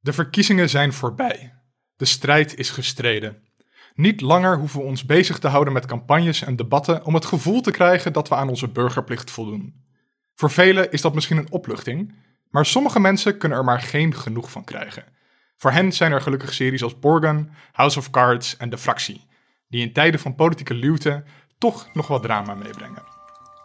De 0.00 0.12
verkiezingen 0.12 0.68
zijn 0.68 0.92
voorbij. 0.92 1.54
De 1.96 2.04
strijd 2.04 2.58
is 2.58 2.70
gestreden. 2.70 3.42
Niet 3.94 4.20
langer 4.20 4.58
hoeven 4.58 4.80
we 4.80 4.86
ons 4.86 5.04
bezig 5.04 5.38
te 5.38 5.48
houden 5.48 5.72
met 5.72 5.86
campagnes 5.86 6.42
en 6.42 6.56
debatten 6.56 7.04
om 7.04 7.14
het 7.14 7.24
gevoel 7.24 7.60
te 7.60 7.70
krijgen 7.70 8.12
dat 8.12 8.28
we 8.28 8.34
aan 8.34 8.48
onze 8.48 8.68
burgerplicht 8.68 9.30
voldoen. 9.30 9.74
Voor 10.34 10.50
velen 10.50 10.92
is 10.92 11.00
dat 11.00 11.14
misschien 11.14 11.36
een 11.36 11.52
opluchting, 11.52 12.14
maar 12.50 12.66
sommige 12.66 13.00
mensen 13.00 13.38
kunnen 13.38 13.58
er 13.58 13.64
maar 13.64 13.80
geen 13.80 14.14
genoeg 14.14 14.50
van 14.50 14.64
krijgen. 14.64 15.04
Voor 15.56 15.70
hen 15.70 15.92
zijn 15.92 16.12
er 16.12 16.20
gelukkig 16.20 16.52
series 16.52 16.82
als 16.82 16.98
Borgen, 16.98 17.50
House 17.72 17.98
of 17.98 18.10
Cards 18.10 18.56
en 18.56 18.70
De 18.70 18.78
Fractie, 18.78 19.26
die 19.68 19.82
in 19.82 19.92
tijden 19.92 20.20
van 20.20 20.34
politieke 20.34 20.74
luwte 20.74 21.24
toch 21.58 21.88
nog 21.92 22.06
wat 22.06 22.22
drama 22.22 22.54
meebrengen. 22.54 23.02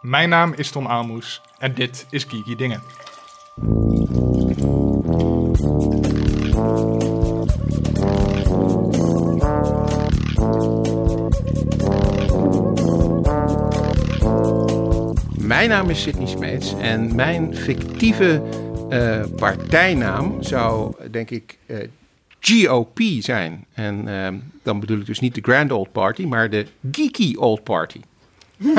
Mijn 0.00 0.28
naam 0.28 0.52
is 0.52 0.70
Tom 0.70 0.86
Aalmoes 0.86 1.42
en 1.58 1.74
dit 1.74 2.06
is 2.10 2.24
Geeky 2.24 2.54
Dingen. 2.56 2.82
Mijn 15.46 15.68
naam 15.68 15.90
is 15.90 16.02
Sidney 16.02 16.26
Smeets 16.26 16.74
en 16.74 17.14
mijn 17.14 17.56
fictieve 17.56 18.42
uh, 18.90 19.24
partijnaam 19.36 20.42
zou, 20.42 20.94
denk 21.10 21.30
ik, 21.30 21.58
uh, 21.66 21.82
eh, 21.82 21.88
GOP 22.40 22.98
zijn. 23.18 23.66
En 23.72 24.08
uh, 24.08 24.28
dan 24.62 24.80
bedoel 24.80 24.98
ik 24.98 25.06
dus 25.06 25.20
niet 25.20 25.34
de 25.34 25.40
Grand 25.40 25.72
Old 25.72 25.92
Party, 25.92 26.24
maar 26.24 26.50
de 26.50 26.66
Geeky 26.92 27.34
Old 27.34 27.62
Party. 27.62 28.00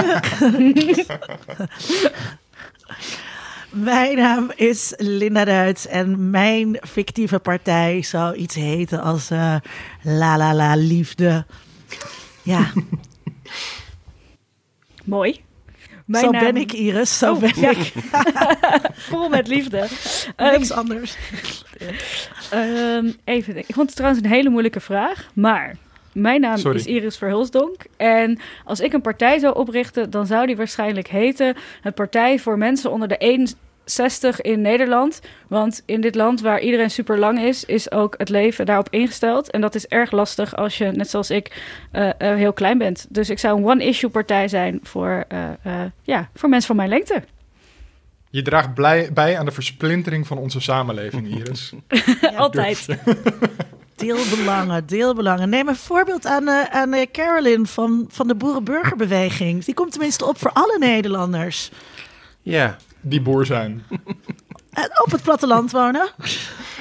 Mijn 3.70 4.18
naam 4.18 4.52
is 4.55 4.93
Linda 4.98 5.45
Duits 5.45 5.88
en 5.88 6.29
mijn 6.29 6.79
fictieve 6.81 7.40
partij 7.40 8.02
zou 8.02 8.35
iets 8.35 8.55
heten 8.55 9.02
als 9.02 9.31
uh, 9.31 9.55
La 10.02 10.38
La 10.38 10.54
La 10.54 10.76
Liefde. 10.76 11.46
Ja. 12.43 12.71
Mooi. 15.04 15.46
Mijn 16.08 16.24
zo 16.24 16.32
ben 16.32 16.58
ik, 16.58 16.74
Iris. 16.74 17.18
Zo 17.18 17.34
oh, 17.34 17.40
ben 17.40 17.70
ik. 17.70 17.94
Vol 19.10 19.30
met 19.30 19.48
liefde. 19.48 19.88
Niks 20.38 20.70
um, 20.70 20.77
anders. 20.77 21.18
Um, 22.54 23.16
even 23.24 23.58
Ik 23.58 23.74
vond 23.74 23.88
het 23.88 23.96
trouwens 23.96 24.24
een 24.24 24.32
hele 24.32 24.49
moeilijke 24.49 24.80
vraag. 24.80 25.27
Maar 25.34 25.76
mijn 26.14 26.41
naam 26.41 26.74
is 26.74 26.86
Iris 26.86 27.18
Verhulsdonk. 27.18 27.86
En 27.98 28.40
als 28.64 28.80
ik 28.80 28.94
een 28.94 29.02
partij 29.02 29.40
zou 29.40 29.55
oprichten, 29.55 30.10
dan 30.10 30.26
zou 30.26 30.46
die 30.46 30.58
waarschijnlijk 30.58 31.08
heten... 31.08 31.55
het 31.82 31.96
Partij 31.96 32.40
voor 32.40 32.58
Mensen 32.58 32.92
onder 32.92 33.08
de 33.08 33.18
61 33.88 34.41
in 34.41 34.62
Nederland. 34.62 35.20
Want 35.48 35.84
in 35.85 36.02
dit 36.02 36.16
land 36.16 36.41
waar 36.41 36.60
iedereen 36.60 36.91
super 36.91 37.20
lang 37.20 37.40
is, 37.40 37.66
is 37.66 37.91
ook 37.91 38.16
het 38.18 38.30
leven 38.30 38.66
daarop 38.66 38.88
ingesteld. 38.90 39.52
En 39.52 39.62
dat 39.62 39.76
is 39.76 39.88
erg 39.88 40.12
lastig 40.12 40.55
als 40.55 40.77
je, 40.77 40.85
net 40.85 41.10
zoals 41.10 41.30
ik, 41.30 41.62
uh, 41.93 42.05
uh, 42.05 42.12
heel 42.18 42.54
klein 42.54 42.77
bent. 42.77 43.05
Dus 43.10 43.30
ik 43.30 43.40
zou 43.40 43.58
een 43.58 43.65
one-issue 43.65 44.10
partij 44.10 44.48
zijn 44.48 44.80
voor, 44.84 45.26
uh, 45.34 45.82
ja, 46.02 46.30
voor 46.34 46.49
mensen 46.49 46.68
van 46.68 46.76
mijn 46.76 46.90
lengte. 46.90 47.24
Je 48.30 48.41
draagt 48.41 48.74
blij, 48.74 49.13
bij 49.13 49.38
aan 49.38 49.46
de 49.46 49.52
versplintering 49.52 50.27
van 50.27 50.38
onze 50.38 50.60
samenleving, 50.60 51.27
Iris. 51.27 51.74
Altijd. 52.35 52.88
Deelbelangen, 53.96 54.85
deelbelangen. 54.85 55.49
Neem 55.49 55.68
een 55.68 55.76
voorbeeld 55.76 56.26
aan, 56.26 56.43
uh, 56.43 56.63
aan 56.63 56.93
uh, 56.93 57.05
Carolyn 57.12 57.68
van, 57.68 58.05
van 58.10 58.27
de 58.27 58.35
Boerenburgerbeweging. 58.35 59.65
Die 59.65 59.74
komt 59.74 59.91
tenminste 59.91 60.26
op 60.26 60.38
voor 60.38 60.52
alle 60.52 60.77
Nederlanders. 60.80 61.71
Ja, 62.41 62.77
die 63.10 63.22
boer 63.22 63.46
zijn. 63.46 63.84
op 65.06 65.12
het 65.12 65.22
platteland 65.22 65.72
wonen. 65.72 66.09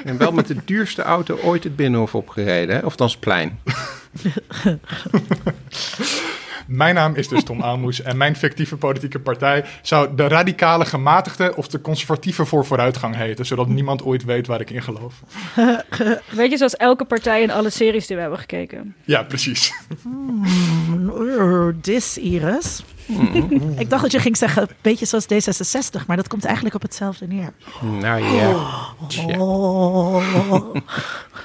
En 0.04 0.18
wel 0.18 0.32
met 0.32 0.46
de 0.46 0.56
duurste 0.64 1.02
auto 1.02 1.38
ooit 1.42 1.64
het 1.64 1.76
Binnenhof 1.76 2.14
opgereden, 2.14 2.76
hè? 2.76 2.86
of 2.86 2.96
dan 2.96 3.10
plein. 3.20 3.58
Mijn 6.66 6.94
naam 6.94 7.14
is 7.14 7.28
dus 7.28 7.44
Tom 7.44 7.62
Aalmoes 7.62 8.02
en 8.02 8.16
mijn 8.16 8.36
fictieve 8.36 8.76
politieke 8.76 9.18
partij 9.18 9.64
zou 9.82 10.14
de 10.14 10.28
radicale 10.28 10.84
gematigde 10.84 11.56
of 11.56 11.68
de 11.68 11.80
conservatieve 11.80 12.44
voor 12.44 12.66
vooruitgang 12.66 13.16
heten, 13.16 13.46
zodat 13.46 13.68
niemand 13.68 14.02
ooit 14.02 14.24
weet 14.24 14.46
waar 14.46 14.60
ik 14.60 14.70
in 14.70 14.82
geloof. 14.82 15.22
Weet 16.30 16.50
je, 16.50 16.56
zoals 16.56 16.76
elke 16.76 17.04
partij 17.04 17.42
in 17.42 17.50
alle 17.50 17.70
series 17.70 18.06
die 18.06 18.16
we 18.16 18.22
hebben 18.22 18.40
gekeken. 18.40 18.94
Ja, 19.04 19.22
precies. 19.22 19.72
Hmm, 20.02 21.80
dis, 21.80 22.18
Iris. 22.18 22.84
Mm. 23.06 23.74
Ik 23.78 23.90
dacht 23.90 24.02
dat 24.02 24.12
je 24.12 24.18
ging 24.18 24.36
zeggen, 24.36 24.62
een 24.62 24.68
beetje 24.80 25.06
zoals 25.06 25.24
D66, 25.24 26.06
maar 26.06 26.16
dat 26.16 26.28
komt 26.28 26.44
eigenlijk 26.44 26.74
op 26.74 26.82
hetzelfde 26.82 27.26
neer. 27.26 27.52
Nou 28.00 28.24
ja. 28.24 28.54
Oh. 29.38 30.74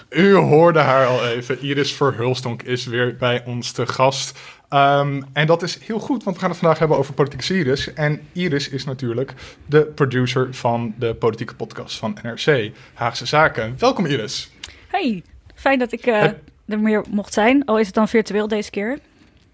U 0.09 0.33
hoorde 0.33 0.79
haar 0.79 1.05
al 1.05 1.25
even. 1.25 1.61
Iris 1.61 1.93
Verhulstonk 1.93 2.61
is 2.61 2.85
weer 2.85 3.15
bij 3.15 3.43
ons 3.45 3.71
te 3.71 3.87
gast. 3.87 4.39
Um, 4.69 5.25
en 5.33 5.47
dat 5.47 5.63
is 5.63 5.79
heel 5.81 5.99
goed, 5.99 6.23
want 6.23 6.35
we 6.35 6.41
gaan 6.41 6.51
het 6.51 6.59
vandaag 6.59 6.79
hebben 6.79 6.97
over 6.97 7.13
politieke 7.13 7.43
series. 7.43 7.93
En 7.93 8.21
Iris 8.31 8.69
is 8.69 8.85
natuurlijk 8.85 9.33
de 9.65 9.85
producer 9.85 10.47
van 10.51 10.93
de 10.97 11.15
politieke 11.15 11.55
podcast 11.55 11.97
van 11.97 12.17
NRC, 12.21 12.71
Haagse 12.93 13.25
Zaken. 13.25 13.75
Welkom 13.77 14.05
Iris. 14.05 14.51
Hey, 14.87 15.23
fijn 15.55 15.79
dat 15.79 15.91
ik 15.91 16.05
uh, 16.05 16.23
er 16.65 16.79
meer 16.79 17.03
mocht 17.09 17.33
zijn, 17.33 17.65
al 17.65 17.79
is 17.79 17.85
het 17.85 17.95
dan 17.95 18.07
virtueel 18.07 18.47
deze 18.47 18.69
keer. 18.69 18.99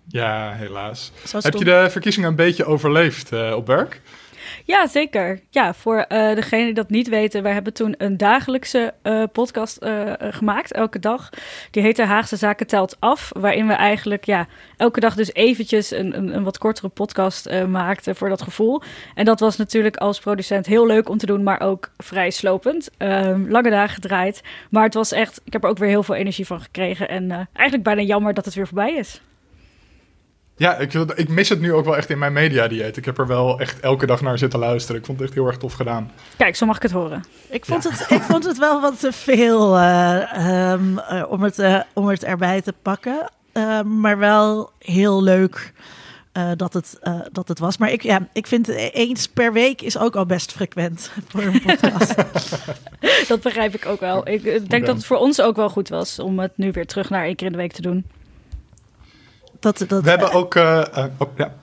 Ja, 0.08 0.54
helaas. 0.54 1.12
Heb 1.32 1.54
je 1.54 1.66
de 1.66 1.88
verkiezingen 1.90 2.30
een 2.30 2.36
beetje 2.36 2.66
overleefd 2.66 3.32
uh, 3.32 3.56
op 3.56 3.68
werk? 3.68 4.02
Ja, 4.66 4.88
zeker. 4.88 5.40
Ja, 5.50 5.74
voor 5.74 5.98
uh, 5.98 6.06
degenen 6.08 6.66
die 6.66 6.74
dat 6.74 6.90
niet 6.90 7.10
weten, 7.10 7.44
wij 7.44 7.54
hebben 7.54 7.74
toen 7.74 7.96
een 7.98 8.18
dagelijkse 8.18 8.94
uh, 9.04 9.24
podcast 9.32 9.84
uh, 9.84 10.14
gemaakt, 10.20 10.72
elke 10.72 11.00
dag. 11.00 11.30
Die 11.72 11.84
heette 11.84 12.04
Haagse 12.04 12.36
Zaken 12.36 12.68
Telt 12.68 12.96
Af, 13.00 13.32
waarin 13.40 13.68
we 13.68 13.74
eigenlijk 13.74 14.26
ja, 14.26 14.48
elke 14.78 15.00
dag 15.00 15.16
dus 15.16 15.34
eventjes 15.34 15.92
een, 15.92 16.18
een, 16.18 16.36
een 16.36 16.44
wat 16.44 16.58
kortere 16.58 16.88
podcast 16.88 17.50
maakten 17.68 18.16
voor 18.16 18.30
dat 18.30 18.42
gevoel. 18.42 18.82
En 19.16 19.26
dat 19.26 19.40
was 19.40 19.58
natuurlijk 19.58 19.98
als 19.98 20.20
producent 20.20 20.66
heel 20.66 20.86
leuk 20.86 21.10
om 21.10 21.18
te 21.18 21.26
doen, 21.26 21.44
maar 21.44 21.62
ook 21.62 21.92
vrij 21.98 22.30
slopend. 22.30 22.90
Ehm, 22.98 23.50
lange 23.50 23.70
dagen 23.70 23.94
gedraaid, 23.94 24.42
maar 24.70 24.84
het 24.84 24.94
was 24.94 25.12
echt, 25.12 25.42
ik 25.44 25.54
heb 25.54 25.64
er 25.64 25.70
ook 25.70 25.78
weer 25.78 25.90
heel 25.90 26.04
veel 26.04 26.16
energie 26.16 26.46
van 26.46 26.62
gekregen. 26.62 27.10
En 27.10 27.32
eigenlijk 27.54 27.84
bijna 27.84 28.02
jammer 28.02 28.34
dat 28.34 28.46
het 28.46 28.54
weer 28.54 28.68
voorbij 28.68 28.94
is. 28.94 29.22
Ja, 30.58 30.76
ik, 30.76 30.94
ik, 30.94 31.30
mis 31.30 31.50
het 31.50 31.60
nu 31.60 31.74
ook 31.74 31.86
wel 31.86 31.98
echt 31.98 32.10
in 32.10 32.18
mijn 32.18 32.34
mediadieet. 32.34 32.98
Ik 32.98 33.06
heb 33.06 33.18
er 33.18 33.28
wel 33.28 33.60
echt 33.60 33.80
elke 33.80 34.06
dag 34.06 34.22
naar 34.22 34.38
zitten 34.38 34.60
luisteren. 34.60 35.00
Ik 35.00 35.06
vond 35.06 35.20
het 35.20 35.28
echt 35.28 35.38
heel 35.38 35.48
erg 35.48 35.58
tof 35.58 35.74
gedaan. 35.74 36.12
Kijk, 36.38 36.56
zo 36.56 36.66
mag 36.66 36.76
ik 36.76 36.82
het 36.82 36.92
horen. 36.92 37.24
Ik 37.50 37.66
vond, 37.66 37.84
het, 37.84 38.06
ik 38.10 38.22
vond 38.22 38.46
het 38.46 38.58
wel 38.58 38.82
wat 38.82 39.00
te 39.00 39.12
veel 39.12 39.78
uh, 39.78 40.72
um, 40.72 41.00
uh, 41.12 41.24
om, 41.28 41.44
het, 41.44 41.60
uh, 41.60 41.80
om 41.94 42.08
het 42.08 42.24
erbij 42.24 42.62
te 42.62 42.74
pakken. 42.82 43.32
Ehm, 43.52 44.00
maar 44.00 44.18
wel 44.18 44.72
heel 44.80 45.24
leuk 45.24 45.74
dat, 46.56 46.74
het, 46.74 47.00
dat 47.32 47.48
het 47.48 47.60
was. 47.60 47.78
Maar 47.78 47.92
ik, 47.92 48.04
ja, 48.04 48.28
ik 48.34 48.48
vind 48.48 48.68
eens 48.68 49.28
per 49.28 49.54
week 49.54 49.82
is 49.82 49.98
ook 49.98 50.16
al 50.16 50.26
best 50.26 50.52
frequent 50.52 51.12
voor 51.30 51.42
een 51.42 51.62
podcast. 51.62 52.16
dat 53.28 53.42
begrijp 53.42 53.76
ik 53.76 53.86
ook 53.86 54.00
wel. 54.00 54.28
Ik 54.28 54.70
denk 54.70 54.86
dat 54.86 54.96
het 54.96 55.06
voor 55.06 55.18
ons 55.18 55.42
ook 55.42 55.56
wel 55.56 55.70
goed 55.70 55.90
was 55.90 56.20
om 56.20 56.40
het 56.40 56.52
nu 56.56 56.72
weer 56.72 56.86
terug 56.86 57.10
naar 57.10 57.26
één 57.26 57.36
keer 57.36 57.46
in 57.46 57.52
de 57.52 57.58
week 57.58 57.72
te 57.72 57.82
doen. 57.82 58.06
Dat, 59.68 59.90
dat, 59.90 60.04
we 60.04 60.10
hebben 60.10 60.32
ook... 60.32 60.56
Uh, 60.56 60.84
oh, 61.18 61.30
ja, 61.38 61.54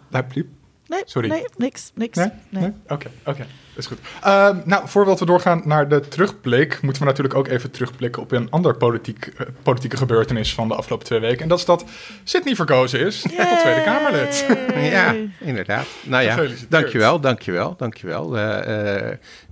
Nee, 0.87 1.03
Sorry. 1.05 1.29
nee, 1.29 1.45
niks. 1.57 1.93
niks. 1.95 2.17
Nee? 2.17 2.31
nee. 2.49 2.73
Oké, 2.89 3.11
oké. 3.25 3.47
Is 3.77 3.87
goed. 3.87 3.99
Uh, 4.27 4.51
nou, 4.65 4.89
voordat 4.89 5.19
we 5.19 5.27
doorgaan 5.27 5.63
naar 5.65 5.89
de 5.89 6.01
terugblik, 6.01 6.83
moeten 6.83 7.03
we 7.03 7.09
natuurlijk 7.09 7.35
ook 7.35 7.49
even 7.49 7.71
terugblikken 7.71 8.23
op 8.23 8.33
een 8.33 8.51
ander 8.51 8.77
politiek, 8.77 9.27
uh, 9.27 9.47
politieke 9.63 9.97
gebeurtenis 9.97 10.55
van 10.55 10.69
de 10.69 10.75
afgelopen 10.75 11.07
twee 11.07 11.21
weken. 11.21 11.43
En 11.43 11.49
dat 11.49 11.59
is 11.59 11.65
dat 11.65 11.85
Sydney 12.25 12.55
verkozen 12.55 13.01
is 13.01 13.27
Yay! 13.37 13.49
tot 13.49 13.61
Tweede 13.61 13.83
Kamerlid. 13.83 14.47
ja, 14.93 15.15
inderdaad. 15.41 15.87
Nou 16.03 16.23
ja, 16.23 16.39
dankjewel, 16.69 17.21
dankjewel, 17.21 17.75
dankjewel. 17.77 18.39
Uh, 18.39 18.99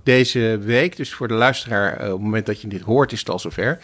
deze 0.03 0.59
week, 0.61 0.97
dus 0.97 1.13
voor 1.13 1.27
de 1.27 1.33
luisteraar, 1.33 1.93
op 1.93 1.99
het 1.99 2.21
moment 2.21 2.45
dat 2.45 2.61
je 2.61 2.67
dit 2.67 2.81
hoort, 2.81 3.11
is 3.11 3.19
het 3.19 3.29
al 3.29 3.39
zover, 3.39 3.79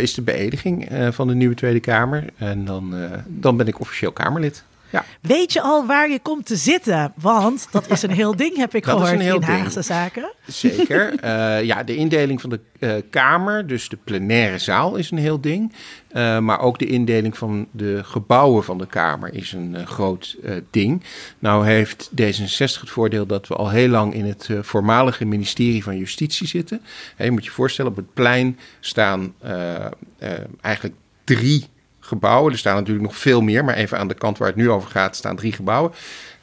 is 0.00 0.14
de 0.14 0.22
beëdiging 0.22 0.88
van 1.10 1.28
de 1.28 1.34
nieuwe 1.34 1.54
Tweede 1.54 1.80
Kamer. 1.80 2.24
En 2.38 2.64
dan, 2.64 2.94
dan 3.26 3.56
ben 3.56 3.66
ik 3.66 3.80
officieel 3.80 4.12
Kamerlid. 4.12 4.64
Ja. 4.94 5.04
Weet 5.20 5.52
je 5.52 5.60
al 5.60 5.86
waar 5.86 6.10
je 6.10 6.18
komt 6.18 6.46
te 6.46 6.56
zitten? 6.56 7.12
Want 7.16 7.68
dat 7.70 7.90
is 7.90 8.02
een 8.02 8.10
heel 8.10 8.36
ding, 8.36 8.56
heb 8.56 8.74
ik 8.74 8.84
gehoord 8.84 9.20
in 9.20 9.42
Haagse 9.42 9.82
zaken. 9.82 10.32
Zeker. 10.46 11.12
Uh, 11.24 11.62
ja, 11.62 11.82
de 11.82 11.96
indeling 11.96 12.40
van 12.40 12.50
de 12.50 12.60
uh, 12.78 12.94
Kamer, 13.10 13.66
dus 13.66 13.88
de 13.88 13.98
plenaire 14.04 14.58
zaal, 14.58 14.96
is 14.96 15.10
een 15.10 15.18
heel 15.18 15.40
ding. 15.40 15.72
Uh, 16.12 16.38
maar 16.38 16.60
ook 16.60 16.78
de 16.78 16.86
indeling 16.86 17.38
van 17.38 17.66
de 17.70 18.04
gebouwen 18.04 18.64
van 18.64 18.78
de 18.78 18.86
Kamer 18.86 19.34
is 19.34 19.52
een 19.52 19.86
groot 19.86 20.36
ding. 20.70 21.02
Nou 21.38 21.66
heeft 21.66 22.10
D66 22.20 22.80
het 22.80 22.90
voordeel 22.90 23.26
dat 23.26 23.48
we 23.48 23.54
al 23.54 23.70
heel 23.70 23.88
lang 23.88 24.14
in 24.14 24.24
het 24.24 24.48
voormalige 24.60 25.24
ministerie 25.24 25.82
van 25.82 25.96
Justitie 25.96 26.46
zitten. 26.46 26.80
je 27.18 27.30
moet 27.30 27.44
je 27.44 27.50
voorstellen, 27.50 27.90
op 27.90 27.96
het 27.96 28.12
plein 28.14 28.58
staan 28.80 29.34
eigenlijk 30.60 30.94
drie 31.24 31.68
gebouwen. 32.04 32.52
Er 32.52 32.58
staan 32.58 32.74
natuurlijk 32.74 33.06
nog 33.06 33.16
veel 33.16 33.40
meer, 33.40 33.64
maar 33.64 33.74
even 33.74 33.98
aan 33.98 34.08
de 34.08 34.14
kant 34.14 34.38
waar 34.38 34.48
het 34.48 34.56
nu 34.56 34.70
over 34.70 34.90
gaat 34.90 35.16
staan 35.16 35.36
drie 35.36 35.52
gebouwen. 35.52 35.92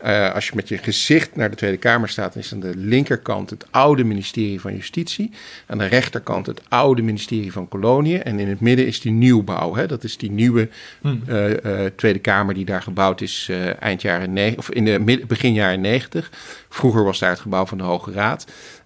Uh, 0.06 0.34
als 0.34 0.48
je 0.48 0.52
met 0.56 0.68
je 0.68 0.78
gezicht 0.78 1.36
naar 1.36 1.50
de 1.50 1.56
Tweede 1.56 1.78
Kamer 1.78 2.10
staat, 2.10 2.36
is 2.36 2.54
aan 2.54 2.60
de 2.60 2.72
linkerkant 2.76 3.50
het 3.50 3.66
oude 3.72 4.04
ministerie 4.04 4.62
van 4.62 4.76
Justitie. 4.76 5.32
Aan 5.68 5.78
de 5.78 5.86
rechterkant 5.86 6.46
het 6.46 6.62
oude 6.70 7.02
ministerie 7.02 7.52
van 7.52 7.68
Koloniën. 7.68 8.24
En 8.24 8.40
in 8.40 8.48
het 8.48 8.60
midden 8.60 8.88
is 8.88 9.02
die 9.02 9.12
nieuwbouw. 9.12 9.76
Hè? 9.76 9.88
Dat 9.88 10.04
is 10.04 10.18
die 10.18 10.32
nieuwe 10.32 10.70
hmm. 11.02 11.24
uh, 11.28 11.50
uh, 11.50 11.56
Tweede 11.96 12.20
Kamer 12.20 12.54
die 12.54 12.66
daar 12.66 12.82
gebouwd 12.82 13.22
is 13.22 13.52
eind 13.80 14.02
jaren 14.02 14.34
90, 14.34 14.60
of 14.60 14.70
in 14.70 14.86
de 14.86 15.24
begin 15.28 15.54
jaren 15.54 15.82
90. 15.82 16.32
Vroeger 16.70 17.04
was 17.04 17.20
daar 17.20 17.30
het 17.30 17.40
gebouw 17.40 17.66
van 17.66 17.78
de 17.78 17.84
Hoge 17.84 18.12
Raad. 18.12 18.46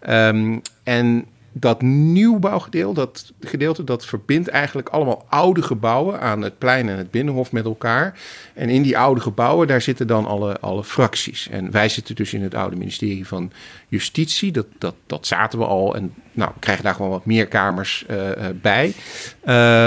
Um, 0.10 0.62
en 0.84 1.26
dat 1.58 1.82
nieuwbouwgedeelte, 1.82 3.00
dat 3.00 3.34
gedeelte, 3.40 3.84
dat 3.84 4.06
verbindt 4.06 4.48
eigenlijk 4.48 4.90
allemaal 4.90 5.26
oude 5.30 5.62
gebouwen 5.62 6.20
aan 6.20 6.42
het 6.42 6.58
plein 6.58 6.90
en 6.90 6.98
het 6.98 7.12
binnenhof 7.12 7.52
met 7.52 7.66
elkaar. 7.66 8.20
En 8.54 8.70
in 8.70 8.82
die 8.82 8.98
oude 8.98 9.22
gebouwen, 9.22 9.68
daar 9.68 9.82
zitten 9.82 10.08
dan 10.08 10.26
alle, 10.26 10.60
alle 10.60 10.84
fracties. 10.84 11.50
En 11.50 11.72
wij 11.72 11.90
zitten 11.90 12.16
dus 12.16 12.34
in 12.34 12.44
het 12.44 12.56
oude 12.56 12.76
ministerie 12.76 13.28
van 13.28 13.52
Justitie. 13.88 14.52
Dat, 14.52 14.66
dat, 14.78 14.96
dat 15.06 15.28
zaten 15.28 15.60
we 15.60 15.66
al. 15.66 15.96
En 15.96 16.14
nou, 16.32 16.52
we 16.54 16.60
krijgen 16.60 16.84
daar 16.84 16.96
gewoon 16.96 17.12
wat 17.12 17.26
meer 17.26 17.48
kamers 17.48 18.06
uh, 18.10 18.30
bij. 18.62 18.94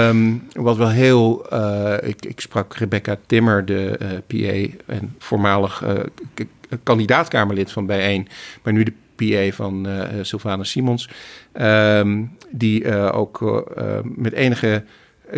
Um, 0.09 0.47
wat 0.53 0.77
wel 0.77 0.89
heel. 0.89 1.53
Uh, 1.53 1.93
ik, 2.01 2.25
ik 2.25 2.39
sprak 2.39 2.75
Rebecca 2.75 3.17
Timmer, 3.25 3.65
de 3.65 4.21
PA 4.27 4.93
en 4.93 5.15
voormalig 5.17 5.83
kandidaatkamerlid 6.83 7.71
van 7.71 7.85
Bijeen, 7.85 8.27
maar 8.63 8.73
nu 8.73 8.83
de 8.83 8.93
PA 9.25 9.55
van 9.55 9.87
uh, 9.87 10.03
Sylvana 10.21 10.63
Simons. 10.63 11.09
Um, 11.53 12.37
die 12.49 12.83
uh, 12.83 13.09
ook 13.13 13.41
uh, 13.41 13.99
met 14.03 14.33
enige, 14.33 14.83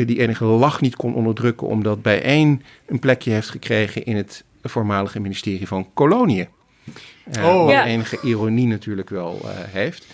die 0.06 0.19
enige 0.19 0.45
lach 0.45 0.81
niet 0.81 0.95
kon 0.95 1.16
onderdrukken, 1.16 1.68
omdat 1.68 2.01
bijeen 2.01 2.63
een 2.86 3.00
plekje 3.00 3.31
heeft 3.31 3.50
gekregen 3.50 4.06
in 4.06 4.16
het 4.16 4.44
voormalige 4.63 5.19
ministerie 5.19 5.68
van 5.68 5.94
Koloniën. 5.94 6.48
oh. 7.39 7.66
Wat 7.66 7.86
enige 7.86 8.19
ironie 8.24 8.68
natuurlijk 8.68 9.10
wel 9.10 9.42
heeft. 9.68 10.06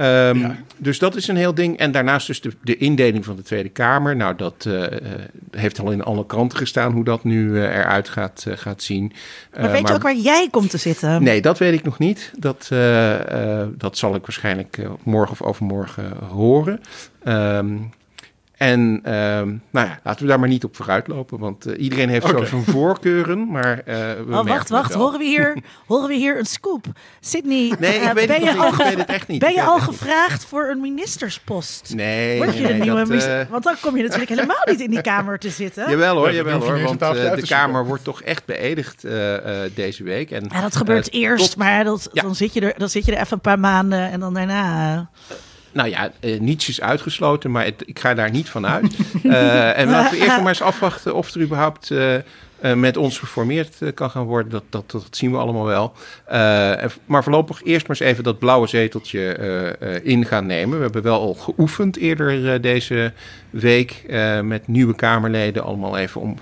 Um, 0.00 0.56
Dus 0.76 0.98
dat 0.98 1.16
is 1.16 1.28
een 1.28 1.36
heel 1.36 1.54
ding. 1.54 1.78
En 1.78 1.92
daarnaast 1.92 2.26
dus 2.26 2.40
de, 2.40 2.52
de 2.62 2.76
indeling 2.76 3.24
van 3.24 3.36
de 3.36 3.42
Tweede 3.42 3.68
Kamer. 3.68 4.16
Nou, 4.16 4.36
dat 4.36 4.64
uh, 4.68 4.84
heeft 5.50 5.80
al 5.80 5.90
in 5.90 6.02
alle 6.02 6.26
kranten 6.26 6.58
gestaan 6.58 6.92
hoe 6.92 7.04
dat 7.04 7.24
nu 7.24 7.48
uh, 7.48 7.62
eruit 7.62 8.08
gaat, 8.08 8.44
uh, 8.48 8.56
gaat 8.56 8.82
zien. 8.82 9.12
Maar 9.52 9.70
weet 9.70 9.82
maar, 9.82 9.90
je 9.90 9.96
ook 9.96 10.02
waar 10.02 10.16
jij 10.16 10.48
komt 10.50 10.70
te 10.70 10.78
zitten? 10.78 11.22
Nee, 11.22 11.40
dat 11.40 11.58
weet 11.58 11.72
ik 11.72 11.84
nog 11.84 11.98
niet. 11.98 12.32
Dat, 12.38 12.68
dat 13.76 13.98
zal 13.98 14.14
ik 14.14 14.22
waarschijnlijk 14.22 14.78
morgen 15.02 15.32
of 15.32 15.42
overmorgen 15.42 16.12
horen. 16.30 16.80
Um, 17.28 17.92
en 18.56 19.00
ehm, 19.02 19.48
nou 19.70 19.86
ja, 19.86 20.00
laten 20.02 20.22
we 20.22 20.28
daar 20.28 20.40
maar 20.40 20.48
niet 20.48 20.64
op 20.64 20.76
vooruit 20.76 21.08
lopen, 21.08 21.38
want 21.38 21.66
uh, 21.66 21.80
iedereen 21.80 22.08
heeft 22.08 22.24
okay. 22.24 22.38
zo 22.38 22.44
zijn 22.44 22.64
voorkeuren. 22.64 23.50
Maar, 23.50 23.78
uh, 23.78 23.84
we 23.84 24.24
oh, 24.28 24.46
wacht, 24.46 24.68
wacht. 24.68 24.94
Horen 24.94 25.18
we, 25.18 25.24
hier, 25.24 25.56
horen 25.86 26.08
we 26.08 26.14
hier 26.14 26.38
een 26.38 26.46
scoop? 26.46 26.84
Sydney, 27.20 27.74
nee, 27.78 28.00
ik, 28.00 28.12
weet, 28.12 28.26
ben 28.26 28.42
je 28.42 28.56
al, 28.56 28.68
ik 28.68 28.74
weet 28.74 28.98
het 28.98 29.08
echt 29.08 29.28
niet. 29.28 29.38
Ben 29.38 29.52
je 29.52 29.62
al 29.62 29.78
gevraagd 29.78 30.44
voor 30.44 30.68
een 30.68 30.80
ministerspost? 30.80 31.92
Nee. 31.94 32.36
Word 32.36 32.54
je 32.54 32.62
nee, 32.62 32.72
de 32.72 32.78
nieuwe 32.78 32.98
dat, 32.98 33.08
minister? 33.08 33.40
Uh... 33.40 33.50
Want 33.50 33.64
dan 33.64 33.74
kom 33.80 33.96
je 33.96 34.02
natuurlijk 34.02 34.30
helemaal 34.30 34.62
niet 34.64 34.80
in 34.80 34.90
die 34.90 35.02
kamer 35.02 35.38
te 35.38 35.50
zitten. 35.50 35.90
Jawel 35.90 36.16
hoor, 36.16 36.32
jawel 36.32 36.60
hoor. 36.60 36.82
Want 36.82 37.00
de 37.00 37.42
Kamer 37.46 37.86
wordt 37.86 38.04
toch 38.04 38.22
echt 38.22 38.44
beëdigd 38.44 39.06
deze 39.74 40.02
week. 40.04 40.30
En, 40.30 40.46
ja, 40.52 40.60
dat 40.60 40.76
gebeurt 40.76 41.12
eerst, 41.12 41.44
tot... 41.44 41.56
maar 41.56 41.84
dat, 41.84 42.08
ja. 42.12 42.22
dan, 42.22 42.34
zit 42.34 42.54
je 42.54 42.60
er, 42.60 42.74
dan 42.76 42.88
zit 42.88 43.04
je 43.04 43.12
er 43.12 43.20
even 43.20 43.32
een 43.32 43.40
paar 43.40 43.58
maanden 43.58 44.10
en 44.10 44.20
dan 44.20 44.34
daarna... 44.34 45.08
Nou 45.74 45.88
ja, 45.88 46.10
uh, 46.20 46.40
niets 46.40 46.68
is 46.68 46.80
uitgesloten, 46.80 47.50
maar 47.50 47.66
ik 47.66 47.98
ga 47.98 48.14
daar 48.14 48.30
niet 48.30 48.48
van 48.48 48.66
uit. 48.66 48.96
uh, 49.22 49.78
en 49.78 49.88
laten 49.90 50.18
we 50.18 50.24
eerst 50.24 50.36
maar 50.36 50.48
eens 50.48 50.62
afwachten 50.62 51.14
of 51.14 51.34
er 51.34 51.40
überhaupt 51.40 51.90
uh, 51.90 52.14
met 52.74 52.96
ons 52.96 53.18
geformeerd 53.18 53.76
kan 53.94 54.10
gaan 54.10 54.24
worden. 54.24 54.50
Dat, 54.50 54.64
dat, 54.68 54.90
dat, 54.90 55.06
zien 55.10 55.30
we 55.30 55.36
allemaal 55.36 55.64
wel. 55.64 55.92
maar 57.06 57.22
voorlopig 57.22 57.62
eerst 57.64 57.88
maar 57.88 57.96
eens 58.00 58.10
even 58.10 58.24
dat 58.24 58.38
blauwe 58.38 58.66
zeteltje 58.66 59.36
in 60.02 60.24
gaan 60.24 60.46
nemen. 60.46 60.76
We 60.76 60.84
hebben 60.84 61.02
wel 61.02 61.20
al 61.20 61.34
geoefend 61.34 61.96
eerder 61.96 62.60
deze 62.60 63.12
week 63.50 64.04
met 64.42 64.68
nieuwe 64.68 64.94
Kamerleden. 64.94 65.64
Allemaal 65.64 65.96
even 65.96 66.20
om 66.20 66.36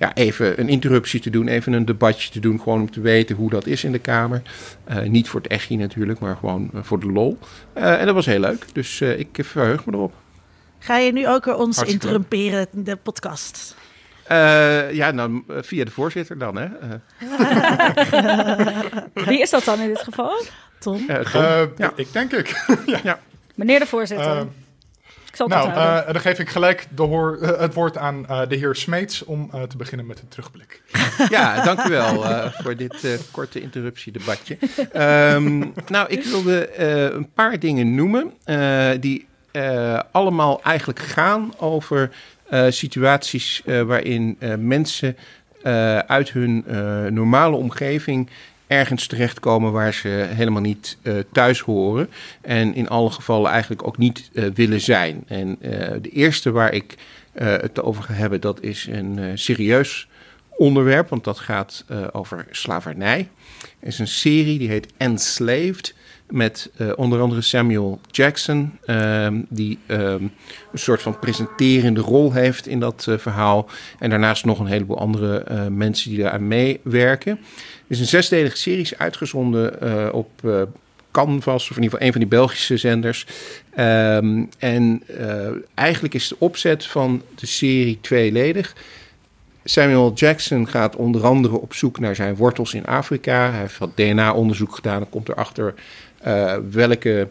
ja, 0.00 0.14
even 0.14 0.60
een 0.60 0.68
interruptie 0.68 1.20
te 1.20 1.30
doen, 1.30 1.48
even 1.48 1.72
een 1.72 1.84
debatje 1.84 2.30
te 2.30 2.40
doen, 2.40 2.60
gewoon 2.60 2.80
om 2.80 2.90
te 2.90 3.00
weten 3.00 3.36
hoe 3.36 3.50
dat 3.50 3.66
is 3.66 3.84
in 3.84 3.92
de 3.92 3.98
Kamer. 3.98 4.42
Uh, 4.90 5.02
niet 5.02 5.28
voor 5.28 5.40
het 5.40 5.50
echtje 5.50 5.76
natuurlijk, 5.76 6.18
maar 6.18 6.36
gewoon 6.36 6.70
voor 6.74 7.00
de 7.00 7.06
lol. 7.06 7.38
Uh, 7.76 8.00
en 8.00 8.06
dat 8.06 8.14
was 8.14 8.26
heel 8.26 8.40
leuk, 8.40 8.66
dus 8.72 9.00
ik 9.00 9.38
verheug 9.42 9.84
me 9.84 9.92
erop. 9.92 10.14
Ga 10.78 10.98
je 10.98 11.12
nu 11.12 11.28
ook 11.28 11.46
ons 11.46 11.56
Hartstikke 11.58 11.92
interrumperen, 11.92 12.66
de 12.70 12.96
podcast? 12.96 13.76
Ja, 14.92 15.10
nou, 15.10 15.42
via 15.48 15.84
de 15.84 15.90
voorzitter 15.90 16.38
dan, 16.38 16.56
hè. 16.56 16.68
Wie 19.30 19.40
is 19.40 19.50
dat 19.50 19.64
dan 19.64 19.80
in 19.80 19.88
dit 19.88 20.02
geval? 20.02 20.42
Tom? 20.78 21.06
Tom. 21.06 21.70
Ja. 21.76 21.92
Ik 21.94 22.12
denk 22.12 22.32
ik. 22.32 22.64
ja. 22.86 23.00
ja. 23.02 23.18
Meneer 23.54 23.78
de 23.78 23.86
voorzitter 23.86 24.46
nou, 25.48 25.68
uh, 25.68 26.12
dan 26.12 26.20
geef 26.20 26.38
ik 26.38 26.48
gelijk 26.48 26.86
de 26.94 27.02
hoor, 27.02 27.38
uh, 27.42 27.58
het 27.58 27.74
woord 27.74 27.96
aan 27.96 28.26
uh, 28.30 28.40
de 28.48 28.56
heer 28.56 28.74
Smeets 28.74 29.24
om 29.24 29.50
te 29.68 29.76
beginnen 29.76 30.06
met 30.06 30.20
het 30.20 30.30
terugblik. 30.30 30.82
Ja, 31.28 31.64
dank 31.64 31.84
u 31.84 31.90
wel 31.90 32.24
voor 32.62 32.76
dit 32.76 33.28
korte 33.30 33.60
interruptiedebatje. 33.60 34.58
Um, 34.96 35.72
nou, 35.86 36.08
ik 36.08 36.24
wilde 36.24 36.78
een 37.14 37.32
paar 37.32 37.58
dingen 37.58 37.94
noemen 37.94 38.32
die 39.00 39.28
allemaal 40.12 40.62
eigenlijk 40.62 40.98
gaan 40.98 41.52
over 41.58 42.10
situaties 42.68 43.62
waarin 43.86 44.36
mensen 44.58 45.16
uit 46.06 46.30
hun 46.30 46.64
normale 47.14 47.56
omgeving 47.56 48.28
ergens 48.66 49.06
terechtkomen 49.06 49.72
waar 49.72 49.94
ze 49.94 50.08
helemaal 50.28 50.62
niet 50.62 50.98
thuis 51.32 51.60
horen. 51.60 52.10
En 52.40 52.74
in 52.74 52.88
alle 52.88 53.10
gevallen 53.10 53.50
eigenlijk 53.50 53.86
ook 53.86 53.98
niet 53.98 54.30
willen 54.54 54.80
zijn. 54.80 55.24
En 55.26 55.56
de 56.02 56.10
eerste 56.12 56.50
waar 56.50 56.72
ik 56.72 56.94
het 57.32 57.82
over 57.82 58.02
ga 58.02 58.12
hebben, 58.12 58.40
dat 58.40 58.62
is 58.62 58.86
een 58.90 59.38
serieus 59.38 60.08
onderwerp, 60.56 61.08
want 61.08 61.24
dat 61.24 61.38
gaat 61.38 61.84
over 62.12 62.46
slavernij. 62.50 63.28
Er 63.80 63.88
is 63.88 63.98
een 63.98 64.08
serie 64.08 64.58
die 64.58 64.68
heet 64.68 64.86
Enslaved. 64.96 65.94
Met 66.30 66.70
onder 66.96 67.20
andere 67.20 67.40
Samuel 67.40 68.00
Jackson, 68.10 68.78
ehm, 68.84 69.40
die 69.48 69.78
ehm, 69.86 70.22
een 70.72 70.78
soort 70.78 71.02
van 71.02 71.18
presenterende 71.18 72.00
rol 72.00 72.32
heeft 72.32 72.66
in 72.66 72.80
dat 72.80 73.06
verhaal. 73.18 73.68
En 73.98 74.10
daarnaast 74.10 74.44
nog 74.44 74.58
een 74.58 74.66
heleboel 74.66 74.98
andere 74.98 75.70
mensen 75.70 76.10
die 76.10 76.22
daaraan 76.22 76.48
meewerken 76.48 77.38
is 77.90 78.00
een 78.00 78.06
zesdelige 78.06 78.56
serie 78.56 78.88
uitgezonden 78.98 79.76
uh, 79.82 80.08
op 80.12 80.30
Canvas, 81.10 81.70
of 81.70 81.76
in 81.76 81.82
ieder 81.82 81.90
geval 81.90 82.06
een 82.06 82.12
van 82.12 82.20
die 82.20 82.30
Belgische 82.30 82.76
zenders. 82.76 83.26
Um, 83.78 84.48
en 84.58 85.02
eigenlijk 85.74 86.14
is 86.14 86.28
de 86.28 86.36
opzet 86.38 86.84
van 86.86 87.22
de 87.34 87.46
serie 87.46 87.98
tweeledig. 88.00 88.74
Samuel 89.64 90.12
Jackson 90.14 90.68
gaat 90.68 90.96
onder 90.96 91.24
andere 91.24 91.60
op 91.60 91.74
zoek 91.74 91.98
naar 91.98 92.14
zijn 92.14 92.36
wortels 92.36 92.74
in 92.74 92.86
Afrika. 92.86 93.50
Hij 93.50 93.60
heeft 93.60 93.78
wat 93.78 93.96
DNA-onderzoek 93.96 94.74
gedaan 94.74 95.00
en 95.00 95.08
komt 95.08 95.28
erachter 95.28 95.74
welke 96.70 97.28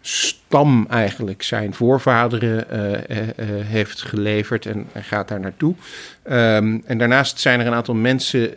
stam 0.00 0.86
eigenlijk 0.90 1.42
zijn 1.42 1.74
voorvaderen 1.74 2.66
uh, 2.72 2.90
uh, 2.90 3.26
heeft 3.66 4.02
geleverd 4.02 4.66
en, 4.66 4.86
gaat 4.94 5.28
daar 5.28 5.40
naartoe. 5.40 5.74
Um, 6.24 6.82
en 6.86 6.98
daarnaast 6.98 7.40
zijn 7.40 7.60
er 7.60 7.66
een 7.66 7.72
aantal 7.72 7.94
mensen 7.94 8.54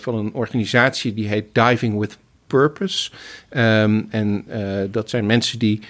van 0.00 0.14
een 0.14 0.32
organisatie 0.32 1.14
die 1.14 1.28
heet 1.28 1.44
Diving 1.52 1.98
with 1.98 2.18
Purpose. 2.46 3.10
Um, 3.50 4.06
en 4.10 4.44
dat 4.90 5.10
zijn 5.10 5.26
mensen 5.26 5.58
die 5.58 5.80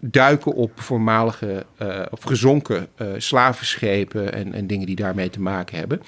duiken 0.00 0.52
op 0.54 0.80
voormalige 0.80 1.66
of 2.10 2.22
gezonken 2.22 2.86
slavenschepen 3.16 4.32
en, 4.32 4.54
en, 4.54 4.66
dingen 4.66 4.86
die 4.86 4.96
daarmee 4.96 5.30
te 5.30 5.40
maken 5.40 5.78
hebben. 5.78 6.02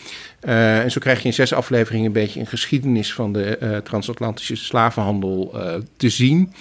en 0.84 0.90
zo 0.90 1.00
krijg 1.00 1.18
je 1.18 1.28
in 1.28 1.34
zes 1.34 1.52
afleveringen 1.52 2.06
een 2.06 2.12
beetje 2.12 2.40
een 2.40 2.46
geschiedenis 2.46 3.14
van 3.14 3.32
de 3.32 3.80
transatlantische 3.84 4.56
slavenhandel 4.56 5.54
te 5.96 6.08
zien. 6.08 6.52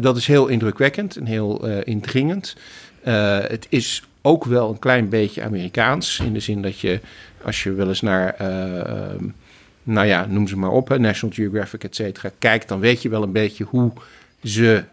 Dat 0.00 0.16
is 0.16 0.26
heel 0.26 0.46
indrukwekkend 0.46 1.16
en 1.16 1.26
heel 1.26 1.66
indringend. 1.84 2.56
Het 3.48 3.66
is 3.68 4.02
ook 4.22 4.44
wel 4.44 4.70
een 4.70 4.78
klein 4.78 5.08
beetje 5.08 5.42
Amerikaans. 5.42 6.20
In 6.20 6.32
de 6.32 6.40
zin 6.40 6.62
dat 6.62 6.78
je, 6.80 7.00
als 7.42 7.62
je 7.62 7.72
wel 7.72 7.88
eens 7.88 8.00
naar, 8.00 8.34
ehm, 8.34 9.24
nou 9.82 10.06
ja, 10.06 10.26
noem 10.26 10.48
ze 10.48 10.56
maar 10.56 10.70
op, 10.70 10.98
National 10.98 11.34
Geographic, 11.34 11.84
et 11.84 11.94
cetera, 11.94 12.30
kijkt, 12.38 12.68
dan 12.68 12.80
weet 12.80 13.02
je 13.02 13.08
wel 13.08 13.22
een 13.22 13.32
beetje 13.32 13.64
hoe 13.64 13.92
ze 14.42 14.84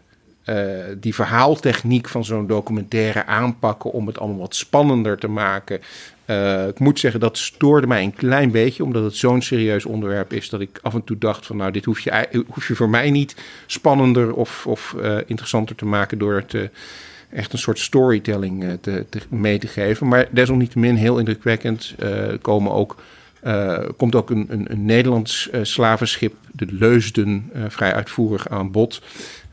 die 1.00 1.14
verhaaltechniek 1.14 2.08
van 2.08 2.24
zo'n 2.24 2.46
documentaire 2.46 3.26
aanpakken 3.26 3.92
om 3.92 4.06
het 4.06 4.18
allemaal 4.18 4.38
wat 4.38 4.54
spannender 4.54 5.18
te 5.18 5.28
maken. 5.28 5.80
Uh, 6.26 6.66
ik 6.66 6.78
moet 6.78 6.98
zeggen, 6.98 7.20
dat 7.20 7.38
stoorde 7.38 7.86
mij 7.86 8.02
een 8.02 8.14
klein 8.14 8.50
beetje, 8.50 8.84
omdat 8.84 9.04
het 9.04 9.16
zo'n 9.16 9.42
serieus 9.42 9.84
onderwerp 9.84 10.32
is 10.32 10.48
dat 10.48 10.60
ik 10.60 10.78
af 10.82 10.94
en 10.94 11.04
toe 11.04 11.18
dacht 11.18 11.46
van 11.46 11.56
nou, 11.56 11.70
dit 11.70 11.84
hoef 11.84 12.00
je, 12.00 12.44
voor 12.56 12.88
mij 12.88 13.10
niet 13.10 13.36
spannender 13.66 14.34
of, 14.34 14.66
of 14.66 14.94
uh, 14.98 15.16
interessanter 15.26 15.76
te 15.76 15.84
maken 15.84 16.18
door 16.18 16.34
het 16.34 16.70
echt 17.30 17.52
een 17.52 17.58
soort 17.58 17.78
storytelling 17.78 18.78
te, 18.80 19.06
te, 19.10 19.20
mee 19.28 19.58
te 19.58 19.66
geven. 19.66 20.08
Maar 20.08 20.28
desalniettemin 20.30 20.94
heel 20.94 21.18
indrukwekkend. 21.18 21.94
komen 22.42 22.72
ook, 22.72 22.96
komt 23.96 24.14
ook 24.14 24.30
een, 24.30 24.46
een, 24.48 24.72
een 24.72 24.84
Nederlands 24.84 25.50
slavenschip, 25.62 26.34
de 26.52 26.66
Leusden, 26.70 27.50
vrij 27.68 27.94
uitvoerig 27.94 28.48
aan 28.48 28.70
bod. 28.70 29.02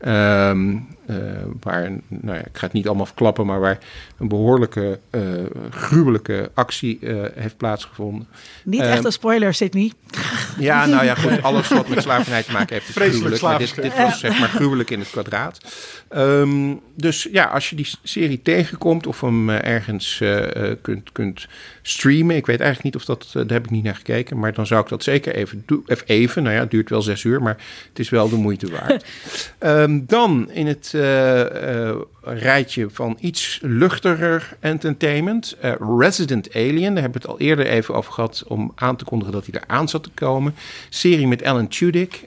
Um, 0.04 0.93
uh, 1.06 1.16
waar, 1.60 1.90
nou 2.08 2.36
ja, 2.36 2.44
ik 2.44 2.56
ga 2.58 2.64
het 2.64 2.72
niet 2.72 2.86
allemaal 2.86 3.06
verklappen, 3.06 3.46
maar 3.46 3.60
waar 3.60 3.78
een 4.18 4.28
behoorlijke, 4.28 4.98
uh, 5.10 5.22
gruwelijke 5.70 6.50
actie 6.54 6.98
uh, 7.00 7.24
heeft 7.34 7.56
plaatsgevonden. 7.56 8.26
Niet 8.64 8.80
um, 8.80 8.86
echt 8.86 9.04
een 9.04 9.12
spoiler, 9.12 9.54
Sydney. 9.54 9.92
Ja, 10.58 10.86
nou 10.86 11.04
ja, 11.04 11.14
goed, 11.14 11.42
alles 11.42 11.68
wat 11.68 11.88
met 11.88 12.02
slavernij 12.02 12.42
te 12.42 12.52
maken 12.52 12.74
heeft 12.74 12.88
is 12.88 12.94
gruwelijk. 12.94 13.42
Maar 13.42 13.58
dit, 13.58 13.74
dit, 13.74 13.96
was 13.96 14.20
zeg 14.20 14.38
maar 14.38 14.48
gruwelijk 14.48 14.90
in 14.90 14.98
het 14.98 15.10
kwadraat. 15.10 15.60
Um, 16.16 16.80
dus 16.94 17.28
ja, 17.32 17.44
als 17.44 17.70
je 17.70 17.76
die 17.76 17.88
serie 18.02 18.42
tegenkomt 18.42 19.06
of 19.06 19.20
hem 19.20 19.50
ergens 19.50 20.22
kunt, 20.82 21.12
kunt 21.12 21.48
streamen. 21.82 22.36
Ik 22.36 22.46
weet 22.46 22.60
eigenlijk 22.60 22.94
niet 22.94 23.02
of 23.02 23.04
dat, 23.04 23.30
daar 23.32 23.56
heb 23.56 23.64
ik 23.64 23.70
niet 23.70 23.84
naar 23.84 23.94
gekeken. 23.94 24.38
Maar 24.38 24.52
dan 24.52 24.66
zou 24.66 24.82
ik 24.82 24.88
dat 24.88 25.02
zeker 25.02 25.34
even 25.34 25.62
doen. 25.66 25.82
Even, 25.86 26.06
even, 26.06 26.42
nou 26.42 26.54
ja, 26.54 26.60
het 26.60 26.70
duurt 26.70 26.90
wel 26.90 27.02
zes 27.02 27.24
uur, 27.24 27.42
maar 27.42 27.56
het 27.88 27.98
is 27.98 28.08
wel 28.08 28.28
de 28.28 28.36
moeite 28.36 28.70
waard. 28.70 29.04
um, 29.58 30.04
dan 30.16 30.50
in 30.50 30.66
het 30.66 30.93
rijtje 32.22 32.90
van 32.90 33.16
iets 33.20 33.58
luchtiger 33.62 34.56
entertainment. 34.60 35.56
Uh, 35.64 35.72
Resident 35.98 36.54
Alien, 36.54 36.94
daar 36.94 37.02
hebben 37.02 37.22
we 37.22 37.28
het 37.28 37.38
al 37.38 37.40
eerder 37.40 37.66
even 37.66 37.94
over 37.94 38.12
gehad 38.12 38.44
om 38.46 38.72
aan 38.74 38.96
te 38.96 39.04
kondigen 39.04 39.34
dat 39.34 39.46
hij 39.46 39.60
eraan 39.62 39.88
zat 39.88 40.02
te 40.02 40.10
komen. 40.14 40.54
Serie 40.88 41.26
met 41.26 41.44
Alan 41.44 41.68
Tudyk. 41.68 42.24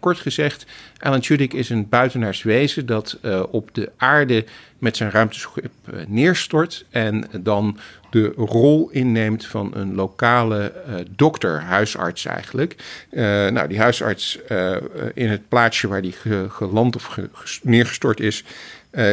kort 0.00 0.18
gezegd, 0.18 0.66
Alan 0.98 1.20
Tudyk 1.20 1.52
is 1.52 1.70
een 1.70 1.88
buitenaars 1.88 2.42
wezen 2.42 2.86
dat 2.86 3.18
op 3.50 3.74
de 3.74 3.90
aarde 3.96 4.44
met 4.78 4.96
zijn 4.96 5.10
ruimteschip 5.10 5.70
neerstort 6.06 6.84
en 6.90 7.24
dan 7.40 7.78
de 8.12 8.32
rol 8.36 8.88
inneemt 8.90 9.46
van 9.46 9.70
een 9.74 9.94
lokale 9.94 10.72
uh, 10.88 10.94
dokter, 11.10 11.60
huisarts 11.60 12.24
eigenlijk. 12.24 12.76
Uh, 13.10 13.22
nou, 13.48 13.68
die 13.68 13.78
huisarts 13.78 14.38
uh, 14.48 14.76
in 15.14 15.28
het 15.28 15.48
plaatsje 15.48 15.88
waar 15.88 16.02
die 16.02 16.12
ge 16.12 16.46
geland 16.48 16.96
of 16.96 17.04
ge 17.04 17.28
neergestort 17.62 18.20
is, 18.20 18.44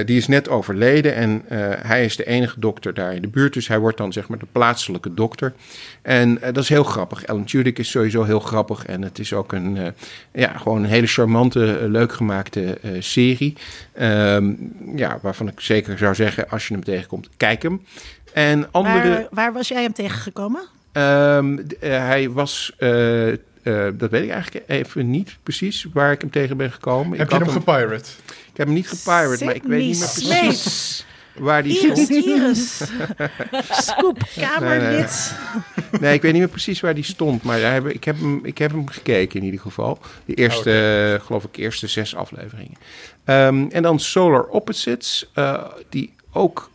die 0.06 0.18
is 0.18 0.28
net 0.28 0.50
overleden 0.50 1.16
en 1.16 1.44
hij 1.82 2.06
is 2.06 2.16
de 2.16 2.26
enige 2.26 2.60
dokter 2.60 2.94
daar 2.94 3.16
in 3.16 3.22
de 3.22 3.28
buurt. 3.28 3.54
Dus 3.54 3.68
hij 3.68 3.80
wordt 3.80 3.98
dan 3.98 4.14
zeg 4.14 4.28
maar 4.28 4.38
de 4.40 4.46
plaatselijke 4.52 5.14
dokter. 5.14 5.54
En 6.02 6.40
dat 6.40 6.58
is 6.58 6.70
heel 6.70 6.84
grappig. 6.84 7.28
Alan 7.28 7.46
Tudyk 7.46 7.80
is 7.80 7.90
sowieso 7.90 8.24
heel 8.24 8.40
grappig. 8.40 8.86
En 8.86 9.02
het 9.02 9.20
is 9.20 9.34
ook 9.34 9.52
een, 9.52 9.94
ja, 10.34 10.58
gewoon 10.58 10.84
een 10.84 10.90
hele 10.90 11.08
charmante, 11.08 11.86
leuk 11.90 12.14
gemaakte 12.14 12.78
serie. 13.00 13.54
Um, 14.02 14.74
ja, 14.96 15.20
waarvan 15.22 15.48
ik 15.48 15.60
zeker 15.60 15.98
zou 15.98 16.16
zeggen, 16.16 16.50
als 16.50 16.68
je 16.68 16.74
hem 16.74 16.84
tegenkomt, 16.84 17.30
kijk 17.38 17.62
hem. 17.62 17.82
En 18.34 18.72
andere... 18.72 19.10
waar, 19.10 19.28
waar 19.32 19.54
was 19.54 19.68
jij 19.68 19.82
hem 19.82 19.94
tegengekomen? 19.94 20.62
Um, 20.94 21.68
hij 21.80 22.30
was 22.30 22.72
uh, 22.80 23.36
dat 23.98 24.10
weet 24.10 24.24
ik 24.24 24.30
eigenlijk 24.30 24.70
even 24.70 25.10
niet 25.10 25.38
precies 25.44 25.88
waar 25.94 26.12
ik 26.12 26.22
hem 26.22 26.30
tegen 26.32 26.58
ben 26.58 26.72
gekomen. 26.72 27.18
Heb 27.18 27.28
ik 27.28 27.38
je 27.38 27.44
hem 27.44 27.54
gepirate? 27.54 28.10
Ik 28.26 28.58
heb 28.58 28.66
hem 28.66 28.76
niet 28.76 28.90
gepirate, 28.90 29.46
maar 29.46 29.56
ik 29.56 29.64
weet 29.64 29.82
niet 29.82 30.00
meer 30.00 30.40
precies 30.40 31.06
waar 31.34 31.64
die 31.64 31.80
Iris, 31.80 32.04
stond. 32.04 32.26
Iris, 32.26 32.82
Scoop, 33.70 34.18
kamerlid. 34.36 35.36
Nee, 35.92 36.02
nee, 36.02 36.14
ik 36.14 36.22
weet 36.22 36.32
niet 36.32 36.42
meer 36.42 36.52
precies 36.52 36.80
waar 36.80 36.96
die 36.96 37.04
stond, 37.04 37.44
maar 37.44 37.86
ik 37.86 38.04
heb 38.04 38.18
hem, 38.18 38.46
ik 38.46 38.58
heb 38.58 38.72
hem 38.72 38.88
gekeken 38.88 39.40
in 39.40 39.46
ieder 39.46 39.60
geval. 39.60 40.00
De 40.26 40.34
eerste, 40.34 40.70
okay. 40.70 41.20
geloof 41.20 41.44
ik, 41.44 41.58
eerste 41.58 41.88
zes 41.88 42.16
afleveringen. 42.16 42.78
Um, 43.26 43.72
en 43.72 43.84
dan 43.84 44.00
Solar 44.00 44.44
Opposites, 44.44 45.30
uh, 45.36 45.66
die 45.90 46.14
ook 46.32 46.70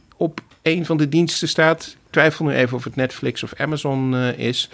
een 0.64 0.86
van 0.86 0.96
de 0.96 1.08
diensten 1.08 1.48
staat. 1.48 1.86
Ik 1.86 2.10
twijfel 2.10 2.44
nu 2.44 2.54
even 2.54 2.76
of 2.76 2.84
het 2.84 2.96
Netflix 2.96 3.42
of 3.42 3.54
Amazon 3.54 4.14
uh, 4.14 4.38
is. 4.38 4.70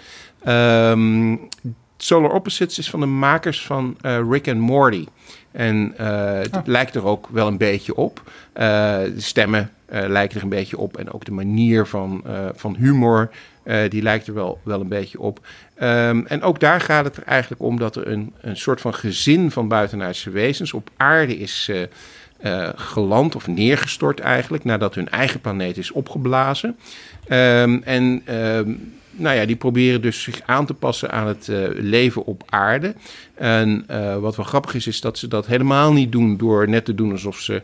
Um, 0.47 1.39
Solar 1.97 2.31
Opposites 2.31 2.77
is 2.77 2.89
van 2.89 2.99
de 2.99 3.05
makers 3.05 3.65
van 3.65 3.97
uh, 4.01 4.19
Rick 4.29 4.47
and 4.47 4.59
Morty. 4.59 5.05
En 5.51 5.93
uh, 5.99 6.33
het 6.33 6.55
oh. 6.55 6.61
lijkt 6.65 6.95
er 6.95 7.05
ook 7.05 7.27
wel 7.31 7.47
een 7.47 7.57
beetje 7.57 7.95
op. 7.95 8.21
Uh, 8.53 8.61
de 8.97 9.13
stemmen 9.17 9.71
lijken 9.87 10.37
er 10.37 10.43
een 10.43 10.49
beetje 10.49 10.77
op. 10.77 10.97
En 10.97 11.11
ook 11.11 11.25
de 11.25 11.31
manier 11.31 11.85
van, 11.85 12.23
van 12.55 12.75
humor, 12.75 13.29
die 13.89 14.01
lijkt 14.01 14.27
er 14.27 14.33
wel, 14.33 14.59
wel 14.63 14.81
een 14.81 14.87
beetje 14.87 15.19
op. 15.19 15.39
Um, 15.81 16.27
en 16.27 16.41
ook 16.41 16.59
daar 16.59 16.81
gaat 16.81 17.05
het 17.05 17.17
er 17.17 17.23
eigenlijk 17.23 17.61
om 17.61 17.79
dat 17.79 17.95
er 17.95 18.07
een, 18.07 18.33
een 18.41 18.57
soort 18.57 18.81
van 18.81 18.93
gezin 18.93 19.51
van 19.51 19.67
buitenaardse 19.67 20.29
wezens 20.29 20.73
op 20.73 20.89
aarde 20.97 21.37
is 21.37 21.71
geland 22.75 23.35
of 23.35 23.47
neergestort 23.47 24.19
eigenlijk. 24.19 24.63
Nadat 24.63 24.95
hun 24.95 25.09
eigen 25.09 25.41
planeet 25.41 25.77
is 25.77 25.91
opgeblazen. 25.91 26.77
Um, 27.29 27.83
en 27.83 28.35
um, 28.35 28.93
nou 29.11 29.35
ja, 29.35 29.45
die 29.45 29.55
proberen 29.55 30.01
dus 30.01 30.23
zich 30.23 30.41
aan 30.45 30.65
te 30.65 30.73
passen 30.73 31.11
aan 31.11 31.27
het 31.27 31.47
uh, 31.47 31.67
leven 31.73 32.25
op 32.25 32.43
aarde. 32.49 32.93
En 33.33 33.85
uh, 33.91 34.17
wat 34.17 34.35
wel 34.35 34.45
grappig 34.45 34.73
is, 34.73 34.87
is 34.87 35.01
dat 35.01 35.17
ze 35.17 35.27
dat 35.27 35.47
helemaal 35.47 35.93
niet 35.93 36.11
doen 36.11 36.37
door 36.37 36.69
net 36.69 36.85
te 36.85 36.95
doen 36.95 37.11
alsof 37.11 37.39
ze 37.39 37.61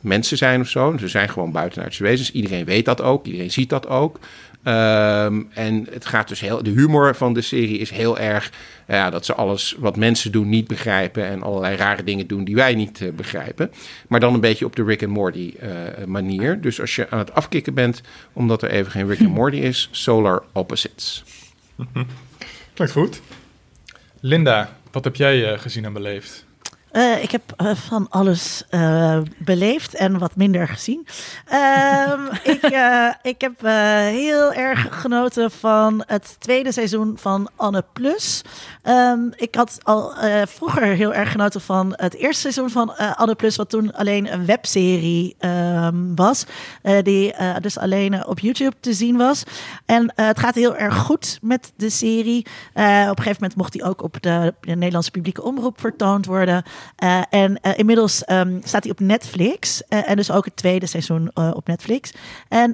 mensen 0.00 0.36
zijn 0.36 0.60
of 0.60 0.68
zo. 0.68 0.96
Ze 0.98 1.08
zijn 1.08 1.28
gewoon 1.28 1.52
buitenaardse 1.52 2.02
wezens. 2.02 2.32
Iedereen 2.32 2.64
weet 2.64 2.84
dat 2.84 3.00
ook, 3.00 3.26
iedereen 3.26 3.50
ziet 3.50 3.68
dat 3.68 3.88
ook. 3.88 4.18
Um, 4.64 5.48
en 5.54 5.86
het 5.90 6.06
gaat 6.06 6.28
dus 6.28 6.40
heel. 6.40 6.62
De 6.62 6.70
humor 6.70 7.14
van 7.14 7.32
de 7.34 7.40
serie 7.40 7.78
is 7.78 7.90
heel 7.90 8.18
erg. 8.18 8.52
Ja, 8.86 9.10
dat 9.10 9.24
ze 9.24 9.34
alles 9.34 9.76
wat 9.78 9.96
mensen 9.96 10.32
doen 10.32 10.48
niet 10.48 10.68
begrijpen. 10.68 11.24
En 11.24 11.42
allerlei 11.42 11.76
rare 11.76 12.04
dingen 12.04 12.26
doen 12.26 12.44
die 12.44 12.54
wij 12.54 12.74
niet 12.74 13.00
uh, 13.00 13.12
begrijpen. 13.12 13.70
Maar 14.08 14.20
dan 14.20 14.34
een 14.34 14.40
beetje 14.40 14.64
op 14.64 14.76
de 14.76 14.84
Rick 14.84 15.02
and 15.02 15.12
Morty 15.12 15.54
uh, 15.62 15.70
manier. 16.06 16.60
Dus 16.60 16.80
als 16.80 16.96
je 16.96 17.10
aan 17.10 17.18
het 17.18 17.34
afkicken 17.34 17.74
bent, 17.74 18.00
omdat 18.32 18.62
er 18.62 18.70
even 18.70 18.92
geen 18.92 19.06
Rick 19.06 19.20
and 19.20 19.34
Morty 19.34 19.56
is, 19.56 19.88
Solar 19.90 20.42
Opposites. 20.52 21.24
Klinkt 22.74 22.92
goed. 22.92 23.20
Linda, 24.20 24.76
wat 24.90 25.04
heb 25.04 25.16
jij 25.16 25.58
gezien 25.58 25.84
en 25.84 25.92
beleefd? 25.92 26.44
Uh, 26.92 27.22
ik 27.22 27.30
heb 27.30 27.42
uh, 27.62 27.74
van 27.74 28.06
alles 28.10 28.62
uh, 28.70 29.18
beleefd 29.38 29.94
en 29.94 30.18
wat 30.18 30.36
minder 30.36 30.68
gezien. 30.68 31.06
Ehm, 31.46 32.20
ik, 32.54 32.62
ik 33.22 33.40
heb 33.40 33.60
heel 34.10 34.52
erg 34.52 35.00
genoten 35.00 35.50
van 35.50 36.02
het 36.06 36.36
tweede 36.38 36.72
seizoen 36.72 37.18
van 37.18 37.48
Anne 37.56 37.84
Plus. 37.92 38.42
Um, 38.88 39.32
ik 39.36 39.54
had 39.54 39.78
al 39.82 40.12
vroeger 40.46 40.82
heel 40.82 41.14
erg 41.14 41.30
genoten 41.30 41.60
van 41.60 41.92
het 41.96 42.14
eerste 42.14 42.40
seizoen 42.40 42.70
van 42.70 42.96
Anne 42.96 43.34
Plus, 43.34 43.56
wat 43.56 43.70
toen 43.70 43.92
alleen 43.94 44.32
een 44.32 44.46
webserie 44.46 45.36
um, 45.40 46.14
was, 46.14 46.46
die 47.02 47.34
dus 47.60 47.78
alleen 47.78 48.26
op 48.26 48.38
YouTube 48.38 48.76
te 48.80 48.92
zien 48.92 49.16
was. 49.16 49.42
En 49.86 50.12
het 50.14 50.38
gaat 50.38 50.54
heel 50.54 50.76
erg 50.76 50.96
goed 50.96 51.38
met 51.42 51.72
de 51.76 51.90
serie. 51.90 52.38
op 52.38 52.46
een 52.74 53.16
gegeven 53.16 53.36
moment 53.40 53.56
mocht 53.56 53.72
die 53.72 53.84
ook 53.84 54.02
op 54.02 54.16
de, 54.20 54.54
de 54.60 54.74
Nederlandse 54.74 55.10
publieke 55.10 55.42
omroep 55.42 55.80
vertoond 55.80 56.26
worden. 56.26 56.62
En 57.28 57.60
inmiddels 57.60 58.22
um, 58.30 58.60
staat 58.64 58.82
hij 58.82 58.92
op 58.92 59.00
Netflix. 59.00 59.82
En 59.88 60.16
dus 60.16 60.30
ook 60.30 60.44
het 60.44 60.56
tweede 60.56 60.86
seizoen 60.86 61.30
op 61.34 61.66
Netflix. 61.66 62.12
En 62.48 62.72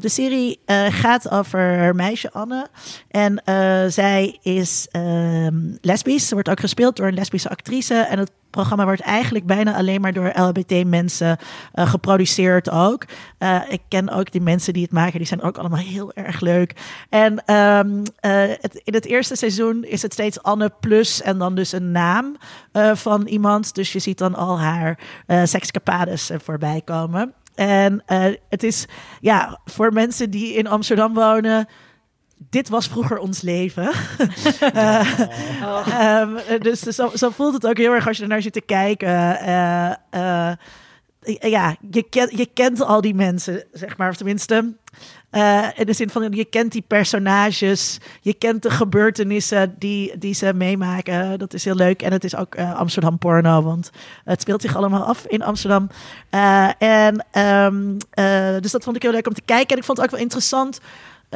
de 0.00 0.08
serie 0.08 0.60
gaat 0.88 1.30
over 1.30 1.94
meisje 1.94 2.32
Anne. 2.32 2.66
En 3.10 3.42
zij 3.92 4.38
is 4.42 4.88
um, 5.46 5.78
lesbisch. 5.80 6.28
Ze 6.28 6.34
wordt 6.34 6.48
ook 6.48 6.60
gespeeld 6.60 6.96
door 6.96 7.06
een 7.06 7.14
lesbische 7.14 7.48
actrice. 7.48 7.94
En 7.94 8.18
het 8.18 8.30
programma 8.50 8.84
wordt 8.84 9.00
eigenlijk 9.00 9.46
bijna 9.46 9.74
alleen 9.74 10.00
maar 10.00 10.12
door 10.12 10.32
LHBT-mensen 10.34 11.38
uh, 11.74 11.90
geproduceerd 11.90 12.70
ook. 12.70 13.04
Uh, 13.38 13.60
ik 13.68 13.80
ken 13.88 14.08
ook 14.08 14.32
die 14.32 14.40
mensen 14.40 14.72
die 14.72 14.82
het 14.82 14.92
maken, 14.92 15.18
die 15.18 15.26
zijn 15.26 15.42
ook 15.42 15.58
allemaal 15.58 15.80
heel 15.80 16.12
erg 16.12 16.40
leuk. 16.40 16.74
En 17.08 17.42
uh, 17.46 17.80
het, 18.60 18.80
in 18.84 18.94
het 18.94 19.04
eerste 19.04 19.36
seizoen 19.36 19.84
is 19.84 20.02
het 20.02 20.12
steeds 20.12 20.42
Anne 20.42 20.72
Plus 20.80 21.22
en 21.22 21.38
dan 21.38 21.54
dus 21.54 21.72
een 21.72 21.92
naam 21.92 22.36
van 22.94 23.26
iemand. 23.26 23.74
Dus 23.74 23.92
je 23.92 23.98
ziet 23.98 24.18
dan 24.18 24.34
al 24.34 24.60
haar 24.60 24.98
sekscapades 25.44 26.30
voorbij 26.42 26.82
komen. 26.84 27.34
En 27.54 28.02
het 28.48 28.62
is 28.62 28.86
ja, 29.20 29.60
voor 29.64 29.92
mensen 29.92 30.30
die 30.30 30.54
in 30.54 30.66
Amsterdam 30.66 31.14
wonen 31.14 31.66
dit 32.36 32.68
was 32.68 32.86
vroeger 32.88 33.18
ons 33.18 33.42
leven. 33.42 33.92
uh, 34.74 35.18
oh. 35.62 36.20
um, 36.20 36.60
dus 36.60 36.80
zo, 36.80 37.10
zo, 37.14 37.30
voelt 37.30 37.54
het 37.54 37.66
ook 37.66 37.76
heel 37.76 37.94
erg 37.94 38.06
als 38.06 38.16
je 38.16 38.22
er 38.22 38.28
naar 38.28 38.42
zit 38.42 38.52
te 38.52 38.60
kijken. 38.60 39.38
Uh, 39.48 39.92
uh, 40.14 40.52
ja, 41.40 41.76
je, 41.90 42.02
ken, 42.02 42.36
je 42.36 42.46
kent 42.54 42.80
al 42.80 43.00
die 43.00 43.14
mensen, 43.14 43.64
zeg 43.72 43.96
maar. 43.96 44.08
Of 44.08 44.16
tenminste, 44.16 44.74
in 45.74 45.86
de 45.86 45.92
zin 45.92 46.10
van 46.10 46.32
je 46.32 46.44
kent 46.44 46.72
die 46.72 46.84
personages. 46.86 47.98
Je 48.20 48.34
kent 48.34 48.62
de 48.62 48.70
gebeurtenissen 48.70 49.74
die, 49.78 50.18
die 50.18 50.34
ze 50.34 50.52
meemaken. 50.54 51.38
Dat 51.38 51.54
is 51.54 51.64
heel 51.64 51.74
leuk. 51.74 52.02
En 52.02 52.12
het 52.12 52.24
is 52.24 52.36
ook 52.36 52.58
Amsterdam 52.58 53.18
porno, 53.18 53.62
want 53.62 53.90
het 54.24 54.40
speelt 54.40 54.62
zich 54.62 54.76
allemaal 54.76 55.04
af 55.04 55.26
in 55.26 55.42
Amsterdam. 55.42 55.88
en 56.78 57.24
um, 57.42 57.96
dus 58.60 58.72
dat 58.72 58.84
vond 58.84 58.96
ik 58.96 59.02
heel 59.02 59.12
leuk 59.12 59.26
om 59.26 59.34
te 59.34 59.42
kijken. 59.44 59.70
En 59.70 59.78
ik 59.78 59.84
vond 59.84 59.98
het 59.98 60.06
ook 60.06 60.12
wel 60.12 60.22
interessant 60.22 60.80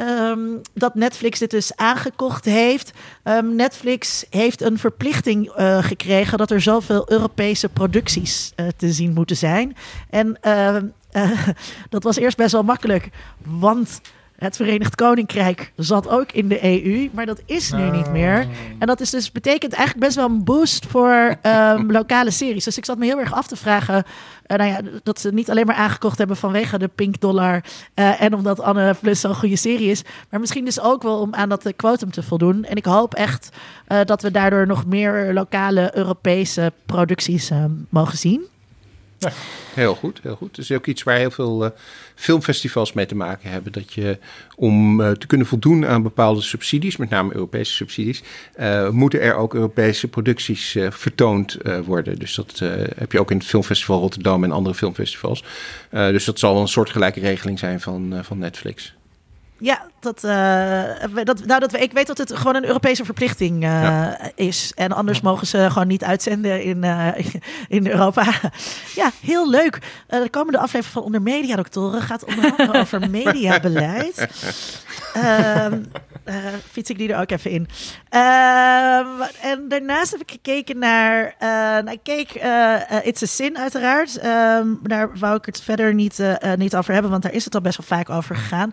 Um, 0.01 0.61
dat 0.73 0.95
Netflix 0.95 1.39
dit 1.39 1.51
dus 1.51 1.75
aangekocht 1.75 2.45
heeft. 2.45 2.91
Um, 3.23 3.55
Netflix 3.55 4.25
heeft 4.29 4.61
een 4.61 4.77
verplichting 4.77 5.57
uh, 5.59 5.83
gekregen 5.83 6.37
dat 6.37 6.51
er 6.51 6.61
zoveel 6.61 7.11
Europese 7.11 7.69
producties 7.69 8.53
uh, 8.55 8.67
te 8.77 8.91
zien 8.91 9.13
moeten 9.13 9.37
zijn. 9.37 9.75
En 10.09 10.37
uh, 10.45 10.75
dat 11.89 12.03
was 12.03 12.17
eerst 12.17 12.37
best 12.37 12.51
wel 12.51 12.63
makkelijk, 12.63 13.09
want 13.43 14.01
het 14.35 14.55
Verenigd 14.55 14.95
Koninkrijk 14.95 15.71
zat 15.75 16.09
ook 16.09 16.31
in 16.31 16.47
de 16.47 16.63
EU, 16.63 17.09
maar 17.13 17.25
dat 17.25 17.41
is 17.45 17.71
nu 17.71 17.89
niet 17.89 18.11
meer. 18.11 18.41
Oh. 18.43 18.51
En 18.79 18.87
dat 18.87 18.99
is 18.99 19.09
dus, 19.09 19.31
betekent 19.31 19.73
eigenlijk 19.73 20.05
best 20.05 20.15
wel 20.17 20.25
een 20.25 20.43
boost 20.43 20.85
voor 20.85 21.37
um, 21.43 21.91
lokale 21.97 22.31
series. 22.31 22.63
Dus 22.63 22.77
ik 22.77 22.85
zat 22.85 22.97
me 22.97 23.05
heel 23.05 23.19
erg 23.19 23.33
af 23.33 23.47
te 23.47 23.55
vragen 23.55 24.03
nou 24.57 24.69
ja, 24.69 24.81
dat 25.03 25.19
ze 25.19 25.33
niet 25.33 25.49
alleen 25.49 25.65
maar 25.65 25.75
aangekocht 25.75 26.17
hebben 26.17 26.37
vanwege 26.37 26.77
de 26.77 26.87
pink 26.87 27.19
dollar 27.19 27.63
uh, 27.95 28.21
en 28.21 28.33
omdat 28.33 28.59
Anne 28.59 28.95
Plus 29.01 29.19
zo'n 29.19 29.35
goede 29.35 29.55
serie 29.55 29.89
is, 29.89 30.03
maar 30.29 30.39
misschien 30.39 30.65
dus 30.65 30.79
ook 30.79 31.03
wel 31.03 31.19
om 31.19 31.33
aan 31.33 31.49
dat 31.49 31.73
quotum 31.75 32.11
te 32.11 32.23
voldoen. 32.23 32.63
En 32.63 32.75
ik 32.75 32.85
hoop 32.85 33.13
echt 33.13 33.49
dat 34.05 34.21
we 34.21 34.31
daardoor 34.31 34.67
nog 34.67 34.85
meer 34.85 35.33
lokale 35.33 35.97
Europese 35.97 36.73
producties 36.85 37.51
mogen 37.89 38.17
zien. 38.17 38.50
Ja. 39.21 39.31
Heel 39.73 39.95
goed, 39.95 40.19
heel 40.23 40.35
goed. 40.35 40.55
Het 40.55 40.57
is 40.57 40.71
ook 40.71 40.85
iets 40.85 41.03
waar 41.03 41.17
heel 41.17 41.31
veel 41.31 41.65
uh, 41.65 41.69
filmfestivals 42.15 42.93
mee 42.93 43.05
te 43.05 43.15
maken 43.15 43.49
hebben. 43.49 43.71
Dat 43.71 43.93
je 43.93 44.17
om 44.55 45.01
uh, 45.01 45.11
te 45.11 45.27
kunnen 45.27 45.47
voldoen 45.47 45.85
aan 45.85 46.03
bepaalde 46.03 46.41
subsidies, 46.41 46.97
met 46.97 47.09
name 47.09 47.33
Europese 47.33 47.71
subsidies, 47.71 48.23
uh, 48.59 48.89
moeten 48.89 49.21
er 49.21 49.35
ook 49.35 49.53
Europese 49.53 50.07
producties 50.07 50.77
vertoond 50.89 51.57
worden. 51.85 52.19
Dus 52.19 52.35
dat 52.35 52.59
heb 52.95 53.11
je 53.11 53.19
ook 53.19 53.31
in 53.31 53.37
het 53.37 53.45
Filmfestival 53.45 53.99
Rotterdam 53.99 54.43
en 54.43 54.51
andere 54.51 54.75
filmfestivals. 54.75 55.43
dus 55.89 56.25
dat 56.25 56.39
zal 56.39 56.61
een 56.61 56.67
soortgelijke 56.67 57.19
regeling 57.19 57.59
zijn 57.59 57.81
van, 57.81 58.19
van 58.23 58.37
Netflix. 58.37 58.95
Ja, 59.63 59.85
dat, 59.99 60.23
uh, 60.23 61.23
dat, 61.23 61.45
nou, 61.45 61.59
dat, 61.59 61.73
ik 61.73 61.91
weet 61.91 62.07
dat 62.07 62.17
het 62.17 62.37
gewoon 62.37 62.55
een 62.55 62.65
Europese 62.65 63.05
verplichting 63.05 63.63
uh, 63.63 64.07
is. 64.35 64.71
En 64.75 64.91
anders 64.91 65.21
mogen 65.21 65.47
ze 65.47 65.69
gewoon 65.69 65.87
niet 65.87 66.03
uitzenden 66.03 66.63
in, 66.63 66.83
uh, 66.83 67.07
in 67.77 67.87
Europa. 67.87 68.23
ja, 69.01 69.11
heel 69.21 69.49
leuk. 69.49 69.79
de 70.07 70.27
komende 70.31 70.57
aflevering 70.57 70.93
van 70.93 71.03
Onder 71.03 71.21
Media 71.21 71.55
Doctoren 71.55 72.01
gaat 72.01 72.25
onder 72.25 72.51
andere 72.51 72.79
over 72.79 73.09
mediabeleid. 73.21 74.27
Ehm, 76.23 76.57
fiets 76.71 76.89
ik 76.89 76.97
die 76.97 77.13
er 77.13 77.21
ook 77.21 77.31
even 77.31 77.51
in. 77.51 77.67
Ehm, 78.09 79.21
en 79.41 79.65
daarnaast 79.67 80.11
heb 80.11 80.21
ik 80.21 80.31
gekeken 80.31 80.77
naar... 80.77 81.35
nou, 81.39 81.91
ik 81.91 81.99
keek 82.03 82.29
It's 83.03 83.23
a 83.23 83.25
Sin 83.25 83.57
uiteraard. 83.57 84.17
Ehm, 84.17 84.67
daar 84.83 85.17
wou 85.17 85.35
ik 85.35 85.45
het 85.45 85.61
verder 85.61 85.93
niet, 85.93 86.23
niet 86.55 86.75
over 86.75 86.93
hebben, 86.93 87.11
want 87.11 87.23
daar 87.23 87.33
is 87.33 87.45
het 87.45 87.55
al 87.55 87.61
best 87.61 87.77
wel 87.77 87.97
vaak 87.97 88.09
over 88.09 88.35
gegaan. 88.35 88.71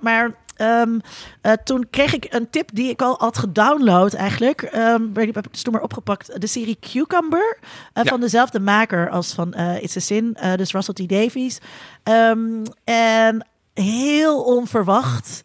maar 0.00 0.10
maar 0.10 0.34
ehm, 0.56 0.98
eh, 1.40 1.52
toen 1.64 1.86
kreeg 1.90 2.14
ik 2.14 2.26
een 2.30 2.50
tip 2.50 2.70
die 2.72 2.90
ik 2.90 3.02
al 3.02 3.14
had 3.18 3.38
gedownload 3.38 4.12
eigenlijk. 4.12 4.62
Um, 4.74 5.10
heb 5.14 5.36
ik 5.36 5.52
dus 5.52 5.62
toen 5.62 5.72
maar 5.72 5.82
opgepakt. 5.82 6.40
De 6.40 6.46
serie 6.46 6.78
Cucumber. 6.80 7.58
Uh, 7.94 8.04
Van 8.04 8.20
dezelfde 8.20 8.60
maker 8.60 9.10
als 9.10 9.32
van 9.32 9.54
uh, 9.56 9.82
It's 9.82 9.96
a 9.96 10.00
Sin. 10.00 10.36
dus 10.56 10.72
Russell 10.72 10.94
T. 10.94 11.08
Davies. 11.08 11.58
Um, 12.04 12.62
en 12.84 13.46
heel 13.74 14.42
onverwacht. 14.42 15.42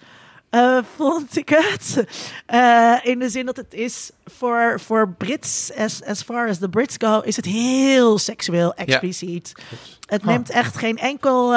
Vond 0.97 1.38
ik 1.38 1.50
het. 1.50 2.05
in 3.03 3.19
de 3.19 3.29
zin 3.29 3.45
dat 3.45 3.55
het 3.55 3.74
is 3.74 4.12
voor, 4.25 4.79
voor 4.79 5.09
Brits, 5.09 5.71
as, 5.77 6.03
as 6.03 6.21
far 6.21 6.50
as 6.50 6.57
the 6.57 6.69
Brits 6.69 6.95
go, 6.97 7.19
is 7.19 7.35
het 7.35 7.45
heel 7.45 8.17
seksueel 8.17 8.74
expliciet. 8.74 9.51
Het 10.05 10.25
neemt 10.25 10.50
echt 10.50 10.77
geen 10.77 10.97
enkel 10.97 11.53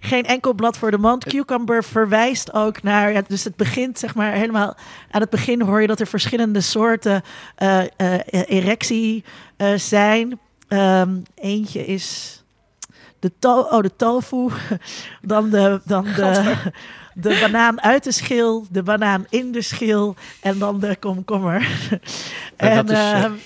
geen 0.00 0.24
enkel 0.24 0.54
blad 0.54 0.78
voor 0.78 0.90
de 0.90 0.98
mand. 0.98 1.24
Cucumber 1.24 1.84
verwijst 1.84 2.52
ook 2.52 2.82
naar. 2.82 3.12
Ja, 3.12 3.22
dus 3.28 3.44
het 3.44 3.56
begint 3.56 3.98
zeg 3.98 4.14
maar 4.14 4.32
helemaal. 4.32 4.76
Aan 5.10 5.20
het 5.20 5.30
begin 5.30 5.60
hoor 5.62 5.80
je 5.80 5.86
dat 5.86 6.00
er 6.00 6.06
verschillende 6.06 6.60
soorten 6.60 7.22
uh, 7.58 7.82
erectie 8.46 9.24
uh, 9.58 9.74
zijn. 9.76 10.40
Um, 10.68 11.22
eentje 11.34 11.86
is. 11.86 12.42
De, 13.26 13.32
to 13.38 13.60
oh, 13.60 13.82
de 13.82 13.90
tofu. 13.96 14.48
Dan 15.22 15.50
de. 15.50 15.80
Dan 15.84 16.04
de 16.04 16.54
de 17.18 17.38
banaan 17.40 17.82
uit 17.82 18.04
de 18.04 18.12
schil, 18.12 18.66
de 18.70 18.82
banaan 18.82 19.26
in 19.30 19.52
de 19.52 19.62
schil 19.62 20.16
en 20.40 20.58
dan 20.58 20.80
de 20.80 20.96
komkommer. 21.00 21.68
en, 22.56 22.88
en 22.88 23.38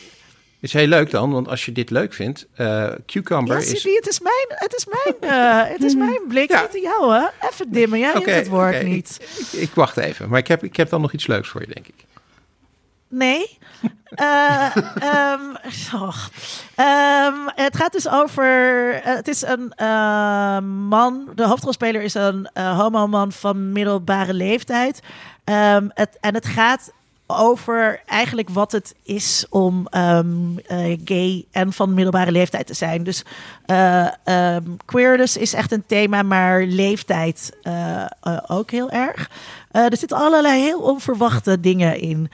is 0.61 0.73
heel 0.73 0.87
leuk 0.87 1.11
dan, 1.11 1.31
want 1.31 1.49
als 1.49 1.65
je 1.65 1.73
dit 1.73 1.91
leuk 1.91 2.15
vindt, 2.15 2.47
uh, 2.57 2.93
Cucumber 3.07 3.57
ja, 3.57 3.63
is... 3.63 3.83
het 3.85 4.07
is 4.09 4.21
mijn, 4.21 4.47
het 4.49 4.75
is 4.75 4.87
mijn, 4.87 5.33
uh, 5.35 5.73
het 5.73 5.83
is 5.83 5.95
mijn 5.95 6.21
blik, 6.29 6.51
ja. 6.51 6.69
niet 6.73 6.83
jou 6.83 7.15
hè. 7.15 7.49
Even 7.49 7.73
dimmen, 7.73 7.99
jij 7.99 8.17
okay, 8.17 8.35
het 8.35 8.49
woord 8.49 8.75
okay. 8.75 8.89
niet. 8.89 9.21
Ik, 9.53 9.61
ik, 9.61 9.71
wacht 9.75 9.97
even, 9.97 10.29
maar 10.29 10.39
ik 10.39 10.49
heb, 10.49 10.65
ik 10.65 10.77
heb 10.77 10.89
dan 10.89 11.01
nog 11.01 11.13
iets 11.13 11.27
leuks 11.27 11.49
voor 11.49 11.61
je, 11.61 11.75
denk 11.75 11.87
ik. 11.87 12.05
Nee. 13.09 13.59
Uh, 14.17 14.77
um, 15.33 15.57
um, 16.77 17.51
het 17.55 17.77
gaat 17.77 17.93
dus 17.93 18.09
over. 18.09 18.95
Uh, 18.95 19.01
het 19.03 19.29
is 19.29 19.43
een 19.43 19.73
uh, 19.77 20.59
man. 20.89 21.29
De 21.35 21.47
hoofdrolspeler 21.47 22.03
is 22.03 22.15
een 22.15 22.49
homo-man 22.55 23.33
van 23.33 23.73
middelbare 23.73 24.35
leeftijd. 24.35 25.01
Het, 25.95 26.19
en 26.21 26.35
het 26.35 26.47
gaat 26.47 26.93
over 27.27 28.03
eigenlijk 28.07 28.49
wat 28.49 28.73
het 28.73 28.95
is 29.03 29.47
om 29.51 29.87
gay 31.05 31.45
en 31.51 31.73
van 31.73 31.95
middelbare 31.95 32.33
leeftijd 32.33 32.67
te 32.67 32.75
zijn. 32.75 33.05
Dus 33.05 33.25
queerness 34.85 35.37
is 35.37 35.53
echt 35.53 35.73
een 35.73 35.85
thema, 35.87 36.23
maar 36.23 36.63
leeftijd 36.63 37.57
ook 38.47 38.71
heel 38.71 38.91
erg. 38.91 39.31
Er 39.71 39.97
zitten 39.97 40.19
allerlei 40.19 40.61
heel 40.61 40.81
onverwachte 40.81 41.61
dingen 41.61 41.99
in 41.99 42.31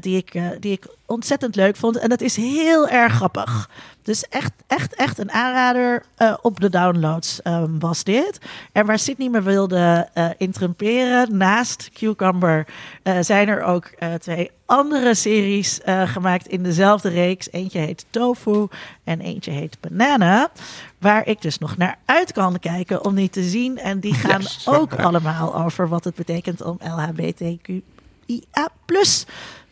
die, 0.00 0.16
ik, 0.16 0.40
die 0.60 0.72
ik 0.72 0.86
ontzettend 1.06 1.56
leuk 1.56 1.76
vond. 1.76 1.96
En 1.96 2.08
dat 2.08 2.20
is 2.20 2.36
heel 2.36 2.88
erg 2.88 3.12
grappig. 3.12 3.68
Dus 4.02 4.28
echt, 4.28 4.52
echt, 4.66 4.94
echt 4.94 5.18
een 5.18 5.32
aanrader 5.32 6.02
uh, 6.18 6.34
op 6.42 6.60
de 6.60 6.70
downloads 6.70 7.40
um, 7.44 7.78
was 7.78 8.04
dit. 8.04 8.38
En 8.72 8.86
waar 8.86 8.98
Sydney 8.98 9.28
me 9.28 9.42
wilde 9.42 10.08
uh, 10.14 10.28
intrumperen, 10.36 11.36
naast 11.36 11.90
Cucumber, 11.92 12.66
uh, 13.02 13.16
zijn 13.20 13.48
er 13.48 13.62
ook 13.62 13.90
twee 14.18 14.50
andere 14.72 15.14
series 15.14 15.80
gemaakt 15.84 16.48
in 16.48 16.62
dezelfde 16.62 17.08
reeks. 17.08 17.52
Eentje 17.52 17.78
heet 17.78 18.04
Tofu 18.10 18.66
en 19.04 19.20
eentje 19.20 19.50
heet 19.50 19.76
Banana. 19.80 20.50
Waar 20.98 21.26
ik 21.26 21.42
dus 21.42 21.58
nog 21.58 21.76
naar 21.76 21.98
uit 22.04 22.32
kan 22.32 22.58
kijken 22.58 23.04
om 23.04 23.14
die 23.14 23.30
te 23.30 23.42
zien. 23.42 23.78
En 23.78 24.00
die 24.00 24.14
gaan 24.24 24.40
yes. 24.40 24.68
ook 24.68 24.94
allemaal 24.94 25.54
over 25.54 25.88
wat 25.88 26.04
het 26.04 26.14
betekent 26.14 26.62
om 26.62 26.78
LHBTQIA 26.80 27.82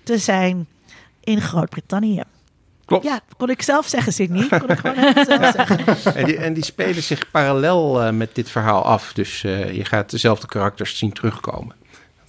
te 0.03 0.19
zijn 0.19 0.67
in 1.21 1.41
Groot-Brittannië. 1.41 2.23
Klopt. 2.85 3.05
Ja, 3.05 3.21
kon 3.37 3.51
ik 3.51 3.63
zelf 3.63 3.87
zeggen, 3.87 4.13
Sidney. 4.13 4.49
Kon 4.59 4.69
ik 4.69 4.79
gewoon 4.79 5.25
zelf 5.25 5.53
zeggen. 5.53 6.15
En 6.15 6.25
die, 6.25 6.37
en 6.37 6.55
die 6.55 6.65
spelen 6.65 7.03
zich 7.03 7.31
parallel 7.31 8.07
uh, 8.07 8.11
met 8.13 8.35
dit 8.35 8.51
verhaal 8.51 8.85
af. 8.85 9.13
Dus 9.13 9.43
uh, 9.43 9.73
je 9.73 9.85
gaat 9.85 10.11
dezelfde 10.11 10.47
karakters 10.47 10.99
zien 10.99 11.13
terugkomen. 11.13 11.75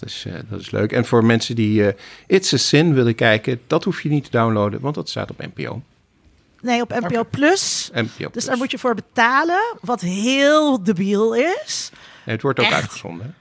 Dat 0.02 0.10
is, 0.10 0.26
uh, 0.28 0.34
dat 0.50 0.60
is 0.60 0.72
leuk. 0.72 0.92
En 0.92 1.06
voor 1.06 1.26
mensen 1.26 1.56
die 1.56 1.96
It's 2.28 2.54
a 2.54 2.58
Sin 2.58 2.94
willen 2.94 3.16
kijken, 3.16 3.62
dat 3.68 3.84
hoef 3.84 4.02
je 4.02 4.10
niet 4.10 4.24
te 4.24 4.32
downloaden, 4.32 4.80
want 4.80 4.96
dat 4.96 5.10
staat 5.10 5.32
op 5.32 5.38
NPO. 5.38 5.82
Nee, 6.62 6.82
op 6.82 6.90
NPO 6.90 7.08
okay. 7.08 7.24
Plus. 7.24 7.90
NPO 7.94 8.10
Plus. 8.16 8.32
Dus 8.32 8.46
daar 8.46 8.58
moet 8.58 8.72
je 8.72 8.78
voor 8.78 8.96
betalen, 8.96 9.76
wat 9.82 10.02
heel 10.02 10.84
debiel 10.84 11.36
is. 11.36 11.92
Het 12.24 12.42
wordt 12.42 12.60
ook 12.60 12.66
Echt. 12.66 12.76
uitgezonden 12.76 13.36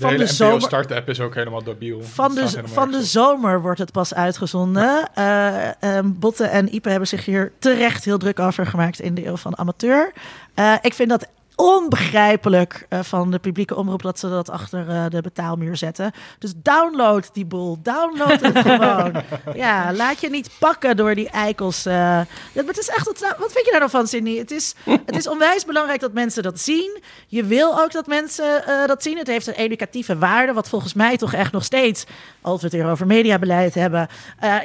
van 0.00 0.16
de, 0.16 0.26
zomer. 0.26 0.60
Start-app 0.60 1.08
is 1.08 1.20
ook 1.20 1.34
helemaal 1.34 1.62
debiel. 1.62 2.02
Van 2.02 2.34
de, 2.34 2.62
van 2.64 2.90
de 2.90 3.02
zomer 3.02 3.60
wordt 3.62 3.78
het 3.78 3.92
pas 3.92 4.14
uitgezonden. 4.14 5.08
Ja. 5.14 5.76
Uh, 5.82 5.96
um, 5.96 6.18
Botte 6.18 6.44
en 6.44 6.74
Ipe 6.74 6.88
hebben 6.88 7.08
zich 7.08 7.24
hier 7.24 7.52
terecht 7.58 8.04
heel 8.04 8.18
druk 8.18 8.38
over 8.38 8.66
gemaakt 8.66 9.00
in 9.00 9.14
de 9.14 9.26
eeuw 9.26 9.36
van 9.36 9.58
amateur. 9.58 10.12
Uh, 10.54 10.74
ik 10.82 10.94
vind 10.94 11.08
dat 11.08 11.28
onbegrijpelijk 11.60 12.86
uh, 12.88 13.00
van 13.02 13.30
de 13.30 13.38
publieke 13.38 13.76
omroep 13.76 14.02
dat 14.02 14.18
ze 14.18 14.28
dat 14.28 14.50
achter 14.50 14.88
uh, 14.88 15.04
de 15.08 15.20
betaalmuur 15.20 15.76
zetten. 15.76 16.12
Dus 16.38 16.52
download 16.56 17.30
die 17.32 17.44
boel. 17.44 17.78
Download 17.82 18.40
het 18.40 18.58
gewoon. 18.68 19.22
Ja, 19.54 19.92
laat 19.92 20.20
je 20.20 20.30
niet 20.30 20.50
pakken 20.58 20.96
door 20.96 21.14
die 21.14 21.28
eikels. 21.28 21.86
Uh, 21.86 22.20
het 22.54 22.78
is 22.78 22.88
echt, 22.88 23.06
wat 23.38 23.52
vind 23.52 23.64
je 23.64 23.70
daar 23.70 23.80
dan 23.80 23.90
van, 23.90 24.06
Cindy? 24.06 24.38
Het 24.38 24.50
is, 24.50 24.74
het 24.84 25.16
is 25.16 25.28
onwijs 25.28 25.64
belangrijk 25.64 26.00
dat 26.00 26.12
mensen 26.12 26.42
dat 26.42 26.60
zien. 26.60 27.02
Je 27.26 27.44
wil 27.44 27.80
ook 27.80 27.92
dat 27.92 28.06
mensen 28.06 28.62
dat 28.86 29.02
zien. 29.02 29.18
Het 29.18 29.26
heeft 29.26 29.46
een 29.46 29.54
educatieve 29.54 30.18
waarde, 30.18 30.52
wat 30.52 30.68
volgens 30.68 30.94
mij 30.94 31.16
toch 31.16 31.32
echt 31.32 31.52
nog 31.52 31.64
steeds, 31.64 32.04
als 32.40 32.60
we 32.60 32.66
het 32.66 32.76
hier 32.76 32.90
over 32.90 33.06
mediabeleid 33.06 33.74
hebben, 33.74 34.08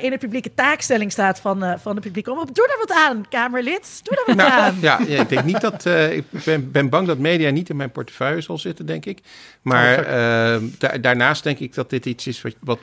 in 0.02 0.10
de 0.10 0.18
publieke 0.18 0.54
taakstelling 0.54 1.12
staat 1.12 1.40
van, 1.40 1.80
van 1.82 1.96
de 1.96 2.02
publieke 2.02 2.32
omroep. 2.32 2.56
Doe 2.56 2.68
daar 2.68 2.78
wat 2.88 3.10
aan, 3.10 3.26
Kamerlid. 3.30 4.00
Doe 4.04 4.16
daar 4.16 4.26
wat 4.26 4.36
nou, 4.36 4.62
aan. 4.62 4.78
Ja, 4.82 5.00
ja, 5.08 5.22
ik 5.22 5.30
denk 5.30 5.44
niet 5.44 5.62
dat, 5.62 5.86
ik 5.86 6.26
ben, 6.46 6.72
ben 6.72 6.85
bang 6.90 7.08
dat 7.08 7.18
media 7.18 7.50
niet 7.50 7.70
in 7.70 7.76
mijn 7.76 7.92
portefeuille 7.92 8.42
zal 8.42 8.58
zitten, 8.58 8.86
denk 8.86 9.06
ik. 9.06 9.20
Maar 9.62 10.00
oh, 10.00 10.62
uh, 10.62 11.02
daarnaast 11.02 11.44
denk 11.44 11.60
ik 11.60 11.74
dat 11.74 11.90
dit 11.90 12.06
iets 12.06 12.28
is 12.28 12.42
wat, 12.42 12.56
wat, 12.60 12.80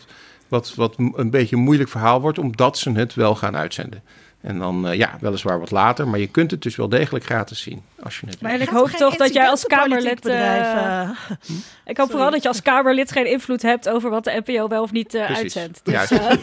wat, 0.49 0.75
wat 0.75 0.95
een 0.99 1.31
beetje 1.31 1.57
een 1.57 1.63
moeilijk 1.63 1.91
verhaal 1.91 2.21
wordt, 2.21 2.39
omdat 2.39 2.79
ze 2.79 2.93
het 2.93 3.15
wel 3.15 3.35
gaan 3.35 3.57
uitzenden. 3.57 4.03
En 4.43 4.59
dan, 4.59 4.87
uh, 4.87 4.95
ja, 4.95 5.17
weliswaar 5.21 5.59
wat 5.59 5.71
later, 5.71 6.09
maar 6.09 6.19
je 6.19 6.27
kunt 6.27 6.51
het 6.51 6.63
dus 6.63 6.77
wel 6.77 6.89
degelijk 6.89 7.25
gratis 7.25 7.63
zien. 7.63 7.83
Als 8.03 8.21
je 8.21 8.27
het 8.27 8.41
maar 8.41 8.61
ik 8.61 8.69
hoop 8.69 8.89
toch 8.89 9.17
dat 9.17 9.33
jij 9.33 9.49
als 9.49 9.65
Kamerlid. 9.65 10.27
Uh, 10.27 11.11
hm? 11.47 11.53
Ik 11.91 11.97
hoop 11.97 12.11
vooral 12.11 12.31
dat 12.31 12.43
je 12.43 12.49
als 12.49 12.63
Kamerlid 12.63 13.13
geen 13.13 13.27
invloed 13.27 13.63
hebt 13.63 13.89
over 13.89 14.11
wat 14.11 14.25
de 14.25 14.43
NPO 14.45 14.69
wel 14.69 14.83
of 14.83 14.93
niet 14.93 15.15
uh, 15.15 15.37
uitzendt. 15.37 15.81
Dus, 15.85 16.09
ja, 16.09 16.19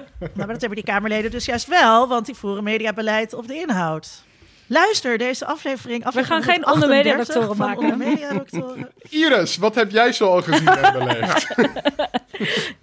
maar 0.36 0.46
dat 0.46 0.60
hebben 0.60 0.74
die 0.74 0.84
Kamerleden 0.84 1.30
dus 1.30 1.44
juist 1.44 1.66
wel, 1.66 2.08
want 2.08 2.26
die 2.26 2.34
voeren 2.34 2.64
mediabeleid 2.64 3.34
op 3.34 3.46
de 3.46 3.54
inhoud. 3.54 4.24
Luister 4.66 5.18
deze 5.18 5.46
aflevering. 5.46 6.12
We 6.12 6.24
gaan 6.24 6.42
geen 6.42 6.66
ondermediadoctoren 6.66 7.56
maken. 7.56 7.82
Ondermediadoctoren. 7.82 8.90
Iris, 9.08 9.56
wat 9.56 9.74
heb 9.74 9.90
jij 9.90 10.12
zo 10.12 10.30
al 10.30 10.42
gezien 10.42 10.68
en 10.68 10.92
beleefd? 10.92 11.54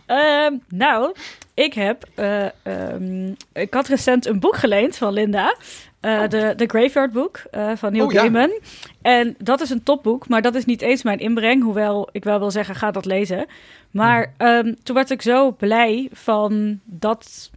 um, 0.08 0.62
nou, 0.84 1.14
ik 1.54 1.74
heb... 1.74 2.06
Uh, 2.16 2.46
um, 2.64 3.36
ik 3.54 3.74
had 3.74 3.88
recent 3.88 4.26
een 4.26 4.40
boek 4.40 4.56
geleend 4.56 4.98
van 4.98 5.14
Linda. 5.14 5.56
Uh, 6.02 6.12
oh. 6.12 6.30
de, 6.30 6.54
de 6.56 6.66
Graveyard 6.66 7.12
Book 7.12 7.42
uh, 7.52 7.72
van 7.76 7.92
Neil 7.92 8.06
oh, 8.06 8.12
Gaiman. 8.12 8.50
Ja. 8.50 8.60
En 9.02 9.36
dat 9.38 9.62
is 9.62 9.70
een 9.70 9.84
topboek, 9.84 10.28
maar 10.28 10.42
dat 10.42 10.56
is 10.56 10.66
niet 10.66 10.82
eens 10.82 11.04
mijn 11.04 11.20
inbreng. 11.20 11.64
Hoewel 11.64 12.10
ik 12.12 12.24
wel 12.24 12.40
wil 12.40 12.52
zeggen, 12.52 12.76
ga 12.76 12.92
dat 12.92 13.06
lezen. 13.06 13.46
Maar 13.92 14.34
um, 14.38 14.76
toen 14.84 14.96
werd 14.96 15.10
ik 15.10 15.22
zo 15.22 15.52
blij 15.52 16.10
van 16.12 16.80
dat 16.84 17.52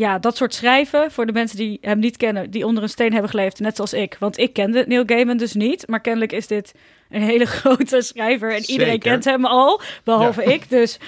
ja, 0.00 0.18
dat 0.18 0.36
soort 0.36 0.54
schrijven 0.54 1.10
voor 1.10 1.26
de 1.26 1.32
mensen 1.32 1.56
die 1.56 1.78
hem 1.80 1.98
niet 1.98 2.16
kennen, 2.16 2.50
die 2.50 2.66
onder 2.66 2.82
een 2.82 2.88
steen 2.88 3.12
hebben 3.12 3.30
geleefd, 3.30 3.60
net 3.60 3.76
zoals 3.76 3.92
ik. 3.92 4.16
Want 4.18 4.38
ik 4.38 4.52
kende 4.52 4.84
Neil 4.86 5.02
Gaiman 5.06 5.36
dus 5.36 5.52
niet, 5.52 5.88
maar 5.88 6.00
kennelijk 6.00 6.32
is 6.32 6.46
dit 6.46 6.74
een 7.10 7.22
hele 7.22 7.46
grote 7.60 8.02
schrijver 8.02 8.54
en 8.54 8.62
iedereen 8.70 8.98
kent 8.98 9.24
hem 9.24 9.44
al, 9.44 9.80
behalve 10.04 10.44
ik. 10.44 10.68
Dus 10.68 10.98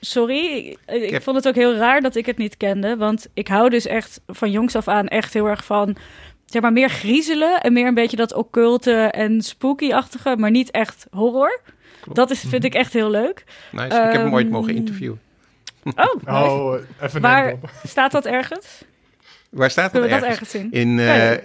sorry, 0.00 0.76
ik, 0.86 1.22
vond 1.22 1.36
het 1.36 1.48
ook 1.48 1.54
heel 1.54 1.74
raar 1.74 2.00
dat 2.00 2.16
ik 2.16 2.26
het 2.26 2.36
niet 2.36 2.56
kende, 2.56 2.96
want 2.96 3.28
ik 3.34 3.48
hou 3.48 3.70
dus 3.70 3.86
echt 3.86 4.20
van 4.26 4.50
jongs 4.50 4.76
af 4.76 4.88
aan 4.88 5.08
echt 5.08 5.32
heel 5.32 5.46
erg 5.46 5.64
van 5.64 5.96
zeg 6.46 6.62
maar 6.62 6.72
meer 6.72 6.90
griezelen 6.90 7.60
en 7.60 7.72
meer 7.72 7.86
een 7.86 7.94
beetje 7.94 8.16
dat 8.16 8.34
occulte 8.34 8.92
en 8.92 9.42
spooky-achtige, 9.42 10.36
maar 10.36 10.50
niet 10.50 10.70
echt 10.70 11.06
horror. 11.10 11.60
Dat 12.12 12.30
is, 12.30 12.40
vind 12.40 12.52
mhm. 12.52 12.64
ik 12.64 12.74
echt 12.74 12.92
heel 12.92 13.10
leuk. 13.10 13.44
Nice. 13.72 13.86
ik 13.86 13.92
heb 13.92 14.22
hem 14.22 14.34
ooit 14.34 14.50
mogen 14.50 14.68
ehm, 14.68 14.78
interviewen. 14.78 15.20
Oh, 15.84 16.28
oh 16.28 16.74
even 17.02 17.20
Waar 17.20 17.54
staat 17.86 18.12
dat 18.12 18.26
ergens? 18.26 18.84
Waar 19.50 19.70
staat 19.70 19.92
dat, 19.92 20.02
ergens? 20.02 20.20
dat 20.20 20.30
ergens 20.30 20.54
in? 20.54 20.72
In 20.72 20.98
uh, 20.98 21.30
uh, 21.30 21.38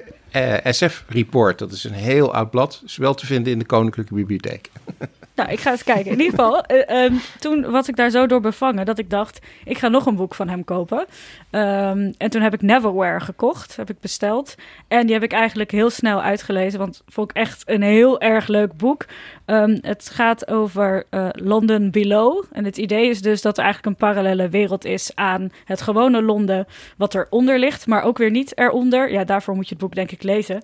SF 0.63 1.03
Report. 1.07 1.59
Dat 1.59 1.71
is 1.71 1.83
een 1.83 1.93
heel 1.93 2.33
oud 2.33 2.51
blad. 2.51 2.81
Is 2.85 2.97
wel 2.97 3.13
te 3.13 3.25
vinden 3.25 3.53
in 3.53 3.59
de 3.59 3.65
Koninklijke 3.65 4.13
Bibliotheek. 4.13 4.69
Nou, 5.39 5.51
ik 5.51 5.59
ga 5.59 5.71
eens 5.71 5.83
kijken. 5.83 6.11
In 6.11 6.19
ieder 6.19 6.29
geval, 6.29 6.63
uh, 6.71 7.03
um, 7.03 7.19
toen 7.39 7.71
was 7.71 7.87
ik 7.87 7.95
daar 7.95 8.09
zo 8.09 8.27
door 8.27 8.41
bevangen 8.41 8.85
dat 8.85 8.99
ik 8.99 9.09
dacht, 9.09 9.39
ik 9.63 9.77
ga 9.77 9.87
nog 9.87 10.05
een 10.05 10.15
boek 10.15 10.35
van 10.35 10.49
hem 10.49 10.63
kopen. 10.63 10.97
Um, 11.51 12.13
en 12.17 12.29
toen 12.29 12.41
heb 12.41 12.53
ik 12.53 12.61
Neverwhere 12.61 13.19
gekocht, 13.19 13.75
heb 13.75 13.89
ik 13.89 13.99
besteld. 13.99 14.55
En 14.87 15.05
die 15.05 15.13
heb 15.13 15.23
ik 15.23 15.31
eigenlijk 15.31 15.71
heel 15.71 15.89
snel 15.89 16.21
uitgelezen, 16.21 16.79
want 16.79 17.03
vond 17.07 17.29
ik 17.29 17.35
echt 17.35 17.63
een 17.65 17.81
heel 17.81 18.21
erg 18.21 18.47
leuk 18.47 18.77
boek. 18.77 19.05
Um, 19.45 19.77
het 19.81 20.09
gaat 20.09 20.47
over 20.47 21.05
uh, 21.11 21.29
London 21.31 21.91
Below. 21.91 22.43
En 22.51 22.65
het 22.65 22.77
idee 22.77 23.09
is 23.09 23.21
dus 23.21 23.41
dat 23.41 23.57
er 23.57 23.63
eigenlijk 23.63 23.95
een 23.95 24.07
parallele 24.07 24.49
wereld 24.49 24.85
is 24.85 25.11
aan 25.15 25.51
het 25.65 25.81
gewone 25.81 26.21
Londen, 26.21 26.67
wat 26.97 27.15
eronder 27.15 27.59
ligt, 27.59 27.87
maar 27.87 28.03
ook 28.03 28.17
weer 28.17 28.31
niet 28.31 28.57
eronder. 28.57 29.11
Ja, 29.11 29.23
daarvoor 29.23 29.55
moet 29.55 29.67
je 29.67 29.73
het 29.73 29.83
boek 29.83 29.95
denk 29.95 30.11
ik 30.11 30.23
lezen. 30.23 30.61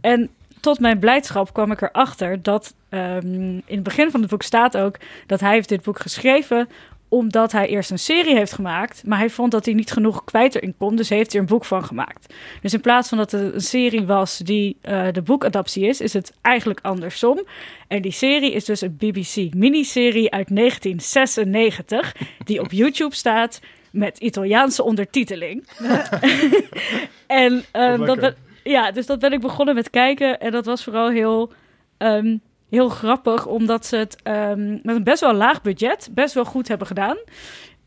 En 0.00 0.30
tot 0.66 0.80
mijn 0.80 0.98
blijdschap 0.98 1.52
kwam 1.52 1.72
ik 1.72 1.80
erachter 1.80 2.42
dat 2.42 2.74
um, 2.90 3.62
in 3.66 3.74
het 3.74 3.82
begin 3.82 4.10
van 4.10 4.20
het 4.20 4.30
boek 4.30 4.42
staat 4.42 4.76
ook 4.76 4.96
dat 5.26 5.40
hij 5.40 5.52
heeft 5.52 5.68
dit 5.68 5.82
boek 5.82 5.98
geschreven 5.98 6.68
omdat 7.08 7.52
hij 7.52 7.68
eerst 7.68 7.90
een 7.90 7.98
serie 7.98 8.36
heeft 8.36 8.52
gemaakt, 8.52 9.02
maar 9.04 9.18
hij 9.18 9.30
vond 9.30 9.50
dat 9.50 9.64
hij 9.64 9.74
niet 9.74 9.92
genoeg 9.92 10.24
kwijt 10.24 10.54
erin 10.54 10.74
kon, 10.78 10.96
dus 10.96 11.08
heeft 11.08 11.32
hij 11.32 11.40
er 11.40 11.46
een 11.46 11.54
boek 11.54 11.64
van 11.64 11.84
gemaakt. 11.84 12.34
Dus 12.62 12.74
in 12.74 12.80
plaats 12.80 13.08
van 13.08 13.18
dat 13.18 13.30
het 13.30 13.54
een 13.54 13.60
serie 13.60 14.06
was 14.06 14.38
die 14.38 14.76
uh, 14.82 15.06
de 15.12 15.22
boekadaptie 15.22 15.86
is, 15.86 16.00
is 16.00 16.12
het 16.12 16.32
eigenlijk 16.42 16.80
andersom. 16.82 17.46
En 17.88 18.02
die 18.02 18.12
serie 18.12 18.52
is 18.52 18.64
dus 18.64 18.80
een 18.80 18.96
BBC 18.96 19.54
miniserie 19.54 20.30
uit 20.30 20.56
1996, 20.56 22.14
die 22.44 22.60
op 22.60 22.72
YouTube 22.72 23.14
staat 23.14 23.60
met 23.92 24.18
Italiaanse 24.18 24.82
ondertiteling. 24.82 25.68
en 27.26 27.64
um, 27.72 28.06
dat, 28.06 28.34
ja, 28.66 28.90
dus 28.90 29.06
dat 29.06 29.18
ben 29.18 29.32
ik 29.32 29.40
begonnen 29.40 29.74
met 29.74 29.90
kijken. 29.90 30.40
En 30.40 30.50
dat 30.50 30.66
was 30.66 30.84
vooral 30.84 31.10
heel, 31.10 31.52
um, 31.98 32.40
heel 32.70 32.88
grappig, 32.88 33.46
omdat 33.46 33.86
ze 33.86 33.96
het 33.96 34.16
um, 34.24 34.80
met 34.82 34.96
een 34.96 35.04
best 35.04 35.20
wel 35.20 35.34
laag 35.34 35.62
budget 35.62 36.08
best 36.12 36.34
wel 36.34 36.44
goed 36.44 36.68
hebben 36.68 36.86
gedaan. 36.86 37.16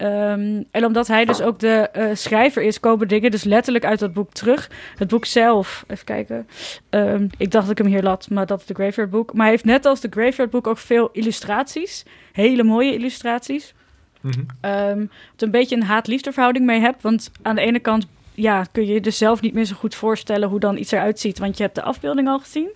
Um, 0.01 0.65
en 0.71 0.85
omdat 0.85 1.07
hij 1.07 1.25
dus 1.25 1.41
ook 1.41 1.59
de 1.59 1.89
uh, 1.97 2.09
schrijver 2.13 2.61
is, 2.63 2.79
komen 2.79 3.07
dingen 3.07 3.31
dus 3.31 3.43
letterlijk 3.43 3.85
uit 3.85 3.99
dat 3.99 4.13
boek 4.13 4.33
terug. 4.33 4.69
Het 4.95 5.07
boek 5.07 5.25
zelf, 5.25 5.83
even 5.87 6.05
kijken. 6.05 6.47
Um, 6.89 7.29
ik 7.37 7.51
dacht 7.51 7.67
dat 7.67 7.79
ik 7.79 7.83
hem 7.83 7.93
hier 7.93 8.03
lat, 8.03 8.29
maar 8.29 8.45
dat 8.45 8.59
is 8.59 8.65
de 8.65 8.73
Graveyard 8.73 9.09
boek. 9.09 9.33
Maar 9.33 9.41
hij 9.41 9.49
heeft 9.49 9.65
net 9.65 9.85
als 9.85 9.99
de 9.99 10.07
Graveyard 10.11 10.49
boek 10.49 10.67
ook 10.67 10.77
veel 10.77 11.09
illustraties. 11.11 12.05
Hele 12.31 12.63
mooie 12.63 12.93
illustraties. 12.93 13.73
Mm 14.21 14.31
-hmm. 14.31 14.71
um, 14.71 15.09
wat 15.31 15.41
een 15.41 15.51
beetje 15.51 15.75
een 15.75 15.83
haat-liefde 15.83 16.31
verhouding 16.31 16.65
mee 16.65 16.79
heb. 16.79 17.01
Want 17.01 17.31
aan 17.41 17.55
de 17.55 17.61
ene 17.61 17.79
kant 17.79 18.07
ja, 18.41 18.63
kun 18.71 18.85
je 18.85 18.93
je 18.93 19.01
dus 19.01 19.17
zelf 19.17 19.41
niet 19.41 19.53
meer 19.53 19.65
zo 19.65 19.75
goed 19.75 19.95
voorstellen 19.95 20.49
hoe 20.49 20.59
dan 20.59 20.77
iets 20.77 20.91
eruit 20.91 21.19
ziet, 21.19 21.39
want 21.39 21.57
je 21.57 21.63
hebt 21.63 21.75
de 21.75 21.81
afbeelding 21.81 22.27
al 22.27 22.39
gezien. 22.39 22.71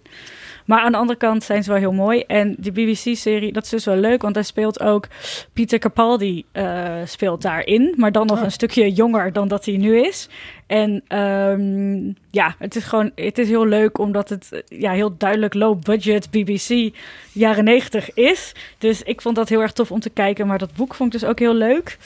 Maar 0.65 0.79
aan 0.79 0.91
de 0.91 0.97
andere 0.97 1.19
kant 1.19 1.43
zijn 1.43 1.63
ze 1.63 1.69
wel 1.69 1.79
heel 1.79 1.93
mooi. 1.93 2.23
En 2.27 2.55
die 2.59 2.71
BBC-serie, 2.71 3.53
dat 3.53 3.63
is 3.63 3.69
dus 3.69 3.85
wel 3.85 3.95
leuk, 3.95 4.21
want 4.21 4.35
hij 4.35 4.43
speelt 4.43 4.81
ook... 4.81 5.07
Peter 5.53 5.79
Capaldi 5.79 6.45
uh, 6.53 6.91
speelt 7.05 7.41
daarin, 7.41 7.93
maar 7.97 8.11
dan 8.11 8.27
nog 8.27 8.37
oh. 8.37 8.43
een 8.43 8.51
stukje 8.51 8.91
jonger 8.91 9.33
dan 9.33 9.47
dat 9.47 9.65
hij 9.65 9.77
nu 9.77 9.99
is. 9.99 10.29
En 10.67 11.17
um, 11.19 12.15
ja, 12.31 12.55
het 12.59 12.75
is 12.75 12.83
gewoon, 12.83 13.11
het 13.15 13.37
is 13.37 13.47
heel 13.47 13.65
leuk 13.65 13.97
omdat 13.97 14.29
het 14.29 14.63
ja, 14.67 14.91
heel 14.91 15.17
duidelijk 15.17 15.53
low 15.53 15.81
budget 15.81 16.29
BBC 16.31 16.95
jaren 17.31 17.63
90 17.63 18.13
is. 18.13 18.55
Dus 18.77 19.01
ik 19.01 19.21
vond 19.21 19.35
dat 19.35 19.49
heel 19.49 19.61
erg 19.61 19.71
tof 19.71 19.91
om 19.91 19.99
te 19.99 20.09
kijken, 20.09 20.47
maar 20.47 20.57
dat 20.57 20.75
boek 20.75 20.93
vond 20.95 21.13
ik 21.13 21.19
dus 21.19 21.29
ook 21.29 21.39
heel 21.39 21.53
leuk. 21.53 21.97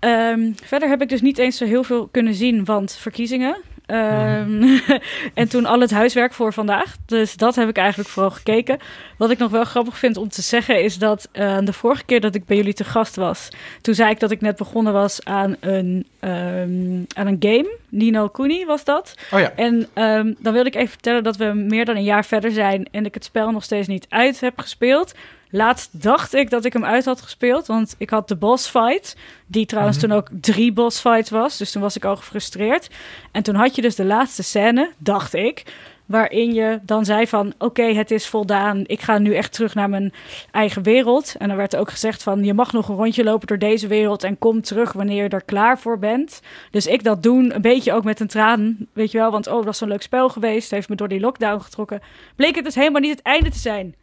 Um, 0.00 0.54
verder 0.64 0.88
heb 0.88 1.02
ik 1.02 1.08
dus 1.08 1.20
niet 1.20 1.38
eens 1.38 1.56
zo 1.56 1.64
heel 1.64 1.84
veel 1.84 2.08
kunnen 2.10 2.34
zien, 2.34 2.64
want 2.64 2.92
verkiezingen. 2.92 3.56
Um, 3.86 4.80
en 5.34 5.48
toen 5.48 5.66
al 5.66 5.80
het 5.80 5.90
huiswerk 5.90 6.32
voor 6.32 6.52
vandaag. 6.52 6.96
Dus 7.06 7.36
dat 7.36 7.54
heb 7.54 7.68
ik 7.68 7.76
eigenlijk 7.76 8.08
vooral 8.08 8.30
gekeken. 8.30 8.78
Wat 9.18 9.30
ik 9.30 9.38
nog 9.38 9.50
wel 9.50 9.64
grappig 9.64 9.98
vind 9.98 10.16
om 10.16 10.28
te 10.28 10.42
zeggen 10.42 10.82
is 10.82 10.98
dat 10.98 11.28
uh, 11.32 11.58
de 11.64 11.72
vorige 11.72 12.04
keer 12.04 12.20
dat 12.20 12.34
ik 12.34 12.44
bij 12.44 12.56
jullie 12.56 12.74
te 12.74 12.84
gast 12.84 13.16
was, 13.16 13.48
toen 13.80 13.94
zei 13.94 14.10
ik 14.10 14.20
dat 14.20 14.30
ik 14.30 14.40
net 14.40 14.56
begonnen 14.56 14.92
was 14.92 15.24
aan 15.24 15.56
een, 15.60 16.06
um, 16.20 17.06
aan 17.14 17.26
een 17.26 17.36
game. 17.38 17.76
Nino 17.88 18.28
Kuni 18.28 18.64
was 18.64 18.84
dat. 18.84 19.14
Oh 19.32 19.40
ja. 19.40 19.52
En 19.56 19.88
um, 19.94 20.36
dan 20.38 20.52
wilde 20.52 20.68
ik 20.68 20.74
even 20.74 20.88
vertellen 20.88 21.22
dat 21.22 21.36
we 21.36 21.44
meer 21.44 21.84
dan 21.84 21.96
een 21.96 22.04
jaar 22.04 22.24
verder 22.24 22.50
zijn 22.50 22.88
en 22.90 23.04
ik 23.04 23.14
het 23.14 23.24
spel 23.24 23.50
nog 23.50 23.64
steeds 23.64 23.88
niet 23.88 24.06
uit 24.08 24.40
heb 24.40 24.58
gespeeld. 24.58 25.14
Laatst 25.56 26.02
dacht 26.02 26.34
ik 26.34 26.50
dat 26.50 26.64
ik 26.64 26.72
hem 26.72 26.84
uit 26.84 27.04
had 27.04 27.20
gespeeld, 27.20 27.66
want 27.66 27.94
ik 27.98 28.10
had 28.10 28.28
de 28.28 28.36
boss 28.36 28.68
fight, 28.68 29.16
die 29.46 29.66
trouwens 29.66 29.96
mhm. 29.96 30.06
toen 30.06 30.16
ook 30.16 30.28
drie 30.40 30.72
boss 30.72 31.00
fights 31.00 31.30
was, 31.30 31.56
dus 31.56 31.72
toen 31.72 31.82
was 31.82 31.96
ik 31.96 32.04
al 32.04 32.16
gefrustreerd. 32.16 32.90
En 33.32 33.42
toen 33.42 33.54
had 33.54 33.74
je 33.74 33.82
dus 33.82 33.94
de 33.94 34.04
laatste 34.04 34.42
scène, 34.42 34.92
dacht 34.98 35.34
ik, 35.34 35.62
waarin 36.06 36.54
je 36.54 36.78
dan 36.82 37.04
zei 37.04 37.26
van 37.26 37.54
oké, 37.58 37.82
het 37.82 38.10
is 38.10 38.26
voldaan, 38.26 38.82
ik 38.86 39.00
ga 39.00 39.18
nu 39.18 39.34
echt 39.34 39.52
terug 39.52 39.74
naar 39.74 39.88
mijn 39.88 40.12
eigen 40.50 40.82
wereld. 40.82 41.34
En 41.38 41.48
dan 41.48 41.56
werd 41.56 41.72
er 41.72 41.80
ook 41.80 41.90
gezegd 41.90 42.22
van 42.22 42.44
je 42.44 42.54
mag 42.54 42.72
nog 42.72 42.88
een 42.88 42.96
rondje 42.96 43.24
lopen 43.24 43.46
door 43.46 43.58
deze 43.58 43.86
wereld 43.86 44.24
en 44.24 44.38
kom 44.38 44.62
terug 44.62 44.92
wanneer 44.92 45.22
je 45.22 45.28
er 45.28 45.44
klaar 45.44 45.78
voor 45.78 45.98
bent. 45.98 46.40
Dus 46.70 46.86
ik 46.86 47.04
dat 47.04 47.22
doen, 47.22 47.54
een 47.54 47.62
beetje 47.62 47.92
ook 47.92 48.04
met 48.04 48.20
een 48.20 48.26
traan, 48.26 48.76
weet 48.92 49.10
je 49.10 49.18
wel, 49.18 49.30
want 49.30 49.46
oh, 49.46 49.54
dat 49.54 49.64
was 49.64 49.78
zo'n 49.78 49.88
leuk 49.88 50.02
spel 50.02 50.28
geweest, 50.28 50.70
heeft 50.70 50.88
me 50.88 50.96
door 50.96 51.08
die 51.08 51.20
lockdown 51.20 51.60
getrokken. 51.60 52.00
Bleek 52.36 52.54
het 52.54 52.64
dus 52.64 52.74
helemaal 52.74 53.00
niet 53.00 53.16
het 53.16 53.22
einde 53.22 53.50
te 53.50 53.58
zijn 53.58 53.94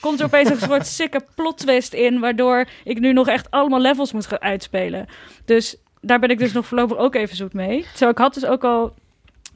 komt 0.00 0.20
er 0.20 0.26
opeens 0.26 0.50
een 0.50 0.58
soort 0.68 0.86
sikke 0.86 1.20
plot 1.34 1.58
twist 1.58 1.92
in, 1.92 2.20
waardoor 2.20 2.64
ik 2.84 3.00
nu 3.00 3.12
nog 3.12 3.28
echt 3.28 3.50
allemaal 3.50 3.80
levels 3.80 4.12
moet 4.12 4.26
gaan 4.26 4.40
uitspelen. 4.40 5.06
Dus 5.44 5.76
daar 6.00 6.18
ben 6.18 6.30
ik 6.30 6.38
dus 6.38 6.52
nog 6.52 6.66
voorlopig 6.66 6.96
ook 6.96 7.14
even 7.14 7.36
zoet 7.36 7.52
mee. 7.52 7.86
Zo, 7.94 8.08
ik 8.08 8.18
had 8.18 8.34
dus 8.34 8.46
ook 8.46 8.64
al 8.64 8.94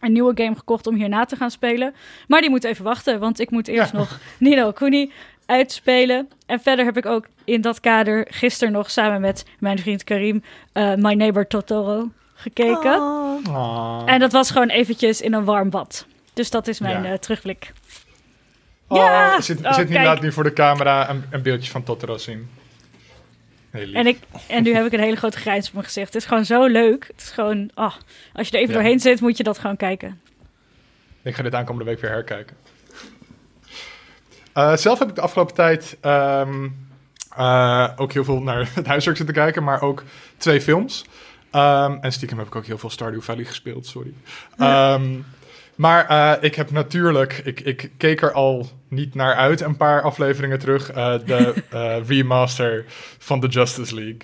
een 0.00 0.12
nieuwe 0.12 0.32
game 0.34 0.56
gekocht 0.56 0.86
om 0.86 0.94
hierna 0.94 1.24
te 1.24 1.36
gaan 1.36 1.50
spelen. 1.50 1.94
Maar 2.28 2.40
die 2.40 2.50
moet 2.50 2.64
even 2.64 2.84
wachten, 2.84 3.20
want 3.20 3.40
ik 3.40 3.50
moet 3.50 3.68
eerst 3.68 3.92
nog 3.92 4.18
Nino 4.38 4.72
Kuni 4.72 5.12
uitspelen. 5.46 6.28
En 6.46 6.60
verder 6.60 6.84
heb 6.84 6.96
ik 6.96 7.06
ook 7.06 7.26
in 7.44 7.60
dat 7.60 7.80
kader 7.80 8.26
gisteren 8.30 8.72
nog 8.72 8.90
samen 8.90 9.20
met 9.20 9.44
mijn 9.58 9.78
vriend 9.78 10.04
Karim 10.04 10.42
uh, 10.74 10.94
My 10.94 11.14
Neighbor 11.14 11.46
Totoro 11.46 12.10
gekeken. 12.34 13.00
Oh. 13.00 14.02
En 14.06 14.20
dat 14.20 14.32
was 14.32 14.50
gewoon 14.50 14.68
eventjes 14.68 15.20
in 15.20 15.32
een 15.32 15.44
warm 15.44 15.70
bad. 15.70 16.06
Dus 16.32 16.50
dat 16.50 16.68
is 16.68 16.80
mijn 16.80 17.02
ja. 17.02 17.10
uh, 17.12 17.18
terugblik. 17.18 17.72
Oh, 18.88 18.98
ja! 18.98 19.40
Zit, 19.40 19.64
oh, 19.64 19.72
zit 19.72 19.86
inderdaad 19.86 20.20
nu 20.20 20.32
voor 20.32 20.44
de 20.44 20.52
camera 20.52 21.10
een, 21.10 21.24
een 21.30 21.42
beeldje 21.42 21.70
van 21.70 21.82
Totoro 21.82 22.18
zien. 22.18 22.48
En, 23.70 24.06
ik, 24.06 24.18
en 24.46 24.62
nu 24.62 24.74
heb 24.74 24.86
ik 24.86 24.92
een 24.92 25.00
hele 25.00 25.16
grote 25.16 25.38
grijns 25.38 25.66
op 25.66 25.72
mijn 25.72 25.84
gezicht. 25.84 26.06
Het 26.06 26.22
is 26.22 26.28
gewoon 26.28 26.44
zo 26.44 26.66
leuk. 26.66 27.06
Het 27.06 27.20
is 27.20 27.30
gewoon, 27.30 27.70
oh, 27.74 27.94
als 28.32 28.48
je 28.48 28.56
er 28.56 28.62
even 28.62 28.74
doorheen 28.74 29.00
zit, 29.00 29.20
moet 29.20 29.36
je 29.36 29.42
dat 29.42 29.58
gewoon 29.58 29.76
kijken. 29.76 30.20
Ik 31.22 31.34
ga 31.34 31.42
dit 31.42 31.54
aankomende 31.54 31.90
week 31.90 32.00
weer 32.00 32.10
herkijken. 32.10 32.56
Uh, 34.54 34.76
zelf 34.76 34.98
heb 34.98 35.08
ik 35.08 35.14
de 35.14 35.20
afgelopen 35.20 35.54
tijd 35.54 35.96
um, 36.02 36.88
uh, 37.38 37.88
ook 37.96 38.12
heel 38.12 38.24
veel 38.24 38.42
naar 38.42 38.68
het 38.74 38.86
huiswerk 38.86 39.16
zitten 39.16 39.34
kijken, 39.34 39.64
maar 39.64 39.82
ook 39.82 40.02
twee 40.36 40.60
films. 40.60 41.04
Um, 41.52 41.98
en 42.00 42.12
stiekem 42.12 42.38
heb 42.38 42.46
ik 42.46 42.54
ook 42.54 42.66
heel 42.66 42.78
veel 42.78 42.90
Stardew 42.90 43.20
Valley 43.20 43.44
gespeeld, 43.44 43.86
sorry. 43.86 44.14
Um, 44.58 45.24
maar 45.74 46.10
uh, 46.10 46.32
ik 46.40 46.54
heb 46.54 46.70
natuurlijk, 46.70 47.40
ik, 47.44 47.60
ik 47.60 47.90
keek 47.96 48.22
er 48.22 48.32
al 48.32 48.68
niet 48.88 49.14
naar 49.14 49.34
uit 49.34 49.60
een 49.60 49.76
paar 49.76 50.02
afleveringen 50.02 50.58
terug, 50.58 50.90
uh, 50.90 51.14
de 51.26 51.54
uh, 51.74 51.96
remaster 52.08 52.84
van 53.18 53.40
de 53.40 53.46
Justice 53.46 53.94
League. 53.94 54.20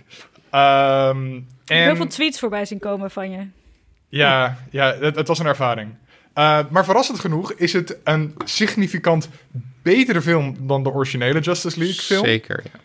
Um, 1.11 1.37
ik 1.37 1.77
heb 1.77 1.85
heel 1.87 1.97
veel 1.97 2.07
tweets 2.07 2.39
voorbij 2.39 2.65
zien 2.65 2.79
komen 2.79 3.11
van 3.11 3.31
je. 3.31 3.47
Ja, 4.09 4.59
ja 4.71 4.95
het, 5.01 5.17
het 5.17 5.29
was 5.29 5.39
een 5.39 5.47
ervaring. 5.47 5.95
maar 6.71 6.85
verrassend 6.85 7.19
genoeg 7.19 7.53
is 7.53 7.73
het 7.73 7.97
een 8.05 8.35
significant 8.45 9.29
betere 9.83 10.23
film 10.23 10.57
dan 10.61 10.83
de 10.83 10.93
originele 10.93 11.41
Justice 11.41 11.79
League 11.79 12.03
film. 12.03 12.25
Zeker, 12.25 12.63
ja. 12.73 12.81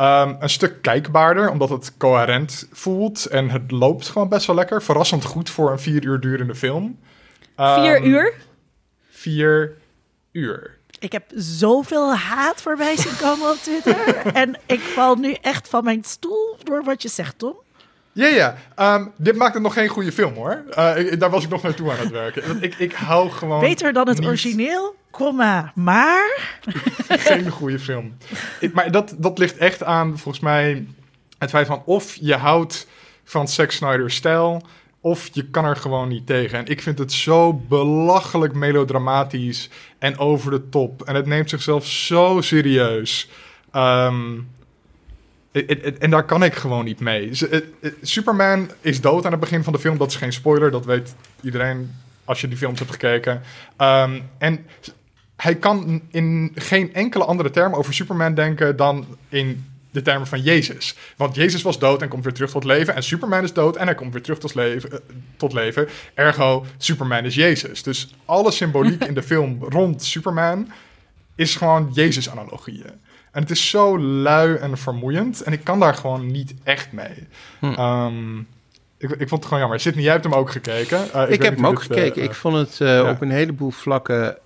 Ehm, 0.00 0.34
een 0.38 0.50
stuk 0.50 0.82
kijkbaarder, 0.82 1.50
omdat 1.50 1.68
het 1.68 1.96
coherent 1.96 2.68
voelt 2.72 3.26
en 3.26 3.50
het 3.50 3.70
loopt 3.70 4.08
gewoon 4.08 4.28
best 4.28 4.46
wel 4.46 4.56
lekker. 4.56 4.82
Verrassend 4.82 5.24
goed 5.24 5.50
voor 5.50 5.70
een 5.70 5.78
vier 5.78 6.04
uur 6.04 6.20
durende 6.20 6.54
film. 6.54 6.98
Vier 7.60 7.96
ehm, 7.96 8.04
uur? 8.04 8.34
Vier 9.10 9.76
uur. 10.32 10.78
Ik 10.98 11.12
heb 11.12 11.24
zoveel 11.34 12.14
haat 12.14 12.62
voorbij 12.62 12.96
zien 12.96 13.16
komen 13.20 13.50
op 13.50 13.56
Twitter. 13.56 14.16
en 14.42 14.56
ik 14.66 14.80
val 14.80 15.14
nu 15.14 15.32
echt 15.32 15.68
van 15.68 15.84
mijn 15.84 16.04
stoel 16.04 16.56
door 16.62 16.84
wat 16.84 17.02
je 17.02 17.08
zegt, 17.08 17.38
Tom. 17.38 17.56
Ja, 18.12 18.26
ja. 18.26 18.56
Ehm, 18.74 19.06
dit 19.16 19.36
maakt 19.36 19.54
het 19.54 19.62
nog 19.62 19.72
geen 19.72 19.88
goede 19.88 20.12
film, 20.12 20.34
hoor. 20.34 20.64
Uh, 20.68 21.18
daar 21.18 21.30
was 21.30 21.44
ik 21.44 21.50
nog 21.50 21.62
naartoe 21.62 21.90
aan 21.90 21.98
het 21.98 22.10
werken. 22.10 22.62
Ik, 22.62 22.74
ik 22.74 22.92
hou 22.92 23.30
gewoon... 23.30 23.60
Beter 23.60 23.92
dan 23.92 24.08
het 24.08 24.24
origineel, 24.24 24.94
komma, 25.10 25.72
maar... 25.74 26.58
geen 27.08 27.50
goede 27.50 27.78
film. 27.78 28.16
Ik, 28.60 28.72
maar 28.72 28.90
dat, 28.90 29.14
dat 29.18 29.38
ligt 29.38 29.56
echt 29.56 29.82
aan, 29.82 30.18
volgens 30.18 30.44
mij, 30.44 30.86
het 31.38 31.50
feit 31.50 31.66
van... 31.66 31.82
of 31.84 32.16
je 32.20 32.34
houdt 32.34 32.86
van 33.24 33.48
Zack 33.48 33.70
Snyder's 33.70 34.14
stijl... 34.14 34.62
of 35.00 35.28
je 35.32 35.44
kan 35.44 35.64
er 35.64 35.76
gewoon 35.76 36.08
niet 36.08 36.26
tegen. 36.26 36.58
En 36.58 36.66
ik 36.66 36.82
vind 36.82 36.98
het 36.98 37.12
zo 37.12 37.52
belachelijk 37.52 38.54
melodramatisch 38.54 39.70
en 39.98 40.18
over 40.18 40.50
de 40.50 40.68
top. 40.68 41.02
En 41.02 41.14
het 41.14 41.26
neemt 41.26 41.50
zichzelf 41.50 41.86
zo 41.86 42.40
serieus. 42.40 43.28
Um, 43.76 44.48
en 45.98 46.10
daar 46.10 46.24
kan 46.24 46.42
ik 46.42 46.54
gewoon 46.54 46.84
niet 46.84 47.00
mee. 47.00 47.30
Superman 48.02 48.70
is 48.80 49.00
dood 49.00 49.24
aan 49.24 49.30
het 49.30 49.40
begin 49.40 49.64
van 49.64 49.72
de 49.72 49.78
film. 49.78 49.98
Dat 49.98 50.10
is 50.10 50.16
geen 50.16 50.32
spoiler. 50.32 50.70
Dat 50.70 50.84
weet 50.84 51.14
iedereen 51.40 51.94
als 52.24 52.40
je 52.40 52.48
die 52.48 52.56
films 52.56 52.78
hebt 52.78 52.90
gekeken. 52.90 53.42
Um, 53.78 54.22
en 54.38 54.66
hij 55.36 55.54
kan 55.54 56.02
in 56.10 56.52
geen 56.54 56.94
enkele 56.94 57.24
andere 57.24 57.50
term 57.50 57.74
over 57.74 57.94
Superman 57.94 58.34
denken 58.34 58.76
dan 58.76 59.06
in 59.28 59.69
de 59.90 60.02
termen 60.02 60.26
van 60.26 60.40
Jezus. 60.40 60.96
Want 61.16 61.34
Jezus 61.34 61.62
was 61.62 61.78
dood 61.78 62.02
en 62.02 62.08
komt 62.08 62.24
weer 62.24 62.32
terug 62.32 62.50
tot 62.50 62.64
leven. 62.64 62.94
En 62.94 63.02
Superman 63.02 63.42
is 63.42 63.52
dood 63.52 63.76
en 63.76 63.86
hij 63.86 63.94
komt 63.94 64.12
weer 64.12 64.22
terug 64.22 64.38
tot 64.38 64.54
leven. 64.54 64.92
Eh, 64.92 64.98
tot 65.36 65.52
leven. 65.52 65.88
Ergo, 66.14 66.66
Superman 66.76 67.24
is 67.24 67.34
Jezus. 67.34 67.82
Dus 67.82 68.14
alle 68.24 68.50
symboliek 68.50 69.04
in 69.10 69.14
de 69.14 69.22
film 69.22 69.64
rond 69.68 70.04
Superman 70.04 70.72
is 71.34 71.56
gewoon 71.56 71.90
Jezus-analogieën. 71.92 73.08
En 73.32 73.42
het 73.42 73.50
is 73.50 73.70
zo 73.70 73.98
lui 73.98 74.54
en 74.54 74.78
vermoeiend. 74.78 75.42
En 75.42 75.52
ik 75.52 75.64
kan 75.64 75.80
daar 75.80 75.94
gewoon 75.94 76.26
niet 76.26 76.54
echt 76.64 76.92
mee. 76.92 77.26
Hm. 77.58 77.66
Ehm, 77.66 78.38
ik, 78.98 79.10
ik, 79.10 79.28
vond 79.28 79.30
het 79.30 79.44
gewoon 79.44 79.60
jammer. 79.60 79.80
Sidney, 79.80 80.02
jij 80.02 80.12
hebt 80.12 80.24
hem 80.24 80.34
ook 80.34 80.50
gekeken. 80.50 81.06
Uh, 81.14 81.22
ik, 81.22 81.28
ik 81.28 81.42
heb 81.42 81.54
hem 81.54 81.66
ook 81.66 81.82
gekeken. 81.82 82.18
Uh, 82.18 82.24
ik 82.24 82.34
vond 82.34 82.56
het 82.56 83.04
op 83.08 83.20
een 83.20 83.30
heleboel 83.30 83.70
vlakken 83.70 84.38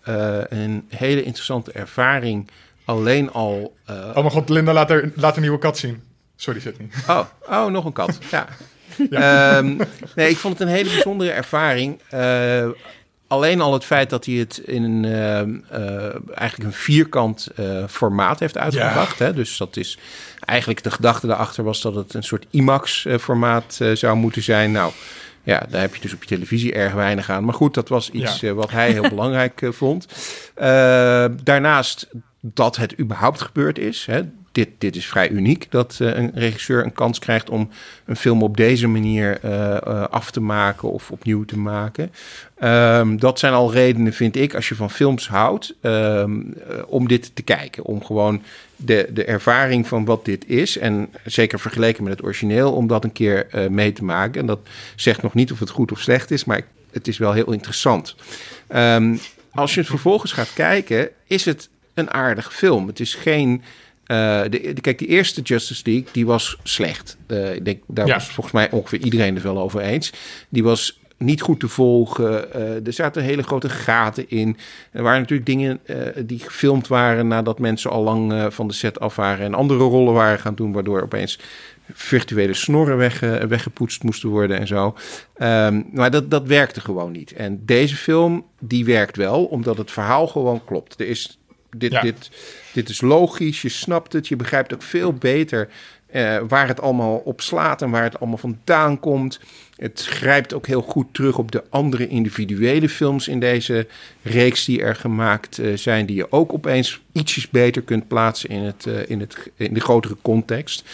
een 0.49 0.87
hele 0.89 1.23
interessante 1.23 1.73
ervaring. 1.73 2.51
Alleen 2.85 3.33
al... 3.33 3.77
oh 3.89 4.15
mijn 4.15 4.31
god, 4.31 4.49
Linda, 4.49 4.73
laat, 4.73 4.91
er, 4.91 5.13
laat 5.15 5.37
een 5.37 5.43
nieuwe 5.43 5.59
kat 5.59 5.79
zien. 5.79 6.03
Sorry, 6.37 6.61
Sidney. 6.61 6.89
Oh, 7.09 7.27
oh 7.49 7.67
nog 7.67 7.85
een 7.85 7.93
kat. 7.93 8.19
ja. 8.31 8.49
ja. 9.11 9.57
Um, 9.57 9.81
nee, 10.15 10.31
ik 10.31 10.37
vond 10.37 10.59
het 10.59 10.69
een 10.69 10.75
hele 10.75 10.89
bijzondere 10.91 11.31
ervaring 11.31 12.01
alleen 13.35 13.61
al 13.61 13.73
het 13.73 13.85
feit 13.85 14.11
dat 14.11 14.25
hij 14.25 14.35
het 14.35 14.59
in 14.59 14.83
een, 14.83 15.05
uh, 15.05 16.39
eigenlijk 16.39 16.71
een 16.71 16.73
vierkant 16.73 17.49
uh, 17.61 17.85
formaat 17.89 18.41
heeft 18.41 18.59
uitgebracht. 18.59 19.19
Hè? 19.19 19.33
Dus 19.33 19.57
dat 19.57 19.77
is 19.77 19.99
eigenlijk 20.41 20.83
de 20.83 20.91
gedachte 20.91 21.27
daarachter 21.27 21.65
was 21.65 21.81
dat 21.81 21.95
het 21.95 22.15
een 22.15 22.23
soort 22.23 22.47
IMAX-formaat 22.51 23.81
zou 23.95 24.17
moeten 24.17 24.43
zijn. 24.43 24.73
Nou, 24.73 24.93
ja, 25.43 25.67
daar 25.69 25.81
heb 25.81 25.95
je 25.95 26.01
dus 26.01 26.15
op 26.15 26.23
je 26.23 26.29
televisie 26.29 26.73
erg 26.73 26.93
weinig 26.93 27.31
aan. 27.31 27.45
Maar 27.45 27.55
goed, 27.55 27.75
dat 27.75 27.89
was 27.89 28.11
iets 28.11 28.41
wat 28.41 28.71
hij 28.71 28.91
heel 28.91 29.09
belangrijk 29.17 29.69
vond. 29.71 30.07
daarnaast 31.45 32.07
dat 32.47 32.77
het 32.77 32.99
überhaupt 32.99 33.41
gebeurd 33.41 33.79
is. 33.79 34.07
Hè? 34.07 34.23
dit, 34.55 34.69
dit 34.79 34.97
is 34.97 35.07
vrij 35.07 35.31
uniek 35.31 35.67
dat 35.71 35.99
uh, 36.03 36.17
een 36.17 36.31
regisseur 36.35 36.85
een 36.85 36.93
kans 36.93 37.19
krijgt 37.19 37.51
om 37.51 37.71
een 38.05 38.17
film 38.17 38.43
op 38.43 38.57
deze 38.57 38.87
manier 38.87 39.39
uh, 39.45 39.51
uh, 39.51 40.03
af 40.03 40.31
te 40.31 40.41
maken 40.41 40.91
of 40.91 41.11
opnieuw 41.11 41.45
te 41.45 41.59
maken. 41.59 42.13
Um, 42.63 43.19
dat 43.19 43.39
zijn 43.39 43.53
al 43.53 43.73
redenen, 43.73 44.13
vind 44.13 44.37
ik, 44.37 44.55
als 44.55 44.69
je 44.69 44.75
van 44.75 44.91
films 44.91 45.29
houdt, 45.29 45.75
um, 45.83 46.55
om 46.87 47.09
dit 47.09 47.31
te 47.35 47.43
kijken. 47.43 47.85
Om 47.85 48.05
gewoon 48.05 48.43
de, 48.77 49.09
de 49.13 49.25
ervaring 49.25 49.89
van 49.89 50.05
wat 50.05 50.25
dit 50.25 50.49
is, 50.49 50.79
en 50.79 51.09
zeker 51.25 51.61
vergeleken 51.61 52.03
met 52.03 52.13
het 52.13 52.23
origineel, 52.25 52.73
om 52.73 52.87
dat 52.87 53.05
een 53.05 53.13
keer 53.13 53.47
mee 53.71 53.93
te 53.93 54.05
maken. 54.05 54.41
En 54.41 54.47
dat 54.47 54.61
zegt 54.97 55.23
nog 55.23 55.35
niet 55.35 55.53
of 55.53 55.59
het 55.59 55.71
goed 55.71 55.93
of 55.93 56.01
slecht 56.01 56.31
is, 56.31 56.45
maar 56.45 56.61
het 56.93 57.09
is 57.09 57.19
wel 57.19 57.33
heel 57.33 57.53
interessant. 57.53 58.17
Um, 58.75 59.19
als 59.51 59.75
je 59.75 59.81
het 59.81 59.89
vervolgens 59.89 60.33
gaat 60.33 60.53
kijken, 60.55 61.09
is 61.27 61.45
het 61.45 61.69
een 61.95 62.11
aardige 62.11 62.51
film. 62.51 62.87
Het 62.87 63.01
is 63.01 63.15
geen 63.15 63.63
uh, 64.07 64.43
de, 64.51 64.75
kijk, 64.81 64.99
die 64.99 65.09
eerste 65.09 65.41
Justice 65.41 65.83
League, 65.85 66.07
die 66.13 66.27
was 66.27 66.59
slecht. 66.63 67.17
Uh, 67.29 67.55
ik 67.55 67.65
denk, 67.65 67.83
daar 67.87 68.07
was 68.07 68.27
volgens 68.27 68.55
mij 68.55 68.71
ongeveer 68.71 68.99
iedereen 68.99 69.35
het 69.35 69.43
wel 69.43 69.59
over 69.59 69.81
eens. 69.81 70.13
Die 70.49 70.63
was 70.63 71.01
niet 71.19 71.41
goed 71.41 71.61
te 71.61 71.69
volgen. 71.69 72.49
Uh, 72.57 72.87
er 72.87 72.93
zaten 72.93 73.23
hele 73.23 73.43
grote 73.43 73.69
gaten 73.69 74.31
in. 74.31 74.57
Er 74.93 75.03
waren 75.03 75.21
natuurlijk 75.21 75.49
dingen 75.49 75.81
die 76.27 76.39
gefilmd 76.39 76.87
waren 76.87 77.29
nadat 77.29 77.59
mensen 77.59 77.91
al 77.91 78.03
lang 78.03 78.47
van 78.55 78.69
de 78.69 78.75
set 78.75 79.01
af 79.01 79.17
waren 79.17 79.47
en 79.47 79.55
andere 79.55 79.85
rollen 79.85 80.15
waren 80.15 80.39
gaan 80.39 80.55
doen, 80.55 80.73
waardoor 80.73 81.03
opeens 81.03 81.39
virtuele 81.93 82.55
snorren 82.55 82.97
weg, 82.97 83.21
weggepoetst 83.49 84.03
moesten 84.03 84.29
worden 84.29 84.59
en 84.59 84.67
zo. 84.67 84.97
Um, 85.39 85.87
maar 85.93 86.11
dat, 86.11 86.31
dat 86.31 86.47
werkte 86.47 86.81
gewoon 86.81 87.13
niet. 87.13 87.33
En 87.33 87.63
deze 87.65 87.97
film, 87.97 88.45
die 88.61 88.85
werkt 88.85 89.17
wel, 89.17 89.45
omdat 89.45 89.79
het 89.79 89.91
verhaal 89.91 90.27
gewoon 90.27 90.65
klopt. 90.65 91.01
Er 91.01 91.09
is 91.09 91.39
dit, 91.77 92.01
dit, 92.03 92.31
dit 92.73 92.89
is 92.89 93.01
logisch, 93.01 93.63
je 93.63 93.69
snapt 93.69 94.13
het, 94.13 94.29
je 94.29 94.37
begrijpt 94.37 94.75
ook 94.75 94.83
veel 94.83 95.13
beter 95.13 95.69
uh, 96.15 96.39
waar 96.49 96.69
het 96.69 96.81
allemaal 96.81 97.17
op 97.17 97.41
slaat 97.41 97.83
en 97.83 97.91
waar 97.91 98.03
het 98.03 98.21
allemaal 98.21 98.39
vandaan 98.39 99.01
komt. 99.01 99.41
Het 99.77 100.07
grijpt 100.09 100.55
ook 100.55 100.67
heel 100.67 100.83
goed 100.83 101.07
terug 101.13 101.39
op 101.39 101.53
de 101.53 101.65
andere 101.71 102.09
individuele 102.09 102.89
films 102.89 103.29
in 103.29 103.41
deze 103.41 103.87
reeks 104.23 104.65
die 104.65 104.83
er 104.83 104.97
gemaakt 104.97 105.59
uh, 105.59 105.77
zijn, 105.77 106.07
die 106.07 106.17
je 106.17 106.33
ook 106.33 106.53
opeens 106.53 107.01
ietsjes 107.13 107.51
beter 107.51 107.83
kunt 107.83 108.09
plaatsen 108.09 108.49
in, 108.49 108.63
het, 108.63 108.85
uh, 108.89 109.11
in, 109.11 109.21
het, 109.21 109.51
in 109.57 109.75
de 109.75 109.81
grotere 109.81 110.17
context. 110.23 110.85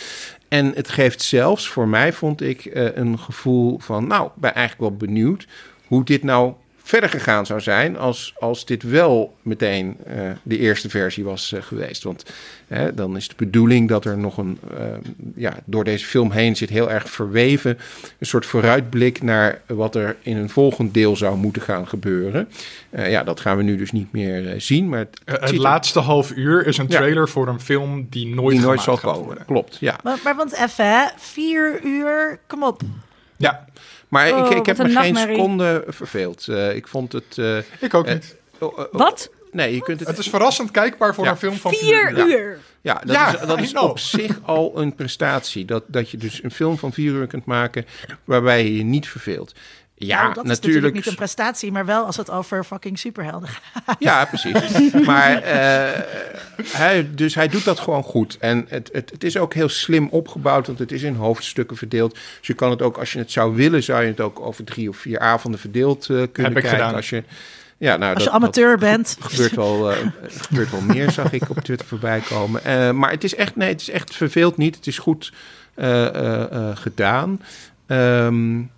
En 0.48 0.72
het 0.74 0.88
geeft 0.88 1.22
zelfs 1.22 1.68
voor 1.68 1.88
mij, 1.88 2.12
vond 2.12 2.40
ik, 2.40 2.70
een 2.94 3.18
gevoel 3.18 3.78
van, 3.78 4.06
nou, 4.06 4.30
ben 4.34 4.54
eigenlijk 4.54 4.90
wel 4.90 5.08
benieuwd 5.08 5.46
hoe 5.86 6.04
dit 6.04 6.22
nou 6.22 6.52
verder 6.90 7.10
gegaan 7.10 7.46
zou 7.46 7.60
zijn 7.60 7.98
als, 7.98 8.34
als 8.38 8.64
dit 8.64 8.82
wel 8.82 9.36
meteen 9.42 9.96
uh, 10.08 10.30
de 10.42 10.58
eerste 10.58 10.88
versie 10.88 11.24
was 11.24 11.52
uh, 11.52 11.62
geweest. 11.62 12.02
Want 12.02 12.24
dan 12.94 13.16
is 13.16 13.28
de 13.28 13.34
bedoeling 13.36 13.88
dat 13.88 14.04
er 14.04 14.18
nog 14.18 14.36
een, 14.36 14.58
uh, 14.72 14.78
ja, 15.34 15.56
door 15.64 15.84
deze 15.84 16.06
film 16.06 16.30
heen 16.30 16.56
zit 16.56 16.68
heel 16.68 16.90
erg 16.90 17.10
verweven, 17.10 17.78
een 18.18 18.26
soort 18.26 18.46
vooruitblik 18.46 19.22
naar 19.22 19.60
wat 19.66 19.94
er 19.94 20.16
in 20.22 20.36
een 20.36 20.48
volgend 20.48 20.94
deel 20.94 21.16
zou 21.16 21.36
moeten 21.36 21.62
gaan 21.62 21.88
gebeuren. 21.88 22.48
ja, 22.90 23.22
dat 23.22 23.40
gaan 23.40 23.56
we 23.56 23.62
nu 23.62 23.76
dus 23.76 23.92
niet 23.92 24.12
meer 24.12 24.60
zien. 24.60 24.88
Maar 24.88 24.98
het, 24.98 25.20
het 25.24 25.56
laatste 25.56 26.00
half 26.00 26.30
uur 26.30 26.66
is 26.66 26.78
een 26.78 26.88
trailer 26.88 27.28
voor 27.28 27.48
een 27.48 27.60
film 27.60 28.06
die 28.10 28.26
nooit, 28.26 28.56
die 28.56 28.66
nooit 28.66 28.80
zal 28.80 28.98
komen. 28.98 29.24
Worden. 29.24 29.44
Klopt, 29.44 29.76
ja. 29.80 29.96
Maar, 30.02 30.18
maar 30.24 30.36
want 30.36 30.52
even, 30.52 31.12
vier 31.16 31.80
uur, 31.84 32.38
kom 32.46 32.62
op. 32.62 32.82
Ja. 33.36 33.66
Maar 34.10 34.28
ik, 34.28 34.34
ik 34.34 34.58
oh, 34.58 34.64
heb 34.64 34.78
me 34.78 34.88
geen 34.88 35.16
seconde 35.16 35.84
verveeld. 35.86 36.46
Uh, 36.46 36.74
ik 36.74 36.88
vond 36.88 37.12
het... 37.12 37.36
Uh, 37.36 37.58
ik 37.80 37.94
ook 37.94 38.06
niet. 38.06 38.36
Uh, 38.62 38.68
Wat? 38.92 39.30
Nee, 39.52 39.74
je 39.74 39.82
kunt 39.82 39.98
het... 39.98 40.08
Het 40.08 40.18
is 40.18 40.28
verrassend 40.28 40.70
kijkbaar 40.70 41.14
voor 41.14 41.26
een 41.26 41.36
film 41.36 41.54
van 41.54 41.72
vier 41.72 42.10
uur. 42.10 42.26
uur. 42.26 42.58
Ja, 42.80 42.94
dat 43.04 43.14
ja, 43.14 43.34
is, 43.34 43.46
dat 43.46 43.60
is 43.60 43.74
op 43.74 43.98
zich 43.98 44.40
al 44.42 44.72
een 44.74 44.94
prestatie. 44.94 45.64
Dat, 45.64 45.84
dat 45.86 46.10
je 46.10 46.16
dus 46.16 46.42
een 46.42 46.50
film 46.50 46.78
van 46.78 46.92
vier 46.92 47.12
uur 47.12 47.26
kunt 47.26 47.44
maken 47.44 47.86
waarbij 48.24 48.64
je 48.64 48.76
je 48.76 48.82
niet 48.82 49.08
verveelt. 49.08 49.54
Ja, 50.06 50.22
nou, 50.22 50.34
dat 50.34 50.44
natuurlijk. 50.44 50.62
is 50.62 50.66
natuurlijk 50.66 50.94
niet 50.94 51.06
een 51.06 51.14
prestatie, 51.14 51.72
maar 51.72 51.86
wel 51.86 52.04
als 52.04 52.16
het 52.16 52.30
over 52.30 52.64
fucking 52.64 52.98
superhelden 52.98 53.48
gaat. 53.48 53.96
Ja, 53.98 54.24
precies. 54.24 54.92
maar 55.06 55.36
uh, 55.36 56.00
hij, 56.72 57.10
dus 57.14 57.34
hij 57.34 57.48
doet 57.48 57.64
dat 57.64 57.80
gewoon 57.80 58.02
goed. 58.02 58.36
En 58.38 58.66
het, 58.68 58.90
het, 58.92 59.10
het 59.10 59.24
is 59.24 59.36
ook 59.36 59.54
heel 59.54 59.68
slim 59.68 60.08
opgebouwd, 60.08 60.66
want 60.66 60.78
het 60.78 60.92
is 60.92 61.02
in 61.02 61.14
hoofdstukken 61.14 61.76
verdeeld. 61.76 62.14
Dus 62.38 62.46
je 62.46 62.54
kan 62.54 62.70
het 62.70 62.82
ook, 62.82 62.98
als 62.98 63.12
je 63.12 63.18
het 63.18 63.32
zou 63.32 63.54
willen, 63.54 63.82
zou 63.82 64.02
je 64.02 64.08
het 64.08 64.20
ook 64.20 64.40
over 64.40 64.64
drie 64.64 64.88
of 64.88 64.96
vier 64.96 65.18
avonden 65.18 65.60
verdeeld 65.60 66.08
uh, 66.08 66.22
kunnen 66.32 66.52
Heb 66.52 66.62
kijken. 66.62 66.94
Als 66.94 67.10
je, 67.10 67.24
ja, 67.76 67.96
nou, 67.96 68.14
als 68.14 68.24
je 68.24 68.30
amateur 68.30 68.78
bent. 68.78 69.16
Gebeurt 69.20 69.54
wel, 69.54 69.92
uh, 69.92 69.98
gebeurt 70.26 70.70
wel 70.70 70.80
meer, 70.80 71.10
zag 71.10 71.32
ik 71.32 71.50
op 71.50 71.58
Twitter 71.58 71.86
voorbij 71.86 72.20
komen. 72.20 72.60
Uh, 72.66 72.90
maar 72.90 73.10
het 73.10 73.24
is 73.24 73.34
echt, 73.34 73.56
nee, 73.56 73.68
het 73.68 73.80
is 73.80 73.90
echt 73.90 74.16
verveeld 74.16 74.56
niet. 74.56 74.76
Het 74.76 74.86
is 74.86 74.98
goed 74.98 75.32
gedaan. 76.74 77.40
Um, 77.86 78.70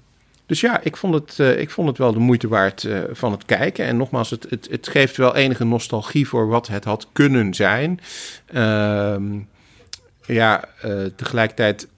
dus 0.52 0.60
ja, 0.60 0.80
ik 0.82 0.96
vond 0.96 1.14
het, 1.14 1.38
uh, 1.38 1.58
ik 1.58 1.70
vond 1.70 1.88
het 1.88 1.98
wel 1.98 2.12
de 2.12 2.18
moeite 2.18 2.48
waard 2.48 2.82
uh, 2.82 2.98
van 3.10 3.32
het 3.32 3.44
kijken. 3.44 3.84
En 3.84 3.96
nogmaals, 3.96 4.30
het, 4.30 4.46
het, 4.48 4.68
het 4.70 4.88
geeft 4.88 5.16
wel 5.16 5.36
enige 5.36 5.64
nostalgie 5.64 6.28
voor 6.28 6.48
wat 6.48 6.66
het 6.66 6.84
had 6.84 7.06
kunnen 7.12 7.54
zijn. 7.54 8.00
Uh, 8.54 9.16
ja, 10.26 10.64
uh, 10.84 11.04
tegelijkertijd 11.16 11.88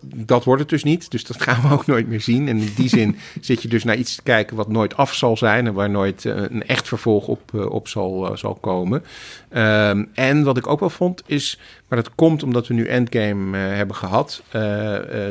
dat 0.00 0.44
wordt 0.44 0.60
het 0.60 0.70
dus 0.70 0.84
niet. 0.84 1.10
Dus 1.10 1.24
dat 1.24 1.42
gaan 1.42 1.68
we 1.68 1.74
ook 1.74 1.86
nooit 1.86 2.08
meer 2.08 2.20
zien. 2.20 2.48
En 2.48 2.56
in 2.56 2.72
die 2.76 2.88
zin 2.88 3.16
zit 3.40 3.62
je 3.62 3.68
dus 3.68 3.84
naar 3.84 3.96
iets 3.96 4.14
te 4.14 4.22
kijken 4.22 4.56
wat 4.56 4.68
nooit 4.68 4.96
af 4.96 5.14
zal 5.14 5.36
zijn 5.36 5.66
en 5.66 5.74
waar 5.74 5.90
nooit 5.90 6.24
eh, 6.24 6.36
een 6.36 6.66
echt 6.66 6.88
vervolg 6.88 7.28
op, 7.28 7.54
eh, 7.54 7.70
op 7.70 7.88
zal, 7.88 8.36
zal 8.36 8.54
komen. 8.54 9.04
Ehm, 9.48 10.04
en 10.14 10.44
wat 10.44 10.56
ik 10.56 10.66
ook 10.66 10.80
wel 10.80 10.90
vond 10.90 11.22
is, 11.26 11.58
maar 11.88 12.02
dat 12.02 12.14
komt 12.14 12.42
omdat 12.42 12.66
we 12.66 12.74
nu 12.74 12.86
Endgame 12.86 13.56
hebben 13.56 13.96
gehad, 13.96 14.42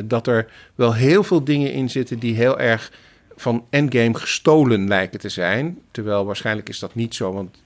dat 0.03 0.27
er 0.27 0.47
wel 0.75 0.93
heel 0.93 1.23
veel 1.23 1.43
dingen 1.43 1.71
in 1.73 1.89
zitten 1.89 2.19
die 2.19 2.35
heel 2.35 2.59
erg 2.59 2.91
van 3.35 3.65
Endgame 3.69 4.13
gestolen 4.13 4.87
lijken 4.87 5.19
te 5.19 5.29
zijn. 5.29 5.77
Terwijl 5.91 6.25
waarschijnlijk 6.25 6.69
is 6.69 6.79
dat 6.79 6.95
niet 6.95 7.15
zo, 7.15 7.33
want 7.33 7.57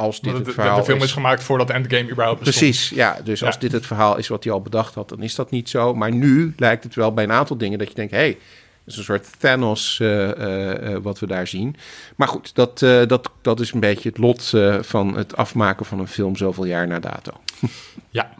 als 0.00 0.20
dit 0.20 0.32
het 0.32 0.54
verhaal 0.54 0.76
de, 0.76 0.84
film 0.84 1.02
is, 1.02 1.12
gemaakt 1.12 1.42
voordat 1.42 1.70
Endgame 1.70 2.10
überhaupt 2.10 2.38
bestond. 2.38 2.58
Precies, 2.58 2.88
ja. 2.88 3.16
Dus 3.24 3.44
als 3.44 3.58
dit 3.58 3.72
het 3.72 3.86
verhaal 3.86 4.16
is 4.16 4.28
wat 4.28 4.44
hij 4.44 4.52
al 4.52 4.60
bedacht 4.60 4.94
had, 4.94 5.08
dan 5.08 5.22
is 5.22 5.34
dat 5.34 5.50
niet 5.50 5.68
zo. 5.68 5.94
Maar 5.94 6.12
nu 6.12 6.54
lijkt 6.56 6.84
het 6.84 6.94
wel 6.94 7.14
bij 7.14 7.24
een 7.24 7.32
aantal 7.32 7.56
dingen 7.56 7.78
dat 7.78 7.88
je 7.88 7.94
denkt... 7.94 8.12
hé, 8.12 8.18
hey, 8.18 8.38
is 8.86 8.96
een 8.96 9.04
soort 9.04 9.28
Thanos 9.38 9.98
uh, 10.02 10.96
wat 11.02 11.18
we 11.18 11.26
daar 11.26 11.46
zien. 11.46 11.76
Maar 12.16 12.28
goed, 12.28 12.54
dat, 12.54 12.78
dat, 13.08 13.30
dat 13.42 13.60
is 13.60 13.72
een 13.72 13.80
beetje 13.80 14.08
het 14.08 14.18
lot 14.18 14.52
van 14.80 15.16
het 15.16 15.36
afmaken 15.36 15.86
van 15.86 15.98
een 15.98 16.08
film 16.08 16.36
zoveel 16.36 16.64
jaar 16.64 16.86
na 16.86 16.98
dato. 16.98 17.32
ja, 18.10 18.30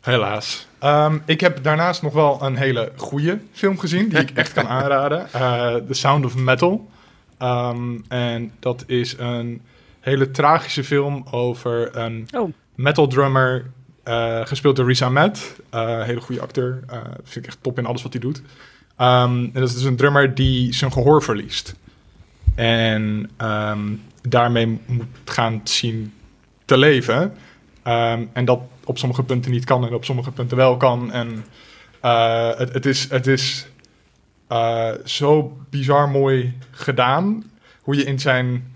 helaas. 0.00 0.66
Um, 0.84 1.22
ik 1.26 1.40
heb 1.40 1.62
daarnaast 1.62 2.02
nog 2.02 2.12
wel 2.12 2.42
een 2.42 2.56
hele 2.56 2.92
goede 2.96 3.38
film 3.52 3.78
gezien 3.78 4.08
die 4.08 4.18
ik 4.18 4.30
echt 4.30 4.52
kan 4.52 4.68
aanraden. 4.78 5.26
The 5.86 5.94
Sound 5.94 6.24
of 6.24 6.34
Metal. 6.34 6.88
Um, 7.42 8.04
en 8.08 8.52
dat 8.58 8.84
is 8.86 9.18
een 9.18 9.62
hele 10.04 10.30
tragische 10.30 10.84
film 10.84 11.24
over 11.30 11.96
een 11.96 12.28
oh. 12.32 12.52
metal 12.74 13.06
drummer, 13.06 13.70
uh, 14.04 14.46
gespeeld 14.46 14.76
door 14.76 14.86
Riz 14.86 15.02
Ahmed. 15.02 15.56
Uh, 15.74 16.02
hele 16.02 16.20
goede 16.20 16.40
acteur. 16.40 16.80
Uh, 16.92 16.98
vind 17.22 17.44
ik 17.44 17.46
echt 17.46 17.58
top 17.60 17.78
in 17.78 17.86
alles 17.86 18.02
wat 18.02 18.12
hij 18.12 18.20
doet. 18.20 18.38
Um, 18.38 19.44
en 19.44 19.50
dat 19.52 19.68
is 19.68 19.74
dus 19.74 19.84
een 19.84 19.96
drummer 19.96 20.34
die 20.34 20.74
zijn 20.74 20.92
gehoor 20.92 21.22
verliest. 21.22 21.74
En 22.54 23.30
um, 23.38 24.02
daarmee 24.22 24.80
moet 24.86 25.06
gaan 25.24 25.60
zien 25.64 26.12
te 26.64 26.78
leven. 26.78 27.22
Um, 27.86 28.30
en 28.32 28.44
dat 28.44 28.60
op 28.84 28.98
sommige 28.98 29.22
punten 29.22 29.50
niet 29.50 29.64
kan 29.64 29.86
en 29.86 29.94
op 29.94 30.04
sommige 30.04 30.30
punten 30.30 30.56
wel 30.56 30.76
kan. 30.76 31.12
En 31.12 31.44
het, 32.56 32.72
het, 32.72 32.86
is, 32.86 33.10
het 33.10 33.26
is 33.26 33.66
zo 35.04 35.58
bizar 35.70 36.08
mooi 36.08 36.58
gedaan. 36.70 37.44
Hoe 37.80 37.96
je 37.96 38.04
in 38.04 38.18
zijn 38.18 38.73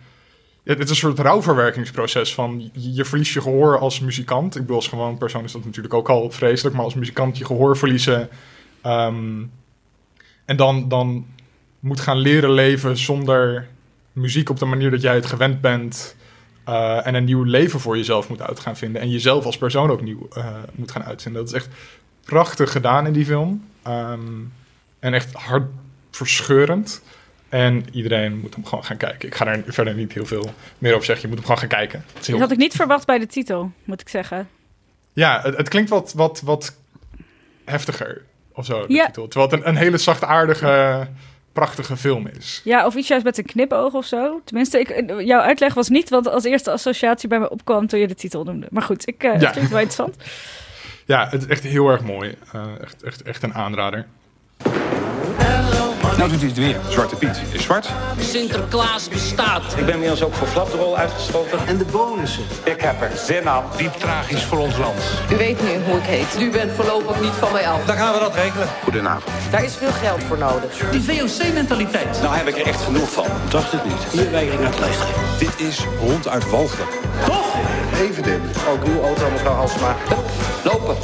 het 0.76 0.80
is 0.80 0.90
een 0.90 0.96
soort 0.96 1.18
rouwverwerkingsproces 1.18 2.34
van 2.34 2.70
je 2.72 3.04
verliest 3.04 3.32
je 3.32 3.40
gehoor 3.40 3.78
als 3.78 4.00
muzikant. 4.00 4.54
Ik 4.54 4.60
bedoel, 4.60 4.76
als 4.76 4.88
gewoon 4.88 5.18
persoon 5.18 5.44
is 5.44 5.52
dat 5.52 5.64
natuurlijk 5.64 5.94
ook 5.94 6.08
al 6.08 6.30
vreselijk, 6.30 6.76
maar 6.76 6.84
als 6.84 6.94
muzikant 6.94 7.38
je 7.38 7.44
gehoor 7.44 7.76
verliezen 7.76 8.28
ehm, 8.80 9.42
en 10.44 10.56
dan, 10.56 10.88
dan 10.88 11.26
moet 11.80 12.00
gaan 12.00 12.18
leren 12.18 12.50
leven 12.50 12.96
zonder 12.96 13.68
muziek 14.12 14.50
op 14.50 14.58
de 14.58 14.64
manier 14.64 14.90
dat 14.90 15.02
jij 15.02 15.14
het 15.14 15.26
gewend 15.26 15.60
bent. 15.60 16.16
Uh, 16.68 17.06
en 17.06 17.14
een 17.14 17.24
nieuw 17.24 17.42
leven 17.42 17.80
voor 17.80 17.96
jezelf 17.96 18.28
moet 18.28 18.42
uit 18.42 18.60
gaan 18.60 18.76
vinden. 18.76 19.02
En 19.02 19.10
jezelf 19.10 19.44
als 19.44 19.58
persoon 19.58 19.90
ook 19.90 20.02
nieuw 20.02 20.28
uh, 20.36 20.46
moet 20.74 20.90
gaan 20.90 21.04
uitvinden. 21.04 21.44
Dat 21.44 21.50
is 21.50 21.56
echt 21.56 21.74
prachtig 22.24 22.72
gedaan 22.72 23.06
in 23.06 23.12
die 23.12 23.24
film. 23.24 23.64
Um, 23.86 24.52
en 24.98 25.14
echt 25.14 25.32
hartverscheurend. 25.32 27.02
En 27.48 27.84
iedereen 27.92 28.38
moet 28.38 28.54
hem 28.54 28.64
gewoon 28.64 28.84
gaan 28.84 28.96
kijken. 28.96 29.28
Ik 29.28 29.34
ga 29.34 29.46
er 29.46 29.62
verder 29.66 29.94
niet 29.94 30.12
heel 30.12 30.26
veel 30.26 30.50
meer 30.78 30.92
over 30.94 31.04
zeggen. 31.04 31.28
Je 31.28 31.34
moet 31.34 31.46
hem 31.46 31.46
gewoon 31.46 31.68
gaan 31.68 31.78
kijken. 31.78 32.04
Dat 32.26 32.40
had 32.40 32.50
ik 32.50 32.58
niet 32.58 32.74
verwacht 32.74 33.06
bij 33.06 33.18
de 33.18 33.26
titel, 33.26 33.72
moet 33.84 34.00
ik 34.00 34.08
zeggen. 34.08 34.48
Ja, 35.12 35.40
het, 35.42 35.56
het 35.56 35.68
klinkt 35.68 35.90
wat, 35.90 36.12
wat, 36.12 36.40
wat 36.40 36.76
heftiger 37.64 38.22
of 38.52 38.64
zo, 38.64 38.86
de 38.86 38.92
ja. 38.92 39.06
titel. 39.06 39.28
Terwijl 39.28 39.50
het 39.50 39.60
een, 39.60 39.68
een 39.68 39.76
hele 39.76 39.98
zachtaardige, 39.98 41.06
prachtige 41.52 41.96
film 41.96 42.26
is. 42.26 42.60
Ja, 42.64 42.86
of 42.86 42.94
iets 42.94 43.08
juist 43.08 43.24
met 43.24 43.38
een 43.38 43.44
knipoog 43.44 43.94
of 43.94 44.04
zo. 44.04 44.40
Tenminste, 44.44 44.80
ik, 44.80 45.20
jouw 45.20 45.40
uitleg 45.40 45.74
was 45.74 45.88
niet 45.88 46.08
wat 46.08 46.28
als 46.28 46.44
eerste 46.44 46.70
associatie 46.70 47.28
bij 47.28 47.38
me 47.38 47.50
opkwam 47.50 47.86
toen 47.86 48.00
je 48.00 48.06
de 48.06 48.14
titel 48.14 48.44
noemde. 48.44 48.66
Maar 48.70 48.82
goed, 48.82 49.08
ik, 49.08 49.24
uh, 49.24 49.32
ja. 49.32 49.38
het 49.38 49.50
klinkt 49.50 49.70
wel 49.70 49.80
interessant. 49.80 50.16
Ja, 51.08 51.28
het 51.30 51.42
is 51.42 51.48
echt 51.48 51.62
heel 51.62 51.88
erg 51.88 52.02
mooi. 52.02 52.34
Uh, 52.54 52.64
echt, 52.80 53.02
echt, 53.02 53.22
echt 53.22 53.42
een 53.42 53.54
aanrader. 53.54 54.06
Nou 56.18 56.30
doet 56.30 56.40
hij 56.40 56.48
het 56.48 56.58
weer. 56.58 56.76
Zwarte 56.88 57.16
Piet 57.16 57.40
is 57.52 57.62
zwart. 57.62 57.88
Sinterklaas 58.18 59.08
bestaat. 59.08 59.62
Ik 59.76 59.84
ben 59.84 59.94
inmiddels 59.94 60.22
ook 60.22 60.34
voor 60.34 60.46
flapdrol 60.46 60.96
uitgesloten. 60.96 61.58
En 61.66 61.78
de 61.78 61.84
bonussen. 61.84 62.42
Ik 62.64 62.80
heb 62.80 63.02
er 63.02 63.10
zin 63.16 63.48
aan. 63.48 63.64
Diep 63.76 63.92
tragisch 63.92 64.42
voor 64.44 64.58
ons 64.58 64.76
land. 64.76 65.02
U 65.32 65.36
weet 65.36 65.62
nu 65.62 65.68
hoe 65.86 65.96
ik 65.96 66.04
heet. 66.04 66.40
U 66.40 66.50
bent 66.50 66.72
voorlopig 66.72 67.20
niet 67.20 67.32
van 67.32 67.52
mij 67.52 67.68
af. 67.68 67.84
Dan 67.84 67.96
gaan 67.96 68.14
we 68.14 68.20
dat 68.20 68.34
regelen. 68.34 68.68
Goedenavond. 68.82 69.34
Daar 69.50 69.64
is 69.64 69.74
veel 69.74 69.92
geld 69.92 70.22
voor 70.22 70.38
nodig. 70.38 70.90
Die 70.90 71.02
VOC-mentaliteit. 71.02 72.20
Nou 72.22 72.36
heb 72.36 72.46
ik 72.46 72.58
er 72.58 72.66
echt 72.66 72.82
genoeg 72.82 73.12
van. 73.12 73.26
Dacht 73.48 73.72
het 73.72 73.84
niet. 73.84 74.04
Hier 74.12 74.30
weigering 74.30 74.64
uit 74.64 74.78
leeftijd. 74.80 75.38
Dit 75.38 75.66
is 75.68 75.78
ronduit 76.00 76.50
walgelijk. 76.50 76.90
Toch? 77.26 77.54
Even 78.00 78.22
dit. 78.22 78.40
Ook 78.68 78.84
uw 78.84 79.02
auto, 79.02 79.30
mevrouw 79.30 79.54
Halsema. 79.54 79.96
Lopen. 80.64 80.96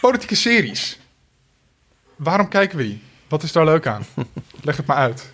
Politieke 0.00 0.34
series. 0.36 0.98
Waarom 2.18 2.48
kijken 2.48 2.78
we 2.78 2.84
die? 2.84 3.02
Wat 3.28 3.42
is 3.42 3.52
daar 3.52 3.64
leuk 3.64 3.86
aan? 3.86 4.02
Leg 4.62 4.76
het 4.76 4.86
maar 4.86 4.96
uit. 4.96 5.32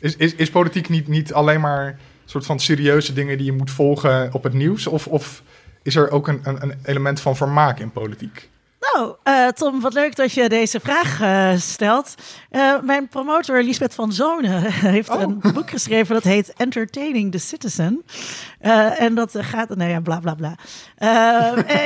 Is, 0.00 0.16
is, 0.16 0.34
is 0.34 0.50
politiek 0.50 0.88
niet, 0.88 1.08
niet 1.08 1.32
alleen 1.32 1.60
maar 1.60 1.86
een 1.86 1.98
soort 2.24 2.46
van 2.46 2.60
serieuze 2.60 3.12
dingen 3.12 3.36
die 3.36 3.46
je 3.46 3.52
moet 3.52 3.70
volgen 3.70 4.32
op 4.32 4.42
het 4.42 4.52
nieuws? 4.52 4.86
Of, 4.86 5.06
of 5.06 5.42
is 5.82 5.96
er 5.96 6.10
ook 6.10 6.28
een, 6.28 6.40
een, 6.42 6.62
een 6.62 6.78
element 6.84 7.20
van 7.20 7.36
vermaak 7.36 7.78
in 7.78 7.92
politiek? 7.92 8.50
Nou, 8.92 9.14
uh, 9.24 9.48
Tom, 9.48 9.80
wat 9.80 9.92
leuk 9.92 10.16
dat 10.16 10.32
je 10.32 10.48
deze 10.48 10.80
vraag 10.80 11.20
uh, 11.20 11.60
stelt. 11.60 12.14
Uh, 12.50 12.80
mijn 12.80 13.08
promotor 13.08 13.62
Lisbeth 13.62 13.94
van 13.94 14.12
Zonen 14.12 14.62
heeft 14.96 15.08
oh. 15.08 15.20
een 15.20 15.40
boek 15.40 15.70
geschreven 15.70 16.14
dat 16.14 16.24
heet 16.24 16.52
Entertaining 16.56 17.32
the 17.32 17.38
Citizen. 17.38 18.02
en 18.98 19.14
dat 19.14 19.34
gaat, 19.38 19.76
nou 19.76 19.90
ja, 19.90 20.00
bla 20.00 20.20
bla 20.20 20.34
bla. 20.34 20.56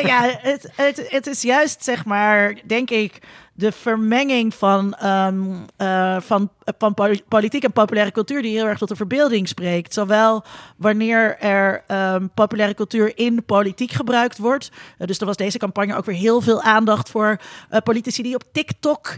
ja, 0.02 0.38
het, 0.38 0.68
het, 0.74 1.06
het 1.08 1.26
is 1.26 1.42
juist, 1.42 1.84
zeg 1.84 2.04
maar, 2.04 2.56
denk 2.64 2.90
ik 2.90 3.20
de 3.56 3.72
vermenging 3.72 4.54
van, 4.54 4.96
um, 5.04 5.64
uh, 5.78 6.16
van, 6.20 6.50
van 6.78 6.94
politiek 7.28 7.64
en 7.64 7.72
populaire 7.72 8.12
cultuur 8.12 8.42
die 8.42 8.56
heel 8.56 8.66
erg 8.66 8.78
tot 8.78 8.88
de 8.88 8.96
verbeelding 8.96 9.48
spreekt. 9.48 9.94
Zowel 9.94 10.44
wanneer 10.76 11.38
er 11.38 11.84
um, 12.14 12.30
populaire 12.34 12.74
cultuur 12.74 13.18
in 13.18 13.44
politiek 13.44 13.90
gebruikt 13.90 14.38
wordt. 14.38 14.70
Uh, 14.98 15.06
dus 15.06 15.18
er 15.18 15.26
was 15.26 15.36
deze 15.36 15.58
campagne 15.58 15.96
ook 15.96 16.04
weer 16.04 16.16
heel 16.16 16.40
veel 16.40 16.62
aandacht 16.62 17.10
voor 17.10 17.40
politici 17.84 18.22
die 18.22 18.34
op 18.34 18.44
TikTok 18.52 19.16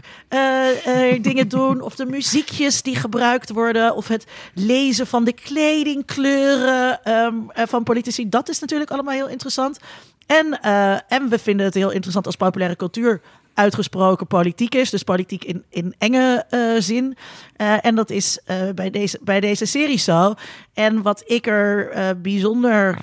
dingen 1.21 1.47
doen. 1.47 1.81
Of 1.81 1.95
de 1.95 2.05
muziekjes 2.05 2.81
die 2.81 2.95
gebruikt 2.95 3.49
worden. 3.49 3.95
Of 3.95 4.07
het 4.07 4.25
lezen 4.53 5.07
van 5.07 5.23
de 5.23 5.33
kledingkleuren 5.33 7.11
um, 7.13 7.49
van 7.53 7.83
politici. 7.83 8.29
Dat 8.29 8.49
is 8.49 8.59
natuurlijk 8.59 8.91
allemaal 8.91 9.13
heel 9.13 9.27
interessant. 9.27 9.79
En, 10.25 10.61
en 11.07 11.29
we 11.29 11.39
vinden 11.39 11.65
het 11.65 11.75
heel 11.75 11.91
interessant 11.91 12.25
als 12.25 12.35
populaire 12.35 12.75
cultuur 12.75 13.21
uitgesproken 13.59 14.27
politiek 14.27 14.75
is. 14.75 14.89
Dus 14.89 15.03
politiek 15.03 15.43
in, 15.43 15.63
in 15.69 15.95
enge 15.97 16.45
uh, 16.49 16.81
zin. 16.81 17.17
Uh, 17.57 17.85
en 17.85 17.95
dat 17.95 18.09
is 18.09 18.39
uh, 18.47 18.69
bij, 18.75 18.89
deze, 18.89 19.19
bij 19.21 19.39
deze 19.39 19.65
serie 19.65 19.97
zo. 19.97 20.33
En 20.73 21.01
wat 21.01 21.23
ik 21.25 21.47
er 21.47 22.17
bijzonder 22.21 22.97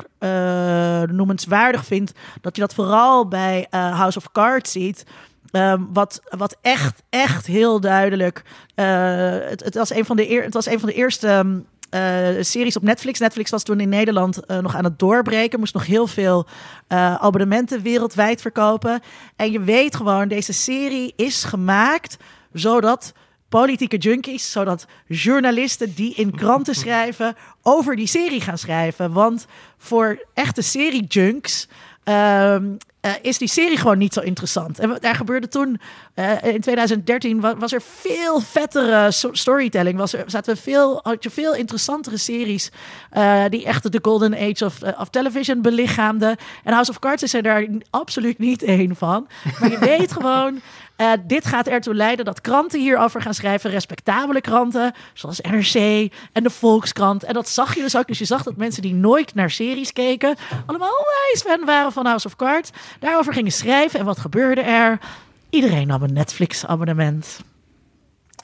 noemenswaardig 1.11 1.85
vind, 1.85 2.13
dat 2.41 2.57
je 2.57 2.63
dat 2.63 2.75
vooral 2.75 3.29
bij 3.29 3.67
House 3.71 4.19
of 4.19 4.33
Cards 4.33 4.73
ziet. 4.73 5.05
Um, 5.53 5.89
wat, 5.93 6.21
wat 6.29 6.57
echt, 6.61 7.03
echt 7.11 7.47
heel 7.47 7.81
duidelijk. 7.81 8.43
het, 8.75 9.65
het, 9.65 9.75
was 9.75 9.91
een 9.91 10.05
van 10.05 10.17
de 10.17 10.31
eer, 10.31 10.43
het 10.43 10.55
was 10.55 10.67
een 10.67 10.81
van 10.81 10.89
de 10.89 10.95
eerste 10.95 11.29
um, 11.29 11.67
uh, 11.91 12.29
series 12.41 12.77
op 12.77 12.83
Netflix. 12.83 13.19
Netflix 13.19 13.51
was 13.51 13.63
toen 13.63 13.81
in 13.81 13.89
Nederland 13.89 14.41
uh, 14.47 14.59
nog 14.59 14.75
aan 14.75 14.85
het 14.85 14.99
doorbreken. 14.99 15.59
Moest 15.59 15.75
nog 15.75 15.87
heel 15.87 16.07
veel 16.07 16.47
uh, 16.89 17.15
abonnementen 17.15 17.83
wereldwijd 17.83 18.41
verkopen. 18.41 19.01
En 19.37 19.53
je 19.53 19.61
weet 19.61 19.97
gewoon, 19.97 20.29
deze 20.29 20.53
serie 20.53 21.13
is 21.17 21.45
gemaakt 21.45 22.17
zodat 22.53 23.13
politieke 23.49 23.97
junkies, 23.97 24.53
zodat 24.53 24.87
journalisten 25.07 25.95
die 25.95 26.15
in 26.15 26.37
kranten 26.37 26.75
schrijven 26.75 27.37
over 27.63 27.97
die 27.97 28.07
serie 28.07 28.41
gaan 28.41 28.59
schrijven. 28.59 29.13
Want 29.13 29.47
voor 29.79 30.27
echte 30.35 30.63
serie-junks 30.63 31.69
um, 32.09 32.77
uh, 33.07 33.13
is 33.23 33.39
die 33.39 33.49
serie 33.49 33.77
gewoon 33.77 33.99
niet 33.99 34.13
zo 34.13 34.21
interessant. 34.21 34.79
En 34.79 34.97
daar 35.01 35.15
gebeurde 35.15 35.49
toen, 35.49 35.81
uh, 36.15 36.43
in 36.43 36.61
2013, 36.61 37.41
was, 37.41 37.55
was, 37.59 37.73
er 37.73 37.83
veel 37.83 38.41
vettere 38.41 39.11
storytelling. 39.33 39.99
Was 39.99 40.13
er, 40.13 40.25
zaten 40.27 40.57
veel, 40.57 41.01
had 41.03 41.23
je 41.23 41.31
veel 41.31 41.55
interessantere 41.55 42.17
series 42.17 42.71
uh, 43.17 43.45
die 43.49 43.65
echt 43.65 43.93
de 43.93 43.99
golden 44.03 44.35
age 44.35 44.65
of, 44.65 44.83
of 44.99 45.09
television 45.09 45.63
belichaamden. 45.63 46.37
En 46.65 46.73
House 46.73 46.91
of 46.91 46.99
Cards 46.99 47.23
is 47.23 47.35
er 47.35 47.43
daar 47.43 47.67
absoluut 47.91 48.39
niet 48.39 48.63
één 48.63 48.97
van. 48.97 49.29
Maar 49.61 49.71
je 49.71 49.79
weet 49.97 50.13
gewoon... 50.13 50.61
Uh, 50.97 51.13
dit 51.27 51.47
gaat 51.47 51.67
ertoe 51.67 51.95
leiden 51.95 52.25
dat 52.25 52.41
kranten 52.41 52.81
hierover 52.81 53.23
gaan 53.23 53.35
schrijven, 53.35 53.71
respectabele 53.71 54.41
kranten, 54.41 54.95
zoals 55.15 55.41
NRC 55.41 56.13
en 56.33 56.43
de 56.43 56.51
Volkskrant. 56.51 57.25
En 57.25 57.35
dat 57.35 57.49
zag 57.49 57.75
je 57.75 57.81
dus 57.83 57.97
ook. 57.97 58.07
Dus 58.07 58.19
je 58.19 58.25
zag 58.25 58.43
dat 58.43 58.57
mensen 58.57 58.83
die 58.83 58.95
nooit 58.95 59.35
naar 59.35 59.51
series 59.51 59.93
keken, 59.93 60.37
allemaal 60.67 60.91
onwijs 60.91 61.65
waren 61.65 61.93
van 61.93 62.07
House 62.07 62.27
of 62.27 62.37
Cards, 62.37 62.71
daarover 63.01 63.33
gingen 63.33 63.53
schrijven. 63.53 63.99
En 63.99 64.05
wat 64.05 64.19
gebeurde 64.19 64.61
er? 64.61 64.99
Iedereen 65.51 65.87
nam 65.87 66.03
een 66.03 66.13
Netflix-abonnement. 66.13 67.41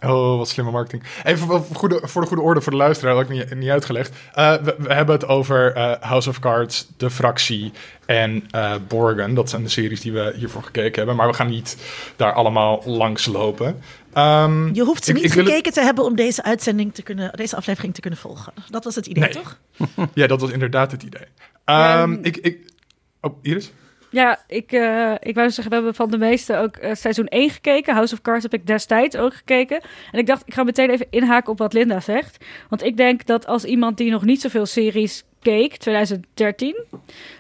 Oh, 0.04 0.36
wat 0.36 0.48
slimme 0.48 0.70
marketing. 0.70 1.02
Even 1.24 1.46
voor, 1.46 1.64
goede, 1.72 2.00
voor 2.02 2.22
de 2.22 2.28
goede 2.28 2.42
orde 2.42 2.60
voor 2.60 2.72
de 2.72 2.78
luisteraar, 2.78 3.14
dat 3.14 3.22
ik 3.22 3.28
niet, 3.28 3.54
niet 3.54 3.68
uitgelegd. 3.68 4.16
Uh, 4.38 4.54
we, 4.54 4.74
we, 4.78 4.92
hebben 4.92 5.14
het 5.14 5.26
over 5.26 5.76
uh, 5.76 5.92
House 6.00 6.28
of 6.28 6.38
Cards, 6.38 6.88
De 6.96 7.10
Fractie 7.10 7.72
en 8.06 8.48
uh, 8.54 8.74
Borgen. 8.88 9.34
Dat 9.34 9.50
zijn 9.50 9.62
de 9.62 9.68
series 9.68 10.00
die 10.00 10.12
we 10.12 10.32
hiervoor 10.36 10.62
gekeken 10.62 10.96
hebben. 10.96 11.16
Maar 11.16 11.26
we 11.26 11.34
gaan 11.34 11.50
niet 11.50 11.76
daar 12.16 12.32
allemaal 12.32 12.82
langs 12.84 13.26
lopen. 13.26 13.82
Um, 14.18 14.74
je 14.74 14.82
hoeft 14.82 15.04
ze 15.04 15.12
niet 15.12 15.32
gekeken 15.32 15.72
te 15.72 15.80
hebben 15.80 16.04
om 16.04 16.16
deze 16.16 16.42
uitzending 16.42 16.94
te 16.94 17.02
kunnen, 17.02 17.32
deze 17.32 17.56
aflevering 17.56 17.94
te 17.94 18.00
kunnen 18.00 18.18
volgen. 18.18 18.52
Dat 18.70 18.84
was 18.84 18.94
het 18.94 19.06
idee, 19.06 19.22
nee. 19.22 19.32
toch? 19.32 19.58
ja, 20.14 20.26
dat 20.26 20.40
was 20.40 20.50
inderdaad 20.50 20.90
het 20.90 21.02
idee. 21.02 21.26
Um, 21.64 22.00
um, 22.00 22.18
ik, 22.22 22.36
ik, 22.36 22.58
oh, 23.20 23.38
Iris? 23.42 23.72
Ja, 24.12 24.38
ik, 24.46 24.72
uh, 24.72 25.14
ik 25.20 25.34
wou 25.34 25.50
zeggen, 25.50 25.68
we 25.68 25.74
hebben 25.74 25.94
van 25.94 26.10
de 26.10 26.18
meeste 26.18 26.56
ook 26.56 26.76
uh, 26.76 26.94
seizoen 26.94 27.26
1 27.26 27.50
gekeken. 27.50 27.94
House 27.94 28.14
of 28.14 28.20
Cards 28.20 28.42
heb 28.42 28.54
ik 28.54 28.66
destijds 28.66 29.16
ook 29.16 29.34
gekeken. 29.34 29.80
En 30.12 30.18
ik 30.18 30.26
dacht, 30.26 30.42
ik 30.46 30.54
ga 30.54 30.62
meteen 30.62 30.90
even 30.90 31.06
inhaken 31.10 31.52
op 31.52 31.58
wat 31.58 31.72
Linda 31.72 32.00
zegt. 32.00 32.44
Want 32.68 32.82
ik 32.82 32.96
denk 32.96 33.26
dat 33.26 33.46
als 33.46 33.64
iemand 33.64 33.96
die 33.96 34.10
nog 34.10 34.24
niet 34.24 34.40
zoveel 34.40 34.66
series 34.66 35.24
keek, 35.40 35.76
2013. 35.76 36.84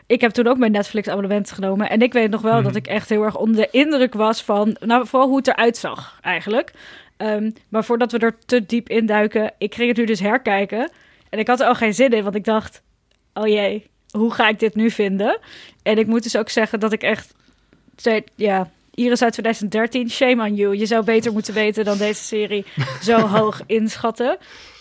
Ik 0.06 0.20
heb 0.20 0.30
toen 0.30 0.46
ook 0.46 0.58
mijn 0.58 0.72
Netflix 0.72 1.08
abonnement 1.08 1.50
genomen. 1.50 1.90
En 1.90 2.00
ik 2.00 2.12
weet 2.12 2.30
nog 2.30 2.42
wel 2.42 2.58
mm. 2.58 2.64
dat 2.64 2.76
ik 2.76 2.86
echt 2.86 3.08
heel 3.08 3.22
erg 3.22 3.36
onder 3.36 3.56
de 3.56 3.68
indruk 3.70 4.14
was 4.14 4.42
van, 4.42 4.76
nou 4.80 5.06
vooral 5.06 5.28
hoe 5.28 5.36
het 5.36 5.48
eruit 5.48 5.76
zag 5.76 6.18
eigenlijk. 6.20 6.72
Um, 7.16 7.52
maar 7.68 7.84
voordat 7.84 8.12
we 8.12 8.18
er 8.18 8.38
te 8.46 8.66
diep 8.66 8.88
induiken, 8.88 9.52
ik 9.58 9.74
ging 9.74 9.88
het 9.88 9.96
nu 9.96 10.04
dus 10.04 10.20
herkijken. 10.20 10.90
En 11.28 11.38
ik 11.38 11.46
had 11.46 11.60
er 11.60 11.66
al 11.66 11.74
geen 11.74 11.94
zin 11.94 12.10
in, 12.10 12.22
want 12.22 12.34
ik 12.34 12.44
dacht, 12.44 12.82
oh 13.34 13.46
jee, 13.46 13.90
hoe 14.12 14.32
ga 14.32 14.48
ik 14.48 14.58
dit 14.58 14.74
nu 14.74 14.90
vinden? 14.90 15.38
En 15.82 15.98
ik 15.98 16.06
moet 16.06 16.22
dus 16.22 16.36
ook 16.36 16.48
zeggen 16.48 16.80
dat 16.80 16.92
ik 16.92 17.02
echt... 17.02 17.34
Ja, 18.34 18.70
Iris 18.94 19.22
uit 19.22 19.32
2013, 19.32 20.10
shame 20.10 20.48
on 20.48 20.54
you. 20.54 20.76
Je 20.76 20.86
zou 20.86 21.04
beter 21.04 21.32
moeten 21.32 21.54
weten 21.54 21.84
dan 21.84 21.98
deze 21.98 22.22
serie 22.22 22.64
zo 23.02 23.20
hoog 23.20 23.60
inschatten. 23.66 24.38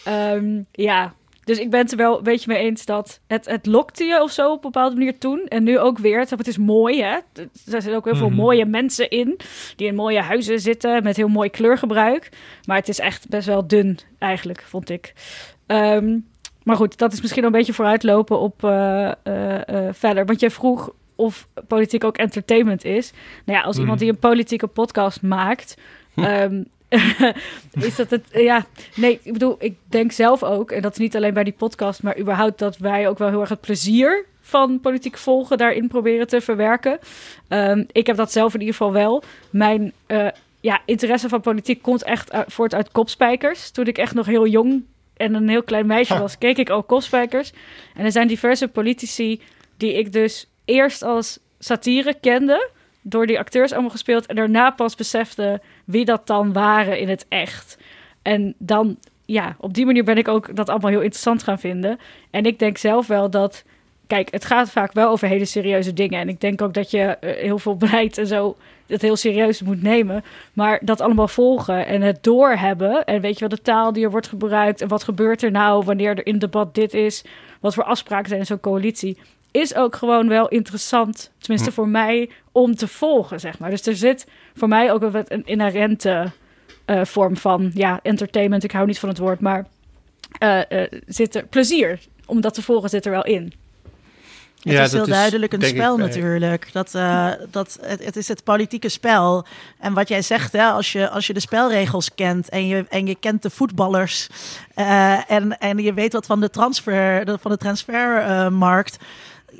Um, 0.07 0.65
ja, 0.71 1.13
dus 1.43 1.59
ik 1.59 1.69
ben 1.69 1.79
het 1.79 1.91
er 1.91 1.97
wel 1.97 2.17
een 2.17 2.23
beetje 2.23 2.53
mee 2.53 2.63
eens 2.63 2.85
dat 2.85 3.19
het, 3.27 3.45
het 3.45 3.65
lokte 3.65 4.03
je 4.03 4.21
of 4.21 4.31
zo 4.31 4.49
op 4.49 4.55
een 4.55 4.71
bepaalde 4.71 4.95
manier 4.95 5.17
toen. 5.17 5.45
En 5.47 5.63
nu 5.63 5.79
ook 5.79 5.97
weer. 5.97 6.19
Het 6.19 6.47
is 6.47 6.57
mooi, 6.57 7.01
hè. 7.01 7.15
Er 7.33 7.49
zitten 7.63 7.95
ook 7.95 8.05
heel 8.05 8.15
veel 8.15 8.29
mhm. 8.29 8.35
mooie 8.35 8.65
mensen 8.65 9.09
in. 9.09 9.39
Die 9.75 9.87
in 9.87 9.95
mooie 9.95 10.21
huizen 10.21 10.59
zitten 10.59 11.03
met 11.03 11.15
heel 11.15 11.27
mooi 11.27 11.49
kleurgebruik. 11.49 12.29
Maar 12.65 12.77
het 12.77 12.89
is 12.89 12.99
echt 12.99 13.29
best 13.29 13.47
wel 13.47 13.67
dun, 13.67 13.99
eigenlijk, 14.19 14.61
vond 14.61 14.89
ik. 14.89 15.13
Um, 15.67 16.29
maar 16.63 16.75
goed, 16.75 16.97
dat 16.97 17.13
is 17.13 17.21
misschien 17.21 17.43
een 17.43 17.51
beetje 17.51 17.73
vooruitlopen 17.73 18.39
op 18.39 18.63
uh, 18.63 19.11
uh, 19.23 19.87
verder. 19.91 20.25
Want 20.25 20.39
jij 20.39 20.49
vroeg 20.49 20.89
of 21.15 21.47
politiek 21.67 22.03
ook 22.03 22.17
entertainment 22.17 22.85
is. 22.85 23.11
Nou 23.45 23.59
ja, 23.59 23.63
als 23.63 23.77
iemand 23.77 23.95
mhm. 23.95 24.05
die 24.05 24.13
een 24.13 24.19
politieke 24.19 24.67
podcast 24.67 25.21
maakt... 25.21 25.77
Um, 26.15 26.65
is 27.87 27.95
dat 27.95 28.09
het, 28.09 28.23
ja, 28.31 28.65
nee, 28.95 29.19
ik 29.23 29.33
bedoel, 29.33 29.55
ik 29.59 29.75
denk 29.89 30.11
zelf 30.11 30.43
ook, 30.43 30.71
en 30.71 30.81
dat 30.81 30.91
is 30.91 30.97
niet 30.97 31.15
alleen 31.15 31.33
bij 31.33 31.43
die 31.43 31.53
podcast, 31.53 32.03
maar 32.03 32.19
überhaupt 32.19 32.59
dat 32.59 32.77
wij 32.77 33.07
ook 33.07 33.17
wel 33.17 33.29
heel 33.29 33.39
erg 33.39 33.49
het 33.49 33.61
plezier 33.61 34.25
van 34.41 34.79
politiek 34.79 35.17
volgen 35.17 35.57
daarin 35.57 35.87
proberen 35.87 36.27
te 36.27 36.41
verwerken. 36.41 36.99
Um, 37.49 37.85
ik 37.91 38.07
heb 38.07 38.15
dat 38.15 38.31
zelf 38.31 38.53
in 38.53 38.59
ieder 38.59 38.75
geval 38.75 38.93
wel. 38.93 39.23
Mijn 39.49 39.93
uh, 40.07 40.27
ja, 40.59 40.81
interesse 40.85 41.29
van 41.29 41.41
politiek 41.41 41.81
komt 41.81 42.03
echt 42.03 42.31
voort 42.47 42.73
uit 42.73 42.91
kopspijkers. 42.91 43.71
Toen 43.71 43.87
ik 43.87 43.97
echt 43.97 44.13
nog 44.13 44.25
heel 44.25 44.47
jong 44.47 44.83
en 45.21 45.33
een 45.33 45.49
heel 45.49 45.63
klein 45.63 45.85
meisje 45.85 46.19
was, 46.19 46.37
keek 46.37 46.57
ik 46.57 46.69
ook 46.69 46.87
Kopspijkers. 46.87 47.51
En 47.95 48.05
er 48.05 48.11
zijn 48.11 48.27
diverse 48.27 48.67
politici 48.67 49.41
die 49.77 49.93
ik 49.93 50.11
dus 50.11 50.47
eerst 50.65 51.03
als 51.03 51.39
satire 51.59 52.15
kende, 52.21 52.69
door 53.01 53.27
die 53.27 53.39
acteurs 53.39 53.71
allemaal 53.71 53.89
gespeeld, 53.89 54.25
en 54.25 54.35
daarna 54.35 54.69
pas 54.69 54.95
besefte 54.95 55.61
wie 55.85 56.05
dat 56.05 56.27
dan 56.27 56.53
waren 56.53 56.99
in 56.99 57.09
het 57.09 57.25
echt. 57.29 57.77
En 58.21 58.55
dan, 58.57 58.97
ja, 59.25 59.55
op 59.59 59.73
die 59.73 59.85
manier 59.85 60.03
ben 60.03 60.17
ik 60.17 60.27
ook 60.27 60.55
dat 60.55 60.69
allemaal 60.69 60.91
heel 60.91 61.01
interessant 61.01 61.43
gaan 61.43 61.59
vinden. 61.59 61.99
En 62.31 62.45
ik 62.45 62.59
denk 62.59 62.77
zelf 62.77 63.07
wel 63.07 63.29
dat, 63.29 63.63
kijk, 64.11 64.31
het 64.31 64.45
gaat 64.45 64.69
vaak 64.69 64.93
wel 64.93 65.09
over 65.09 65.27
hele 65.27 65.45
serieuze 65.45 65.93
dingen. 65.93 66.19
En 66.19 66.29
ik 66.29 66.41
denk 66.41 66.61
ook 66.61 66.73
dat 66.73 66.91
je 66.91 66.99
eh, 66.99 67.35
heel 67.35 67.59
veel 67.59 67.77
beleid 67.77 68.17
en 68.17 68.27
zo 68.27 68.55
het 68.87 69.01
heel 69.01 69.15
serieus 69.15 69.61
moet 69.61 69.81
nemen. 69.81 70.23
Maar 70.53 70.79
dat 70.83 71.01
allemaal 71.01 71.27
volgen 71.27 71.85
en 71.85 72.01
het 72.01 72.23
doorhebben. 72.23 73.05
En 73.05 73.21
weet 73.21 73.33
je 73.33 73.39
wel, 73.39 73.49
de 73.49 73.61
taal 73.61 73.93
die 73.93 74.03
er 74.03 74.11
wordt 74.11 74.27
gebruikt. 74.27 74.81
En 74.81 74.87
wat 74.87 75.03
gebeurt 75.03 75.43
er 75.43 75.51
nou 75.51 75.85
wanneer 75.85 76.17
er 76.17 76.25
in 76.25 76.39
debat 76.39 76.75
dit 76.75 76.93
is. 76.93 77.23
Wat 77.59 77.73
voor 77.73 77.83
afspraken 77.83 78.27
zijn 78.27 78.39
in 78.39 78.45
zo'n 78.45 78.59
coalitie. 78.59 79.17
Is 79.51 79.75
ook 79.75 79.95
gewoon 79.95 80.27
wel 80.27 80.47
interessant, 80.47 81.31
tenminste 81.37 81.69
hm. 81.69 81.75
voor 81.75 81.87
mij, 81.87 82.29
om 82.51 82.75
te 82.75 82.87
volgen, 82.87 83.39
zeg 83.39 83.59
maar. 83.59 83.69
Dus 83.69 83.85
er 83.85 83.95
zit 83.95 84.27
voor 84.55 84.67
mij 84.67 84.91
ook 84.91 85.11
wel 85.11 85.23
een 85.27 85.45
inherente 85.45 86.31
uh, 86.85 87.03
vorm 87.03 87.37
van, 87.37 87.71
ja, 87.73 87.99
entertainment. 88.03 88.63
Ik 88.63 88.71
hou 88.71 88.87
niet 88.87 88.99
van 88.99 89.09
het 89.09 89.17
woord, 89.17 89.39
maar 89.39 89.65
uh, 90.43 90.61
uh, 90.69 90.83
zit 91.07 91.35
er 91.35 91.45
plezier 91.45 91.99
om 92.25 92.41
dat 92.41 92.53
te 92.53 92.61
volgen 92.61 92.89
zit 92.89 93.05
er 93.05 93.11
wel 93.11 93.25
in. 93.25 93.53
Het 94.63 94.73
ja, 94.73 94.83
is 94.83 94.91
heel 94.91 95.05
duidelijk 95.05 95.53
een 95.53 95.61
spel 95.61 95.97
natuurlijk. 95.97 96.69
Dat, 96.71 96.93
uh, 96.95 97.31
dat, 97.51 97.77
het, 97.81 98.05
het, 98.05 98.15
is 98.15 98.27
het 98.27 98.43
politieke 98.43 98.89
spel. 98.89 99.45
En 99.79 99.93
wat 99.93 100.07
jij 100.07 100.21
zegt, 100.21 100.51
hè, 100.51 100.65
als, 100.65 100.91
je, 100.91 101.09
als 101.09 101.27
je 101.27 101.33
de 101.33 101.39
spelregels 101.39 102.13
kent 102.15 102.49
en 102.49 102.67
je, 102.67 102.85
en 102.89 103.07
je 103.07 103.15
kent 103.15 103.41
de 103.41 103.49
voetballers 103.49 104.29
uh, 104.75 105.31
en, 105.31 105.57
en 105.57 105.77
je 105.77 105.93
weet 105.93 106.13
wat 106.13 106.25
van 106.25 106.39
de 106.39 106.49
transfer, 106.49 107.37
van 107.39 107.51
de 107.51 107.57
transfermarkt. 107.57 108.97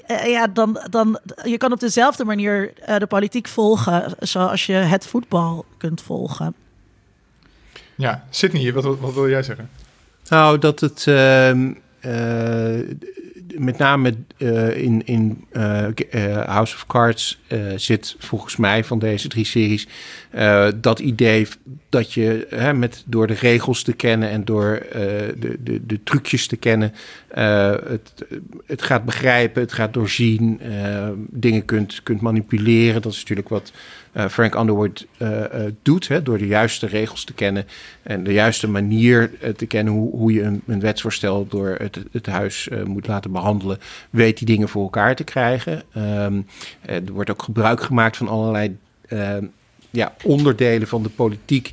Uh, 0.08 0.26
ja, 0.26 0.48
dan, 0.48 0.82
dan 0.90 1.20
je 1.44 1.58
kan 1.58 1.72
op 1.72 1.80
dezelfde 1.80 2.26
manier 2.26 2.74
de 2.98 3.08
politiek 3.08 3.48
volgen 3.48 4.14
zoals 4.20 4.66
je 4.66 4.74
het 4.74 5.08
voetbal 5.08 5.66
kunt 5.78 6.02
volgen. 6.02 6.56
Ja, 7.96 8.24
Sydney, 8.30 8.74
wat, 8.74 8.84
wat 8.84 9.14
wil 9.14 9.30
jij 9.30 9.44
zeggen? 9.44 9.70
Nou, 10.30 10.58
dat 10.58 10.80
het 10.80 11.08
ehm, 11.08 11.74
met 13.58 13.78
name 13.78 14.14
uh, 14.38 14.78
in, 14.78 15.06
in 15.06 15.46
uh, 15.54 15.88
House 16.46 16.76
of 16.76 16.86
Cards 16.88 17.40
zit 17.76 18.16
volgens 18.20 18.56
mij 18.56 18.84
van 18.84 19.00
deze 19.00 19.28
drie 19.28 19.46
series 19.46 19.88
dat 20.76 21.00
idee 21.00 21.48
dat 21.90 22.14
je 22.14 22.48
hè, 22.50 22.74
met, 22.74 23.04
door 23.06 23.28
de 23.28 23.34
regels 23.34 23.84
te 23.84 23.94
kennen 23.94 24.30
en 24.30 24.46
door 24.46 24.86
de, 25.40 25.58
de, 25.60 25.86
de 25.86 26.04
trucjes 26.04 26.48
te 26.48 26.58
kennen, 26.58 26.94
het, 27.90 28.26
het 28.66 28.82
gaat 28.82 29.06
begrijpen, 29.06 29.62
het 29.62 29.74
gaat 29.74 29.94
doorzien, 29.94 30.62
dingen 31.30 31.66
kunt, 31.66 32.04
kunt 32.04 32.22
manipuleren. 32.22 33.02
Dat 33.02 33.12
is 33.12 33.20
natuurlijk 33.20 33.50
wat 33.50 33.72
Frank 34.30 34.56
Underwood 34.56 35.06
uh, 35.18 35.30
uh, 35.30 35.46
doet. 35.82 36.08
Hè, 36.08 36.24
door 36.24 36.38
de 36.38 36.48
juiste 36.48 36.88
regels 36.88 37.24
te 37.24 37.34
kennen 37.34 37.66
en 38.04 38.24
de 38.24 38.34
juiste 38.34 38.68
manier 38.68 39.32
te 39.56 39.66
kennen 39.66 39.94
hoe, 39.94 40.12
hoe 40.12 40.34
je 40.34 40.42
een, 40.42 40.62
een, 40.68 40.80
wetsvoorstel 40.80 41.48
door 41.48 41.76
het, 41.78 42.00
het 42.12 42.26
huis 42.26 42.70
moet 42.86 43.08
laten 43.08 43.32
behandelen, 43.32 43.80
weet 44.10 44.38
die 44.38 44.48
dingen 44.48 44.70
voor 44.70 44.84
elkaar 44.84 45.16
te 45.16 45.24
krijgen. 45.24 45.84
Um, 45.98 46.46
er 46.82 47.12
wordt 47.12 47.30
ook 47.30 47.44
gebruik 47.44 47.82
gemaakt 47.82 48.18
van 48.18 48.28
allerlei 48.28 48.78
ehm, 49.08 49.46
ja, 49.90 50.16
onderdelen 50.24 50.88
van 50.88 51.04
de 51.04 51.10
politiek 51.10 51.72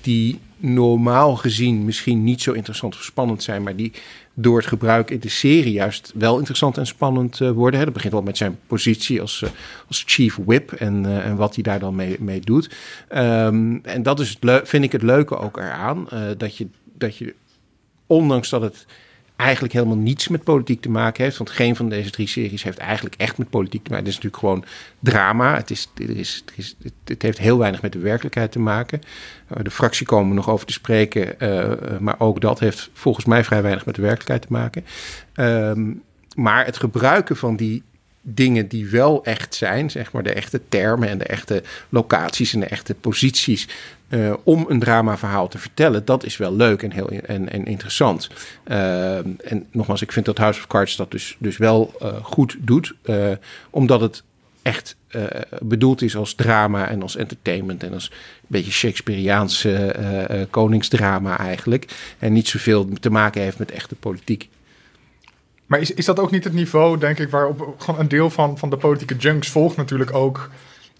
die 0.00 0.38
normaal 0.56 1.36
gezien 1.36 1.84
misschien 1.84 2.24
niet 2.24 2.42
zo 2.42 2.52
interessant 2.52 2.94
of 2.94 3.02
spannend 3.02 3.42
zijn, 3.42 3.62
maar 3.62 3.76
die 3.76 3.92
door 4.40 4.56
het 4.56 4.66
gebruik 4.66 5.10
in 5.10 5.20
de 5.20 5.28
serie 5.28 5.72
juist 5.72 6.12
wel 6.14 6.38
interessant 6.38 6.78
en 6.78 6.86
spannend 6.86 7.40
uh, 7.40 7.50
worden. 7.50 7.78
Hè. 7.78 7.84
Dat 7.84 7.94
begint 7.94 8.14
al 8.14 8.22
met 8.22 8.36
zijn 8.36 8.58
positie 8.66 9.20
als, 9.20 9.40
uh, 9.44 9.50
als 9.88 10.02
chief 10.06 10.38
whip 10.44 10.72
en, 10.72 11.04
uh, 11.04 11.26
en 11.26 11.36
wat 11.36 11.54
hij 11.54 11.62
daar 11.62 11.78
dan 11.78 11.94
mee, 11.94 12.16
mee 12.20 12.40
doet. 12.40 12.70
Um, 13.14 13.80
en 13.84 14.02
dat 14.02 14.20
is 14.20 14.38
vind 14.62 14.84
ik 14.84 14.92
het 14.92 15.02
leuke 15.02 15.36
ook 15.36 15.56
eraan, 15.56 16.08
dat, 16.36 16.56
je, 16.56 16.66
dat 16.96 17.16
je, 17.16 17.34
ondanks 18.06 18.48
dat 18.48 18.62
het 18.62 18.86
eigenlijk 19.40 19.72
helemaal 19.72 19.96
niets 19.96 20.28
met 20.28 20.42
politiek 20.42 20.80
te 20.80 20.90
maken 20.90 21.24
heeft. 21.24 21.36
Want 21.36 21.50
geen 21.50 21.76
van 21.76 21.88
deze 21.88 22.10
drie 22.10 22.26
series 22.26 22.62
heeft 22.62 22.78
eigenlijk 22.78 23.14
echt 23.18 23.38
met 23.38 23.50
politiek 23.50 23.82
te 23.82 23.90
maken. 23.90 24.06
Het 24.06 24.16
is 24.16 24.22
natuurlijk 24.22 24.42
gewoon 24.42 24.64
drama. 24.98 25.56
Het, 25.56 25.70
is, 25.70 25.88
het, 25.94 26.08
is, 26.08 26.42
het, 26.46 26.52
is, 26.56 26.76
het 27.04 27.22
heeft 27.22 27.38
heel 27.38 27.58
weinig 27.58 27.82
met 27.82 27.92
de 27.92 27.98
werkelijkheid 27.98 28.52
te 28.52 28.58
maken. 28.58 29.00
Uh, 29.56 29.62
de 29.62 29.70
fractie 29.70 30.06
komen 30.06 30.34
nog 30.34 30.50
over 30.50 30.66
te 30.66 30.72
spreken. 30.72 31.34
Uh, 31.38 31.98
maar 31.98 32.20
ook 32.20 32.40
dat 32.40 32.58
heeft 32.58 32.90
volgens 32.92 33.24
mij 33.24 33.44
vrij 33.44 33.62
weinig 33.62 33.86
met 33.86 33.94
de 33.94 34.02
werkelijkheid 34.02 34.42
te 34.42 34.52
maken. 34.52 34.84
Um, 35.34 36.02
maar 36.36 36.64
het 36.64 36.76
gebruiken 36.76 37.36
van 37.36 37.56
die 37.56 37.82
dingen 38.22 38.68
die 38.68 38.86
wel 38.86 39.24
echt 39.24 39.54
zijn, 39.54 39.90
zeg 39.90 40.12
maar 40.12 40.22
de 40.22 40.32
echte 40.32 40.60
termen 40.68 41.08
en 41.08 41.18
de 41.18 41.24
echte 41.24 41.62
locaties 41.88 42.54
en 42.54 42.60
de 42.60 42.66
echte 42.66 42.94
posities, 42.94 43.68
uh, 44.10 44.32
om 44.44 44.66
een 44.68 44.78
dramaverhaal 44.78 45.48
te 45.48 45.58
vertellen, 45.58 46.04
dat 46.04 46.24
is 46.24 46.36
wel 46.36 46.54
leuk 46.54 46.82
en 46.82 46.92
heel 46.92 47.08
en, 47.08 47.48
en 47.52 47.64
interessant. 47.64 48.30
Uh, 48.66 49.16
en 49.16 49.66
nogmaals, 49.70 50.02
ik 50.02 50.12
vind 50.12 50.26
dat 50.26 50.38
House 50.38 50.60
of 50.60 50.66
Cards 50.66 50.96
dat 50.96 51.10
dus, 51.10 51.36
dus 51.38 51.56
wel 51.56 51.94
uh, 52.02 52.08
goed 52.22 52.56
doet, 52.60 52.94
omdat 53.70 54.00
het 54.00 54.22
echt 54.62 54.96
bedoeld 55.60 56.02
is 56.02 56.16
als 56.16 56.34
drama 56.34 56.88
en 56.88 57.02
als 57.02 57.16
entertainment 57.16 57.82
en 57.82 57.92
als 57.92 58.10
een 58.10 58.46
beetje 58.46 58.70
Shakespeareaanse 58.70 59.94
koningsdrama 60.50 61.38
eigenlijk. 61.38 62.14
En 62.18 62.32
niet 62.32 62.48
zoveel 62.48 62.88
te 63.00 63.10
maken 63.10 63.42
heeft 63.42 63.58
met 63.58 63.70
echte 63.70 63.94
politiek. 63.94 64.48
Maar 65.66 65.80
is, 65.80 65.94
is 65.94 66.04
dat 66.04 66.18
ook 66.18 66.30
niet 66.30 66.44
het 66.44 66.52
niveau, 66.52 66.98
denk 66.98 67.18
ik, 67.18 67.30
waarop 67.30 67.74
gewoon 67.78 68.00
een 68.00 68.08
deel 68.08 68.30
van, 68.30 68.58
van 68.58 68.70
de 68.70 68.76
politieke 68.76 69.16
junks 69.16 69.48
volgt 69.48 69.76
natuurlijk 69.76 70.14
ook 70.14 70.50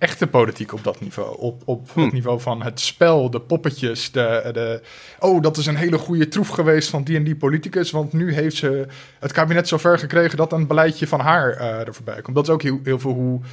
echte 0.00 0.26
politiek 0.26 0.72
op 0.72 0.84
dat 0.84 1.00
niveau. 1.00 1.38
Op, 1.38 1.62
op 1.64 1.86
het 1.94 2.04
hm. 2.04 2.12
niveau 2.12 2.40
van 2.40 2.62
het 2.62 2.80
spel, 2.80 3.30
de 3.30 3.40
poppetjes, 3.40 4.10
de, 4.10 4.50
de... 4.52 4.82
Oh, 5.18 5.42
dat 5.42 5.56
is 5.56 5.66
een 5.66 5.76
hele 5.76 5.98
goede 5.98 6.28
troef 6.28 6.48
geweest 6.48 6.90
van 6.90 7.02
die 7.02 7.16
en 7.16 7.24
die 7.24 7.36
politicus, 7.36 7.90
want 7.90 8.12
nu 8.12 8.34
heeft 8.34 8.56
ze 8.56 8.86
het 9.18 9.32
kabinet 9.32 9.68
zover 9.68 9.98
gekregen 9.98 10.36
dat 10.36 10.52
een 10.52 10.66
beleidje 10.66 11.06
van 11.06 11.20
haar 11.20 11.60
uh, 11.60 11.86
er 11.86 11.94
voorbij 11.94 12.22
komt. 12.22 12.36
Dat 12.36 12.48
is 12.48 12.52
ook 12.52 12.62
heel, 12.62 12.80
heel 12.84 12.98
veel 12.98 13.12
hoe 13.12 13.40
uh, 13.40 13.46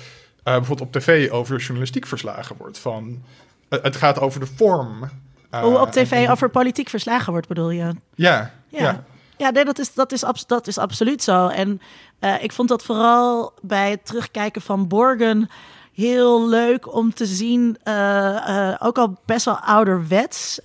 bijvoorbeeld 0.43 0.81
op 0.81 0.91
tv 0.91 1.31
over 1.31 1.57
journalistiek 1.57 2.05
verslagen 2.05 2.55
wordt. 2.57 2.79
Van, 2.79 3.23
uh, 3.69 3.79
het 3.81 3.95
gaat 3.95 4.19
over 4.19 4.39
de 4.39 4.47
vorm. 4.55 5.09
hoe 5.49 5.79
op 5.79 5.91
tv 5.91 6.29
over 6.29 6.49
politiek 6.49 6.89
verslagen 6.89 7.31
wordt, 7.31 7.47
bedoel 7.47 7.69
je? 7.69 7.93
Ja, 8.15 8.51
ja. 8.69 8.79
ja. 8.79 9.03
Ja, 9.37 9.49
nee, 9.49 9.65
dat 9.65 9.79
is, 9.79 9.93
dat, 9.93 10.11
is 10.11 10.23
dat 10.47 10.67
is 10.67 10.77
absoluut 10.77 11.23
zo. 11.23 11.47
En 11.47 11.81
uh, 12.19 12.43
ik 12.43 12.51
vond 12.51 12.69
dat 12.69 12.83
vooral 12.83 13.53
bij 13.61 13.89
het 13.89 14.05
terugkijken 14.05 14.61
van 14.61 14.87
Borgen 14.87 15.49
heel 15.97 16.47
leuk 16.47 16.93
om 16.93 17.13
te 17.13 17.25
zien. 17.25 17.77
Uh, 17.83 17.93
uh, 17.93 18.75
ook 18.79 18.97
al 18.97 19.17
best 19.25 19.45
wel 19.45 19.57
ouderwets 19.57 20.59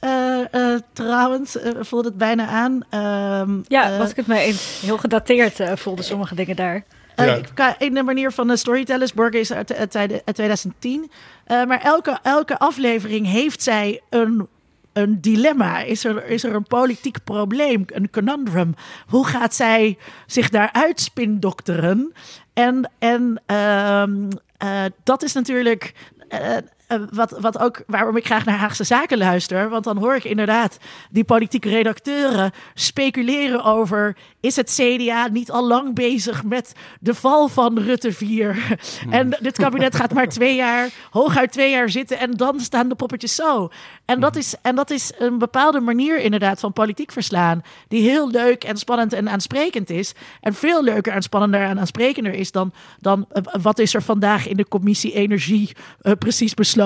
trouwens, 0.92 1.56
voelde 1.80 2.08
het 2.08 2.18
bijna 2.18 2.46
aan. 2.46 2.80
Ehm, 2.90 3.60
ja, 3.68 3.98
was 3.98 4.10
ik 4.10 4.16
het 4.16 4.26
mee 4.26 4.44
eens. 4.46 4.80
Heel 4.84 4.98
gedateerd 4.98 5.60
voelden 5.74 6.04
sommige 6.04 6.34
dingen 6.34 6.56
daar. 6.56 6.84
Ja. 7.16 7.78
in 7.78 7.94
de 7.94 8.02
manier 8.02 8.32
van 8.32 8.46
de 8.48 8.56
storytellers, 8.56 9.12
Borgen 9.12 9.40
is 9.40 9.52
uit, 9.52 9.74
uit, 9.76 9.96
uit 9.96 10.34
2010. 10.34 11.10
maar 11.46 11.80
elke, 11.80 12.18
elke 12.22 12.58
aflevering 12.58 13.26
heeft 13.26 13.62
zij 13.62 14.00
een 14.10 14.48
een 14.92 15.20
dilemma? 15.20 15.78
Is 15.78 16.04
er, 16.04 16.26
is 16.26 16.44
er 16.44 16.54
een 16.54 16.66
politiek 16.66 17.24
probleem, 17.24 17.84
een 17.86 18.10
conundrum? 18.10 18.74
Hoe 19.06 19.26
gaat 19.26 19.54
zij 19.54 19.98
zich 20.26 20.48
daaruit 20.48 21.00
spindokteren? 21.00 22.12
En, 22.52 22.90
en 22.98 23.42
uh, 23.46 24.02
uh, 24.02 24.04
dat 25.02 25.22
is 25.22 25.32
natuurlijk. 25.32 25.92
Eh, 26.92 27.00
wat, 27.10 27.34
wat 27.40 27.58
ook 27.58 27.82
waarom 27.86 28.16
ik 28.16 28.26
graag 28.26 28.44
naar 28.44 28.58
Haagse 28.58 28.84
Zaken 28.84 29.18
luister. 29.18 29.68
Want 29.68 29.84
dan 29.84 29.98
hoor 29.98 30.14
ik 30.14 30.24
inderdaad 30.24 30.78
die 31.10 31.24
politieke 31.24 31.68
redacteuren 31.68 32.52
speculeren 32.74 33.64
over... 33.64 34.16
is 34.40 34.56
het 34.56 34.80
CDA 34.80 35.28
niet 35.28 35.50
al 35.50 35.66
lang 35.66 35.94
bezig 35.94 36.44
met 36.44 36.72
de 37.00 37.14
val 37.14 37.48
van 37.48 37.78
Rutte 37.78 38.12
4? 38.12 38.80
Hmm. 39.02 39.12
en 39.12 39.36
dit 39.40 39.56
kabinet 39.56 39.94
gaat 39.94 40.12
maar 40.12 40.28
twee 40.28 40.54
jaar, 40.54 40.88
hooguit 41.10 41.52
twee 41.52 41.70
jaar 41.70 41.90
zitten... 41.90 42.18
en 42.18 42.30
dan 42.30 42.60
staan 42.60 42.88
de 42.88 42.94
poppetjes 42.94 43.34
zo. 43.34 43.70
En 44.04 44.20
dat 44.20 44.36
is, 44.36 44.54
en 44.62 44.74
dat 44.74 44.90
is 44.90 45.12
een 45.18 45.38
bepaalde 45.38 45.80
manier 45.80 46.18
inderdaad 46.18 46.60
van 46.60 46.72
politiek 46.72 47.12
verslaan... 47.12 47.62
die 47.88 48.08
heel 48.10 48.30
leuk 48.30 48.64
en 48.64 48.76
spannend 48.76 49.12
en 49.12 49.28
aansprekend 49.28 49.90
is. 49.90 50.12
En 50.40 50.54
veel 50.54 50.84
leuker 50.84 51.12
en 51.12 51.22
spannender 51.22 51.60
en 51.60 51.78
aansprekender 51.78 52.34
is 52.34 52.52
dan... 52.52 52.72
dan 53.00 53.26
uh, 53.32 53.42
wat 53.62 53.78
is 53.78 53.94
er 53.94 54.02
vandaag 54.02 54.48
in 54.48 54.56
de 54.56 54.68
commissie 54.68 55.12
Energie 55.12 55.70
uh, 56.02 56.12
precies 56.18 56.54
besloten 56.54 56.81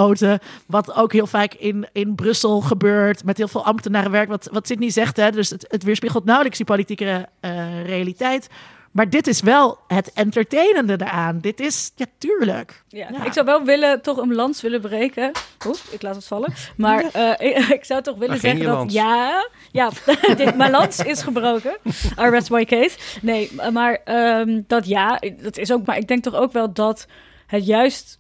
wat 0.66 0.94
ook 0.94 1.12
heel 1.12 1.26
vaak 1.26 1.55
in, 1.55 1.88
in 1.92 2.14
Brussel 2.14 2.61
gebeurt. 2.61 3.24
Met 3.24 3.36
heel 3.36 3.49
veel 3.49 3.64
ambtenarenwerk. 3.64 4.28
Wat, 4.28 4.49
wat 4.53 4.66
Sydney 4.66 4.90
zegt. 4.90 5.16
Hè, 5.16 5.30
dus 5.30 5.51
het, 5.51 5.66
het 5.68 5.82
weerspiegelt 5.82 6.24
nauwelijks 6.24 6.57
die 6.57 6.66
politieke 6.66 7.28
uh, 7.40 7.84
realiteit. 7.84 8.49
Maar 8.97 9.11
dit 9.11 9.26
is 9.26 9.40
wel 9.40 9.78
het 9.88 10.12
entertainende 10.12 10.92
eraan. 10.92 11.38
Dit 11.40 11.61
is, 11.61 11.92
ja, 11.94 12.07
tuurlijk. 12.18 12.82
Ja, 12.88 13.24
Ik 13.24 13.32
zou 13.32 13.47
wel 13.47 13.64
willen, 13.64 14.03
toch 14.03 14.16
een 14.16 14.34
lans 14.34 14.62
willen 14.62 14.80
breken. 14.80 15.30
Oeh, 15.66 15.76
ik 15.90 16.03
laat 16.03 16.14
het 16.14 16.26
vallen. 16.26 16.53
Maar 16.76 17.05
uh, 17.16 17.30
ik, 17.38 17.57
ik, 17.78 17.84
zou 17.84 18.03
toch 18.03 18.16
willen 18.16 18.38
zeggen 18.38 18.64
dat 18.64 18.92
ja, 18.92 19.49
ja 19.72 19.90
dit, 20.36 20.57
mijn 20.57 20.70
lans 20.70 20.99
is 20.99 21.22
gebroken. 21.22 21.76
I 22.20 22.28
rest 22.28 22.51
my 22.51 22.64
case. 22.64 22.99
Nee, 23.22 23.51
maar 23.72 24.01
um, 24.40 24.64
dat 24.66 24.86
ja, 24.86 25.20
dat 25.42 25.57
is 25.57 25.72
ook. 25.72 25.86
Maar 25.86 25.97
ik 25.97 26.09
denk 26.09 26.22
toch 26.22 26.34
ook 26.34 26.53
wel 26.53 26.72
dat 26.72 27.07
het 27.47 27.66
juist 27.66 28.18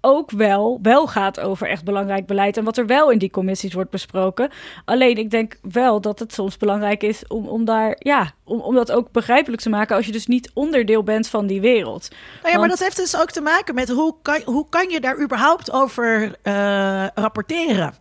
ook 0.00 0.30
wel, 0.30 0.78
wel 0.82 1.06
gaat 1.06 1.40
over 1.40 1.68
echt 1.68 1.84
belangrijk 1.84 2.26
beleid 2.26 2.56
en 2.56 2.64
wat 2.64 2.76
er 2.76 2.86
wel 2.86 3.10
in 3.10 3.18
die 3.18 3.30
commissies 3.30 3.72
wordt 3.72 3.90
besproken. 3.90 4.50
Alleen 4.84 5.16
ik 5.16 5.30
denk 5.30 5.58
wel 5.62 6.00
dat 6.00 6.18
het 6.18 6.32
soms 6.32 6.56
belangrijk 6.56 7.02
is 7.02 7.26
om, 7.26 7.46
om 7.46 7.64
daar, 7.64 7.96
ja, 7.98 8.32
om, 8.44 8.60
om 8.60 8.74
dat 8.74 8.92
ook 8.92 9.12
begrijpelijk 9.12 9.62
te 9.62 9.68
maken 9.68 9.96
als 9.96 10.06
je 10.06 10.12
dus 10.12 10.26
niet 10.26 10.50
onderdeel 10.54 11.02
bent 11.02 11.28
van 11.28 11.46
die 11.46 11.60
wereld. 11.60 12.08
Nou 12.42 12.52
ja, 12.52 12.60
maar 12.60 12.68
dat 12.68 12.78
heeft 12.78 12.96
dus 12.96 13.20
ook 13.20 13.30
te 13.30 13.40
maken 13.40 13.74
met 13.74 13.88
hoe 13.88 14.14
kan, 14.22 14.40
hoe 14.44 14.66
kan 14.68 14.88
je 14.88 15.00
daar 15.00 15.20
überhaupt 15.20 15.72
over 15.72 16.22
uh, 16.42 17.06
rapporteren? 17.14 17.94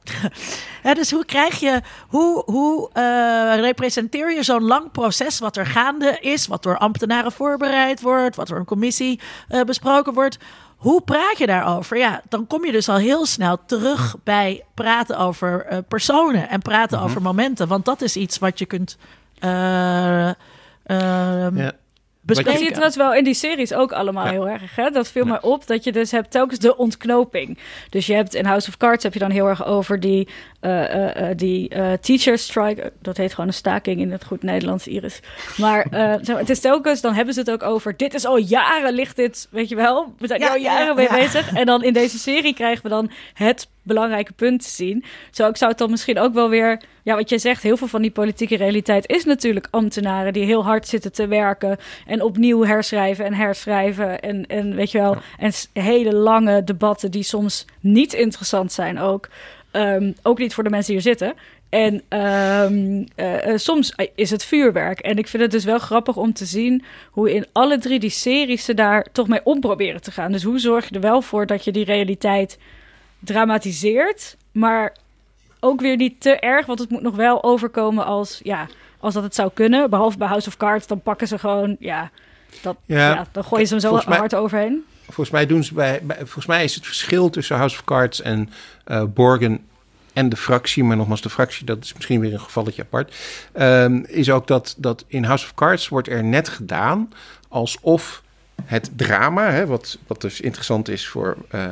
dus 0.93 1.11
hoe 1.11 1.25
krijg 1.25 1.59
je, 1.59 1.81
hoe, 2.07 2.43
hoe 2.45 2.89
uh, 2.93 3.59
representeer 3.59 4.33
je 4.33 4.43
zo'n 4.43 4.63
lang 4.63 4.91
proces 4.91 5.39
wat 5.39 5.57
er 5.57 5.65
gaande 5.65 6.17
is, 6.19 6.47
wat 6.47 6.63
door 6.63 6.77
ambtenaren 6.77 7.31
voorbereid 7.31 8.01
wordt, 8.01 8.35
wat 8.35 8.47
door 8.47 8.57
een 8.57 8.65
commissie 8.65 9.19
uh, 9.49 9.61
besproken 9.61 10.13
wordt? 10.13 10.37
Hoe 10.79 11.01
praat 11.01 11.37
je 11.37 11.45
daarover? 11.45 11.97
Ja, 11.97 12.21
dan 12.29 12.47
kom 12.47 12.65
je 12.65 12.71
dus 12.71 12.89
al 12.89 12.97
heel 12.97 13.25
snel 13.25 13.57
terug 13.65 14.15
bij 14.23 14.63
praten 14.73 15.17
over 15.17 15.65
uh, 15.71 15.77
personen 15.87 16.49
en 16.49 16.61
praten 16.61 16.97
mm 16.97 17.03
-hmm. 17.03 17.09
over 17.09 17.21
momenten. 17.21 17.67
Want 17.67 17.85
dat 17.85 18.01
is 18.01 18.15
iets 18.15 18.37
wat 18.37 18.59
je 18.59 18.65
kunt. 18.65 18.97
Uh, 19.43 20.29
uh, 20.85 21.47
ja 21.55 21.73
bespreken. 22.29 22.51
Dat 22.51 22.59
zie 22.59 22.65
je 22.65 22.71
trouwens 22.71 22.97
wel 22.97 23.13
in 23.13 23.23
die 23.23 23.33
series 23.33 23.73
ook 23.73 23.91
allemaal 23.91 24.25
heel 24.25 24.49
erg. 24.49 24.75
Hè? 24.75 24.89
Dat 24.89 25.07
viel 25.07 25.23
ja. 25.23 25.29
mij 25.29 25.41
op 25.41 25.67
dat 25.67 25.83
je 25.83 25.91
dus 25.91 26.11
hebt 26.11 26.31
telkens 26.31 26.59
de 26.59 26.77
ontknoping. 26.77 27.57
Dus 27.89 28.05
je 28.05 28.13
hebt 28.13 28.33
in 28.33 28.45
House 28.45 28.67
of 28.69 28.77
Cards 28.77 29.03
heb 29.03 29.13
je 29.13 29.19
dan 29.19 29.31
heel 29.31 29.47
erg 29.47 29.65
over 29.65 29.99
die, 29.99 30.27
die 31.35 31.75
uh, 31.75 31.91
teacher 31.93 32.37
strike. 32.37 32.91
Dat 33.01 33.17
heet 33.17 33.33
gewoon 33.33 33.47
een 33.47 33.53
staking 33.53 33.99
in 33.99 34.11
het 34.11 34.25
goed 34.25 34.43
Nederlands, 34.43 34.87
Iris. 34.87 35.19
Maar 35.57 35.85
het 36.21 36.49
is 36.49 36.59
telkens, 36.59 37.01
dan 37.01 37.13
hebben 37.13 37.33
ze 37.33 37.39
het 37.39 37.51
ook 37.51 37.63
over... 37.63 37.97
dit 37.97 38.13
is 38.13 38.25
al 38.25 38.37
jaren 38.37 38.93
ligt 38.93 39.15
dit, 39.15 39.47
weet 39.51 39.69
je 39.69 39.75
wel? 39.75 40.13
We 40.17 40.27
zijn 40.27 40.39
ja, 40.39 40.49
al 40.49 40.57
jaren 40.57 40.95
mee 40.95 41.09
bezig. 41.09 41.53
En 41.53 41.65
dan 41.65 41.83
in 41.83 41.93
deze 41.93 42.19
serie 42.19 42.53
krijgen 42.53 42.83
we 42.83 42.89
dan 42.89 43.11
het 43.33 43.67
belangrijke 43.83 44.33
punt 44.33 44.63
te 44.63 44.69
zien. 44.69 45.03
Zo 45.31 45.47
ik 45.47 45.57
zou 45.57 45.69
het 45.69 45.79
dan 45.79 45.89
misschien 45.89 46.19
ook 46.19 46.33
wel 46.33 46.49
weer... 46.49 46.81
Ja, 47.03 47.15
wat 47.15 47.29
je 47.29 47.37
zegt, 47.37 47.63
heel 47.63 47.77
veel 47.77 47.87
van 47.87 48.01
die 48.01 48.11
politieke 48.11 48.57
realiteit 48.57 49.07
is 49.07 49.25
natuurlijk 49.25 49.67
ambtenaren... 49.69 50.33
die 50.33 50.45
heel 50.45 50.63
hard 50.63 50.87
zitten 50.87 51.11
te 51.11 51.27
werken 51.27 51.77
en 52.05 52.21
opnieuw 52.21 52.63
herschrijven 52.63 53.25
en 53.25 53.33
herschrijven. 53.33 54.19
En, 54.19 54.45
en 54.47 54.75
weet 54.75 54.91
je 54.91 54.97
wel, 54.97 55.17
en 55.37 55.51
hele 55.73 56.15
lange 56.15 56.63
debatten 56.63 57.11
die 57.11 57.23
soms 57.23 57.65
niet 57.79 58.13
interessant 58.13 58.71
zijn 58.71 58.99
ook. 58.99 59.29
Um, 59.71 60.15
ook 60.21 60.37
niet 60.37 60.53
voor 60.53 60.63
de 60.63 60.69
mensen 60.69 60.93
hier 60.93 61.01
zitten. 61.01 61.33
En 61.69 61.93
um, 62.19 63.05
uh, 63.15 63.55
soms 63.55 63.93
is 64.15 64.29
het 64.29 64.43
vuurwerk. 64.43 64.99
En 64.99 65.17
ik 65.17 65.27
vind 65.27 65.43
het 65.43 65.51
dus 65.51 65.63
wel 65.63 65.79
grappig 65.79 66.17
om 66.17 66.33
te 66.33 66.45
zien 66.45 66.83
hoe 67.11 67.33
in 67.33 67.45
alle 67.51 67.77
drie 67.77 67.99
die 67.99 68.09
series 68.09 68.65
ze 68.65 68.73
daar 68.73 69.05
toch 69.11 69.27
mee 69.27 69.41
om 69.43 69.59
proberen 69.59 70.01
te 70.01 70.11
gaan. 70.11 70.31
Dus 70.31 70.43
hoe 70.43 70.59
zorg 70.59 70.89
je 70.89 70.95
er 70.95 71.01
wel 71.01 71.21
voor 71.21 71.45
dat 71.45 71.63
je 71.63 71.71
die 71.71 71.85
realiteit 71.85 72.57
dramatiseert, 73.19 74.37
maar 74.51 74.95
ook 75.59 75.81
weer 75.81 75.95
niet 75.95 76.21
te 76.21 76.39
erg, 76.39 76.65
want 76.65 76.79
het 76.79 76.89
moet 76.89 77.01
nog 77.01 77.15
wel 77.15 77.43
overkomen 77.43 78.05
als, 78.05 78.39
ja, 78.43 78.67
als 78.99 79.13
dat 79.13 79.23
het 79.23 79.35
zou 79.35 79.51
kunnen. 79.53 79.89
Behalve 79.89 80.17
bij 80.17 80.27
House 80.27 80.47
of 80.47 80.57
Cards, 80.57 80.87
dan 80.87 81.01
pakken 81.01 81.27
ze 81.27 81.39
gewoon, 81.39 81.75
ja, 81.79 82.09
dat, 82.61 82.77
ja, 82.85 83.27
dan 83.31 83.43
gooien 83.43 83.67
ze 83.67 83.73
hem 83.73 83.81
zo 83.81 84.11
hard 84.11 84.35
overheen. 84.35 84.85
Volgens 85.09 85.29
mij 85.29 85.45
doen 85.45 85.63
ze 85.63 85.73
bij, 85.73 86.01
volgens 86.17 86.45
mij 86.45 86.63
is 86.63 86.75
het 86.75 86.85
verschil 86.85 87.29
tussen 87.29 87.55
House 87.55 87.75
of 87.75 87.83
Cards 87.83 88.21
en 88.21 88.49
uh, 88.87 89.03
Borgen 89.03 89.59
en 90.13 90.29
de 90.29 90.35
fractie, 90.35 90.83
maar 90.83 90.97
nogmaals, 90.97 91.21
de 91.21 91.29
fractie, 91.29 91.65
dat 91.65 91.83
is 91.83 91.93
misschien 91.93 92.19
weer 92.19 92.33
een 92.33 92.39
gevalletje 92.39 92.81
apart, 92.81 93.15
um, 93.59 94.05
is 94.05 94.29
ook 94.31 94.47
dat, 94.47 94.75
dat 94.77 95.05
in 95.07 95.23
House 95.23 95.45
of 95.45 95.53
Cards 95.53 95.87
wordt 95.87 96.07
er 96.07 96.23
net 96.23 96.49
gedaan 96.49 97.13
alsof 97.47 98.23
het 98.63 98.91
drama, 98.95 99.51
hè, 99.51 99.65
wat, 99.65 99.97
wat 100.07 100.21
dus 100.21 100.41
interessant 100.41 100.89
is 100.89 101.07
voor 101.07 101.37
uh, 101.51 101.67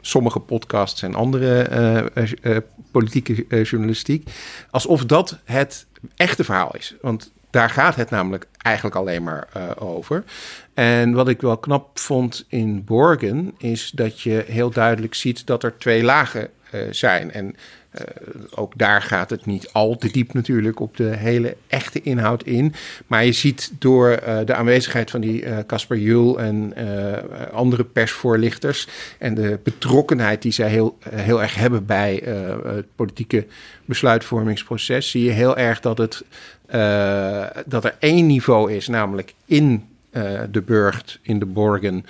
sommige 0.00 0.40
podcasts 0.40 1.02
en 1.02 1.14
andere 1.14 2.10
uh, 2.42 2.56
politieke 2.90 3.62
journalistiek, 3.62 4.30
alsof 4.70 5.04
dat 5.04 5.38
het 5.44 5.86
echte 6.16 6.44
verhaal 6.44 6.74
is. 6.76 6.94
Want 7.00 7.32
daar 7.50 7.70
gaat 7.70 7.94
het 7.94 8.10
namelijk 8.10 8.46
eigenlijk 8.56 8.96
alleen 8.96 9.22
maar 9.22 9.48
over. 9.78 10.24
En 10.74 11.12
wat 11.12 11.28
ik 11.28 11.40
wel 11.40 11.58
knap 11.58 11.98
vond 11.98 12.44
in 12.48 12.84
Borgen 12.84 13.54
is 13.58 13.90
dat 13.90 14.20
je 14.20 14.44
heel 14.46 14.70
duidelijk 14.70 15.14
ziet 15.14 15.46
dat 15.46 15.62
er 15.62 15.78
twee 15.78 16.02
lagen 16.02 16.50
zijn. 16.90 17.32
En 17.32 17.54
uh, 17.94 18.02
ook 18.54 18.72
daar 18.76 19.02
gaat 19.02 19.30
het 19.30 19.46
niet 19.46 19.72
al 19.72 19.96
te 19.96 20.10
diep 20.10 20.32
natuurlijk 20.32 20.80
op 20.80 20.96
de 20.96 21.16
hele 21.16 21.56
echte 21.66 22.02
inhoud 22.02 22.42
in. 22.42 22.74
Maar 23.06 23.24
je 23.24 23.32
ziet 23.32 23.72
door 23.78 24.10
uh, 24.10 24.38
de 24.44 24.54
aanwezigheid 24.54 25.10
van 25.10 25.20
die 25.20 25.64
Casper 25.66 25.96
uh, 25.96 26.02
Jul 26.02 26.40
en 26.40 26.74
andere 27.52 27.84
persvoorlichters 27.84 28.88
en 29.18 29.34
de 29.34 29.58
betrokkenheid 29.62 30.42
die 30.42 30.52
zij 30.52 30.68
heel, 30.68 30.98
heel 31.08 31.42
erg 31.42 31.54
hebben 31.54 31.86
bij 31.86 32.22
het 32.64 32.86
politieke 32.96 33.46
besluitvormingsproces, 33.84 35.10
zie 35.10 35.24
je 35.24 35.30
heel 35.30 35.56
erg 35.56 35.80
dat, 35.80 35.98
het, 35.98 36.24
dat 37.66 37.84
er 37.84 37.96
één 37.98 38.26
niveau 38.26 38.72
is, 38.72 38.88
namelijk 38.88 39.34
in 39.44 39.89
de 40.50 40.62
Burgt, 40.64 41.18
in 41.22 41.38
de 41.38 41.46
Borgen, 41.46 42.04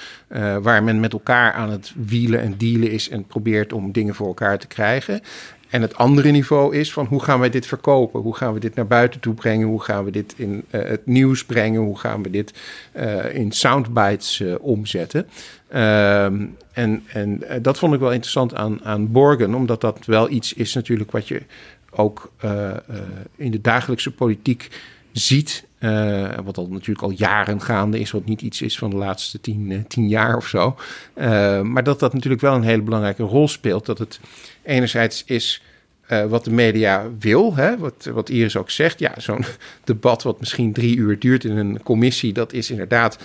waar 0.63 0.83
men 0.83 1.01
met 1.01 1.13
elkaar 1.13 1.53
aan 1.53 1.71
het 1.71 1.93
wielen 1.97 2.41
en 2.41 2.55
dealen 2.57 2.91
is 2.91 3.09
en 3.09 3.25
probeert 3.25 3.73
om 3.73 3.93
dingen 3.93 4.15
voor 4.15 4.27
elkaar 4.27 4.59
te 4.59 4.67
krijgen. 4.67 5.21
En 5.71 5.83
het 5.83 5.97
andere 5.97 6.31
niveau 6.31 6.77
is 6.77 6.93
van 6.93 7.07
hoe 7.07 7.23
gaan 7.23 7.41
wij 7.41 7.51
dit 7.51 7.67
verkopen? 7.67 8.21
Hoe 8.21 8.37
gaan 8.37 8.53
we 8.53 8.61
dit 8.61 8.75
naar 8.75 8.87
buiten 8.87 9.21
toe 9.21 9.35
brengen? 9.35 9.67
Hoe 9.67 9.83
gaan 9.83 10.05
we 10.05 10.11
dit 10.11 10.35
in 10.37 10.65
het 10.71 11.07
nieuws 11.07 11.45
brengen? 11.45 11.81
Hoe 11.81 11.99
gaan 11.99 12.23
we 12.23 12.31
dit 12.31 12.55
in 13.33 13.53
soundbites 13.53 14.43
omzetten? 14.61 15.29
Ehm, 15.69 16.47
en 16.73 17.03
en 17.07 17.43
dat 17.63 17.79
vond 17.79 17.95
ik 17.95 18.01
wel 18.01 18.13
interessant 18.13 18.55
aan, 18.55 18.85
aan 18.85 19.13
Borgen, 19.13 19.55
omdat 19.55 19.81
dat 19.81 20.07
wel 20.07 20.31
iets 20.31 20.53
is 20.53 20.75
natuurlijk 20.75 21.11
wat 21.11 21.29
je 21.29 21.43
ook 21.91 22.33
in 23.37 23.51
de 23.51 23.61
dagelijkse 23.61 24.11
politiek 24.11 24.69
ziet. 25.13 25.65
Uh, 25.81 26.29
wat 26.45 26.57
al 26.57 26.67
natuurlijk 26.67 27.03
al 27.03 27.11
jaren 27.11 27.61
gaande 27.61 28.01
is, 28.01 28.11
wat 28.11 28.25
niet 28.25 28.43
iets 28.43 28.63
is 28.63 28.79
van 28.79 28.91
de 28.91 28.97
laatste 28.97 29.41
tien, 29.41 29.85
tien 29.89 30.09
jaar 30.09 30.37
of 30.37 30.47
zo. 30.47 30.77
maar 31.63 31.85
dat 31.85 32.01
dat 32.01 32.13
natuurlijk 32.13 32.43
wel 32.43 32.55
een 32.55 32.63
hele 32.63 32.83
belangrijke 32.83 33.23
rol 33.23 33.49
speelt. 33.49 33.87
Dat 33.87 33.99
het 33.99 34.21
enerzijds 34.63 35.23
is 35.27 35.63
wat 36.29 36.45
de 36.45 36.51
media 36.51 37.07
wil, 37.19 37.55
hè? 37.55 37.79
Wat, 37.79 38.11
wat 38.13 38.29
Iris 38.29 38.57
ook 38.57 38.71
zegt. 38.71 38.99
Ja, 38.99 39.13
zo'n 39.17 39.45
debat 39.85 40.23
wat 40.23 40.41
misschien 40.41 40.73
drie 40.73 40.97
uur 40.97 41.19
duurt 41.19 41.45
in 41.45 41.57
een 41.57 41.83
commissie, 41.83 42.33
dat 42.33 42.53
is 42.53 42.71
inderdaad 42.71 43.19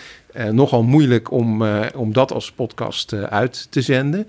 nogal 0.52 0.84
moeilijk 0.84 1.32
om, 1.32 1.64
om 1.96 2.14
dat 2.14 2.32
als 2.32 2.52
podcast 2.52 3.14
uit 3.14 3.68
te 3.70 3.82
zenden. 3.82 4.28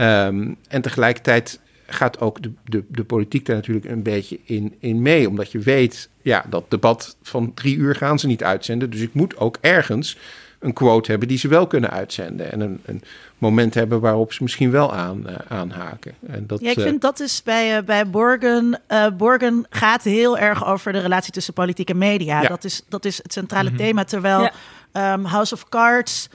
Um, 0.00 0.56
en 0.68 0.82
tegelijkertijd 0.82 1.60
gaat 1.86 2.20
ook 2.20 2.42
de, 2.42 2.52
de, 2.64 2.84
de 2.88 3.04
politiek 3.04 3.46
daar 3.46 3.56
natuurlijk 3.56 3.86
een 3.86 4.02
beetje 4.02 4.38
in, 4.44 4.74
in 4.78 5.02
mee. 5.02 5.28
Omdat 5.28 5.52
je 5.52 5.58
weet, 5.58 6.08
ja, 6.22 6.44
dat 6.48 6.70
debat 6.70 7.16
van 7.22 7.54
drie 7.54 7.76
uur 7.76 7.94
gaan 7.94 8.18
ze 8.18 8.26
niet 8.26 8.44
uitzenden. 8.44 8.90
Dus 8.90 9.00
ik 9.00 9.14
moet 9.14 9.36
ook 9.36 9.58
ergens 9.60 10.18
een 10.58 10.72
quote 10.72 11.10
hebben 11.10 11.28
die 11.28 11.38
ze 11.38 11.48
wel 11.48 11.66
kunnen 11.66 11.90
uitzenden. 11.90 12.52
En 12.52 12.60
een, 12.60 12.80
een 12.84 13.02
moment 13.38 13.74
hebben 13.74 14.00
waarop 14.00 14.32
ze 14.32 14.42
misschien 14.42 14.70
wel 14.70 14.94
aan, 14.94 15.24
uh, 15.26 15.34
aanhaken. 15.48 16.14
En 16.26 16.46
dat, 16.46 16.60
ja, 16.60 16.70
ik 16.70 16.80
vind 16.80 17.00
dat 17.00 17.20
is 17.20 17.42
bij, 17.42 17.76
uh, 17.76 17.84
bij 17.84 18.10
Borgen. 18.10 18.80
Uh, 18.88 19.06
Borgen 19.16 19.66
gaat 19.70 20.02
heel 20.02 20.38
erg 20.38 20.66
over 20.66 20.92
de 20.92 20.98
relatie 20.98 21.32
tussen 21.32 21.54
politiek 21.54 21.90
en 21.90 21.98
media. 21.98 22.42
Ja. 22.42 22.48
Dat, 22.48 22.64
is, 22.64 22.82
dat 22.88 23.04
is 23.04 23.22
het 23.22 23.32
centrale 23.32 23.70
mm 23.70 23.76
-hmm. 23.76 23.84
thema. 23.84 24.04
Terwijl 24.04 24.50
ja. 24.92 25.12
um, 25.12 25.24
House 25.24 25.54
of 25.54 25.68
Cards 25.68 26.28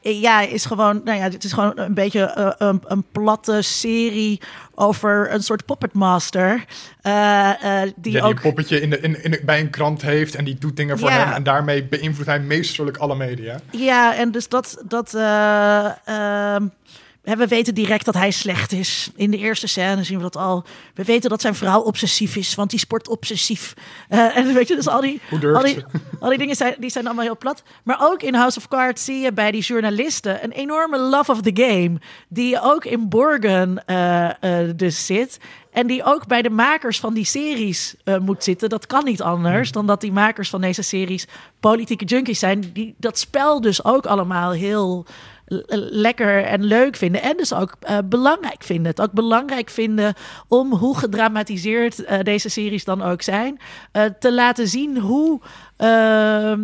ja, 0.00 0.40
is 0.40 0.64
gewoon, 0.64 1.00
nou 1.04 1.18
ja, 1.18 1.24
het 1.24 1.44
is 1.44 1.52
gewoon 1.52 1.72
een 1.78 1.94
beetje 1.94 2.34
uh, 2.38 2.68
een, 2.68 2.82
een, 2.86 3.04
platte 3.12 3.62
serie 3.62 4.40
over 4.74 5.32
een 5.32 5.42
soort 5.42 5.64
puppetmaster. 5.64 6.64
Uh, 7.02 7.50
uh, 7.64 7.80
die, 7.96 8.12
ja, 8.12 8.24
ook... 8.24 8.30
een 8.30 8.40
poppetje 8.40 8.80
in 8.80 8.90
de, 8.90 9.00
in, 9.00 9.24
in, 9.24 9.40
bij 9.44 9.60
een 9.60 9.70
krant 9.70 10.02
heeft 10.02 10.34
en 10.34 10.44
die 10.44 10.58
doet 10.58 10.76
dingen 10.76 10.98
voor 10.98 11.10
ja. 11.10 11.24
hem. 11.24 11.32
En 11.32 11.42
daarmee 11.42 11.84
beïnvloedt 11.84 12.28
hij 12.28 12.40
meesterlijk 12.40 12.96
alle 12.96 13.16
media. 13.16 13.60
Ja, 13.70 14.14
en 14.14 14.30
dus 14.30 14.48
dat. 14.48 14.82
dat 14.88 15.14
uh, 15.14 16.56
we 17.22 17.46
weten 17.46 17.74
direct 17.74 18.04
dat 18.04 18.14
hij 18.14 18.30
slecht 18.30 18.72
is. 18.72 19.10
In 19.16 19.30
de 19.30 19.36
eerste 19.36 19.66
scène 19.66 20.04
zien 20.04 20.16
we 20.16 20.22
dat 20.22 20.36
al. 20.36 20.64
We 20.94 21.04
weten 21.04 21.30
dat 21.30 21.40
zijn 21.40 21.54
vrouw 21.54 21.80
obsessief 21.80 22.36
is, 22.36 22.54
want 22.54 22.70
die 22.70 22.78
sport 22.78 23.08
obsessief. 23.08 23.74
Uh, 24.08 24.36
en 24.36 24.54
weet 24.54 24.68
je, 24.68 24.74
dus 24.74 24.88
al 24.88 25.00
die, 25.00 25.20
al 25.30 25.62
die, 25.62 25.84
al 26.20 26.28
die 26.28 26.38
dingen 26.38 26.56
zijn, 26.56 26.74
die 26.78 26.90
zijn 26.90 27.06
allemaal 27.06 27.24
heel 27.24 27.36
plat. 27.36 27.62
Maar 27.82 27.98
ook 28.00 28.22
in 28.22 28.34
House 28.34 28.58
of 28.58 28.68
Cards 28.68 29.04
zie 29.04 29.20
je 29.20 29.32
bij 29.32 29.50
die 29.50 29.62
journalisten 29.62 30.44
een 30.44 30.50
enorme 30.50 30.98
love 30.98 31.30
of 31.30 31.40
the 31.40 31.50
game. 31.54 32.00
Die 32.28 32.60
ook 32.60 32.84
in 32.84 33.08
Borgen 33.08 33.82
uh, 33.86 34.30
uh, 34.40 34.70
dus 34.76 35.06
zit. 35.06 35.38
En 35.72 35.86
die 35.86 36.04
ook 36.04 36.26
bij 36.26 36.42
de 36.42 36.50
makers 36.50 37.00
van 37.00 37.14
die 37.14 37.24
series 37.24 37.94
uh, 38.04 38.18
moet 38.18 38.44
zitten. 38.44 38.68
Dat 38.68 38.86
kan 38.86 39.04
niet 39.04 39.22
anders 39.22 39.72
dan 39.72 39.86
dat 39.86 40.00
die 40.00 40.12
makers 40.12 40.50
van 40.50 40.60
deze 40.60 40.82
series 40.82 41.26
politieke 41.60 42.04
junkies 42.04 42.38
zijn. 42.38 42.70
Die 42.72 42.94
dat 42.98 43.18
spel 43.18 43.60
dus 43.60 43.84
ook 43.84 44.06
allemaal 44.06 44.50
heel 44.50 45.06
lekker 45.90 46.44
en 46.44 46.64
leuk 46.64 46.96
vinden. 46.96 47.22
En 47.22 47.36
dus 47.36 47.54
ook 47.54 47.74
uh, 47.90 47.98
belangrijk 48.04 48.62
vinden. 48.62 48.86
Het 48.86 49.00
ook 49.00 49.12
belangrijk 49.12 49.70
vinden 49.70 50.14
om 50.48 50.72
hoe 50.72 50.98
gedramatiseerd 50.98 52.00
uh, 52.00 52.18
deze 52.22 52.48
series 52.48 52.84
dan 52.84 53.02
ook 53.02 53.22
zijn. 53.22 53.60
Te 54.18 54.32
laten 54.32 54.68
zien 54.68 54.98
hoe. 54.98 55.40
Ehm, 55.76 56.60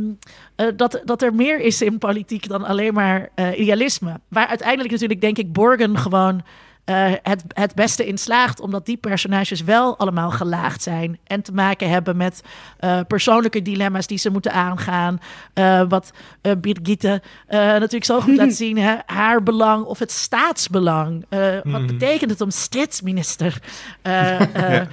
dat, 0.77 1.01
dat 1.05 1.23
er 1.23 1.35
meer 1.35 1.61
is 1.61 1.83
in 1.83 1.99
politiek 1.99 2.49
dan 2.49 2.65
alleen 2.65 2.95
maar 2.95 3.29
idealisme. 3.57 4.21
Waar 4.29 4.47
uiteindelijk 4.47 4.91
natuurlijk, 4.91 5.21
denk 5.21 5.39
ik, 5.39 5.53
Borgen 5.53 5.99
gewoon 5.99 6.43
uh, 6.89 7.13
het, 7.23 7.45
het 7.49 7.75
beste 7.75 8.07
in 8.07 8.19
slaagt. 8.19 8.61
Omdat 8.61 8.87
die 8.87 8.97
personages 8.97 9.63
wel 9.63 9.99
allemaal 9.99 10.31
gelaagd 10.31 10.83
zijn. 10.83 11.19
En 11.27 11.43
te 11.43 11.53
maken 11.53 11.91
hebben 11.91 12.17
met 12.17 12.43
uh, 12.81 13.01
persoonlijke 13.09 13.63
dilemma's 13.63 14.07
die 14.07 14.19
ze 14.19 14.31
moeten 14.31 14.53
aangaan. 14.53 15.21
Uh, 15.55 15.83
wat 15.89 16.13
Birgitte 16.59 17.23
natuurlijk 17.49 18.05
zo 18.05 18.21
goed 18.21 18.37
laat 18.37 18.53
zien. 18.65 18.79
Hè? 18.79 18.95
Haar 19.07 19.43
belang 19.43 19.85
of 19.85 19.99
het 19.99 20.13
staatsbelang. 20.13 21.27
Mm. 21.31 21.73
Wat 21.73 21.87
betekent 21.87 22.31
het 22.31 22.41
om 22.41 22.51
statsminister 22.51 23.63
ja. 24.03 24.87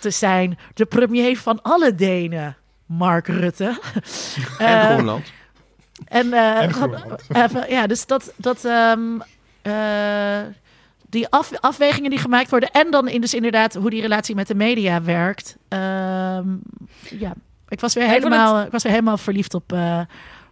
te 0.00 0.10
zijn? 0.10 0.58
De 0.74 0.84
premier 0.84 1.38
van 1.38 1.62
alle 1.62 1.94
Denen. 1.94 2.56
Mark 2.86 3.26
Rutte. 3.26 3.64
en 4.58 4.90
Groenland. 4.90 5.32
En, 6.04 6.32
en 6.32 6.72
Groenland. 6.72 7.22
ja, 7.68 7.86
dus 7.86 8.06
dat... 8.06 8.32
dat 8.36 8.64
um, 8.64 9.22
die 11.08 11.28
af, 11.28 11.50
afwegingen 11.60 12.10
die 12.10 12.18
gemaakt 12.18 12.50
worden. 12.50 12.70
En 12.70 12.90
dan 12.90 13.08
in 13.08 13.20
dus 13.20 13.34
inderdaad 13.34 13.74
hoe 13.74 13.90
die 13.90 14.00
relatie 14.00 14.34
met 14.34 14.46
de 14.46 14.54
media 14.54 15.02
werkt. 15.02 15.56
Um, 15.68 16.60
ja, 17.18 17.32
ik 17.68 17.80
was 17.80 17.94
weer 17.94 18.08
helemaal, 18.08 18.62
ik 18.62 18.72
was 18.72 18.82
weer 18.82 18.92
helemaal 18.92 19.18
verliefd 19.18 19.54
op, 19.54 19.72
uh, 19.72 20.00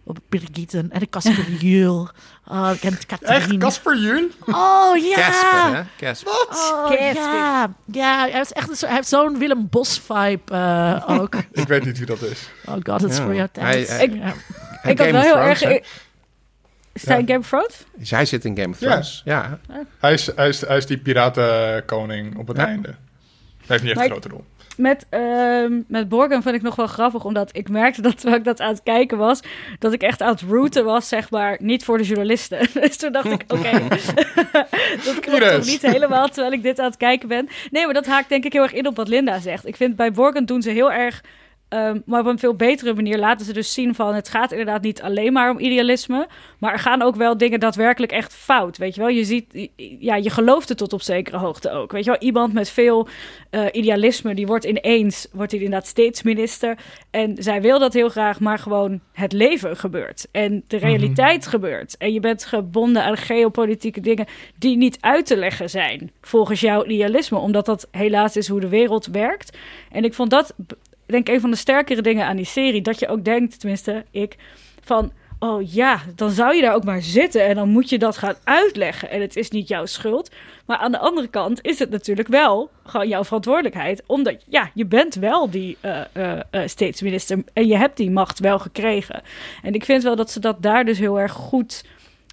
op 0.03 0.17
Birgitten 0.29 0.91
en 0.91 0.99
de 0.99 1.09
Casper 1.09 1.51
Juul. 1.65 2.09
Oh, 2.47 2.71
ik 2.73 2.79
ken 2.79 2.97
Echt, 3.21 3.57
Casper 3.57 3.97
Juul? 3.97 4.27
Oh 4.45 4.97
ja. 4.97 5.15
Casper, 5.15 5.75
hè? 5.75 5.83
Casper. 5.97 6.33
Oh, 6.49 6.91
ja. 7.13 7.73
ja, 7.91 8.27
hij, 8.29 8.41
is 8.41 8.51
echt 8.51 8.69
een, 8.69 8.87
hij 8.87 8.95
heeft 8.95 9.07
zo'n 9.07 9.37
Willem 9.37 9.67
Bos 9.69 9.99
vibe 9.99 10.53
uh, 10.53 11.03
ook. 11.07 11.35
ik 11.51 11.67
weet 11.67 11.85
niet 11.85 11.97
wie 11.97 12.07
dat 12.07 12.21
is. 12.21 12.49
Oh 12.65 12.73
god, 12.83 13.01
het 13.01 13.11
is 13.11 13.19
voor 13.19 13.35
jou 13.35 13.47
tijd. 13.51 14.01
Ik, 14.01 14.13
ja. 14.13 14.33
ik 14.83 14.99
had 14.99 15.11
wel 15.11 15.21
heel 15.21 15.37
erg... 15.37 15.61
Is 16.95 17.05
hij 17.05 17.19
in 17.19 17.27
Game 17.27 17.39
of 17.39 17.47
Thrones? 17.47 17.85
Zij 17.99 18.25
zit 18.25 18.45
in 18.45 18.57
Game 18.57 18.69
of 18.69 18.77
Thrones, 18.77 19.21
ja. 19.25 19.59
ja. 19.67 19.83
Hij, 19.99 20.13
is, 20.13 20.35
hij, 20.35 20.47
is, 20.47 20.61
hij 20.61 20.77
is 20.77 20.85
die 20.85 20.97
piratenkoning 20.97 22.37
op 22.37 22.47
het 22.47 22.57
ja. 22.57 22.65
einde. 22.65 22.87
Hij 22.87 22.95
heeft 23.67 23.83
niet 23.83 23.91
echt 23.91 24.01
een 24.01 24.11
grote 24.11 24.29
rol. 24.29 24.43
Met, 24.77 25.05
uh, 25.11 25.79
met 25.87 26.09
Borgen 26.09 26.43
vond 26.43 26.55
ik 26.55 26.61
nog 26.61 26.75
wel 26.75 26.87
grappig, 26.87 27.25
omdat 27.25 27.49
ik 27.55 27.69
merkte 27.69 28.01
dat 28.01 28.15
terwijl 28.17 28.37
ik 28.37 28.43
dat 28.43 28.59
aan 28.59 28.69
het 28.69 28.83
kijken 28.83 29.17
was, 29.17 29.39
dat 29.79 29.93
ik 29.93 30.01
echt 30.01 30.21
aan 30.21 30.31
het 30.31 30.41
routen 30.41 30.85
was, 30.85 31.07
zeg 31.07 31.29
maar, 31.29 31.57
niet 31.61 31.83
voor 31.83 31.97
de 31.97 32.03
journalisten. 32.03 32.67
dus 32.81 32.97
toen 32.97 33.11
dacht 33.11 33.31
ik, 33.31 33.43
oké, 33.47 33.55
okay. 33.55 33.79
dat 35.05 35.19
klopt 35.19 35.51
toch 35.51 35.65
niet 35.65 35.81
helemaal 35.81 36.27
terwijl 36.27 36.53
ik 36.53 36.63
dit 36.63 36.79
aan 36.79 36.85
het 36.85 36.97
kijken 36.97 37.27
ben. 37.27 37.47
Nee, 37.71 37.85
maar 37.85 37.93
dat 37.93 38.05
haakt 38.05 38.29
denk 38.29 38.45
ik 38.45 38.53
heel 38.53 38.63
erg 38.63 38.73
in 38.73 38.87
op 38.87 38.95
wat 38.95 39.07
Linda 39.07 39.39
zegt. 39.39 39.67
Ik 39.67 39.75
vind 39.75 39.95
bij 39.95 40.11
Borgen 40.11 40.45
doen 40.45 40.61
ze 40.61 40.69
heel 40.69 40.91
erg 40.91 41.21
Um, 41.69 42.01
maar 42.05 42.19
op 42.19 42.25
een 42.25 42.39
veel 42.39 42.55
betere 42.55 42.93
manier 42.93 43.17
laten 43.17 43.45
ze 43.45 43.53
dus 43.53 43.73
zien 43.73 43.95
van... 43.95 44.15
het 44.15 44.29
gaat 44.29 44.51
inderdaad 44.51 44.81
niet 44.81 45.01
alleen 45.01 45.33
maar 45.33 45.49
om 45.49 45.59
idealisme... 45.59 46.27
maar 46.59 46.73
er 46.73 46.79
gaan 46.79 47.01
ook 47.01 47.15
wel 47.15 47.37
dingen 47.37 47.59
daadwerkelijk 47.59 48.11
echt 48.11 48.33
fout, 48.33 48.77
weet 48.77 48.95
je 48.95 49.01
wel. 49.01 49.09
Je 49.09 49.23
ziet, 49.23 49.69
ja, 49.99 50.15
je 50.15 50.29
gelooft 50.29 50.69
het 50.69 50.77
tot 50.77 50.93
op 50.93 51.01
zekere 51.01 51.37
hoogte 51.37 51.71
ook, 51.71 51.91
weet 51.91 52.03
je 52.03 52.09
wel. 52.09 52.19
Iemand 52.19 52.53
met 52.53 52.69
veel 52.69 53.07
uh, 53.51 53.65
idealisme, 53.71 54.35
die 54.35 54.47
wordt 54.47 54.65
ineens... 54.65 55.27
wordt 55.31 55.51
hij 55.51 55.61
inderdaad 55.61 55.87
steeds 55.87 56.23
minister. 56.23 56.77
En 57.11 57.35
zij 57.39 57.61
wil 57.61 57.79
dat 57.79 57.93
heel 57.93 58.09
graag, 58.09 58.39
maar 58.39 58.59
gewoon 58.59 58.99
het 59.13 59.31
leven 59.31 59.77
gebeurt. 59.77 60.27
En 60.31 60.63
de 60.67 60.77
realiteit 60.77 61.35
mm-hmm. 61.35 61.49
gebeurt. 61.49 61.97
En 61.97 62.13
je 62.13 62.19
bent 62.19 62.45
gebonden 62.45 63.03
aan 63.03 63.17
geopolitieke 63.17 64.01
dingen... 64.01 64.27
die 64.57 64.77
niet 64.77 64.97
uit 64.99 65.25
te 65.25 65.37
leggen 65.37 65.69
zijn 65.69 66.11
volgens 66.21 66.59
jouw 66.59 66.85
idealisme. 66.85 67.37
Omdat 67.37 67.65
dat 67.65 67.87
helaas 67.91 68.37
is 68.37 68.47
hoe 68.47 68.59
de 68.59 68.69
wereld 68.69 69.05
werkt. 69.05 69.57
En 69.91 70.03
ik 70.03 70.13
vond 70.13 70.29
dat 70.29 70.53
denk 71.05 71.27
een 71.27 71.41
van 71.41 71.51
de 71.51 71.57
sterkere 71.57 72.01
dingen 72.01 72.25
aan 72.25 72.35
die 72.35 72.45
serie. 72.45 72.81
Dat 72.81 72.99
je 72.99 73.07
ook 73.07 73.23
denkt, 73.23 73.59
tenminste 73.59 74.05
ik, 74.11 74.35
van... 74.83 75.11
Oh 75.39 75.73
ja, 75.73 75.99
dan 76.15 76.31
zou 76.31 76.55
je 76.55 76.61
daar 76.61 76.73
ook 76.73 76.83
maar 76.83 77.01
zitten 77.01 77.45
en 77.45 77.55
dan 77.55 77.69
moet 77.69 77.89
je 77.89 77.97
dat 77.97 78.17
gaan 78.17 78.35
uitleggen. 78.43 79.09
En 79.09 79.21
het 79.21 79.35
is 79.35 79.49
niet 79.49 79.67
jouw 79.67 79.85
schuld. 79.85 80.31
Maar 80.65 80.77
aan 80.77 80.91
de 80.91 80.97
andere 80.97 81.27
kant 81.27 81.59
is 81.61 81.79
het 81.79 81.89
natuurlijk 81.89 82.27
wel 82.27 82.69
gewoon 82.85 83.07
jouw 83.07 83.23
verantwoordelijkheid. 83.23 84.03
Omdat, 84.05 84.35
ja, 84.47 84.69
je 84.73 84.85
bent 84.85 85.15
wel 85.15 85.49
die 85.49 85.77
uh, 85.81 86.01
uh, 86.13 86.39
uh, 86.51 86.61
staatsminister 86.65 87.43
en 87.53 87.67
je 87.67 87.77
hebt 87.77 87.97
die 87.97 88.11
macht 88.11 88.39
wel 88.39 88.59
gekregen. 88.59 89.21
En 89.63 89.73
ik 89.73 89.85
vind 89.85 90.03
wel 90.03 90.15
dat 90.15 90.31
ze 90.31 90.39
dat 90.39 90.61
daar 90.61 90.85
dus 90.85 90.99
heel 90.99 91.19
erg 91.19 91.31
goed 91.31 91.83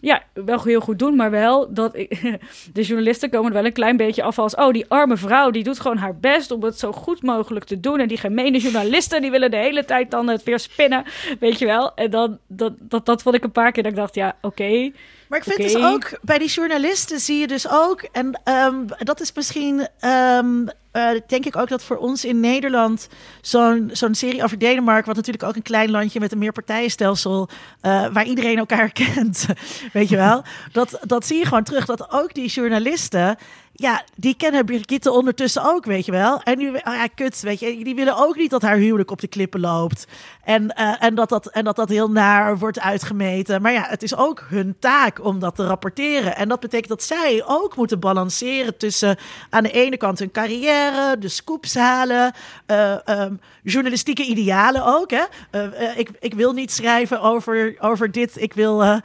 ja, 0.03 0.23
wel 0.33 0.63
heel 0.63 0.81
goed 0.81 0.99
doen, 0.99 1.17
maar 1.17 1.31
wel 1.31 1.75
dat 1.75 1.97
ik, 1.97 2.21
de 2.73 2.83
journalisten 2.83 3.31
komen 3.31 3.49
er 3.49 3.57
wel 3.57 3.65
een 3.65 3.73
klein 3.73 3.97
beetje 3.97 4.23
af 4.23 4.39
als, 4.39 4.55
oh, 4.55 4.73
die 4.73 4.85
arme 4.89 5.17
vrouw, 5.17 5.51
die 5.51 5.63
doet 5.63 5.81
gewoon 5.81 5.97
haar 5.97 6.17
best 6.17 6.51
om 6.51 6.63
het 6.63 6.79
zo 6.79 6.93
goed 6.93 7.23
mogelijk 7.23 7.65
te 7.65 7.81
doen. 7.81 8.01
En 8.01 8.09
die 8.09 8.19
gemene 8.19 8.59
journalisten, 8.59 9.21
die 9.21 9.31
willen 9.31 9.51
de 9.51 9.57
hele 9.57 9.85
tijd 9.85 10.11
dan 10.11 10.29
het 10.29 10.43
weer 10.43 10.59
spinnen, 10.59 11.05
weet 11.41 11.59
je 11.59 11.67
wel. 11.67 11.95
En 11.95 12.11
dan, 12.11 12.39
dat, 12.47 12.73
dat, 12.79 13.07
dat 13.07 13.23
vond 13.23 13.35
ik 13.35 13.45
een 13.45 13.53
paar 13.53 13.73
keer 13.73 13.83
dat 13.83 13.93
ik 13.93 13.99
dacht, 13.99 14.15
ja, 14.15 14.37
oké. 14.41 14.91
Maar 15.33 15.41
ik 15.41 15.53
vind 15.53 15.71
okay. 15.71 15.73
dus 15.73 15.93
ook, 15.93 16.19
bij 16.23 16.39
die 16.39 16.49
journalisten 16.49 17.21
zie 17.21 17.39
je 17.39 17.47
dus 17.47 17.69
ook, 17.69 18.03
en 18.03 18.41
um, 18.45 18.87
dat 18.99 19.21
is 19.21 19.33
misschien... 19.33 19.89
Um, 20.05 20.69
uh, 20.93 21.11
denk 21.27 21.47
ik 21.47 21.57
ook 21.57 21.69
dat 21.69 21.85
voor 21.85 21.97
ons 21.97 22.25
in 22.25 22.41
Nederland 22.41 23.09
zo'n 23.41 23.91
zo'n 23.93 24.15
serie 24.15 24.43
over 24.43 24.59
Denemarken, 24.59 25.07
wat 25.07 25.17
natuurlijk 25.17 25.45
ook 25.45 25.57
een 25.57 25.63
klein 25.63 25.91
landje 25.91 26.21
met 26.21 26.33
een 26.33 26.39
meerpartijenstelsel, 26.39 27.49
uh, 27.83 28.07
waar 28.13 28.25
iedereen 28.25 28.59
elkaar 28.59 28.93
kent, 29.15 29.47
weet 29.93 30.09
je 30.09 30.17
wel, 30.17 30.43
dat, 30.73 30.99
dat 31.03 31.27
zie 31.27 31.39
je 31.39 31.45
gewoon 31.45 31.63
terug. 31.63 31.85
Dat 31.85 32.11
ook 32.11 32.35
die 32.35 32.49
journalisten 32.49 33.37
ja, 33.73 34.03
die 34.17 34.35
kennen 34.35 34.65
Brigitte 34.65 35.11
ondertussen 35.11 35.65
ook, 35.65 35.85
weet 35.85 36.07
je 36.07 36.13
wel. 36.13 36.43
En 36.43 36.59
nu, 36.59 36.69
oh 36.69 36.75
ja, 36.83 37.07
kut, 37.07 37.41
weet 37.41 37.61
je. 37.61 37.85
Die 37.85 37.95
willen 37.95 38.17
ook 38.17 38.37
niet 38.37 38.51
dat 38.51 38.63
haar 38.63 38.77
huwelijk 38.77 39.11
op 39.11 39.21
de 39.21 39.27
klippen 39.27 39.61
loopt. 39.61 40.07
En, 40.45 40.75
uh, 40.79 41.03
en, 41.03 41.15
dat, 41.15 41.29
dat, 41.29 41.47
en 41.47 41.65
dat 41.65 41.77
dat 41.77 41.89
heel 41.89 42.11
naar 42.11 42.59
wordt 42.59 42.81
uitgemeten. 42.81 43.63
Maar 43.63 43.73
ja, 43.73 43.85
het 43.89 44.03
is 44.03 44.17
ook 44.17 44.47
hun 44.49 44.77
taak 44.79 45.25
om 45.25 45.39
dat 45.39 45.55
te 45.55 45.67
rapporteren. 45.67 46.37
En 46.37 46.49
dat 46.49 46.61
betekent 46.61 46.89
dat 46.89 47.03
zij 47.03 47.43
ook 47.47 47.77
moeten 47.77 48.01
balanceren 48.01 48.77
tussen 48.77 49.17
aan 49.51 49.63
de 49.63 49.71
ene 49.71 49.97
kant 49.97 50.19
hun 50.19 50.31
carrière, 50.31 51.19
de 51.19 51.29
scoops 51.29 51.75
halen, 51.75 52.33
uh, 52.67 52.97
um, 53.07 53.41
journalistieke 53.63 54.25
idealen 54.25 54.85
ook. 54.85 55.11
Hè? 55.11 55.25
Uh, 55.53 55.99
ik, 55.99 56.11
ik 56.21 56.35
wil 56.35 56.53
niet 56.53 56.73
schrijven 56.73 57.21
over, 57.21 57.77
over 57.79 58.11
dit. 58.11 58.43
Ik 58.43 58.53
wil 58.53 59.01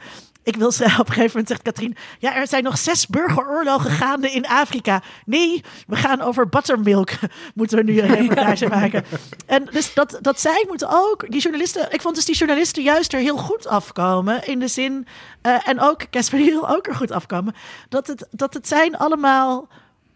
ik 0.48 0.56
wil 0.56 0.72
ze 0.72 0.84
op 0.98 1.08
een 1.08 1.14
gegeven 1.14 1.28
moment 1.28 1.48
zegt 1.48 1.62
Katrien, 1.62 1.96
ja, 2.18 2.34
er 2.34 2.46
zijn 2.46 2.62
nog 2.62 2.78
zes 2.78 3.06
burgeroorlogen 3.06 3.90
gaande 3.90 4.30
in 4.30 4.46
Afrika. 4.46 5.02
Nee, 5.24 5.64
we 5.86 5.96
gaan 5.96 6.20
over 6.20 6.48
buttermilk. 6.48 7.10
Moeten 7.54 7.78
we 7.78 7.84
nu 7.84 8.00
een 8.00 8.14
reportage 8.14 8.68
maken. 8.68 9.04
En 9.46 9.64
dus 9.64 9.94
dat, 9.94 10.18
dat 10.20 10.40
zij 10.40 10.64
moeten 10.68 10.88
ook, 10.90 11.30
die 11.30 11.40
journalisten, 11.40 11.92
ik 11.92 12.00
vond 12.00 12.14
dus 12.14 12.24
die 12.24 12.36
journalisten 12.36 12.82
juist 12.82 13.12
er 13.12 13.20
heel 13.20 13.36
goed 13.36 13.66
afkomen. 13.66 14.46
In 14.46 14.58
de 14.58 14.68
zin, 14.68 15.06
uh, 15.42 15.68
en 15.68 15.80
ook 15.80 16.10
Casper 16.10 16.38
Hill 16.38 16.62
ook 16.66 16.86
er 16.86 16.94
goed 16.94 17.10
afkomen. 17.10 17.54
Dat 17.88 18.06
het, 18.06 18.26
dat 18.30 18.54
het 18.54 18.68
zijn 18.68 18.96
allemaal 18.96 19.68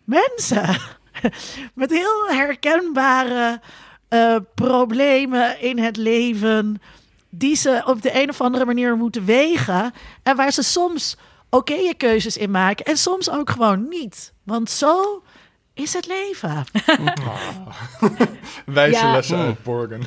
mensen 0.05 0.77
met 1.75 1.91
heel 1.91 2.29
herkenbare 2.29 3.61
uh, 4.09 4.37
problemen 4.55 5.61
in 5.61 5.79
het 5.79 5.97
leven 5.97 6.81
die 7.35 7.57
ze 7.57 7.83
op 7.87 8.03
de 8.03 8.23
een 8.23 8.29
of 8.29 8.41
andere 8.41 8.65
manier 8.65 8.97
moeten 8.97 9.25
wegen. 9.25 9.93
En 10.23 10.37
waar 10.37 10.53
ze 10.53 10.63
soms 10.63 11.17
oké 11.51 11.95
keuzes 11.97 12.37
in 12.37 12.51
maken 12.51 12.85
en 12.85 12.97
soms 12.97 13.31
ook 13.31 13.51
gewoon 13.51 13.89
niet. 13.89 14.33
Want 14.43 14.71
zo 14.71 15.23
is 15.75 15.93
het 15.93 16.07
leven. 16.07 16.65
Wijze 18.67 19.05
ja. 19.05 19.13
lessen 19.13 19.39
uit 19.39 19.63
Borgen. 19.63 20.03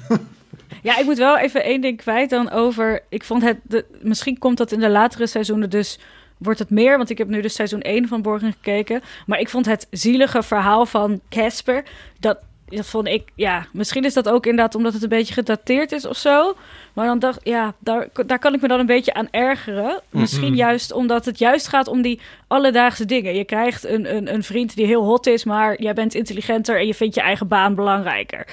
Ja, 0.82 0.98
ik 0.98 1.06
moet 1.06 1.18
wel 1.18 1.38
even 1.38 1.64
één 1.64 1.82
ding 1.82 1.98
kwijt 1.98 2.30
dan 2.30 2.52
over. 2.52 3.04
Ik 3.10 3.24
vond 3.24 3.42
het. 3.44 3.58
De, 3.64 3.86
misschien 4.02 4.38
komt 4.38 4.58
dat 4.58 4.72
in 4.72 4.80
de 4.80 4.90
latere 4.90 5.28
seizoenen 5.28 5.70
dus. 5.70 6.00
Wordt 6.38 6.60
het 6.60 6.70
meer, 6.70 6.98
want 6.98 7.10
ik 7.10 7.18
heb 7.18 7.28
nu 7.28 7.42
dus 7.42 7.54
seizoen 7.54 7.82
1 7.82 8.08
van 8.08 8.22
Borgen 8.22 8.52
gekeken. 8.52 9.02
Maar 9.26 9.40
ik 9.40 9.50
vond 9.50 9.66
het 9.66 9.88
zielige 9.92 10.44
verhaal 10.44 10.86
van 10.86 11.22
Casper. 11.30 11.84
Dat, 12.20 12.38
dat 12.66 12.86
vond 12.86 13.08
ik, 13.08 13.32
ja, 13.36 13.68
misschien 13.74 14.04
is 14.04 14.14
dat 14.14 14.30
ook 14.30 14.46
inderdaad 14.46 14.76
omdat 14.76 14.94
het 14.94 15.04
een 15.04 15.10
beetje 15.10 15.34
gedateerd 15.34 15.92
is 15.92 16.06
of 16.06 16.18
zo. 16.18 16.56
Maar 16.94 17.06
dan 17.06 17.20
dacht 17.20 17.40
ja, 17.44 17.74
daar, 17.80 18.08
daar 18.26 18.40
kan 18.40 18.54
ik 18.54 18.62
me 18.62 18.68
dan 18.68 18.80
een 18.80 18.86
beetje 18.86 19.14
aan 19.14 19.28
ergeren. 19.32 20.02
Misschien 20.10 20.56
juist 20.56 20.92
omdat 20.92 21.26
het 21.26 21.40
juist 21.40 21.68
gaat 21.68 21.88
om 21.88 22.02
die 22.02 22.20
alledaagse 22.48 23.06
dingen. 23.06 23.36
Je 23.36 23.44
krijgt 23.44 23.86
een, 23.86 24.16
een, 24.16 24.34
een 24.34 24.44
vriend 24.44 24.76
die 24.76 24.86
heel 24.86 25.04
hot 25.04 25.28
is, 25.28 25.44
maar 25.44 25.82
jij 25.82 25.94
bent 25.94 26.14
intelligenter 26.14 26.80
en 26.80 26.88
je 26.88 26.94
vindt 26.94 27.16
je 27.16 27.22
eigen 27.22 27.48
baan 27.48 27.76
belangrijker. 27.76 28.48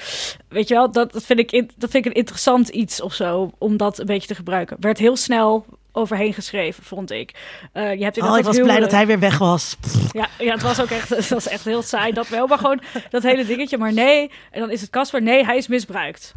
Weet 0.49 0.67
je 0.67 0.73
wel, 0.73 0.91
dat, 0.91 1.11
dat, 1.11 1.23
vind, 1.23 1.39
ik 1.39 1.51
dat 1.51 1.89
vind 1.89 2.05
ik 2.05 2.11
een 2.11 2.17
interessant 2.17 2.69
iets 2.69 3.01
of 3.01 3.13
zo, 3.13 3.51
om 3.57 3.77
dat 3.77 3.99
een 3.99 4.05
beetje 4.05 4.27
te 4.27 4.35
gebruiken. 4.35 4.77
Werd 4.79 4.97
heel 4.97 5.15
snel 5.15 5.65
overheen 5.93 6.33
geschreven, 6.33 6.83
vond 6.83 7.11
ik. 7.11 7.31
Uh, 7.73 7.93
je 7.93 8.03
hebt 8.03 8.21
oh, 8.21 8.37
ik 8.37 8.43
was 8.43 8.57
blij 8.57 8.79
dat 8.79 8.91
hij 8.91 9.07
weer 9.07 9.19
weg 9.19 9.37
was. 9.37 9.77
Ja, 10.11 10.27
ja 10.39 10.53
het 10.53 10.61
was 10.61 10.81
ook 10.81 10.89
echt, 10.89 11.09
het 11.09 11.29
was 11.29 11.47
echt 11.47 11.65
heel 11.65 11.81
saai 11.81 12.13
dat 12.13 12.27
wel. 12.27 12.47
Maar 12.47 12.57
gewoon 12.57 12.81
dat 13.09 13.23
hele 13.23 13.45
dingetje. 13.45 13.77
Maar 13.77 13.93
nee, 13.93 14.31
en 14.51 14.59
dan 14.59 14.71
is 14.71 14.81
het 14.81 14.89
Casper. 14.89 15.21
Nee, 15.21 15.45
hij 15.45 15.57
is 15.57 15.67
misbruikt. 15.67 16.33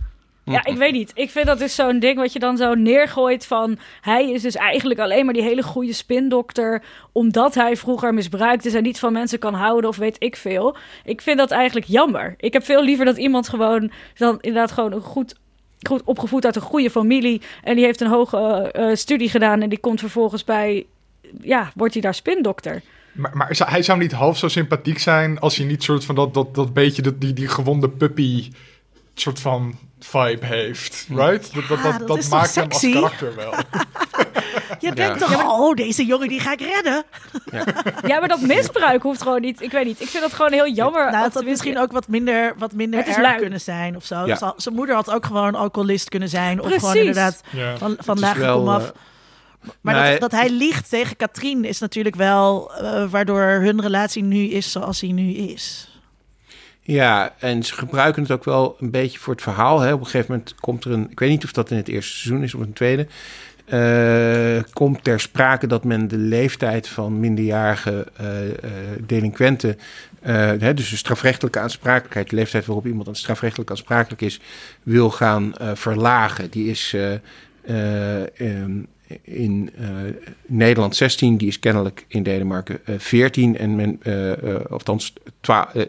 Ja, 0.53 0.65
ik 0.65 0.77
weet 0.77 0.93
niet. 0.93 1.11
Ik 1.15 1.31
vind 1.31 1.47
dat 1.47 1.61
is 1.61 1.75
zo'n 1.75 1.99
ding 1.99 2.17
wat 2.17 2.33
je 2.33 2.39
dan 2.39 2.57
zo 2.57 2.75
neergooit 2.75 3.47
van... 3.47 3.79
hij 4.01 4.31
is 4.31 4.43
dus 4.43 4.55
eigenlijk 4.55 5.01
alleen 5.01 5.25
maar 5.25 5.35
die 5.35 5.43
hele 5.43 5.63
goede 5.63 5.93
spindokter... 5.93 6.83
omdat 7.13 7.55
hij 7.55 7.77
vroeger 7.77 8.15
misbruikt 8.15 8.65
is 8.65 8.75
en 8.75 8.83
niet 8.83 8.99
van 8.99 9.13
mensen 9.13 9.39
kan 9.39 9.55
houden 9.55 9.91
of 9.91 9.97
weet 9.97 10.17
ik 10.19 10.37
veel. 10.37 10.77
Ik 11.05 11.21
vind 11.21 11.39
dat 11.39 11.51
eigenlijk 11.51 11.87
jammer. 11.87 12.35
Ik 12.39 12.53
heb 12.53 12.65
veel 12.65 12.83
liever 12.83 13.05
dat 13.05 13.17
iemand 13.17 13.49
gewoon... 13.49 13.91
dan 14.15 14.39
inderdaad 14.41 14.73
gewoon 14.73 14.93
een 14.93 15.01
goed 15.01 15.35
goed 15.83 16.03
opgevoed 16.05 16.45
uit 16.45 16.57
een 16.57 16.63
goede 16.63 16.91
familie. 16.91 17.41
En 17.63 17.77
die 17.77 17.85
heeft 17.85 18.01
een 18.01 18.09
hoge 18.09 18.73
uh, 18.79 18.95
studie 18.95 19.29
gedaan. 19.29 19.63
En 19.63 19.69
die 19.69 19.79
komt 19.79 20.01
vervolgens 20.01 20.45
bij. 20.45 20.87
Ja, 21.41 21.73
wordt 21.75 21.93
hij 21.93 22.03
daar 22.03 22.15
spindokter. 22.15 22.83
Maar, 23.13 23.37
maar 23.37 23.57
hij 23.67 23.83
zou 23.83 23.99
niet 23.99 24.13
half 24.13 24.39
zo 24.39 24.49
sympathiek 24.49 24.99
zijn. 24.99 25.39
als 25.39 25.57
hij 25.57 25.67
niet 25.67 25.83
soort 25.83 26.05
van 26.05 26.15
dat, 26.15 26.35
dat, 26.35 26.55
dat 26.55 26.73
beetje 26.73 27.17
die, 27.19 27.33
die 27.33 27.49
gewonde 27.49 27.89
puppy. 27.89 28.51
soort 29.15 29.41
van 29.41 29.75
vibe 29.99 30.47
heeft. 30.47 31.07
Right? 31.09 31.55
dat, 31.55 31.69
dat, 31.69 31.83
dat, 31.83 32.09
dat 32.09 32.29
maakt 32.29 32.55
hem 32.55 32.69
als 32.71 32.81
karakter 32.91 33.35
wel. 33.35 33.55
Je 34.79 34.93
denkt 34.93 35.19
toch, 35.19 35.45
oh, 35.45 35.75
deze 35.75 36.05
jongen 36.05 36.29
die 36.29 36.41
ga 36.41 36.53
ik 36.53 36.61
redden. 36.61 37.05
Ja. 37.51 37.65
ja. 38.11 38.19
maar 38.19 38.29
dat 38.29 38.41
misbruik 38.41 39.03
hoeft 39.03 39.23
gewoon 39.23 39.41
niet. 39.41 39.63
Ik 39.63 39.71
weet 39.71 39.85
niet. 39.85 40.01
Ik 40.01 40.09
vind 40.09 40.23
dat 40.23 40.33
gewoon 40.33 40.53
heel 40.53 40.69
jammer. 40.69 41.11
Nou, 41.11 41.23
dat 41.25 41.35
had 41.35 41.45
misschien 41.45 41.79
ook 41.79 41.93
wat 41.93 42.09
minder, 42.09 42.55
wat 42.59 42.73
minder 42.73 43.07
erg 43.07 43.37
kunnen 43.37 43.61
zijn 43.61 43.97
of 43.97 44.05
zo. 44.05 44.27
Ja. 44.27 44.55
Zijn 44.57 44.75
moeder 44.75 44.95
had 44.95 45.11
ook 45.11 45.27
gewoon 45.27 45.55
alcoholist 45.55 46.09
kunnen 46.09 46.29
zijn. 46.29 46.63
Of 46.63 46.73
gewoon 46.75 46.97
inderdaad 46.97 47.41
van, 47.77 47.97
van 47.99 48.19
lage 48.19 48.41
komaf. 48.41 48.83
Uh, 48.83 48.91
maar 49.81 50.11
dat, 50.11 50.21
dat, 50.21 50.33
hij 50.33 50.51
liegt 50.51 50.89
tegen 50.89 51.17
Katrien 51.17 51.65
is 51.65 51.79
natuurlijk 51.79 52.17
wel 52.17 52.73
uh, 52.83 53.05
waardoor 53.11 53.43
hun 53.43 53.81
relatie 53.81 54.23
nu 54.23 54.49
is 54.49 54.73
zoals 54.73 55.01
hij 55.01 55.13
nu 55.13 55.33
is. 55.33 55.96
Ja, 56.87 57.35
en 57.39 57.63
ze 57.63 57.75
gebruiken 57.75 58.23
het 58.23 58.31
ook 58.31 58.45
wel 58.45 58.77
een 58.81 58.91
beetje 58.91 59.19
voor 59.19 59.33
het 59.33 59.43
verhaal. 59.43 59.81
Hè. 59.81 59.93
Op 59.93 60.01
een 60.01 60.07
gegeven 60.07 60.31
moment 60.31 60.55
komt 60.55 60.85
er 60.85 60.93
een, 60.93 61.11
ik 61.11 61.19
weet 61.19 61.31
niet 61.31 61.45
of 61.45 61.53
dat 61.53 61.71
in 61.71 61.77
het 61.77 61.89
eerste 61.89 62.17
seizoen 62.17 62.43
is 62.43 62.55
of 62.55 62.61
een 62.61 62.73
tweede, 62.73 63.07
uh, 63.69 64.63
komt 64.73 65.05
ter 65.05 65.21
sprake 65.21 65.67
dat 65.67 65.85
men 65.85 66.09
de 66.09 66.19
leeftijd 66.19 66.89
van 66.89 67.21
minderjarige 67.21 68.07
uh, 68.21 68.45
uh, 68.45 68.51
delinquenten, 69.07 69.79
hè, 70.21 70.75
dus 70.75 70.91
de 70.91 70.97
strafrechtelijke 70.97 71.59
aansprakelijkheid, 71.59 72.31
de 72.31 72.37
leeftijd 72.37 72.67
waarop 72.67 72.87
iemand 72.87 73.09
aan 73.09 73.17
strafrechtelijk 73.17 73.71
aansprakelijk 73.71 74.23
is, 74.23 74.41
wil 74.83 75.11
gaan 75.11 75.53
verlagen. 75.75 76.51
Die 76.51 76.71
is 76.71 76.97
um, 78.39 78.87
in 79.23 79.71
uh, 79.81 79.89
Nederland 80.47 80.97
16, 80.97 81.37
die 81.37 81.49
is 81.49 81.59
kennelijk 81.59 82.05
in 82.09 82.23
Denemarken 82.23 82.81
uh, 82.87 82.95
14 82.99 83.59
en 83.59 83.77
men, 83.77 84.01
uh, 84.05 84.33
althans 84.71 85.13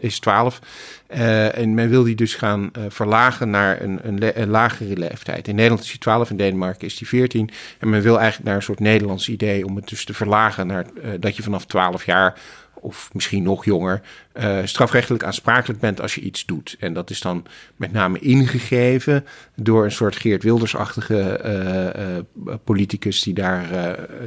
is 0.00 0.18
12. 0.18 0.60
en 1.06 1.74
men 1.74 1.88
wil 1.88 2.02
die 2.02 2.14
dus 2.14 2.34
gaan 2.34 2.70
verlagen 2.88 3.50
naar 3.50 3.82
een, 3.82 3.98
een, 4.02 4.40
een, 4.40 4.48
lagere 4.48 4.96
leeftijd. 4.96 5.48
In 5.48 5.54
Nederland 5.54 5.82
is 5.82 5.90
die 5.90 5.98
12, 5.98 6.30
in 6.30 6.36
Denemarken 6.36 6.86
is 6.86 6.96
die 6.96 7.08
14. 7.08 7.50
En 7.78 7.88
men 7.88 8.02
wil 8.02 8.18
eigenlijk 8.18 8.48
naar 8.48 8.56
een 8.56 8.62
soort 8.62 8.80
Nederlands 8.80 9.28
idee 9.28 9.66
om 9.66 9.76
het 9.76 9.88
dus 9.88 10.04
te 10.04 10.14
verlagen 10.14 10.66
naar 10.66 10.86
dat 11.20 11.36
je 11.36 11.42
vanaf 11.42 11.66
12 11.66 12.04
jaar 12.04 12.38
of 12.80 13.10
misschien 13.12 13.42
nog 13.42 13.64
jonger, 13.64 14.00
uh, 14.40 14.58
strafrechtelijk 14.64 15.24
aansprakelijk 15.24 15.80
bent 15.80 16.00
als 16.00 16.14
je 16.14 16.20
iets 16.20 16.46
doet. 16.46 16.76
En 16.78 16.92
dat 16.92 17.10
is 17.10 17.20
dan 17.20 17.44
met 17.76 17.92
name 17.92 18.18
ingegeven 18.18 19.26
door 19.54 19.84
een 19.84 19.92
soort 19.92 20.16
Geert 20.16 20.42
Wilders-achtige 20.42 21.40
uh, 21.44 22.46
uh, 22.46 22.54
politicus 22.64 23.22
die 23.22 23.34
daar 23.34 23.68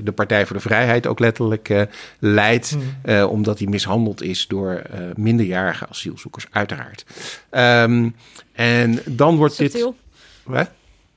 de 0.04 0.12
Partij 0.12 0.46
voor 0.46 0.56
de 0.56 0.62
Vrijheid 0.62 1.08
ook 1.08 1.20
letterlijk 1.20 1.88
leidt, 2.20 2.76
mm. 3.06 3.24
omdat 3.24 3.60
hij 3.60 3.68
mishandeld 3.68 4.22
is 4.22 4.48
door 4.48 4.82
minderjarige 5.16 5.88
asielzoekers, 5.88 6.46
uiteraard. 6.52 7.06
Um, 7.52 8.16
en 8.52 9.00
dan 9.06 9.36
wordt 9.36 9.58
dit. 9.58 9.92
Wat? 10.44 10.70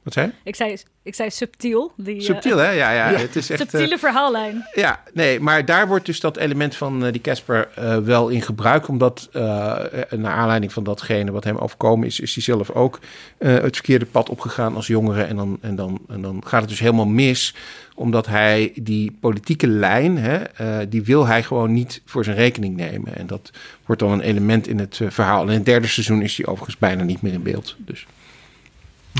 Wat 0.04 0.12
zei? 0.12 0.32
Ik 0.42 0.56
zei, 0.56 0.76
ik 1.02 1.14
zei 1.14 1.30
subtiel. 1.30 1.92
Die, 1.96 2.20
subtiel, 2.20 2.56
hè? 2.56 2.70
Ja, 2.70 2.90
ja, 3.10 3.18
Het 3.18 3.36
is 3.36 3.50
echt, 3.50 3.60
Subtiele 3.60 3.94
uh, 3.94 3.98
verhaallijn. 3.98 4.66
Ja, 4.74 5.02
nee, 5.12 5.40
maar 5.40 5.64
daar 5.64 5.88
wordt 5.88 6.06
dus 6.06 6.20
dat 6.20 6.36
element 6.36 6.76
van 6.76 7.04
uh, 7.04 7.12
die 7.12 7.20
Casper 7.20 7.68
wel 8.04 8.28
in 8.28 8.42
gebruikt. 8.42 8.88
Omdat, 8.88 9.28
naar 9.32 10.32
aanleiding 10.32 10.72
van 10.72 10.84
datgene 10.84 11.32
wat 11.32 11.44
hem 11.44 11.56
overkomen 11.56 12.06
is, 12.06 12.20
is 12.20 12.34
hij 12.34 12.42
zelf 12.42 12.70
ook 12.70 13.00
het 13.38 13.74
verkeerde 13.74 14.06
pad 14.06 14.28
opgegaan 14.28 14.74
als 14.74 14.86
jongere. 14.86 15.22
En 15.22 15.36
dan, 15.36 15.58
en, 15.60 15.76
dan, 15.76 16.00
en 16.08 16.22
dan 16.22 16.42
gaat 16.46 16.60
het 16.60 16.70
dus 16.70 16.80
helemaal 16.80 17.06
mis. 17.06 17.54
Omdat 17.94 18.26
hij 18.26 18.72
die 18.74 19.16
politieke 19.20 19.66
lijn, 19.66 20.18
hè, 20.18 20.88
die 20.88 21.02
wil 21.02 21.26
hij 21.26 21.42
gewoon 21.42 21.72
niet 21.72 22.02
voor 22.04 22.24
zijn 22.24 22.36
rekening 22.36 22.76
nemen. 22.76 23.16
En 23.16 23.26
dat 23.26 23.50
wordt 23.86 24.00
dan 24.00 24.12
een 24.12 24.20
element 24.20 24.66
in 24.66 24.78
het 24.78 25.00
verhaal. 25.08 25.42
En 25.42 25.48
in 25.48 25.54
het 25.54 25.64
derde 25.64 25.86
seizoen 25.86 26.22
is 26.22 26.36
hij 26.36 26.46
overigens 26.46 26.78
bijna 26.78 27.02
niet 27.02 27.22
meer 27.22 27.32
in 27.32 27.42
beeld. 27.42 27.76
Dus. 27.78 28.06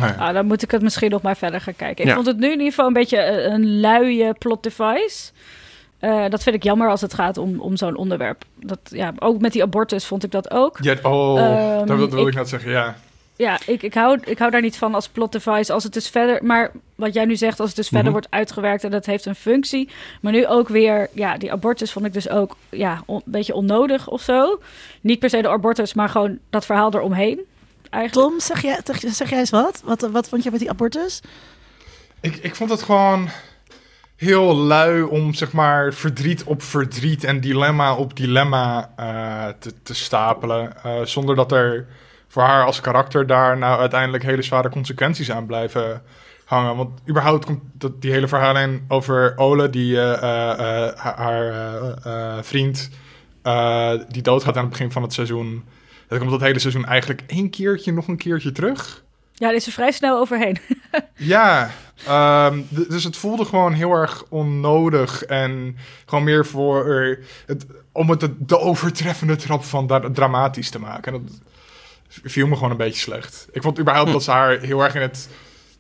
Ah, 0.03 0.33
dan 0.35 0.47
moet 0.47 0.63
ik 0.63 0.71
het 0.71 0.83
misschien 0.83 1.11
nog 1.11 1.23
maar 1.23 1.37
verder 1.37 1.61
gaan 1.61 1.77
kijken. 1.77 2.07
Ik 2.07 2.13
vond 2.15 2.27
het 2.27 2.39
nu 2.39 2.47
in 2.47 2.53
ieder 2.53 2.67
geval 2.69 2.87
een 2.87 2.93
beetje 2.93 3.27
een, 3.27 3.53
een 3.53 3.81
luie 3.81 4.33
plot 4.33 4.63
device. 4.63 5.31
Uh, 6.01 6.25
dat 6.29 6.43
vind 6.43 6.57
ik 6.57 6.63
jammer 6.63 6.89
als 6.89 7.01
het 7.01 7.15
gaat 7.15 7.39
om, 7.39 7.61
om 7.61 7.77
zo'n 7.77 7.97
onderwerp. 7.97 8.45
Dat, 8.61 8.79
ja, 8.85 9.13
ook 9.19 9.41
met 9.41 9.53
die 9.53 9.63
abortus 9.63 10.05
vond 10.07 10.25
ik 10.25 10.31
dat 10.31 10.51
ook. 10.51 10.79
Ja, 10.81 10.95
oh, 11.03 11.79
um, 11.81 11.87
dat, 11.87 11.97
wil, 12.11 12.21
ik, 12.23 12.29
ik 12.29 12.35
net 12.35 12.49
zeggen, 12.49 12.71
ja. 12.71 12.97
ja, 13.37 13.59
ik, 13.67 13.83
ik, 13.83 13.95
hou, 13.95 14.19
ik 14.25 14.39
hou 14.39 14.51
daar 14.51 14.61
niet 14.61 14.77
van 14.77 14.95
als 14.95 15.09
plot 15.09 15.33
device. 15.33 15.73
Als 15.73 15.85
het 15.85 15.93
dus 15.93 16.09
verder. 16.09 16.45
Maar 16.45 16.71
wat 16.95 17.15
jij 17.15 17.25
nu 17.25 17.37
zegt, 17.37 17.61
als 17.61 17.69
het 17.69 17.77
dus 17.77 17.87
verder 17.89 18.05
Mhm. 18.05 18.13
wordt 18.13 18.27
uitgewerkt 18.31 18.85
en 18.85 18.91
dat 18.91 19.07
heeft 19.07 19.27
een 19.27 19.35
functie. 19.35 19.89
Maar 20.21 20.33
nu 20.33 20.47
ook 20.47 20.69
weer, 20.69 21.09
ja, 21.13 21.39
die 21.39 21.53
abortus 21.53 21.93
vond 21.93 22.07
ik 22.07 22.13
dus 22.13 22.29
ook 22.29 22.57
ja, 22.71 23.03
on- 23.07 23.23
een 23.25 23.33
beetje 23.33 23.55
onnodig 23.55 24.09
of 24.09 24.21
zo. 24.23 24.61
Niet 25.01 25.19
per 25.19 25.31
se 25.31 25.43
de 25.43 25.49
abortus, 25.49 25.95
maar 25.95 26.09
gewoon 26.09 26.39
dat 26.51 26.65
verhaal 26.67 26.95
eromheen. 26.95 27.41
Eigenlijk. 27.95 28.29
Tom, 28.29 28.41
zeg 28.41 28.63
jij, 28.63 28.81
zeg, 29.13 29.31
jij 29.31 29.39
eens 29.39 29.51
wat? 29.51 29.83
wat? 29.85 30.01
Wat 30.01 30.29
vond 30.29 30.43
je 30.43 30.51
met 30.51 30.61
die 30.61 30.71
abortus? 30.71 31.21
Ik, 32.21 32.37
ik 32.37 32.55
vond 32.55 32.71
het 32.71 32.83
gewoon 32.83 33.29
heel 34.17 34.57
lui 34.57 35.03
om 35.03 35.35
zeg 35.35 35.53
maar 35.53 35.93
verdriet 35.95 36.45
op 36.45 36.63
verdriet 36.63 37.25
en 37.25 37.41
dilemma 37.41 37.95
op 37.95 38.17
dilemma 38.17 38.91
eh, 38.97 39.47
te, 39.59 39.73
te 39.83 39.95
stapelen. 39.95 40.83
eh, 40.83 41.01
zonder 41.05 41.37
dat 41.37 41.53
er 41.53 41.87
voor 42.29 42.43
haar 42.43 42.65
als 42.65 42.81
karakter 42.81 43.27
daar 43.27 43.59
nou 43.59 43.81
uiteindelijk 43.81 44.23
hele 44.23 44.43
zware 44.43 44.69
consequenties 44.69 45.31
aan 45.31 45.47
blijven 45.47 46.03
hangen. 46.45 46.77
Want 46.77 47.01
überhaupt 47.09 47.45
komt 47.45 47.61
dat, 47.73 48.01
die 48.03 48.11
hele 48.13 48.29
verhaallijn 48.29 48.85
over 48.89 49.33
Ole, 49.37 49.71
die 49.71 50.01
eh, 50.01 50.21
haar- 50.97 51.51
eh, 51.51 52.37
eh, 52.37 52.43
vriend, 52.43 52.91
eh, 53.43 53.93
die 54.09 54.23
doodgaat 54.23 54.57
aan 54.57 54.63
het 54.63 54.71
begin 54.73 54.93
van 54.93 55.03
het 55.03 55.13
seizoen. 55.13 55.65
Dat 56.15 56.23
komt 56.23 56.41
dat 56.41 56.49
hele 56.49 56.59
seizoen 56.59 56.85
eigenlijk 56.85 57.23
één 57.27 57.51
keertje, 57.51 57.93
nog 57.93 58.09
een 58.09 58.17
keertje 58.17 58.53
terug. 58.53 59.03
Ja, 59.33 59.47
daar 59.47 59.55
is 59.55 59.67
er 59.67 59.73
vrij 59.73 59.93
snel 59.93 60.19
overheen. 60.19 60.59
Ja, 61.17 61.71
ehm, 62.07 62.61
dus 62.69 63.05
het 63.05 63.17
voelde 63.17 63.45
gewoon 63.45 63.73
heel 63.73 63.93
erg 63.93 64.25
onnodig 64.29 65.25
en 65.25 65.77
gewoon 66.07 66.25
meer 66.25 66.47
voor 66.47 67.17
het, 67.47 67.67
om 67.93 68.11
het 68.11 68.21
de, 68.21 68.35
de 68.39 68.59
overtreffende 68.59 69.37
trap 69.37 69.65
van 69.65 69.87
da- 69.87 70.11
dramatisch 70.13 70.71
te 70.71 70.79
maken. 70.79 71.13
En 71.13 71.23
dat 71.23 71.41
viel 72.25 72.47
me 72.47 72.55
gewoon 72.55 72.71
een 72.71 72.77
beetje 72.77 73.01
slecht. 73.01 73.49
Ik 73.53 73.63
vond 73.63 73.79
überhaupt 73.81 74.13
dat 74.13 74.23
ze 74.23 74.31
haar 74.31 74.61
heel 74.61 74.85
erg 74.85 74.95
in 74.95 75.01
het 75.01 75.29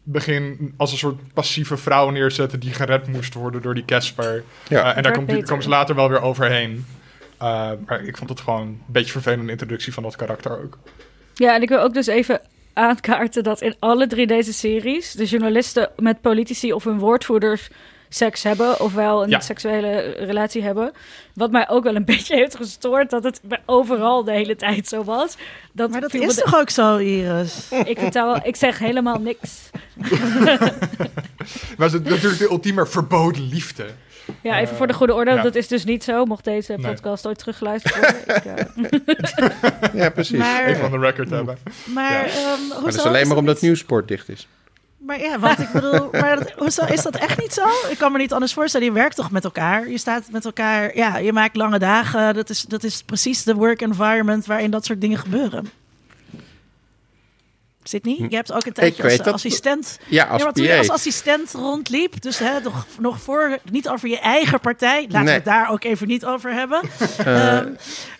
begin 0.02 0.74
als 0.76 0.92
een 0.92 0.98
soort 0.98 1.32
passieve 1.32 1.76
vrouw 1.76 2.10
neerzetten 2.10 2.60
die 2.60 2.72
gered 2.72 3.06
moest 3.06 3.34
worden 3.34 3.62
door 3.62 3.74
die 3.74 3.84
Casper. 3.84 4.44
Ja. 4.68 4.90
Eh, 4.90 4.96
en 4.96 5.02
daar 5.02 5.12
komt, 5.12 5.44
komen 5.44 5.62
ze 5.62 5.68
later 5.68 5.94
wel 5.94 6.08
weer 6.08 6.20
overheen. 6.20 6.86
Eh, 7.44 7.70
maar 7.86 8.02
ik 8.04 8.16
vond 8.16 8.30
het 8.30 8.40
gewoon 8.40 8.60
een 8.66 8.82
beetje 8.86 9.12
vervelende 9.12 9.50
introductie 9.52 9.92
van 9.92 10.02
dat 10.02 10.16
karakter 10.16 10.62
ook. 10.62 10.78
Ja, 11.34 11.54
en 11.54 11.62
ik 11.62 11.68
wil 11.68 11.80
ook 11.80 11.94
dus 11.94 12.06
even 12.06 12.40
aankaarten 12.72 13.42
dat 13.42 13.60
in 13.60 13.74
alle 13.78 14.06
drie 14.06 14.26
deze 14.26 14.52
series 14.52 15.12
de 15.12 15.24
journalisten 15.24 15.90
met 15.96 16.20
politici 16.20 16.72
of 16.72 16.84
hun 16.84 16.98
woordvoerders 16.98 17.68
seks 18.08 18.42
hebben, 18.42 18.80
ofwel 18.80 19.22
een 19.22 19.28
Ja. 19.28 19.40
seksuele 19.40 19.98
relatie 20.18 20.62
hebben. 20.62 20.92
Wat 21.34 21.50
mij 21.50 21.68
ook 21.68 21.84
wel 21.84 21.94
een 21.94 22.04
beetje 22.14 22.36
heeft 22.36 22.56
gestoord, 22.56 23.10
dat 23.10 23.24
het 23.24 23.40
overal 23.66 24.24
de 24.24 24.32
hele 24.32 24.56
tijd 24.56 24.88
zo 24.88 25.04
was. 25.04 25.36
Dat 25.72 25.90
Maar 25.90 26.00
dat 26.00 26.14
is 26.14 26.34
de- 26.34 26.42
toch 26.42 26.56
ook 26.56 26.70
zo, 26.70 26.96
Iris? 26.96 27.68
Ik 27.84 27.98
vertel, 27.98 28.36
ik 28.46 28.56
zeg 28.56 28.78
helemaal 28.78 29.18
niks. 29.18 29.70
Maar 31.76 31.90
het 31.90 32.04
is 32.04 32.10
natuurlijk 32.10 32.38
de 32.38 32.48
ultieme 32.50 32.86
verboden 32.86 33.42
liefde. 33.42 33.86
Ja, 34.40 34.58
even 34.58 34.70
Eh, 34.72 34.76
voor 34.78 34.86
de 34.86 34.92
goede 34.92 35.14
orde, 35.14 35.30
ja. 35.30 35.42
dat 35.42 35.54
is 35.54 35.68
dus 35.68 35.84
niet 35.84 36.04
zo. 36.04 36.24
Mocht 36.24 36.44
deze 36.44 36.72
Nee. 36.72 36.86
podcast 36.92 37.26
ooit 37.26 37.38
teruggeluisterd 37.38 37.94
worden. 37.94 38.36
ik, 38.36 38.44
eh, 38.44 39.94
Ja, 40.02 40.10
precies. 40.10 40.38
Maar- 40.38 40.64
Even 40.64 40.80
van 40.80 40.90
de 41.00 41.06
record 41.06 41.30
hebben. 41.30 41.58
Maar, 41.84 42.12
Ja. 42.12 42.24
ehm, 42.24 42.58
hoezo? 42.58 42.74
Maar 42.74 42.84
dat 42.84 42.94
is 42.94 43.04
alleen 43.04 43.28
maar 43.28 43.36
omdat 43.36 43.60
Nieuwsport 43.60 44.08
dicht 44.08 44.28
is. 44.28 44.48
Maar 44.98 45.20
ja, 45.20 45.38
wat 45.38 45.58
ik 45.58 45.68
bedoel, 45.72 46.08
maar 46.20 46.36
dat, 46.36 46.50
hoezo, 46.56 46.84
is 46.84 47.02
dat 47.02 47.16
echt 47.16 47.40
niet 47.40 47.52
zo? 47.52 47.62
Ik 47.90 47.98
kan 47.98 48.12
me 48.12 48.18
niet 48.18 48.32
anders 48.32 48.52
voorstellen. 48.54 48.86
Je 48.86 48.92
werkt 48.92 49.16
toch 49.16 49.30
met 49.30 49.44
elkaar? 49.44 49.88
Je 49.88 49.98
staat 49.98 50.22
met 50.30 50.44
elkaar, 50.44 50.96
ja, 50.96 51.16
je 51.18 51.32
maakt 51.32 51.56
lange 51.56 51.78
dagen. 51.78 52.34
Dat 52.34 52.50
is, 52.50 52.62
dat 52.62 52.82
is 52.84 53.02
precies 53.02 53.42
de 53.42 53.54
work 53.54 53.80
environment 53.82 54.46
waarin 54.46 54.70
dat 54.70 54.84
soort 54.84 55.00
dingen 55.00 55.18
gebeuren. 55.18 55.70
Sydney, 57.88 58.26
je 58.28 58.36
hebt 58.36 58.52
ook 58.52 58.66
een 58.66 58.72
tijdje 58.72 59.02
als 59.02 59.16
dat- 59.16 59.34
assistent. 59.34 59.98
Ja, 60.08 60.24
als 60.24 60.42
ja, 60.42 60.52
toen 60.52 60.64
je 60.64 60.78
als 60.78 60.90
assistent 60.90 61.52
rondliep, 61.52 62.20
dus 62.22 62.38
hè, 62.38 62.60
nog, 62.60 62.86
nog 62.98 63.20
voor, 63.20 63.58
niet 63.70 63.88
over 63.88 64.08
je 64.08 64.18
eigen 64.18 64.60
partij, 64.60 65.06
laten 65.08 65.24
we 65.24 65.30
het 65.30 65.44
daar 65.44 65.70
ook 65.70 65.84
even 65.84 66.06
niet 66.08 66.24
over 66.24 66.52
hebben, 66.52 66.80
Eh, 67.24 67.58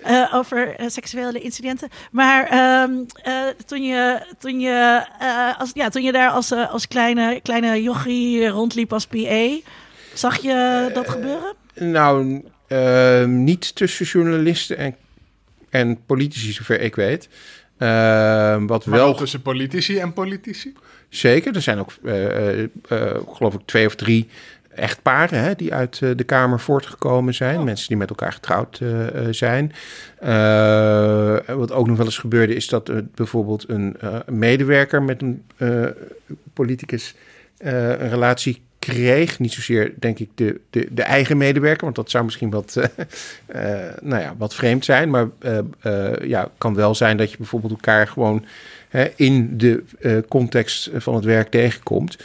eh, 0.02 0.34
over 0.34 0.74
eh, 0.76 0.88
seksuele 0.88 1.40
incidenten. 1.40 1.88
Maar 2.10 2.46
ehm, 2.46 2.90
eh, 3.22 3.34
toen, 3.66 3.82
je, 3.82 4.26
toen, 4.38 4.60
je, 4.60 5.06
als, 5.58 5.70
ja, 5.74 5.88
toen 5.88 6.02
je 6.02 6.12
daar 6.12 6.30
als, 6.30 6.52
als 6.52 6.88
kleine, 6.88 7.40
kleine 7.42 7.82
jochie 7.82 8.48
rondliep 8.48 8.92
als 8.92 9.06
PA, 9.06 9.48
zag 10.14 10.36
je 10.42 10.90
dat 10.94 11.08
gebeuren? 11.08 11.54
Nou, 11.74 12.42
niet 13.28 13.74
tussen 13.74 14.06
journalisten 14.06 14.76
en, 14.76 14.96
en 15.70 16.04
politici, 16.06 16.52
zover 16.52 16.80
ik 16.80 16.94
weet. 16.94 17.28
Eh, 17.77 18.62
wat 18.66 18.87
Maar 18.87 18.99
wel 18.99 19.14
tussen 19.14 19.43
politici 19.43 19.99
en 19.99 20.12
politici. 20.12 20.72
zeker, 21.09 21.55
er 21.55 21.62
zijn 21.62 21.79
ook, 21.79 21.91
eh, 22.05 22.59
eh, 22.61 22.68
eh, 22.89 23.16
geloof 23.33 23.55
ik, 23.55 23.61
twee 23.64 23.87
of 23.87 23.95
drie 23.95 24.29
echtparen 24.75 25.39
hè, 25.39 25.55
die 25.55 25.75
uit 25.75 25.99
de 25.99 26.25
Kamer 26.25 26.61
voortgekomen 26.61 27.35
zijn. 27.35 27.64
Mensen 27.64 27.89
die 27.89 27.97
met 27.97 28.09
elkaar 28.09 28.33
getrouwd 28.33 28.81
zijn. 29.31 29.72
Wat 31.57 31.72
ook 31.72 31.87
nog 31.87 31.97
wel 31.97 32.07
eens 32.07 32.18
gebeurde, 32.18 32.55
is 32.55 32.68
dat 32.68 32.91
bijvoorbeeld 33.14 33.68
een 33.68 33.97
medewerker 34.27 35.03
met 35.03 35.22
een 35.22 35.45
politicus 36.53 37.14
een 37.59 38.09
relatie 38.09 38.63
kreeg. 38.85 39.39
Niet 39.39 39.53
zozeer, 39.53 39.93
denk 39.99 40.18
ik, 40.18 40.28
de, 40.35 40.61
de, 40.70 40.89
de 40.91 41.03
eigen 41.03 41.37
medewerker, 41.37 41.85
want 41.85 41.97
dat 41.97 42.11
zou 42.11 42.24
misschien 42.24 42.51
wat, 42.51 42.76
eh, 42.76 42.89
eh, 43.47 43.97
nou 44.03 44.22
ja, 44.22 44.35
wat 44.39 44.55
vreemd 44.55 44.85
zijn. 44.85 45.11
Maar 45.11 45.28
eh 45.39 46.12
ja, 46.22 46.51
kan 46.59 46.74
wel 46.74 46.95
zijn 46.95 47.16
dat 47.16 47.30
je 47.30 47.37
bijvoorbeeld 47.37 47.72
elkaar 47.72 48.09
gewoon 48.09 48.45
in 49.16 49.59
de 49.59 49.82
context 50.28 50.91
van 50.95 51.14
het 51.14 51.24
werk 51.24 51.51
tegenkomt. 51.51 52.18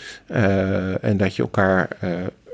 En 1.01 1.17
dat 1.17 1.35
je 1.35 1.41
elkaar 1.41 1.87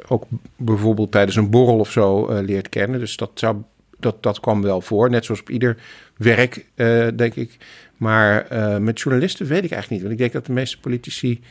ook 0.07 0.23
bijvoorbeeld 0.55 1.11
tijdens 1.11 1.35
een 1.35 1.49
borrel 1.49 1.79
of 1.79 1.91
zo 1.91 2.39
leert 2.41 2.69
kennen. 2.69 2.99
Dus 2.99 3.17
dat, 3.17 3.31
zou, 3.33 3.57
dat, 3.99 4.23
dat 4.23 4.39
kwam 4.39 4.61
wel 4.61 4.81
voor, 4.81 5.09
net 5.09 5.25
zoals 5.25 5.41
op 5.41 5.49
ieder 5.49 5.77
werk, 6.17 6.65
denk 7.15 7.35
ik. 7.35 7.57
Maar 7.97 8.47
met 8.81 8.99
journalisten 8.99 9.45
weet 9.45 9.63
ik 9.63 9.71
eigenlijk 9.71 9.89
niet. 9.89 10.01
Want 10.01 10.11
ik 10.11 10.19
denk 10.19 10.31
dat 10.31 10.45
de 10.45 10.53
meeste 10.53 10.79
politici. 10.79 11.41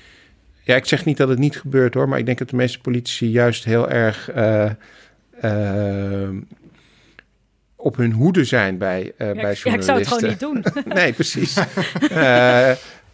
Ja, 0.65 0.77
ik 0.77 0.85
zeg 0.85 1.05
niet 1.05 1.17
dat 1.17 1.29
het 1.29 1.39
niet 1.39 1.57
gebeurt 1.61 1.95
hoor, 1.95 2.09
maar 2.09 2.19
ik 2.19 2.27
denk 2.27 2.39
dat 2.39 2.51
de 2.51 2.57
meeste 2.57 2.81
politici 2.81 3.31
juist 3.31 3.65
heel 3.65 3.91
erg 3.91 4.31
eh, 4.31 4.71
eh, 5.41 6.29
op 7.77 7.97
hun 7.97 8.13
hoede 8.13 8.45
zijn 8.45 8.79
bij, 8.79 9.13
ja, 9.19 9.33
bij 9.33 9.53
ik- 9.53 9.57
ja, 9.57 9.75
ik 9.75 9.83
zou 9.83 9.99
het 9.99 10.09
journalisten. 10.09 10.37
gewoon 10.39 10.55
niet 10.55 10.75
doen. 10.75 10.93
Nee, 10.99 11.13
precies. 11.13 11.55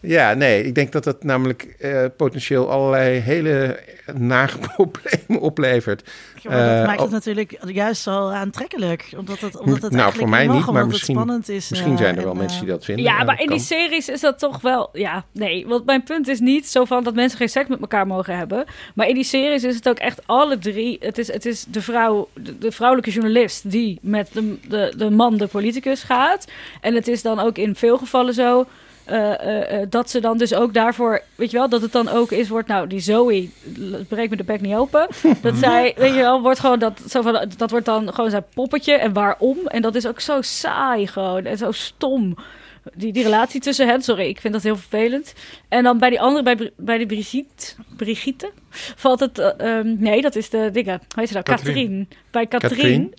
Ja, 0.01 0.33
nee, 0.33 0.63
ik 0.63 0.75
denk 0.75 0.91
dat 0.91 1.03
dat 1.03 1.23
namelijk 1.23 1.75
eh, 1.79 2.05
potentieel 2.17 2.69
allerlei 2.71 3.19
hele 3.19 3.79
nare 4.13 4.57
problemen 4.57 5.41
oplevert. 5.49 6.09
Ja, 6.41 6.49
maar 6.49 6.59
dat 6.67 6.77
Eh, 6.79 6.85
maakt 6.85 6.99
het 6.99 7.07
oh. 7.07 7.13
natuurlijk 7.13 7.57
juist 7.65 8.01
zo 8.01 8.29
aantrekkelijk. 8.29 9.09
Omdat 9.17 9.39
het, 9.39 9.59
omdat 9.59 9.81
het 9.81 9.91
Nou, 9.91 9.93
eigenlijk 10.03 10.17
voor 10.17 10.29
mij 10.29 10.45
mag, 10.45 10.55
niet, 10.55 10.65
maar 10.65 10.73
omdat 10.73 10.87
misschien- 10.91 11.15
het 11.15 11.23
spannend 11.25 11.49
is. 11.49 11.69
Misschien 11.69 11.91
eh, 11.91 11.97
zijn 11.97 12.13
er 12.13 12.19
en, 12.19 12.25
wel 12.25 12.33
mensen 12.33 12.59
die 12.59 12.69
dat 12.69 12.85
vinden. 12.85 13.05
Ja, 13.05 13.23
maar 13.23 13.41
in 13.41 13.47
die 13.47 13.59
series 13.59 14.09
is 14.09 14.19
dat 14.19 14.39
toch 14.39 14.61
wel... 14.61 14.89
Ja, 14.93 15.25
nee. 15.31 15.67
Want 15.67 15.85
mijn 15.85 16.03
punt 16.03 16.27
is 16.27 16.39
niet 16.39 16.67
zo 16.67 16.85
van 16.85 17.03
dat 17.03 17.13
mensen 17.13 17.37
geen 17.37 17.49
seks 17.49 17.67
met 17.69 17.81
elkaar 17.81 18.07
mogen 18.07 18.37
hebben. 18.37 18.65
Maar 18.95 19.07
in 19.07 19.15
die 19.15 19.23
series 19.23 19.63
is 19.63 19.75
het 19.75 19.89
ook 19.89 19.99
echt 19.99 20.21
alle 20.25 20.57
drie... 20.57 20.97
Het 20.99 21.17
is, 21.17 21.33
het 21.33 21.45
is 21.45 21.65
de, 21.67 21.81
vrouw, 21.81 22.27
de, 22.33 22.57
de 22.57 22.71
vrouwelijke 22.71 23.11
journalist 23.11 23.71
die 23.71 23.99
met 24.01 24.29
de, 24.33 24.57
de, 24.67 24.93
de 24.97 25.09
man, 25.09 25.37
de 25.37 25.47
politicus, 25.47 26.03
gaat. 26.03 26.47
En 26.81 26.93
het 26.95 27.07
is 27.07 27.21
dan 27.21 27.39
ook 27.39 27.57
in 27.57 27.75
veel 27.75 27.97
gevallen 27.97 28.33
zo... 28.33 28.65
eh, 29.03 29.31
eh, 29.39 29.81
eh, 29.81 29.87
dat 29.89 30.09
ze 30.09 30.19
dan 30.19 30.37
dus 30.37 30.53
ook 30.53 30.73
daarvoor, 30.73 31.21
weet 31.35 31.51
je 31.51 31.57
wel, 31.57 31.69
dat 31.69 31.81
het 31.81 31.91
dan 31.91 32.09
ook 32.09 32.31
is, 32.31 32.49
wordt 32.49 32.67
nou, 32.67 32.87
die 32.87 32.99
Zoe, 32.99 33.49
l- 33.77 33.95
breek 34.07 34.29
me 34.29 34.35
de 34.35 34.43
bek 34.43 34.61
niet 34.61 34.75
open. 34.75 35.07
Dat 35.41 35.55
zij, 35.55 35.93
weet 35.97 36.13
je 36.13 36.19
wel, 36.19 36.41
wordt 36.41 36.59
gewoon 36.59 36.79
dat, 36.79 37.01
zo 37.09 37.21
van, 37.21 37.49
dat 37.57 37.71
wordt 37.71 37.85
dan 37.85 38.13
gewoon 38.13 38.29
zijn 38.29 38.45
poppetje 38.53 38.93
en 38.93 39.13
waarom. 39.13 39.57
En 39.67 39.81
dat 39.81 39.95
is 39.95 40.07
ook 40.07 40.19
zo 40.19 40.41
saai 40.41 41.07
gewoon 41.07 41.45
en 41.45 41.57
zo 41.57 41.71
stom. 41.71 42.35
Die, 42.95 43.13
die 43.13 43.23
relatie 43.23 43.61
tussen 43.61 43.87
hen, 43.87 44.01
sorry, 44.01 44.27
ik 44.27 44.39
vind 44.41 44.53
dat 44.53 44.63
heel 44.63 44.75
vervelend. 44.77 45.33
En 45.69 45.83
dan 45.83 45.97
bij 45.97 46.09
die 46.09 46.21
andere, 46.21 46.43
bij, 46.55 46.71
bij 46.77 46.97
de 46.97 47.05
Brigitte, 47.05 47.73
Brigitte, 47.95 48.51
valt 48.95 49.19
het, 49.19 49.39
eh, 49.39 49.77
ehm, 49.77 49.95
nee, 49.99 50.21
dat 50.21 50.35
is 50.35 50.49
de 50.49 50.69
dingen, 50.73 50.93
hoe 50.97 51.07
heet 51.19 51.27
ze 51.27 51.33
nou, 51.33 51.45
Katrien. 51.45 52.09
Bij 52.31 52.45
Katrien, 52.47 53.13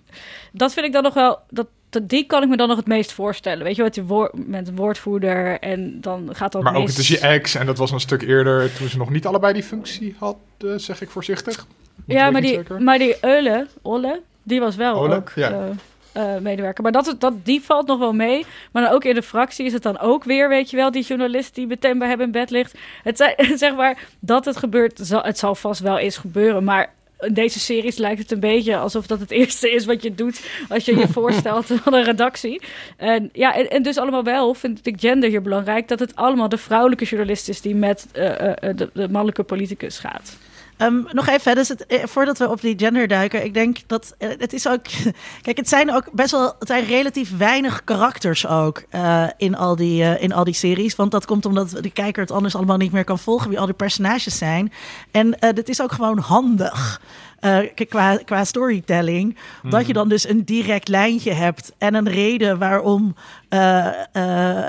dat 0.52 0.72
vind 0.72 0.86
ik 0.86 0.92
dan 0.92 1.02
nog 1.02 1.14
wel, 1.14 1.38
dat, 1.50 1.66
die 2.02 2.26
kan 2.26 2.42
ik 2.42 2.48
me 2.48 2.56
dan 2.56 2.68
nog 2.68 2.76
het 2.76 2.86
meest 2.86 3.12
voorstellen. 3.12 3.64
Weet 3.64 3.76
je, 3.76 3.82
met, 3.82 3.94
die 3.94 4.02
woord, 4.02 4.46
met 4.46 4.68
een 4.68 4.76
woordvoerder 4.76 5.58
en 5.58 6.00
dan 6.00 6.28
gaat 6.32 6.52
dat 6.52 6.62
Maar 6.62 6.74
ook 6.74 6.86
het 6.86 6.98
is 6.98 7.08
je 7.08 7.18
ex 7.18 7.54
en 7.54 7.66
dat 7.66 7.78
was 7.78 7.90
een 7.90 8.00
stuk 8.00 8.22
eerder 8.22 8.74
toen 8.74 8.88
ze 8.88 8.98
nog 8.98 9.10
niet 9.10 9.26
allebei 9.26 9.52
die 9.52 9.62
functie 9.62 10.14
hadden, 10.18 10.80
zeg 10.80 11.00
ik 11.00 11.10
voorzichtig. 11.10 11.66
Ja, 12.06 12.30
maar 12.30 12.40
die, 12.40 12.54
zeker. 12.54 12.82
maar 12.82 12.98
die 12.98 13.16
Eulen, 13.20 13.68
Olle, 13.82 14.20
die 14.42 14.60
was 14.60 14.76
wel 14.76 15.14
ook 15.14 15.32
ja. 15.34 15.50
eh, 15.50 16.34
eh, 16.34 16.40
medewerker. 16.42 16.82
Maar 16.82 16.92
dat, 16.92 17.16
dat, 17.18 17.44
die 17.44 17.62
valt 17.62 17.86
nog 17.86 17.98
wel 17.98 18.12
mee. 18.12 18.46
Maar 18.72 18.82
dan 18.82 18.92
ook 18.92 19.04
in 19.04 19.14
de 19.14 19.22
fractie 19.22 19.66
is 19.66 19.72
het 19.72 19.82
dan 19.82 19.98
ook 19.98 20.24
weer, 20.24 20.48
weet 20.48 20.70
je 20.70 20.76
wel, 20.76 20.90
die 20.90 21.04
journalist 21.04 21.54
die 21.54 21.66
meteen 21.66 21.98
bij 21.98 22.08
hem 22.08 22.20
in 22.20 22.30
bed 22.30 22.50
ligt. 22.50 22.78
Het 23.02 23.16
zijn, 23.16 23.34
zeg 23.58 23.74
maar, 23.74 23.98
dat 24.20 24.44
het 24.44 24.56
gebeurt, 24.56 25.00
zal, 25.02 25.22
het 25.22 25.38
zal 25.38 25.54
vast 25.54 25.80
wel 25.80 25.98
eens 25.98 26.16
gebeuren. 26.16 26.64
Maar 26.64 26.92
deze 27.32 27.60
series 27.60 27.96
lijkt 27.96 28.18
het 28.18 28.30
een 28.30 28.40
beetje 28.40 28.76
alsof 28.76 29.06
dat 29.06 29.20
het 29.20 29.30
eerste 29.40 29.70
is 29.70 29.84
wat 29.84 30.02
je 30.02 30.14
doet 30.14 30.46
als 30.68 30.84
je 30.84 30.96
je 30.96 31.08
voorstelt 31.18 31.66
van 31.66 31.94
een 31.94 32.04
redactie. 32.04 32.62
En 32.96 33.30
ja, 33.32 33.54
en, 33.68 33.82
dus 33.82 33.98
allemaal 33.98 34.24
wel 34.24 34.54
vind 34.54 34.86
ik 34.86 35.00
gender 35.00 35.28
hier 35.28 35.42
belangrijk 35.42 35.88
dat 35.88 35.98
het 35.98 36.16
allemaal 36.16 36.48
de 36.48 36.58
vrouwelijke 36.58 37.04
journalist 37.04 37.48
is 37.48 37.60
die 37.60 37.74
met 37.74 38.06
de, 38.12 38.90
de 38.92 39.08
mannelijke 39.08 39.42
politicus 39.42 39.98
gaat. 39.98 40.36
Um, 40.82 41.06
nog 41.12 41.28
even, 41.28 41.54
dus 41.54 41.68
het, 41.68 41.86
eh, 41.86 42.04
voordat 42.04 42.38
we 42.38 42.48
op 42.48 42.60
die 42.60 42.78
gender 42.78 43.08
duiken. 43.08 43.44
Ik 43.44 43.54
denk 43.54 43.78
dat 43.86 44.14
uh, 44.18 44.28
het 44.38 44.52
is 44.52 44.68
ook. 44.68 44.82
Kijk, 45.42 45.56
het 45.56 45.68
zijn 45.68 45.94
ook 45.94 46.12
best 46.12 46.30
wel. 46.30 46.54
Het 46.58 46.68
zijn 46.68 46.84
relatief 46.84 47.36
weinig 47.36 47.84
karakters 47.84 48.46
ook 48.46 48.82
uh, 48.94 49.26
in, 49.36 49.56
al 49.56 49.76
die, 49.76 50.18
in 50.18 50.32
al 50.32 50.44
die 50.44 50.54
series. 50.54 50.96
Want 50.96 51.10
dat 51.10 51.26
komt 51.26 51.46
omdat 51.46 51.70
de 51.70 51.90
kijker 51.90 52.22
het 52.22 52.30
anders 52.30 52.56
allemaal 52.56 52.76
niet 52.76 52.92
meer 52.92 53.04
kan 53.04 53.18
volgen. 53.18 53.48
Wie 53.48 53.60
al 53.60 53.66
die 53.66 53.74
personages 53.74 54.38
zijn. 54.38 54.72
En 55.10 55.36
dit 55.54 55.68
is 55.68 55.82
ook 55.82 55.92
gewoon 55.92 56.18
handig. 56.18 57.00
qua, 57.88 58.16
qua 58.16 58.44
storytelling. 58.44 59.36
Dat 59.62 59.80
je 59.80 59.86
mhm. 59.86 59.94
dan 59.94 60.08
dus 60.08 60.28
een 60.28 60.44
direct 60.44 60.88
lijntje 60.88 61.32
hebt. 61.32 61.72
En 61.78 61.94
een 61.94 62.08
reden 62.08 62.58
waarom, 62.58 63.14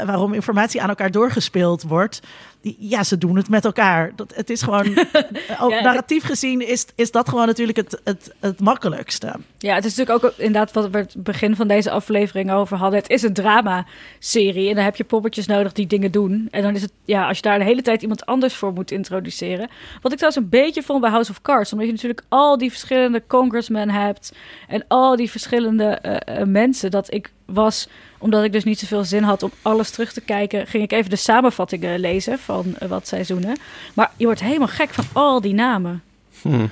waarom 0.06 0.34
informatie 0.34 0.82
aan 0.82 0.90
elkaar 0.90 1.12
doorgespeeld 1.12 1.84
wordt 1.84 2.22
ja, 2.64 3.04
ze 3.04 3.18
doen 3.18 3.36
het 3.36 3.50
met 3.50 3.66
elkaar. 3.66 4.12
Dat, 4.16 4.36
het 4.36 4.50
is 4.50 4.62
gewoon, 4.62 4.98
ook 5.62 5.82
narratief 5.82 6.24
gezien, 6.24 6.68
is, 6.68 6.86
is 6.96 7.12
dat 7.12 7.30
gewoon 7.30 7.48
natuurlijk 7.48 7.78
het, 7.78 8.02
het, 8.04 8.34
het 8.40 8.60
makkelijkste. 8.60 9.34
Ja, 9.58 9.76
het 9.76 9.86
is 9.86 9.96
natuurlijk 9.96 10.26
ook 10.26 10.34
inderdaad 10.38 10.72
wat 10.72 10.90
we 10.90 10.98
het 10.98 11.16
begin 11.18 11.56
van 11.56 11.68
deze 11.68 11.92
aflevering 11.92 12.52
over 12.52 12.78
hadden. 12.78 13.00
Het 13.00 13.10
is 13.10 13.22
een 13.22 13.34
drama-serie 13.34 14.70
en 14.70 14.76
dan 14.76 14.84
heb 14.84 14.96
je 14.96 15.04
poppetjes 15.04 15.46
nodig 15.46 15.74
die 15.74 15.88
dingen 15.88 16.12
doen. 16.12 16.48
En 16.52 16.62
dan 16.62 16.76
is 16.76 16.82
het, 16.82 16.92
ja, 17.06 17.28
als 17.28 17.38
je 17.38 17.44
daar 17.44 17.60
de 17.60 17.66
hele 17.66 17.82
tijd 17.82 18.02
iemand 18.02 18.26
anders 18.26 18.54
voor 18.54 18.74
moet 18.74 18.92
introduceren. 18.92 19.70
Wat 20.02 20.12
ik 20.12 20.18
trouwens 20.18 20.44
een 20.44 20.60
beetje 20.60 20.84
vond 20.84 21.02
bij 21.02 21.10
House 21.10 21.32
of 21.32 21.42
Cards, 21.42 21.72
omdat 21.72 21.88
je 21.88 21.94
natuurlijk 21.94 22.24
al 22.30 22.58
die 22.58 22.70
verschillende 22.70 23.24
congressmen 23.28 23.90
hebt 23.90 24.34
en 24.68 24.86
al 24.88 25.16
die 25.16 25.32
verschillende 25.32 25.84
eh, 25.86 26.42
eh, 26.42 26.48
mensen, 26.48 26.92
dat 26.92 27.14
ik 27.14 27.32
was 27.46 27.88
omdat 28.18 28.44
ik 28.44 28.52
dus 28.52 28.64
niet 28.64 28.80
zoveel 28.80 29.04
zin 29.04 29.24
had 29.24 29.44
om 29.44 29.52
alles 29.62 29.90
terug 29.90 30.14
te 30.14 30.22
kijken, 30.22 30.68
ging 30.68 30.84
ik 30.84 30.92
even 30.92 31.10
de 31.10 31.16
samenvattingen 31.16 32.00
lezen 32.00 32.40
van 32.40 32.76
uh, 32.84 32.90
wat 32.90 33.08
seizoenen. 33.08 33.58
Maar 33.94 34.12
je 34.18 34.26
wordt 34.26 34.40
helemaal 34.40 34.68
gek 34.68 34.90
van 34.90 35.06
al 35.14 35.42
die 35.42 35.54
namen. 35.54 36.04
Hmm. 36.42 36.72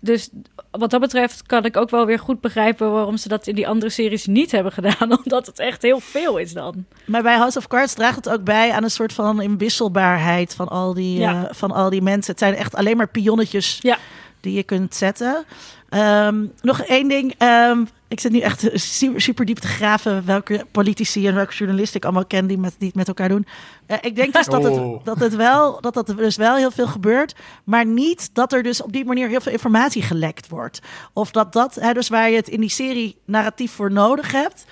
dus 0.00 0.28
wat 0.70 0.90
dat 0.90 1.00
betreft 1.00 1.42
kan 1.46 1.64
ik 1.64 1.76
ook 1.76 1.90
wel 1.90 2.06
weer 2.06 2.18
goed 2.18 2.40
begrijpen 2.40 2.92
waarom 2.92 3.16
ze 3.16 3.28
dat 3.28 3.46
in 3.46 3.54
die 3.54 3.68
andere 3.68 3.90
series 3.90 4.26
niet 4.26 4.52
hebben 4.52 4.72
gedaan. 4.72 5.18
Omdat 5.24 5.46
het 5.46 5.58
echt 5.58 5.82
heel 5.82 6.00
veel 6.00 6.36
is 6.36 6.52
dan. 6.52 6.84
Maar 7.04 7.22
bij 7.22 7.36
House 7.36 7.58
of 7.58 7.66
Cards 7.66 7.94
draagt 7.94 8.16
het 8.16 8.28
ook 8.28 8.44
bij 8.44 8.72
aan 8.72 8.82
een 8.82 8.90
soort 8.90 9.12
van 9.12 9.42
inwisselbaarheid 9.42 10.54
van 10.54 10.68
al 10.68 10.94
die, 10.94 11.24
eh, 11.24 11.42
van 11.50 11.70
al 11.70 11.90
die 11.90 12.02
mensen. 12.02 12.30
Het 12.30 12.40
zijn 12.40 12.54
echt 12.54 12.74
alleen 12.74 12.96
maar 12.96 13.08
pionnetjes 13.08 13.78
ja. 13.80 13.98
die 14.40 14.54
je 14.54 14.62
kunt 14.62 14.94
zetten. 14.94 15.44
Ehm, 15.88 16.44
nog 16.60 16.80
één 16.80 17.08
ding. 17.08 17.34
Um, 17.42 17.88
ik 18.10 18.20
zit 18.20 18.32
nu 18.32 18.38
echt 18.38 18.68
super, 18.72 19.20
super, 19.20 19.44
diep 19.44 19.58
te 19.58 19.66
graven 19.66 20.26
welke 20.26 20.66
politici 20.70 21.26
en 21.26 21.34
welke 21.34 21.54
journalisten 21.54 21.96
ik 21.96 22.04
allemaal 22.04 22.26
ken 22.26 22.46
die, 22.46 22.58
met, 22.58 22.74
die 22.78 22.86
het 22.88 22.96
met 22.96 23.08
elkaar 23.08 23.28
doen. 23.28 23.46
Uh, 23.86 23.96
ik 24.00 24.16
denk 24.16 24.32
dus 24.32 24.46
dat, 24.46 24.62
het, 24.62 24.72
oh. 24.72 25.04
dat, 25.04 25.18
het 25.18 25.36
wel, 25.36 25.80
dat, 25.80 25.94
dat 25.94 26.08
er 26.08 26.16
dus 26.16 26.36
wel 26.36 26.56
heel 26.56 26.70
veel 26.70 26.86
gebeurt, 26.86 27.34
maar 27.64 27.86
niet 27.86 28.30
dat 28.32 28.52
er 28.52 28.62
dus 28.62 28.82
op 28.82 28.92
die 28.92 29.04
manier 29.04 29.28
heel 29.28 29.40
veel 29.40 29.52
informatie 29.52 30.02
gelekt 30.02 30.48
wordt. 30.48 30.80
Of 31.12 31.30
dat 31.30 31.52
dat, 31.52 31.74
hè, 31.74 31.92
dus 31.92 32.08
waar 32.08 32.30
je 32.30 32.36
het 32.36 32.48
in 32.48 32.60
die 32.60 32.70
serie 32.70 33.16
narratief 33.24 33.72
voor 33.72 33.92
nodig 33.92 34.32
hebt. 34.32 34.64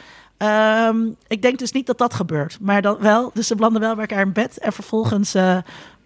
Um, 0.89 1.17
ik 1.27 1.43
denk 1.43 1.59
dus 1.59 1.73
niet 1.73 1.87
dat 1.87 1.99
dat 1.99 2.15
gebeurt, 2.15 2.59
maar 2.61 2.83
dat 2.83 2.99
wel. 3.01 3.31
Dus 3.35 3.47
ze 3.47 3.55
blanden 3.55 3.81
wel 3.81 3.95
bij 3.95 4.07
elkaar 4.07 4.27
in 4.27 4.33
bed 4.33 4.59
en 4.59 4.73
vervolgens 4.73 5.35
uh, 5.35 5.59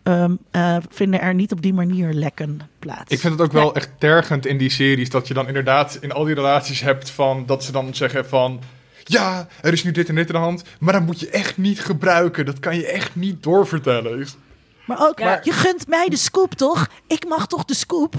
um, 0.03 0.39
uh, 0.53 0.77
vinden 0.89 1.21
er 1.21 1.35
niet 1.35 1.53
op 1.53 1.63
die 1.63 1.75
manier 1.75 2.13
lekken 2.13 2.61
plaats. 2.79 3.13
Ik 3.13 3.19
vind 3.19 3.33
het 3.33 3.43
ook 3.43 3.53
wel 3.53 3.75
echt 3.75 3.91
tergend 3.99 4.47
in 4.47 4.59
die 4.59 4.71
series 4.71 5.11
dat 5.11 5.29
je 5.29 5.35
dan 5.35 5.47
inderdaad 5.47 5.99
in 6.01 6.13
al 6.13 6.25
die 6.25 6.35
relaties 6.35 6.81
hebt 6.81 7.11
van 7.11 7.47
dat 7.47 7.65
ze 7.65 7.73
dan 7.73 7.95
zeggen 7.95 8.29
van 8.29 8.61
ja, 9.05 9.49
er 9.61 9.73
is 9.73 9.85
nu 9.85 9.91
dit 9.91 10.09
en 10.09 10.15
dit 10.15 10.27
in 10.27 10.35
de 10.35 10.41
hand, 10.41 10.65
maar 10.81 10.93
dat 10.93 11.03
moet 11.03 11.21
je 11.21 11.31
echt 11.31 11.57
niet 11.57 11.81
gebruiken. 11.81 12.47
Dat 12.47 12.61
kan 12.61 12.77
je 12.77 12.87
echt 12.87 13.15
niet 13.15 13.43
doorvertellen. 13.43 14.27
Maar 14.87 15.09
ook, 15.09 15.19
je 15.19 15.53
gunt 15.53 15.89
mij 15.89 16.09
de 16.09 16.17
scoop 16.17 16.55
toch? 16.55 16.89
Ik 17.07 17.29
mag 17.29 17.47
toch 17.47 17.65
de 17.65 17.75
scoop? 17.75 18.15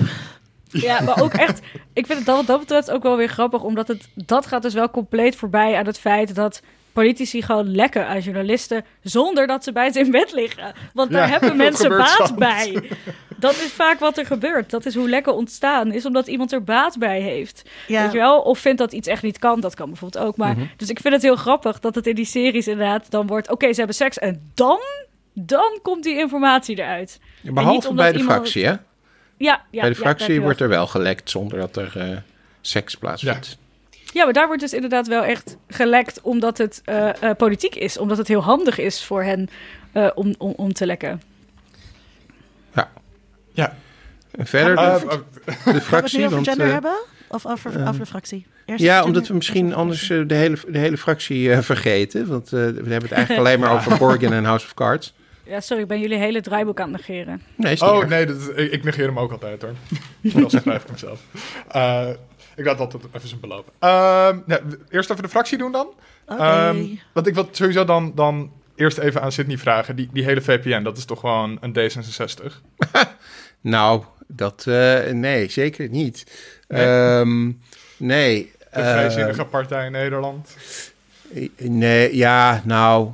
Ja, 0.69 1.01
maar 1.01 1.21
ook 1.21 1.33
echt, 1.33 1.59
ik 1.93 2.05
vind 2.05 2.17
het 2.17 2.27
dat 2.27 2.35
wat 2.35 2.47
dat 2.47 2.59
betreft 2.59 2.91
ook 2.91 3.03
wel 3.03 3.17
weer 3.17 3.29
grappig, 3.29 3.61
omdat 3.61 3.87
het, 3.87 4.07
dat 4.13 4.45
gaat 4.45 4.61
dus 4.61 4.73
wel 4.73 4.89
compleet 4.89 5.35
voorbij 5.35 5.77
aan 5.77 5.85
het 5.85 5.99
feit 5.99 6.35
dat 6.35 6.61
politici 6.93 7.41
gewoon 7.41 7.75
lekken 7.75 8.07
aan 8.07 8.19
journalisten 8.19 8.85
zonder 9.01 9.47
dat 9.47 9.63
ze 9.63 9.71
bij 9.71 9.91
ze 9.91 9.99
in 9.99 10.11
bed 10.11 10.31
liggen. 10.31 10.73
Want 10.93 11.11
daar 11.11 11.29
hebben 11.29 11.57
mensen 11.65 11.89
baat 11.89 12.35
bij. 12.35 12.89
Dat 13.37 13.53
is 13.53 13.71
vaak 13.71 13.99
wat 13.99 14.17
er 14.17 14.25
gebeurt. 14.25 14.69
Dat 14.69 14.85
is 14.85 14.95
hoe 14.95 15.09
lekken 15.09 15.35
ontstaan, 15.35 15.91
is 15.91 16.05
omdat 16.05 16.27
iemand 16.27 16.51
er 16.51 16.63
baat 16.63 16.97
bij 16.97 17.21
heeft. 17.21 17.69
Ja. 17.87 18.01
Weet 18.03 18.11
je 18.11 18.17
wel? 18.17 18.41
Of 18.41 18.59
vindt 18.59 18.77
dat 18.77 18.93
iets 18.93 19.07
echt 19.07 19.23
niet 19.23 19.39
kan. 19.39 19.59
Dat 19.59 19.75
kan 19.75 19.89
bijvoorbeeld 19.89 20.23
ook. 20.25 20.37
Maar, 20.37 20.55
mhm. 20.57 20.65
Dus 20.77 20.89
ik 20.89 20.99
vind 20.99 21.13
het 21.13 21.23
heel 21.23 21.35
grappig 21.35 21.79
dat 21.79 21.95
het 21.95 22.07
in 22.07 22.15
die 22.15 22.25
series 22.25 22.67
inderdaad 22.67 23.11
dan 23.11 23.27
wordt... 23.27 23.49
Oké, 23.49 23.67
ze 23.67 23.77
hebben 23.77 23.95
seks 23.95 24.19
en 24.19 24.51
dan, 24.53 24.79
dan 25.33 25.79
komt 25.81 26.03
die 26.03 26.17
informatie 26.17 26.77
eruit. 26.77 27.19
behalve 27.41 27.93
bij 27.93 28.11
de 28.11 28.19
fractie, 28.19 28.65
hè? 28.65 28.75
Ja, 29.37 29.61
ja, 29.71 29.81
bij 29.81 29.89
de 29.89 29.95
fractie 29.95 30.41
wordt 30.41 30.59
er 30.59 30.69
wel 30.69 30.87
gelekt 30.87 31.29
zonder 31.29 31.59
dat 31.59 31.75
er 31.75 31.93
uh, 31.97 32.17
seks 32.61 32.95
plaatsvindt. 32.95 33.57
Ja, 34.13 34.23
maar 34.23 34.33
daar 34.33 34.47
wordt 34.47 34.61
dus 34.61 34.73
inderdaad 34.73 35.07
wel 35.07 35.23
echt 35.23 35.57
gelekt 35.67 36.21
omdat 36.21 36.57
het 36.57 36.81
uh, 36.85 37.09
uh, 37.23 37.31
politiek 37.37 37.75
is. 37.75 37.97
Omdat 37.97 38.17
het 38.17 38.27
heel 38.27 38.43
handig 38.43 38.77
is 38.77 39.03
voor 39.03 39.23
hen 39.23 39.49
uh, 39.93 40.09
om, 40.15 40.35
om, 40.37 40.53
om 40.55 40.73
te 40.73 40.85
lekken. 40.85 41.21
Ja. 42.75 42.89
Ja. 43.51 43.75
En 44.31 44.45
verder 44.45 44.75
de, 44.75 45.21
de 45.71 45.81
fractie. 45.81 46.19
Gaan 46.19 46.29
we 46.29 46.35
het 46.35 46.47
gender 46.47 46.71
hebben? 46.71 46.95
Of 47.27 47.45
over, 47.45 47.87
over 47.87 47.99
de 47.99 48.05
fractie? 48.05 48.45
Eerst 48.65 48.83
ja, 48.83 49.03
omdat 49.03 49.27
we 49.27 49.33
misschien 49.33 49.73
anders 49.73 50.07
de, 50.07 50.25
hele, 50.27 50.57
de 50.67 50.77
hele 50.77 50.97
fractie 50.97 51.57
vergeten. 51.57 52.27
Want 52.27 52.49
we 52.49 52.57
hebben 52.57 53.01
het 53.01 53.11
eigenlijk 53.11 53.39
alleen 53.47 53.59
maar 53.59 53.73
over 53.73 53.97
Borgen 53.97 54.33
en 54.33 54.43
House 54.43 54.65
of 54.65 54.73
Cards. 54.73 55.13
Ja, 55.45 55.59
sorry, 55.59 55.81
ik 55.81 55.87
ben 55.87 55.99
jullie 55.99 56.17
hele 56.17 56.41
draaiboek 56.41 56.79
aan 56.79 56.93
het 56.93 57.07
negeren. 57.07 57.41
Nee, 57.55 57.81
oh, 57.81 58.07
nee, 58.07 58.25
dat, 58.25 58.51
ik, 58.55 58.71
ik, 58.71 58.83
negeer 58.83 59.05
hem 59.05 59.19
ook 59.19 59.31
altijd 59.31 59.61
hoor. 59.61 59.73
dat 60.41 60.51
schrijf 60.51 60.81
ik 60.81 60.87
hem 60.87 60.97
zelf. 60.97 61.19
Uh, 61.75 62.09
ik 62.55 62.65
laat 62.65 62.77
dat 62.77 62.95
even 63.13 63.27
zijn 63.27 63.39
belopen. 63.39 63.73
Uh, 63.81 64.29
eerst 64.89 65.09
even 65.09 65.23
de 65.23 65.29
fractie 65.29 65.57
doen 65.57 65.71
dan. 65.71 65.87
Okay. 66.27 66.69
Um, 66.69 66.99
want 67.13 67.27
ik 67.27 67.33
wil 67.33 67.47
sowieso 67.51 67.85
dan, 67.85 68.11
dan 68.15 68.51
eerst 68.75 68.97
even 68.97 69.21
aan 69.21 69.31
Sydney 69.31 69.57
vragen. 69.57 69.95
Die, 69.95 70.09
die 70.13 70.23
hele 70.23 70.41
VPN, 70.41 70.83
dat 70.83 70.97
is 70.97 71.05
toch 71.05 71.19
gewoon 71.19 71.57
een 71.61 71.77
D66? 71.77 72.43
nou, 73.61 74.03
dat... 74.27 74.65
Uh, 74.67 75.05
nee, 75.09 75.49
zeker 75.49 75.89
niet. 75.89 76.25
Nee. 76.67 76.87
Um, 77.19 77.61
nee 77.97 78.51
de 78.73 78.79
vrijzinnige 78.79 79.41
uh, 79.41 79.49
partij 79.49 79.85
in 79.85 79.91
Nederland? 79.91 80.55
Nee, 81.57 82.15
ja, 82.15 82.61
nou... 82.65 83.11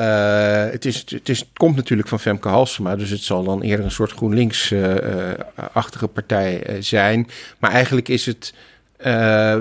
Uh, 0.00 0.64
het, 0.70 0.84
is, 0.84 1.04
het, 1.08 1.28
is, 1.28 1.38
het 1.38 1.48
komt 1.56 1.76
natuurlijk 1.76 2.08
van 2.08 2.20
Femke 2.20 2.48
Halsema, 2.48 2.96
dus 2.96 3.10
het 3.10 3.20
zal 3.20 3.44
dan 3.44 3.62
eerder 3.62 3.84
een 3.84 3.90
soort 3.90 4.12
GroenLinks-achtige 4.12 6.04
uh, 6.04 6.12
partij 6.12 6.76
zijn. 6.80 7.28
Maar 7.58 7.70
eigenlijk 7.70 8.08
is 8.08 8.26
het 8.26 8.54
uh, 9.06 9.56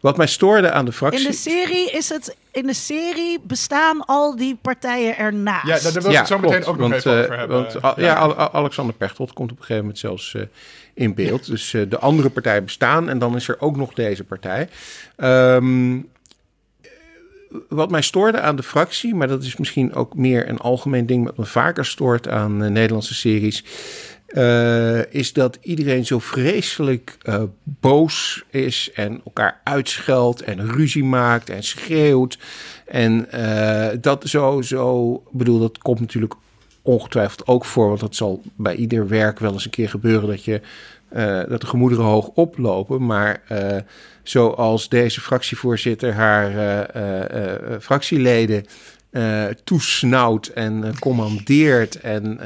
wat 0.00 0.16
mij 0.16 0.26
stoorde 0.26 0.70
aan 0.70 0.84
de 0.84 0.92
fractie. 0.92 1.24
In 1.24 1.30
de 1.30 1.36
serie 1.36 1.90
is 1.90 2.08
het. 2.08 2.36
In 2.50 2.66
de 2.66 2.74
serie 2.74 3.40
bestaan 3.42 4.04
al 4.06 4.36
die 4.36 4.58
partijen 4.62 5.18
ernaast. 5.18 5.66
Ja, 5.66 5.80
daar 5.80 6.02
wil 6.02 6.10
ik 6.10 6.16
ja, 6.16 6.24
zo 6.24 6.38
meteen 6.38 6.64
ook 6.64 6.78
nog 6.78 6.92
even 6.92 7.12
over 7.12 7.38
hebben. 7.38 7.62
Want, 7.62 7.72
ja, 7.82 7.94
ja 7.96 8.34
Alexander 8.52 8.94
Pechtold 8.94 9.32
komt 9.32 9.50
op 9.50 9.56
een 9.56 9.62
gegeven 9.62 9.82
moment 9.82 10.00
zelfs 10.00 10.34
uh, 10.34 10.42
in 10.94 11.14
beeld. 11.14 11.46
Dus 11.46 11.72
uh, 11.72 11.90
de 11.90 11.98
andere 11.98 12.30
partijen 12.30 12.64
bestaan 12.64 13.08
en 13.08 13.18
dan 13.18 13.36
is 13.36 13.48
er 13.48 13.60
ook 13.60 13.76
nog 13.76 13.94
deze 13.94 14.24
partij. 14.24 14.68
Um, 15.16 16.10
wat 17.68 17.90
mij 17.90 18.02
stoorde 18.02 18.40
aan 18.40 18.56
de 18.56 18.62
fractie, 18.62 19.14
maar 19.14 19.28
dat 19.28 19.42
is 19.42 19.56
misschien 19.56 19.94
ook 19.94 20.14
meer 20.14 20.48
een 20.48 20.58
algemeen 20.58 21.06
ding 21.06 21.24
wat 21.24 21.36
me 21.36 21.44
vaker 21.44 21.84
stoort 21.84 22.28
aan 22.28 22.72
Nederlandse 22.72 23.14
series 23.14 23.64
uh, 24.32 25.12
is 25.12 25.32
dat 25.32 25.58
iedereen 25.60 26.06
zo 26.06 26.18
vreselijk 26.18 27.16
uh, 27.24 27.42
boos 27.62 28.44
is 28.50 28.90
en 28.94 29.20
elkaar 29.24 29.60
uitscheldt 29.64 30.42
en 30.42 30.72
ruzie 30.72 31.04
maakt 31.04 31.50
en 31.50 31.62
schreeuwt. 31.62 32.38
En 32.86 33.28
uh, 33.34 33.88
dat 34.00 34.28
zo, 34.28 34.62
zo, 34.62 35.22
bedoel, 35.30 35.58
dat 35.58 35.78
komt 35.78 36.00
natuurlijk 36.00 36.34
ongetwijfeld 36.82 37.46
ook 37.46 37.64
voor, 37.64 37.88
want 37.88 38.00
dat 38.00 38.16
zal 38.16 38.42
bij 38.56 38.74
ieder 38.74 39.08
werk 39.08 39.38
wel 39.38 39.52
eens 39.52 39.64
een 39.64 39.70
keer 39.70 39.88
gebeuren 39.88 40.28
dat 40.28 40.44
je 40.44 40.60
dat 41.48 41.60
de 41.60 41.66
gemoederen 41.66 42.04
hoog 42.04 42.26
oplopen. 42.26 43.06
Maar 43.06 43.42
zoals 44.22 44.88
deze 44.88 45.20
fractievoorzitter 45.20 46.12
haar 46.12 46.86
fractieleden 47.80 48.64
toesnauwt 49.64 50.46
en 50.46 50.98
commandeert 50.98 52.00
en 52.00 52.40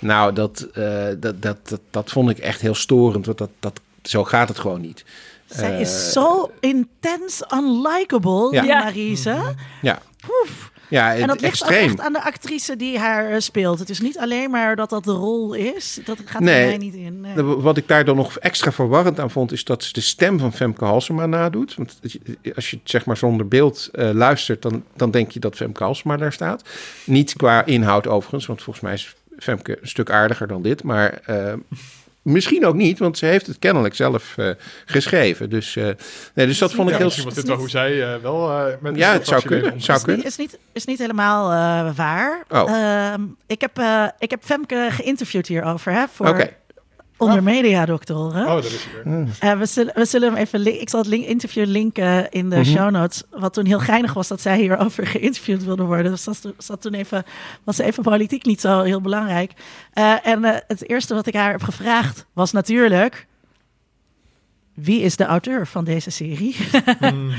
nou, 0.00 0.32
dat, 0.32 0.68
uh, 0.74 1.04
dat, 1.18 1.42
dat, 1.42 1.68
dat, 1.68 1.80
dat, 1.90 2.10
vond 2.10 2.30
ik 2.30 2.38
echt 2.38 2.60
heel 2.60 2.74
storend. 2.74 3.26
Want 3.26 3.38
dat, 3.38 3.50
dat, 3.60 3.80
zo 4.02 4.24
gaat 4.24 4.48
het 4.48 4.58
gewoon 4.58 4.80
niet. 4.80 5.04
Zij 5.46 5.80
is 5.80 5.90
uh, 5.90 6.12
zo 6.12 6.50
intens 6.60 7.42
unlikable, 7.54 8.48
ja. 8.50 8.60
die 8.60 8.70
Marise. 8.70 9.54
Ja. 9.82 9.98
Oef. 10.42 10.70
Ja, 10.88 11.14
en 11.14 11.26
dat 11.26 11.40
ligt 11.40 11.52
extreem. 11.52 11.84
ook 11.84 11.90
echt 11.90 12.00
aan 12.00 12.12
de 12.12 12.22
actrice 12.22 12.76
die 12.76 12.98
haar 12.98 13.30
eh, 13.30 13.40
speelt. 13.40 13.78
Het 13.78 13.90
is 13.90 14.00
niet 14.00 14.18
alleen 14.18 14.50
maar 14.50 14.76
dat 14.76 14.90
dat 14.90 15.04
de 15.04 15.12
rol 15.12 15.54
is. 15.54 16.00
Dat 16.04 16.18
gaat 16.24 16.40
nee, 16.40 16.62
er 16.62 16.66
mij 16.66 16.76
niet 16.76 16.94
in. 16.94 17.20
Nee. 17.20 17.42
Wat 17.42 17.76
ik 17.76 17.88
daar 17.88 18.04
dan 18.04 18.16
nog 18.16 18.38
extra 18.38 18.72
verwarrend 18.72 19.20
aan 19.20 19.30
vond, 19.30 19.52
is 19.52 19.64
dat 19.64 19.84
ze 19.84 19.92
de 19.92 20.00
stem 20.00 20.38
van 20.38 20.52
Femke 20.52 20.84
Halsema 20.84 21.26
nadoet. 21.26 21.74
Want 21.74 22.00
als 22.54 22.70
je 22.70 22.78
zeg 22.84 23.04
maar 23.04 23.16
zonder 23.16 23.48
beeld 23.48 23.88
uh, 23.92 24.10
luistert, 24.10 24.62
dan, 24.62 24.84
dan 24.96 25.10
denk 25.10 25.30
je 25.30 25.40
dat 25.40 25.56
Femke 25.56 25.84
Halsema 25.84 26.16
daar 26.16 26.32
staat. 26.32 26.68
Niet 27.04 27.32
qua 27.32 27.64
inhoud 27.64 28.06
overigens, 28.06 28.46
want 28.46 28.62
volgens 28.62 28.84
mij 28.84 28.94
is 28.94 29.14
Femke 29.38 29.78
een 29.80 29.88
stuk 29.88 30.10
aardiger 30.10 30.46
dan 30.46 30.62
dit. 30.62 30.82
Maar 30.82 31.18
uh, 31.30 31.52
Misschien 32.26 32.66
ook 32.66 32.74
niet, 32.74 32.98
want 32.98 33.18
ze 33.18 33.26
heeft 33.26 33.46
het 33.46 33.58
kennelijk 33.58 33.94
zelf 33.94 34.34
uh, 34.36 34.50
geschreven. 34.84 35.50
Dus, 35.50 35.76
uh, 35.76 35.88
nee, 36.34 36.46
dus 36.46 36.58
dat 36.58 36.72
vond 36.72 36.88
ik 36.88 36.92
ja, 36.92 36.96
heel... 36.96 37.06
Misschien 37.06 37.26
was 37.26 37.34
dit 37.34 37.46
wel 37.46 37.56
hoe 37.56 37.68
zij 37.68 37.92
uh, 37.92 38.22
wel 38.22 38.76
met 38.80 38.96
Ja, 38.96 39.12
het 39.12 39.26
zou 39.26 39.42
kunnen. 39.42 39.72
Het 39.72 39.84
zou 39.84 39.98
is, 39.98 40.04
kunnen. 40.04 40.24
Niet, 40.24 40.32
is, 40.32 40.36
niet, 40.36 40.58
is 40.72 40.84
niet 40.84 40.98
helemaal 40.98 41.48
waar. 41.94 42.44
Oh. 42.48 42.70
Ehm, 42.70 43.22
ik, 43.46 43.60
heb, 43.60 43.80
ik 44.18 44.30
heb 44.30 44.42
Femke 44.44 44.88
geïnterviewd 44.90 45.46
hierover, 45.46 45.92
hè, 45.92 46.04
voor... 46.12 46.28
Okay. 46.28 46.56
Onder 47.18 47.42
mediadoktoren. 47.42 48.46
Oh, 48.46 48.52
dat 48.52 48.64
is 48.64 48.84
hij 48.84 49.02
weer. 49.04 49.12
Mm. 49.12 49.28
Uh, 49.44 49.58
we, 49.58 49.66
zullen, 49.66 49.94
we 49.94 50.04
zullen 50.04 50.28
hem 50.28 50.38
even... 50.38 50.80
Ik 50.80 50.88
zal 50.88 51.00
het 51.00 51.08
link, 51.08 51.24
interview 51.24 51.66
linken 51.66 52.30
in 52.30 52.50
de 52.50 52.56
mm 52.56 52.62
-hmm. 52.62 52.72
show 52.72 52.90
notes. 52.90 53.22
Wat 53.30 53.52
toen 53.52 53.66
heel 53.66 53.78
geinig 53.78 54.14
was 54.14 54.28
dat 54.28 54.40
zij 54.40 54.58
hierover 54.58 55.06
geïnterviewd 55.16 55.64
wilde 55.64 55.82
worden. 55.82 56.10
Dus 56.10 56.24
dat 56.24 56.52
zat 56.58 56.82
toen 56.82 56.94
even, 56.94 57.24
was 57.64 57.78
even 57.78 58.02
politiek 58.02 58.44
niet 58.44 58.60
zo 58.60 58.82
heel 58.82 59.00
belangrijk. 59.00 59.52
Uh, 59.94 60.26
en 60.26 60.44
uh, 60.44 60.54
het 60.66 60.88
eerste 60.88 61.14
wat 61.14 61.26
ik 61.26 61.34
haar 61.34 61.50
heb 61.50 61.62
gevraagd 61.62 62.26
was 62.32 62.52
natuurlijk... 62.52 63.26
Wie 64.74 65.00
is 65.00 65.16
de 65.16 65.24
auteur 65.24 65.66
van 65.66 65.84
deze 65.84 66.10
serie? 66.10 66.56
Mm. 67.00 67.32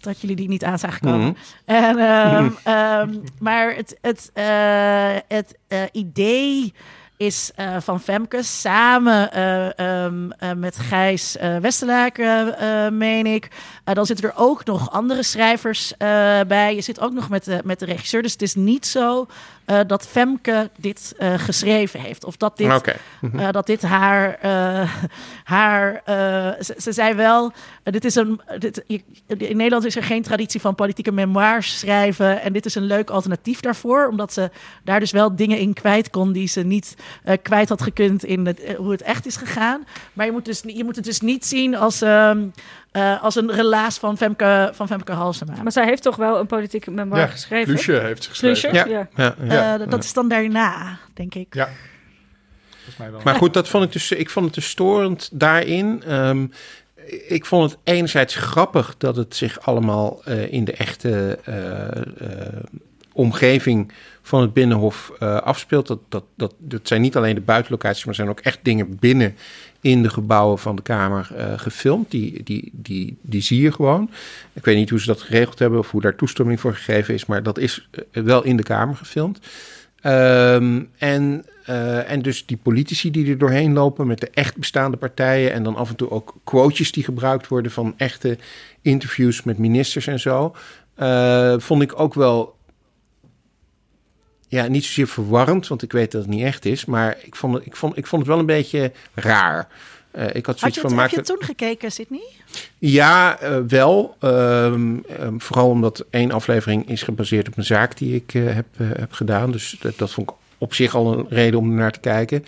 dat 0.00 0.20
jullie 0.20 0.36
die 0.36 0.48
niet 0.48 0.64
aan 0.64 0.78
zagen 0.78 1.00
komen. 1.00 1.26
Mhm. 1.26 1.34
En, 1.64 1.98
um, 1.98 2.56
um, 2.72 3.22
maar 3.38 3.74
het, 3.74 3.98
het, 4.00 4.30
het 5.28 5.58
idee 5.92 6.74
is 7.26 7.50
uh, 7.56 7.76
van 7.80 8.00
Femke 8.00 8.42
samen 8.42 9.30
uh, 9.36 10.04
um, 10.04 10.32
uh, 10.42 10.52
met 10.52 10.78
Gijs 10.78 11.36
Westerlaken, 11.60 12.54
meen 12.98 13.26
ik. 13.26 13.48
dan 13.84 14.06
zitten 14.06 14.28
er 14.28 14.36
ook 14.36 14.64
nog 14.64 14.90
andere 14.90 15.22
schrijvers 15.22 15.92
bij. 16.46 16.74
Je 16.74 16.80
zit 16.80 17.00
ook 17.00 17.12
nog 17.12 17.28
met 17.28 17.44
de, 17.44 17.60
met 17.64 17.78
de 17.78 17.84
regisseur. 17.84 18.22
Dus 18.22 18.32
het 18.32 18.42
is 18.42 18.54
niet 18.54 18.86
zo 18.86 19.26
dat 19.86 20.06
Femke 20.06 20.70
dit 20.78 21.14
geschreven 21.36 22.00
heeft. 22.00 22.24
Of 22.24 22.36
dat 22.36 22.56
dit, 22.56 22.72
okay. 22.72 22.96
mm-hmm. 23.20 23.52
dat 23.52 23.66
dit 23.66 23.82
haar... 23.82 24.38
haar 25.44 26.02
ze, 26.60 26.74
ze, 26.78 26.92
zei 26.92 27.14
wel... 27.14 27.52
dit 27.82 28.04
is 28.04 28.14
een, 28.14 28.40
dit, 28.58 28.84
in 29.26 29.56
Nederland 29.56 29.84
is 29.84 29.96
er 29.96 30.02
geen 30.02 30.22
traditie 30.22 30.60
van 30.60 30.74
politieke 30.74 31.12
memoires 31.12 31.78
schrijven. 31.78 32.42
En 32.42 32.52
dit 32.52 32.66
is 32.66 32.74
een 32.74 32.82
leuk 32.82 33.10
alternatief 33.10 33.60
daarvoor. 33.60 34.08
Omdat 34.08 34.32
ze 34.32 34.50
daar 34.84 35.00
dus 35.00 35.10
wel 35.10 35.36
dingen 35.36 35.58
in 35.58 35.72
kwijt 35.72 36.10
kon 36.10 36.32
die 36.32 36.48
ze 36.48 36.60
niet 36.60 36.94
kwijt 37.42 37.68
had 37.68 37.82
gekund 37.82 38.24
in 38.24 38.46
het, 38.46 38.74
hoe 38.76 38.90
het 38.90 39.02
echt 39.02 39.26
is 39.26 39.36
gegaan. 39.36 39.84
Maar 40.12 40.26
je 40.26 40.32
moet, 40.32 40.44
dus, 40.44 40.62
je 40.66 40.84
moet 40.84 40.96
het 40.96 41.04
dus 41.04 41.20
niet 41.20 41.46
zien 41.46 41.76
als, 41.76 42.02
uh, 42.92 43.22
als 43.22 43.34
een 43.34 43.52
relaas 43.52 43.98
van 43.98 44.16
Femke, 44.16 44.70
van 44.74 44.86
Femke 44.86 45.12
Halsema. 45.12 45.62
Maar 45.62 45.72
zij 45.72 45.84
heeft 45.84 46.02
toch 46.02 46.16
wel 46.16 46.38
een 46.38 46.46
politieke 46.46 46.90
memoire 46.90 47.26
ja, 47.26 47.32
geschreven? 47.32 47.72
Plusje 47.72 47.92
heeft 47.92 48.26
geschreven. 48.26 48.74
Ja. 48.74 49.08
Ja. 49.16 49.34
ja. 49.42 49.78
dat 49.78 50.04
is 50.04 50.12
dan 50.12 50.28
daarna, 50.28 50.98
denk 51.14 51.34
ik. 51.34 51.54
Ja. 51.54 51.68
Maar 53.24 53.34
goed, 53.34 53.54
dat 53.54 53.68
vond 53.68 53.84
ik 53.84 53.92
dus. 53.92 54.12
Ik 54.12 54.30
vond 54.30 54.44
het 54.44 54.54
dus 54.54 54.68
storend 54.68 55.28
daarin. 55.32 56.12
Um, 56.12 56.52
ik 57.26 57.46
vond 57.46 57.70
het 57.70 57.80
enerzijds 57.84 58.34
grappig 58.34 58.94
dat 58.98 59.16
het 59.16 59.36
zich 59.36 59.60
allemaal 59.60 60.22
uh, 60.28 60.52
in 60.52 60.64
de 60.64 60.72
echte 60.72 61.38
uh, 61.48 62.28
uh, 62.28 62.62
omgeving 63.12 63.92
van 64.22 64.40
het 64.40 64.52
Binnenhof 64.52 65.12
afspeelt. 65.20 65.86
Dat, 65.86 65.98
dat, 66.08 66.24
dat, 66.36 66.54
dat 66.58 66.88
zijn 66.88 67.00
niet 67.00 67.16
alleen 67.16 67.34
de 67.34 67.40
buitenlocaties, 67.40 68.04
maar 68.04 68.14
zijn 68.14 68.28
ook 68.28 68.40
echt 68.40 68.58
dingen 68.62 68.96
binnen 68.98 69.36
in 69.82 70.02
de 70.02 70.10
gebouwen 70.10 70.58
van 70.58 70.76
de 70.76 70.82
Kamer 70.82 71.30
gefilmd. 71.56 72.10
Die, 72.10 72.42
die, 72.42 72.70
die, 72.72 73.16
die 73.20 73.42
zie 73.42 73.60
je 73.60 73.72
gewoon. 73.72 74.10
Ik 74.52 74.64
weet 74.64 74.76
niet 74.76 74.90
hoe 74.90 75.00
ze 75.00 75.06
dat 75.06 75.22
geregeld 75.22 75.58
hebben 75.58 75.78
of 75.78 75.90
hoe 75.90 76.00
daar 76.00 76.16
toestemming 76.16 76.60
voor 76.60 76.74
gegeven 76.74 77.14
is, 77.14 77.26
maar 77.26 77.42
dat 77.42 77.58
is 77.58 77.88
wel 78.12 78.44
in 78.44 78.56
de 78.56 78.62
Kamer 78.62 78.96
gefilmd. 78.96 79.38
Um, 80.06 80.88
en, 80.98 81.44
uh, 81.68 82.10
en 82.10 82.22
dus 82.22 82.46
die 82.46 82.56
politici 82.56 83.10
die 83.10 83.30
er 83.30 83.38
doorheen 83.38 83.72
lopen 83.72 84.06
met 84.06 84.20
de 84.20 84.30
echt 84.30 84.56
bestaande 84.56 84.96
partijen. 84.96 85.52
En 85.52 85.62
dan 85.62 85.76
af 85.76 85.88
en 85.88 85.96
toe 85.96 86.10
ook 86.10 86.34
quotejes 86.44 86.92
die 86.92 87.04
gebruikt 87.04 87.48
worden 87.48 87.72
van 87.72 87.94
echte 87.96 88.38
interviews 88.80 89.42
met 89.42 89.58
ministers 89.58 90.06
en 90.06 90.20
zo. 90.20 90.54
Vond 91.58 91.82
ik 91.82 92.00
ook 92.00 92.14
wel. 92.14 92.60
Ja, 94.52 94.66
niet 94.66 94.84
zozeer 94.84 95.08
verwarrend, 95.08 95.68
want 95.68 95.82
ik 95.82 95.92
weet 95.92 96.12
dat 96.12 96.22
het 96.22 96.30
niet 96.30 96.44
echt 96.44 96.64
is. 96.64 96.84
Maar 96.84 97.16
ik 97.22 97.36
vond 97.36 97.54
het, 97.54 97.66
ik 97.66 97.76
vond, 97.76 97.96
ik 97.96 98.06
vond 98.06 98.22
het 98.22 98.30
wel 98.30 98.40
een 98.40 98.46
beetje 98.46 98.92
raar. 99.14 99.68
Uh, 100.16 100.34
ik 100.34 100.46
had, 100.46 100.60
had 100.60 100.74
je, 100.74 100.80
van, 100.80 100.98
heb 100.98 101.10
je 101.10 101.20
toen 101.20 101.42
gekeken, 101.42 101.92
Sydney? 101.92 102.28
Ja, 102.78 103.42
uh, 103.42 103.58
wel. 103.68 104.16
Um, 104.20 105.04
um, 105.20 105.40
vooral 105.40 105.68
omdat 105.68 106.04
één 106.10 106.30
aflevering 106.30 106.88
is 106.88 107.02
gebaseerd 107.02 107.48
op 107.48 107.56
een 107.56 107.64
zaak 107.64 107.96
die 107.96 108.14
ik 108.14 108.34
uh, 108.34 108.54
heb, 108.54 108.66
heb 108.76 109.12
gedaan. 109.12 109.50
Dus 109.50 109.76
dat, 109.80 109.98
dat, 109.98 110.10
vond 110.10 110.30
ik 110.30 110.36
op 110.58 110.74
zich 110.74 110.94
al 110.94 111.18
een 111.18 111.26
reden 111.28 111.58
om 111.58 111.74
naar 111.74 111.92
te 111.92 112.00
kijken. 112.00 112.44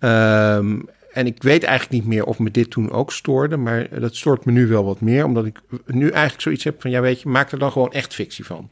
Um, 0.00 0.88
en 1.12 1.26
ik 1.26 1.42
weet 1.42 1.62
eigenlijk 1.62 2.02
niet 2.02 2.14
meer 2.14 2.24
of 2.24 2.38
me 2.38 2.50
dit 2.50 2.70
toen 2.70 2.90
ook 2.90 3.12
stoorde. 3.12 3.56
Maar 3.56 4.00
dat 4.00 4.16
stoort 4.16 4.44
me 4.44 4.52
nu 4.52 4.66
wel 4.66 4.84
wat 4.84 5.00
meer. 5.00 5.24
Omdat 5.24 5.46
ik 5.46 5.60
nu 5.86 6.10
eigenlijk 6.10 6.42
zoiets 6.42 6.64
heb 6.64 6.80
van... 6.80 6.90
Ja, 6.90 7.00
weet 7.00 7.20
je, 7.20 7.28
maak 7.28 7.52
er 7.52 7.58
dan 7.58 7.72
gewoon 7.72 7.92
echt 7.92 8.14
fictie 8.14 8.44
van. 8.44 8.70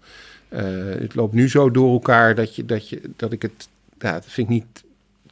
Het 1.01 1.15
loopt 1.15 1.35
nu 1.35 1.49
zo 1.49 1.71
door 1.71 1.93
elkaar 1.93 2.35
dat, 2.35 2.57
je, 2.57 2.65
dat, 2.65 2.89
je, 2.89 3.01
dat 3.17 3.33
ik 3.33 3.43
het... 3.43 3.69
Ja, 3.99 4.13
dat 4.13 4.25
vind 4.27 4.49
ik 4.51 4.55
niet 4.55 4.85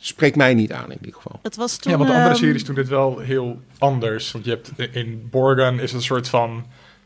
spreekt 0.07 0.37
mij 0.37 0.55
niet 0.55 0.73
aan 0.73 0.91
in 0.91 0.99
ieder 1.01 1.15
geval. 1.15 1.39
Het 1.43 1.57
was 1.57 1.77
toen, 1.77 1.93
ja, 1.93 1.99
want 1.99 2.11
de 2.11 2.17
andere 2.17 2.35
um, 2.35 2.41
series 2.41 2.65
doen 2.65 2.75
dit 2.75 2.89
wel 2.89 3.19
heel 3.19 3.61
anders. 3.79 4.33
Want 4.33 4.45
je 4.45 4.51
hebt 4.51 4.95
in 4.95 5.29
Borgen 5.31 5.75
is 5.75 5.81
het 5.81 5.93
een 5.93 6.07
soort 6.07 6.29
van 6.29 6.65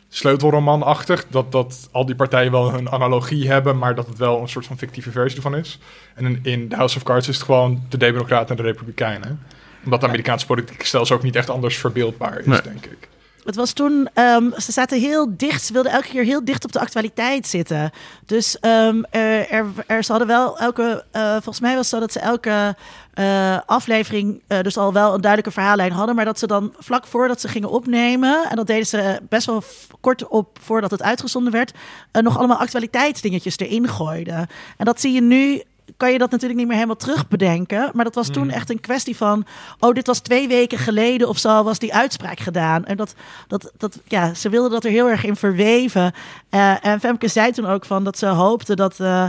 sleutelromanachtig. 0.08 1.26
Dat, 1.28 1.52
dat 1.52 1.88
al 1.92 2.06
die 2.06 2.14
partijen 2.14 2.52
wel 2.52 2.74
een 2.74 2.90
analogie 2.90 3.48
hebben, 3.48 3.78
maar 3.78 3.94
dat 3.94 4.06
het 4.06 4.18
wel 4.18 4.40
een 4.40 4.48
soort 4.48 4.66
van 4.66 4.78
fictieve 4.78 5.10
versie 5.10 5.36
ervan 5.36 5.56
is. 5.56 5.78
En 6.14 6.24
in, 6.24 6.38
in 6.42 6.68
The 6.68 6.76
House 6.76 6.96
of 6.96 7.02
Cards 7.02 7.28
is 7.28 7.34
het 7.34 7.44
gewoon 7.44 7.82
de 7.88 7.96
Democraten 7.96 8.56
en 8.56 8.62
de 8.62 8.68
Republikeinen. 8.68 9.40
Omdat 9.84 10.00
de 10.00 10.06
Amerikaanse 10.06 10.46
politieke 10.46 10.86
stelsel 10.86 11.16
ook 11.16 11.22
niet 11.22 11.36
echt 11.36 11.50
anders 11.50 11.76
verbeeldbaar 11.76 12.38
is, 12.38 12.46
Nee. 12.46 12.62
denk 12.62 12.86
ik. 12.86 13.08
Het 13.49 13.57
was 13.57 13.72
toen, 13.72 14.09
um, 14.14 14.53
ze 14.57 14.72
zaten 14.72 15.01
heel 15.01 15.36
dicht, 15.36 15.64
ze 15.64 15.72
wilden 15.72 15.92
elke 15.92 16.09
keer 16.09 16.24
heel 16.24 16.44
dicht 16.44 16.64
op 16.64 16.72
de 16.72 16.80
actualiteit 16.80 17.46
zitten. 17.46 17.90
Dus 18.26 18.57
um, 18.61 19.05
er, 19.11 19.49
er, 19.49 19.66
er, 19.86 20.05
ze 20.05 20.11
hadden 20.11 20.28
wel 20.28 20.59
elke, 20.59 21.05
uh, 21.12 21.32
volgens 21.32 21.61
mij 21.61 21.74
was 21.74 21.90
het 21.90 21.94
zo 21.94 22.01
dat 22.01 22.12
ze 22.12 22.20
elke 22.20 22.76
uh, 23.14 23.59
aflevering 23.66 24.42
uh, 24.49 24.61
dus 24.61 24.76
al 24.76 24.92
wel 24.92 25.14
een 25.14 25.20
duidelijke 25.20 25.61
verhaallijn 25.61 25.92
hadden. 25.92 26.14
Maar 26.14 26.24
dat 26.24 26.38
ze 26.38 26.46
dan 26.46 26.74
vlak 26.78 27.07
voordat 27.07 27.40
ze 27.40 27.49
gingen 27.49 27.70
opnemen, 27.70 28.46
en 28.51 28.57
dat 28.57 28.66
deden 28.66 28.86
ze 28.86 29.20
best 29.28 29.46
wel 29.46 29.62
kort 30.01 30.28
op 30.28 30.59
voordat 30.62 30.90
het 30.90 31.03
uitgezonden 31.03 31.53
werd, 31.53 31.72
nog 32.12 32.38
allemaal 32.38 32.59
actualiteitsdingetjes 32.59 33.59
erin 33.59 33.88
gooiden. 33.88 34.46
En 34.76 34.84
dat 34.84 35.01
zie 35.01 35.12
je 35.12 35.22
nu 35.22 35.62
kan 35.97 36.12
je 36.12 36.18
dat 36.18 36.30
natuurlijk 36.30 36.59
niet 36.59 36.68
meer 36.68 36.76
helemaal 36.76 36.97
terugbedenken. 36.97 37.91
Maar 37.95 38.05
dat 38.05 38.14
was 38.14 38.28
toen 38.28 38.51
echt 38.51 38.70
een 38.70 38.80
kwestie 38.80 39.16
van... 39.16 39.47
oh, 39.78 39.95
dit 39.95 40.07
was 40.07 40.18
twee 40.18 40.49
weken 40.49 40.78
geleden 40.78 41.28
of 41.28 41.39
zo 41.39 41.62
was 41.62 41.78
die 41.78 41.95
uitspraak 41.95 42.41
gedaan. 42.41 42.84
En 42.84 42.97
dat, 42.97 43.14
dat, 43.49 43.72
dat 43.76 43.99
ja, 44.05 44.34
ze 44.34 44.49
wilden 44.49 44.70
dat 44.70 44.84
er 44.84 44.91
heel 44.91 45.09
erg 45.09 45.24
in 45.24 45.36
verweven. 45.36 46.12
Uh, 46.51 46.84
en 46.84 47.01
Femke 47.01 47.28
zei 47.28 47.53
toen 47.53 47.66
ook 47.66 47.84
van 47.84 48.05
dat 48.05 48.18
ze 48.18 48.26
hoopte 48.26 48.76
dat... 48.76 48.99
Uh, 49.01 49.26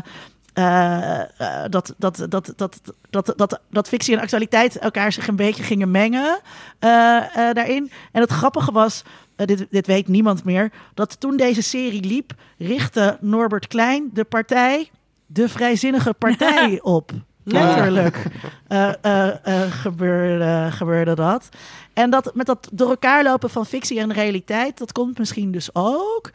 uh, 0.54 1.20
dat, 1.70 1.94
dat, 1.98 2.26
dat, 2.30 2.30
dat, 2.30 2.54
dat, 2.56 2.82
dat, 3.10 3.34
dat, 3.36 3.60
dat 3.70 3.88
fictie 3.88 4.16
en 4.16 4.22
actualiteit 4.22 4.78
elkaar 4.78 5.12
zich 5.12 5.28
een 5.28 5.36
beetje 5.36 5.64
gingen 5.64 5.92
mengen 5.92 6.40
daarin. 7.54 7.92
En 8.12 8.22
het 8.22 8.32
grappige 8.32 8.72
was, 8.72 9.04
dit, 9.36 9.66
dit 9.70 9.88
weet 9.88 10.08
niemand 10.08 10.44
meer, 10.44 10.72
dat 10.94 11.20
toen 11.20 11.38
deze 11.38 11.62
serie 11.62 12.04
liep, 12.04 12.34
richtte 12.58 13.18
Norbert 13.22 13.68
Klein 13.68 14.10
de 14.14 14.24
partij 14.24 14.90
de 15.32 15.50
vrijzinnige 15.50 16.14
partij 16.14 16.80
op. 16.98 17.12
Letterlijk 17.44 18.26
uh, 18.70 18.92
uh, 19.06 19.28
uh, 19.48 19.62
gebeurde, 19.70 20.68
gebeurde 20.72 21.16
dat. 21.16 21.50
En 21.94 22.10
dat 22.10 22.32
met 22.36 22.46
dat 22.46 22.70
door 22.72 22.90
elkaar 22.90 23.24
lopen 23.24 23.50
van 23.50 23.66
fictie 23.66 24.00
en 24.00 24.14
realiteit, 24.14 24.78
dat 24.78 24.92
komt 24.92 25.18
misschien 25.18 25.52
dus 25.52 25.70
ook. 25.74 26.32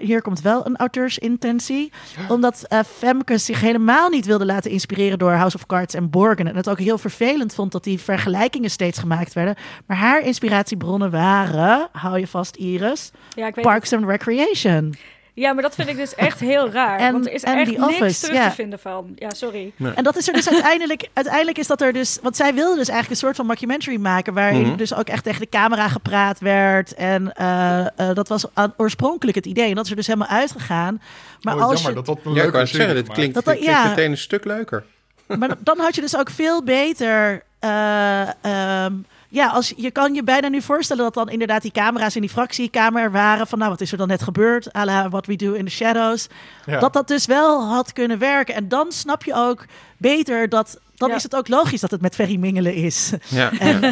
hier 0.00 0.22
komt 0.22 0.40
wel 0.40 0.66
een 0.66 0.76
auteursintentie. 0.76 1.92
Omdat 2.28 2.66
Femke 2.86 3.38
zich 3.38 3.60
helemaal 3.60 4.08
niet 4.08 4.26
wilde 4.26 4.46
laten 4.46 4.70
inspireren 4.70 5.18
door 5.18 5.32
House 5.32 5.56
of 5.56 5.66
Cards 5.66 5.94
en 5.94 6.10
Borgen. 6.10 6.46
En 6.46 6.56
het 6.56 6.68
ook 6.68 6.78
heel 6.78 6.98
vervelend 6.98 7.54
vond 7.54 7.72
dat 7.72 7.84
die 7.84 7.98
vergelijkingen 7.98 8.70
steeds 8.70 8.98
gemaakt 8.98 9.32
werden. 9.32 9.56
Maar 9.86 9.96
haar 9.96 10.20
inspiratiebronnen 10.20 11.10
waren, 11.10 11.88
hou 11.92 12.18
je 12.18 12.26
vast 12.26 12.56
Iris, 12.56 13.10
ja, 13.34 13.50
Parks 13.50 13.92
and 13.92 14.04
Recreation. 14.04 14.94
Ja, 15.38 15.52
maar 15.52 15.62
dat 15.62 15.74
vind 15.74 15.88
ik 15.88 15.96
dus 15.96 16.14
echt 16.14 16.40
heel 16.40 16.70
raar. 16.70 16.98
En- 16.98 17.12
want 17.12 17.26
er 17.26 17.32
is 17.32 17.42
en 17.42 17.58
echt 17.58 17.70
niks 17.70 17.82
Office, 17.82 18.26
terug 18.26 18.42
te 18.42 18.50
vinden 18.50 18.78
van. 18.78 19.12
Ja, 19.16 19.30
sorry. 19.30 19.72
En 19.94 20.04
dat 20.04 20.16
is 20.16 20.26
er 20.28 20.32
dus 20.34 20.48
uiteindelijk, 20.50 21.08
uiteindelijk 21.12 21.58
is 21.58 21.66
dat 21.66 21.80
er 21.80 21.92
dus, 21.92 22.18
want 22.22 22.36
zij 22.36 22.54
wilde 22.54 22.76
dus 22.76 22.88
eigenlijk 22.88 23.10
een 23.10 23.16
soort 23.26 23.36
van 23.36 23.46
mockumentary 23.46 23.96
maken, 23.96 24.34
waarin 24.34 24.66
Mhm. 24.66 24.76
dus 24.76 24.94
ook 24.94 25.08
echt 25.08 25.24
tegen 25.24 25.40
de 25.40 25.48
camera 25.48 25.88
gepraat 25.88 26.38
werd. 26.38 26.94
En 26.94 27.32
eh, 27.34 27.80
eh, 27.80 28.14
dat 28.14 28.28
was 28.28 28.44
aan- 28.54 28.74
oorspronkelijk 28.76 29.36
het 29.36 29.46
idee. 29.46 29.68
En 29.68 29.74
dat 29.74 29.84
is 29.84 29.90
er 29.90 29.96
dus 29.96 30.06
helemaal 30.06 30.28
uitgegaan. 30.28 31.00
Maar 31.40 31.54
Oh, 31.54 31.62
als 31.62 31.72
jammer 31.72 31.90
je, 31.90 31.96
dat 31.96 32.06
dat 32.06 32.16
een 32.16 32.22
Ja, 32.24 32.30
ik 32.30 32.34
leuke 32.36 32.50
wou 32.50 32.62
het 32.62 32.68
serie 32.72 32.86
zeggen, 32.86 33.04
dit 33.04 33.14
klinkt, 33.14 33.34
Dat 33.34 33.44
dit 33.44 33.54
klinkt 33.54 33.72
ja. 33.82 33.88
meteen 33.88 34.10
een 34.10 34.16
stuk 34.18 34.44
leuker. 34.44 34.84
Maar 35.26 35.50
dan 35.58 35.78
had 35.78 35.94
je 35.94 36.00
dus 36.00 36.16
ook 36.16 36.30
veel 36.30 36.62
beter. 36.64 37.42
eh, 37.58 38.20
ehm, 38.44 38.92
ja, 39.28 39.46
als, 39.48 39.72
je 39.76 39.90
kan 39.90 40.14
je 40.14 40.22
bijna 40.22 40.48
nu 40.48 40.62
voorstellen 40.62 41.02
dat 41.04 41.14
dan 41.14 41.28
inderdaad 41.28 41.62
die 41.62 41.70
camera's 41.70 42.14
in 42.14 42.20
die 42.20 42.30
fractiekamer 42.30 43.10
waren. 43.10 43.46
Van 43.46 43.58
nou, 43.58 43.70
wat 43.70 43.80
is 43.80 43.92
er 43.92 43.98
dan 43.98 44.08
net 44.08 44.22
gebeurd? 44.22 44.76
à 44.76 44.84
la 44.84 45.08
What 45.08 45.26
We 45.26 45.36
Do 45.36 45.52
in 45.52 45.64
the 45.64 45.70
Shadows. 45.70 46.26
Ja. 46.66 46.78
Dat 46.80 46.92
dat 46.92 47.08
dus 47.08 47.26
wel 47.26 47.64
had 47.66 47.92
kunnen 47.92 48.18
werken. 48.18 48.54
En 48.54 48.68
dan 48.68 48.92
snap 48.92 49.24
je 49.24 49.34
ook 49.34 49.64
beter 49.96 50.48
dat. 50.48 50.78
Dan 50.94 51.08
Ja. 51.08 51.14
is 51.14 51.22
het 51.22 51.34
ook 51.36 51.48
logisch 51.48 51.80
dat 51.80 51.90
het 51.90 52.00
met 52.00 52.14
Ferry 52.14 52.36
Mingelen 52.36 52.74
is. 52.74 53.12
Ja. 53.28 53.50
En, 53.58 53.82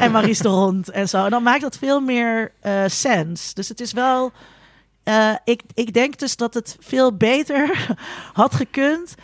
en 0.00 0.10
Maurice 0.12 0.42
de 0.42 0.48
Hond 0.48 0.90
en 0.90 1.08
zo. 1.08 1.24
En 1.24 1.30
dan 1.30 1.42
maakt 1.42 1.60
dat 1.60 1.78
veel 1.78 2.00
meer 2.00 2.52
eh 2.60 2.82
sens. 2.86 3.54
Dus 3.54 3.68
het 3.68 3.80
is 3.80 3.92
wel. 3.92 4.32
eh, 5.02 5.30
ik, 5.44 5.62
ik 5.74 5.92
denk 5.92 6.18
dus 6.18 6.36
dat 6.36 6.54
het 6.54 6.76
veel 6.80 7.12
beter 7.16 7.86
had 8.32 8.54
gekund. 8.54 9.14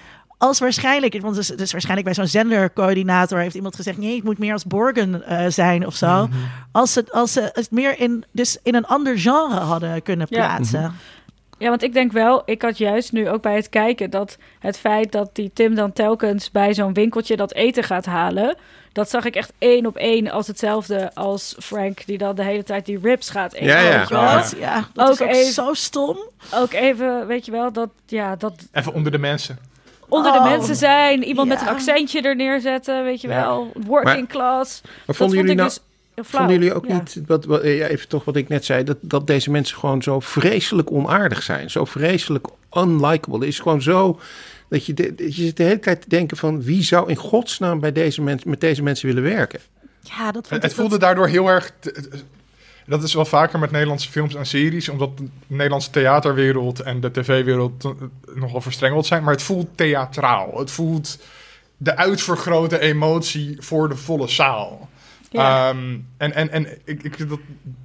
Als 0.42 0.58
waarschijnlijk, 0.58 1.20
want 1.20 1.34
dus, 1.34 1.46
dus 1.46 1.72
waarschijnlijk 1.72 2.06
bij 2.06 2.14
zo'n 2.14 2.26
zendercoördinator 2.26 3.38
heeft 3.38 3.54
iemand 3.54 3.76
gezegd: 3.76 3.98
nee, 3.98 4.16
ik 4.16 4.22
moet 4.22 4.38
meer 4.38 4.52
als 4.52 4.64
Borgen 4.64 5.22
eh, 5.26 5.46
zijn 5.48 5.86
of 5.86 5.94
zo. 5.94 6.26
Mhm. 6.26 6.36
Als 6.72 6.92
ze, 6.92 7.04
als 7.10 7.32
ze 7.32 7.50
het 7.52 7.70
meer 7.70 7.98
in, 8.00 8.24
dus 8.32 8.58
in 8.62 8.74
een 8.74 8.86
ander 8.86 9.18
genre 9.18 9.54
hadden 9.60 10.02
kunnen 10.02 10.26
Ja. 10.30 10.36
plaatsen. 10.38 10.92
Ja, 11.58 11.68
want 11.68 11.82
ik 11.82 11.92
denk 11.92 12.12
wel, 12.12 12.42
ik 12.44 12.62
had 12.62 12.78
juist 12.78 13.12
nu 13.12 13.28
ook 13.28 13.42
bij 13.42 13.54
het 13.54 13.68
kijken 13.68 14.10
dat 14.10 14.38
het 14.58 14.78
feit 14.78 15.12
dat 15.12 15.30
die 15.32 15.50
Tim 15.54 15.74
dan 15.74 15.92
telkens 15.92 16.50
bij 16.50 16.74
zo'n 16.74 16.92
winkeltje 16.92 17.36
dat 17.36 17.52
eten 17.54 17.84
gaat 17.84 18.06
halen, 18.06 18.56
dat 18.92 19.10
zag 19.10 19.24
ik 19.24 19.36
echt 19.36 19.52
één 19.58 19.86
op 19.86 19.96
één 19.96 20.30
als 20.30 20.46
hetzelfde 20.46 21.14
als 21.14 21.54
Frank, 21.58 22.06
die 22.06 22.18
dan 22.18 22.34
de 22.34 22.44
hele 22.44 22.62
tijd 22.64 22.86
die 22.86 22.98
ribs 23.02 23.30
gaat 23.30 23.52
eten. 23.52 23.66
Ja, 23.66 23.78
ja. 23.80 24.02
Oh? 24.02 24.44
Ja, 24.58 24.84
dat 24.92 25.06
Ook 25.08 25.14
is 25.14 25.20
ook 25.22 25.28
even- 25.28 25.52
zo 25.52 25.72
stom. 25.74 26.18
Ook 26.54 26.72
even, 26.72 27.26
weet 27.26 27.44
je 27.44 27.50
wel, 27.52 27.72
dat, 27.72 27.88
ja, 28.06 28.36
dat 28.36 28.54
Even 28.72 28.92
onder 28.92 29.12
de 29.12 29.18
mensen. 29.18 29.58
Onder 30.12 30.32
Oh. 30.32 30.42
de 30.42 30.48
mensen 30.48 30.76
zijn, 30.76 31.22
iemand 31.24 31.48
met 31.48 31.60
een 31.60 31.68
accentje 31.68 32.20
er 32.22 32.36
neerzetten, 32.36 33.04
weet 33.04 33.20
je 33.20 33.28
Ja. 33.28 33.40
wel, 33.40 33.72
working 33.86 34.18
Maar- 34.18 34.26
class. 34.26 34.80
Maar 34.82 34.92
Dat 35.06 35.16
vonden 35.16 35.16
vond 35.16 35.30
jullie 35.32 35.50
ik 35.50 35.56
nou... 35.56 35.68
dus 35.68 35.80
flauw. 36.26 36.40
Vonden 36.40 36.58
jullie 36.58 36.74
ook 36.74 36.86
Ja. 36.86 36.94
niet, 36.94 37.20
wat, 37.26 37.44
wat, 37.44 37.62
ja, 37.62 37.86
even 37.86 38.08
toch 38.08 38.24
wat 38.24 38.36
ik 38.36 38.48
net 38.48 38.64
zei, 38.64 38.84
dat, 38.84 38.96
dat 39.00 39.26
deze 39.26 39.50
mensen 39.50 39.76
gewoon 39.78 40.02
zo 40.02 40.20
vreselijk 40.20 40.90
onaardig 40.90 41.42
zijn? 41.42 41.70
Zo 41.70 41.84
vreselijk 41.84 42.46
unlikable. 42.72 43.38
Het 43.38 43.48
is 43.48 43.58
gewoon 43.60 43.82
zo 43.82 44.20
dat 44.68 44.86
je, 44.86 44.94
de, 44.94 45.12
je 45.16 45.30
zit 45.32 45.56
de 45.56 45.62
hele 45.62 45.78
tijd 45.78 46.00
te 46.02 46.08
denken 46.08 46.36
van 46.36 46.62
wie 46.62 46.82
zou 46.82 47.08
in 47.10 47.16
godsnaam 47.16 47.80
bij 47.80 47.92
deze 47.92 48.22
mensen, 48.22 48.50
met 48.50 48.60
deze 48.60 48.82
mensen 48.82 49.06
willen 49.06 49.22
werken? 49.22 49.60
Ja, 50.02 50.32
dat 50.32 50.48
vond 50.48 50.62
het 50.62 50.74
voelde 50.74 50.98
daardoor 50.98 51.26
heel 51.28 51.48
erg. 51.48 51.72
te- 51.80 52.08
dat 52.92 53.02
is 53.02 53.14
wel 53.14 53.24
vaker 53.24 53.58
met 53.58 53.70
Nederlandse 53.70 54.10
films 54.10 54.34
en 54.34 54.46
series, 54.46 54.88
omdat 54.88 55.18
de 55.18 55.28
Nederlandse 55.46 55.90
theaterwereld 55.90 56.80
en 56.80 57.00
de 57.00 57.10
tv-wereld 57.10 57.84
eh, 57.84 57.90
nogal 58.34 58.60
verstrengeld 58.60 59.06
zijn. 59.06 59.22
Maar 59.22 59.32
het 59.32 59.42
voelt 59.42 59.68
theatraal. 59.74 60.58
Het 60.58 60.70
voelt 60.70 61.18
de 61.76 61.96
uitvergrote 61.96 62.78
emotie 62.78 63.56
voor 63.58 63.88
de 63.88 63.96
volle 63.96 64.28
zaal. 64.28 64.88
Ja. 65.30 65.68
Ehm, 65.68 65.96
en 66.16 66.34
en, 66.34 66.50
en 66.50 66.66
ik, 66.84 67.02
ik, 67.02 67.28
dat, 67.28 67.38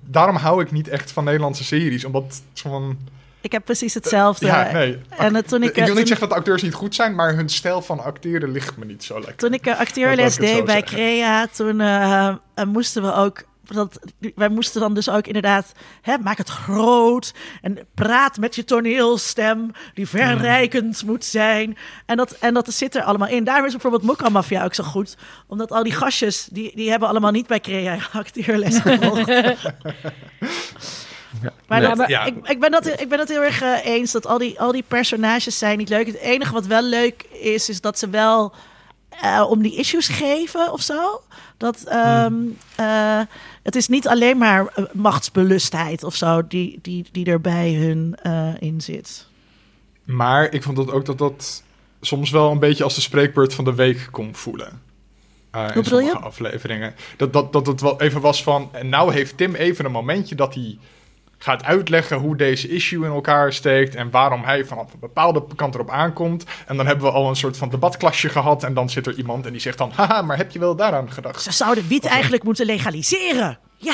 daarom 0.06 0.36
hou 0.36 0.62
ik 0.62 0.72
niet 0.72 0.88
echt 0.88 1.12
van 1.12 1.24
Nederlandse 1.24 1.64
series, 1.64 2.06
omdat 2.06 2.42
van. 2.54 2.98
Ik 3.42 3.52
heb 3.52 3.66
precies 3.66 3.94
hetzelfde. 3.94 4.46
Ja, 4.46 4.72
nee. 4.72 4.98
En 5.10 5.36
het, 5.36 5.48
toen 5.48 5.64
ik, 5.64 5.70
ik 5.70 5.76
wil 5.76 5.86
toen- 5.86 5.96
niet 5.96 6.08
zeggen 6.08 6.28
dat 6.28 6.38
de 6.38 6.44
acteurs 6.44 6.62
niet 6.62 6.74
goed 6.74 6.96
zijn, 6.96 7.16
maar 7.16 7.36
hun 7.36 7.50
stijl 7.50 7.82
van 7.82 8.00
acteren 8.00 8.52
ligt 8.52 8.78
me 8.78 8.86
niet 8.86 9.04
zo 9.04 9.14
lekker. 9.14 9.36
Toen 9.36 9.54
ik 9.54 9.66
eh, 9.66 9.80
zo 9.80 10.42
deed 10.42 10.66
bij 10.66 10.76
zeggen. 10.80 10.84
Crea, 10.84 11.48
toen 11.48 11.82
eh, 11.82 12.28
eh, 12.54 12.66
moesten 12.66 13.02
we 13.02 13.14
ook. 13.14 13.44
Dat, 13.74 14.00
wij 14.36 14.50
moesten 14.50 14.82
dan 14.82 14.94
dus 14.94 15.10
ook 15.10 15.28
inderdaad, 15.28 15.72
hè, 16.02 16.18
maak 16.18 16.38
het 16.38 16.50
groot 16.50 17.34
en 17.62 17.78
praat 17.94 18.38
met 18.38 18.56
je 18.56 18.64
toneelstem 18.64 19.72
die 19.94 20.08
verrijkend 20.08 21.04
moet 21.06 21.26
zijn. 21.26 21.78
En 22.06 22.18
dat, 22.18 22.32
en 22.32 22.54
dat 22.54 22.74
zit 22.74 22.96
er 22.96 23.04
allemaal 23.04 23.28
in. 23.28 23.44
Daarom 23.44 23.66
is 23.66 23.72
bijvoorbeeld 23.72 24.04
Mokka 24.04 24.30
Mafia 24.30 24.64
ook 24.64 24.74
zo 24.74 24.84
goed. 24.84 25.16
Omdat 25.48 25.72
al 25.72 25.84
die 25.84 25.94
gastjes, 25.94 26.48
die, 26.52 26.72
die 26.76 26.90
hebben 26.90 27.10
allemaal 27.10 27.32
niet 27.32 27.48
bij 27.48 27.60
Crea 27.60 27.98
acteerles 28.14 28.78
gevolgd. 28.80 29.30
Maar, 31.68 31.82
dat- 31.82 31.96
maar 31.98 32.10
Ja. 32.10 32.24
ik, 32.26 32.36
ik, 32.48 32.60
ben 32.60 32.72
dat, 32.72 32.88
ik 33.02 33.10
ben 33.10 33.20
het 33.20 33.30
heel 33.30 33.44
erg 33.44 33.62
eh, 33.62 33.86
eens 33.86 34.12
dat 34.12 34.26
al 34.28 34.38
die, 34.38 34.60
al 34.60 34.72
die 34.72 34.84
personages 34.88 35.58
zijn 35.58 35.78
niet 35.78 35.90
leuk. 35.90 36.08
Het 36.08 36.18
enige 36.18 36.54
wat 36.54 36.66
wel 36.66 36.82
leuk 36.82 37.24
is, 37.32 37.70
is 37.70 37.82
dat 37.82 38.00
ze 38.00 38.10
wel 38.10 38.54
eh, 39.22 39.46
om 39.50 39.62
die 39.62 39.76
issues 39.76 40.08
geven 40.08 40.72
of 40.72 40.82
zo. 40.82 41.22
Dat 41.58 41.84
ehm, 41.84 42.34
eh, 42.76 43.20
het 43.68 43.76
is 43.76 43.88
niet 43.88 44.08
alleen 44.08 44.38
maar 44.38 44.68
eh, 44.68 44.84
machtsbelustheid 44.94 46.04
of 46.04 46.16
zo 46.16 46.48
die, 46.48 46.80
die, 46.82 47.06
die 47.12 47.26
er 47.26 47.42
bij 47.42 47.74
hun 47.74 48.16
eh, 48.22 48.54
in 48.60 48.82
zit. 48.82 49.28
Maar 50.04 50.54
ik 50.54 50.64
vond 50.64 50.78
dat 50.78 50.92
ook 50.92 51.06
dat 51.06 51.18
dat 51.18 51.64
soms 52.02 52.30
wel 52.30 52.52
een 52.52 52.60
beetje 52.60 52.84
als 52.84 52.96
de 52.96 53.02
spreekbeurt 53.02 53.54
van 53.54 53.66
de 53.66 53.76
week 53.76 54.08
kon 54.12 54.36
voelen. 54.36 54.82
Eh, 55.52 55.62
in 55.76 55.82
bedoel 55.82 56.00
je? 56.00 56.06
sommige 56.06 56.28
afleveringen. 56.28 56.96
Dat, 57.18 57.34
dat, 57.34 57.54
dat 57.54 57.68
het 57.68 57.82
wel 57.82 58.02
even 58.02 58.22
was 58.22 58.44
van. 58.44 58.70
En 58.72 58.90
nou 58.90 59.14
heeft 59.14 59.38
Tim 59.38 59.56
even 59.56 59.86
een 59.86 59.92
momentje 59.92 60.36
dat 60.36 60.54
hij 60.54 60.78
gaat 61.38 61.64
uitleggen 61.64 62.18
hoe 62.18 62.36
deze 62.36 62.68
issue 62.70 63.06
in 63.06 63.12
elkaar 63.12 63.54
steekt. 63.54 63.96
En 63.96 64.10
waarom 64.12 64.44
hij 64.44 64.66
vanaf 64.66 64.94
een 64.94 65.00
bepaalde 65.00 65.44
kant 65.56 65.74
erop 65.76 65.90
aankomt. 65.90 66.46
En 66.68 66.78
dan 66.78 66.86
hebben 66.86 67.06
we 67.06 67.12
al 67.12 67.30
een 67.30 67.36
soort 67.36 67.58
van 67.58 67.70
debatklasje 67.70 68.30
gehad. 68.30 68.64
En 68.64 68.74
dan 68.74 68.90
zit 68.90 69.08
er 69.08 69.14
iemand 69.14 69.46
en 69.46 69.52
die 69.52 69.62
zegt 69.62 69.78
dan: 69.78 69.92
Haha, 69.96 70.22
maar 70.22 70.38
heb 70.38 70.52
je 70.52 70.60
wel 70.60 70.76
daaraan 70.76 71.12
gedacht? 71.12 71.42
Ze 71.42 71.52
zouden 71.52 71.88
wiet 71.88 72.06
eigenlijk 72.06 72.44
moeten 72.44 72.66
legaliseren. 72.66 73.60
Ja, 73.78 73.94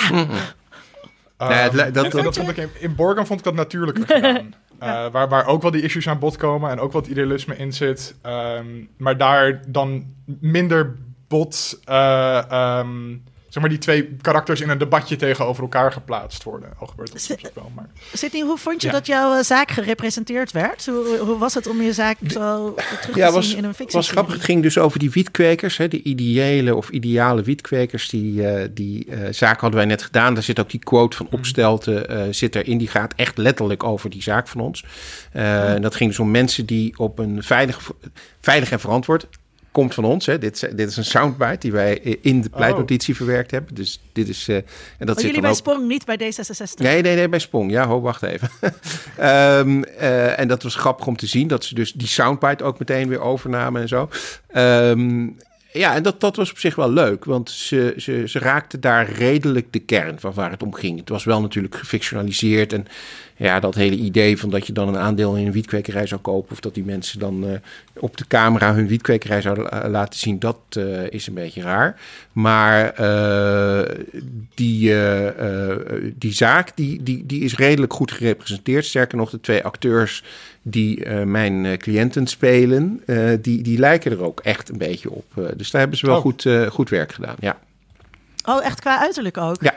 Ja, 1.38 1.50
het 1.50 1.74
li- 1.74 1.78
dat- 1.92 2.04
en 2.04 2.10
dat- 2.10 2.24
dat 2.24 2.36
vond 2.38 2.50
ik 2.50 2.58
in, 2.58 2.70
in 2.80 2.96
Borgen 2.96 3.26
vond 3.26 3.40
ik 3.40 3.46
dat 3.46 3.54
natuurlijker 3.56 4.06
gedaan. 4.08 4.54
Eh, 4.80 5.06
waar, 5.12 5.30
waar 5.30 5.46
ook 5.46 5.62
wel 5.62 5.72
die 5.72 5.82
issues 5.82 6.08
aan 6.08 6.20
bod 6.20 6.38
komen 6.38 6.72
en 6.72 6.80
ook 6.80 6.92
wat 6.92 7.08
idealisme 7.08 7.58
in 7.58 7.74
zit. 7.74 8.16
Ehm, 8.22 8.66
maar 8.98 9.18
daar 9.18 9.62
dan 9.68 10.06
minder 10.26 10.96
bot, 11.28 11.80
eh, 11.86 12.52
ehm, 12.52 13.16
zeg 13.54 13.62
maar, 13.64 13.72
die 13.72 13.82
twee 13.82 14.16
karakters 14.22 14.62
in 14.62 14.70
een 14.70 14.78
debatje 14.78 15.16
tegenover 15.16 15.64
elkaar 15.64 15.92
geplaatst 15.92 16.44
worden. 16.44 16.70
Al 16.80 16.88
gebeurt 16.88 17.12
dat 17.12 17.22
soms 17.22 17.42
wel, 17.54 17.72
maar... 17.76 17.90
Sydney, 18.14 18.42
hoe 18.42 18.58
vond 18.58 18.82
je 18.82 18.88
Ja. 18.88 18.94
dat 18.94 19.06
jouw 19.06 19.38
eh, 19.38 19.44
zaak 19.44 19.72
gerepresenteerd 19.72 20.52
werd? 20.52 20.86
Hoe, 20.86 21.18
hoe 21.18 21.38
was 21.38 21.54
het 21.54 21.68
om 21.68 21.82
je 21.82 21.94
zaak 21.94 22.18
zo 22.28 22.74
terug 22.76 23.00
te 23.00 23.12
Ja, 23.20 23.26
zien 23.26 23.34
was, 23.36 23.54
in 23.54 23.58
een 23.58 23.64
was 23.64 23.76
fictie? 23.76 24.02
grappig. 24.02 24.34
Het 24.34 24.44
ging 24.44 24.62
dus 24.62 24.78
over 24.78 25.00
die 25.00 25.12
wietkwekers, 25.12 25.78
hè, 25.78 25.88
de 25.88 26.02
ideële 26.02 26.76
of 26.76 26.90
ideale 26.90 27.42
wietkwekers. 27.42 28.10
Die, 28.10 28.48
eh, 28.48 28.70
die 28.72 29.06
eh, 29.06 29.34
zaak 29.34 29.60
hadden 29.60 29.80
wij 29.80 29.88
net 29.90 30.04
gedaan. 30.04 30.34
Daar 30.34 30.44
zit 30.44 30.60
ook 30.60 30.70
die 30.70 30.80
quote 30.84 31.18
van 31.18 31.28
Opstelten 31.32 32.10
eh, 32.10 32.22
zit 32.32 32.56
erin. 32.56 32.78
Die 32.78 32.88
gaat 32.88 33.14
echt 33.16 33.38
letterlijk 33.38 33.84
over 33.84 34.10
die 34.10 34.22
zaak 34.22 34.48
van 34.48 34.62
ons. 34.62 34.84
Eh, 35.32 35.74
en 35.74 35.82
dat 35.82 35.96
ging 35.96 36.10
dus 36.10 36.20
om 36.20 36.32
mensen 36.32 36.66
die 36.66 36.98
op 36.98 37.20
een 37.20 37.44
veilig, 37.44 37.92
veilig 38.42 38.72
en 38.72 38.80
verantwoord... 38.80 39.28
Komt 39.74 39.94
van 39.94 40.04
ons, 40.06 40.26
hè. 40.26 40.38
Dit, 40.38 40.54
is- 40.64 40.70
dit 40.76 40.90
is 40.90 40.98
een 40.98 41.06
soundbite 41.06 41.58
die 41.60 41.72
wij 41.72 41.94
in 42.22 42.42
de 42.42 42.50
pleitnotitie 42.50 43.16
verwerkt 43.16 43.52
hebben. 43.52 43.76
Dus 43.76 44.02
dit 44.12 44.28
is. 44.30 44.48
eh, 44.48 44.56
en 44.56 44.64
dat 44.98 45.16
zit 45.20 45.26
jullie 45.26 45.32
dan 45.32 45.42
bij 45.42 45.50
ook... 45.52 45.56
Sprong, 45.58 45.88
niet 45.88 46.06
bij 46.06 46.18
D66? 46.20 46.74
Nee, 46.78 47.02
nee, 47.02 47.16
nee, 47.16 47.30
bij 47.30 47.40
Sprong. 47.40 47.72
Ja, 47.72 47.86
ho, 47.88 48.02
wacht 48.02 48.24
even. 48.24 48.50
Ehm, 49.18 49.84
eh, 49.84 50.40
en 50.40 50.48
dat 50.48 50.64
was 50.64 50.76
grappig 50.76 51.08
om 51.08 51.16
te 51.16 51.28
zien 51.28 51.48
dat 51.48 51.64
ze 51.66 51.76
dus 51.76 51.94
die 51.94 52.08
soundbite 52.08 52.64
ook 52.64 52.80
meteen 52.80 53.08
weer 53.10 53.20
overnamen 53.22 53.82
en 53.82 53.88
zo. 53.88 54.10
Ehm, 54.48 55.28
ja, 55.72 55.96
en 55.96 56.04
dat, 56.04 56.20
dat 56.20 56.36
was 56.36 56.52
op 56.52 56.58
zich 56.58 56.76
wel 56.76 56.92
leuk, 56.92 57.26
want 57.26 57.50
ze, 57.50 57.94
ze, 57.98 58.24
ze 58.28 58.40
raakten 58.40 58.82
daar 58.82 59.10
redelijk 59.12 59.74
de 59.74 59.80
kern 59.80 60.20
van 60.20 60.34
waar 60.34 60.52
het 60.52 60.64
om 60.64 60.74
ging. 60.74 61.00
Het 61.00 61.10
was 61.10 61.24
wel 61.24 61.42
natuurlijk 61.42 61.76
gefictionaliseerd 61.76 62.74
en 62.74 62.88
ja, 63.36 63.60
dat 63.60 63.76
hele 63.76 63.96
idee 63.96 64.38
van 64.38 64.50
dat 64.50 64.68
je 64.68 64.74
dan 64.74 64.88
een 64.88 64.98
aandeel 64.98 65.36
in 65.36 65.46
een 65.46 65.52
wietkwekerij 65.52 66.08
zou 66.08 66.22
kopen... 66.22 66.52
of 66.52 66.60
dat 66.60 66.74
die 66.74 66.84
mensen 66.84 67.20
dan 67.20 67.48
eh, 67.48 67.52
op 67.94 68.18
de 68.18 68.28
camera 68.28 68.74
hun 68.74 68.88
wietkwekerij 68.88 69.42
zouden 69.42 69.68
la- 69.72 69.90
laten 69.90 70.20
zien... 70.20 70.40
dat 70.40 70.58
eh, 70.70 71.10
is 71.12 71.28
een 71.28 71.34
beetje 71.34 71.62
raar. 71.62 72.00
Maar 72.32 72.90
eh, 72.94 73.96
die, 74.56 74.92
eh, 74.92 75.70
eh, 75.72 75.78
die 76.16 76.34
zaak 76.34 76.72
die, 76.76 77.04
die, 77.04 77.26
die 77.26 77.42
is 77.44 77.56
redelijk 77.56 77.94
goed 77.94 78.12
gerepresenteerd. 78.12 78.86
Sterker 78.86 79.18
nog, 79.18 79.30
de 79.30 79.42
twee 79.42 79.64
acteurs 79.64 80.24
die 80.62 81.04
eh, 81.06 81.24
mijn 81.24 81.66
eh, 81.66 81.78
cliënten 81.78 82.28
spelen... 82.28 83.02
eh, 83.06 83.30
die, 83.42 83.62
die 83.62 83.80
lijken 83.80 84.12
er 84.12 84.24
ook 84.24 84.40
echt 84.40 84.70
een 84.70 84.78
beetje 84.78 85.12
op. 85.12 85.26
Eh, 85.36 85.44
dus 85.58 85.72
daar 85.72 85.82
hebben 85.82 86.00
ze 86.00 86.06
wel 86.06 86.16
Oh. 86.16 86.22
goed, 86.22 86.46
eh, 86.46 86.68
goed 86.68 86.90
werk 86.90 87.12
gedaan, 87.12 87.36
ja. 87.40 87.58
Oh, 88.46 88.66
echt 88.66 88.80
qua 88.80 89.00
uiterlijk 89.00 89.38
ook? 89.38 89.62
Ja. 89.64 89.74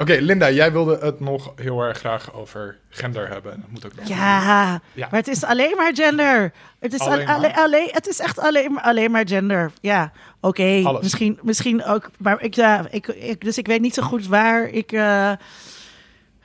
Oké, 0.00 0.16
Linda, 0.20 0.50
jij 0.50 0.72
wilde 0.72 0.98
het 1.00 1.20
nog 1.20 1.52
heel 1.56 1.80
erg 1.82 1.98
graag 1.98 2.34
over 2.34 2.76
gender 2.88 3.28
hebben. 3.28 3.50
Dat 3.60 3.70
moet 3.70 3.86
ook 3.86 3.94
nog. 3.96 4.08
Ja, 4.08 4.80
Ja. 4.92 5.08
maar 5.10 5.20
het 5.20 5.28
is 5.28 5.44
alleen 5.44 5.76
maar 5.76 5.90
gender. 5.94 6.52
Het 6.78 6.92
is, 6.92 7.00
Alleen 7.00 7.28
al- 7.28 7.34
alleen, 7.34 7.50
maar? 7.50 7.60
alleen, 7.64 7.88
het 7.90 8.06
is 8.08 8.18
echt 8.20 8.38
alleen 8.38 8.72
maar, 8.72 8.82
alleen 8.82 9.10
maar 9.10 9.28
gender. 9.28 9.70
Ja, 9.80 10.12
oké. 10.40 10.98
Misschien, 11.02 11.38
misschien 11.42 11.84
ook. 11.84 12.10
Maar 12.18 12.42
ik, 12.42 12.54
ja, 12.54 12.86
ik, 12.90 13.06
ik, 13.06 13.40
dus 13.44 13.58
ik 13.58 13.66
weet 13.66 13.80
niet 13.80 13.94
zo 13.94 14.02
goed 14.02 14.26
waar 14.26 14.68
ik. 14.68 14.92
eh, 14.92 15.32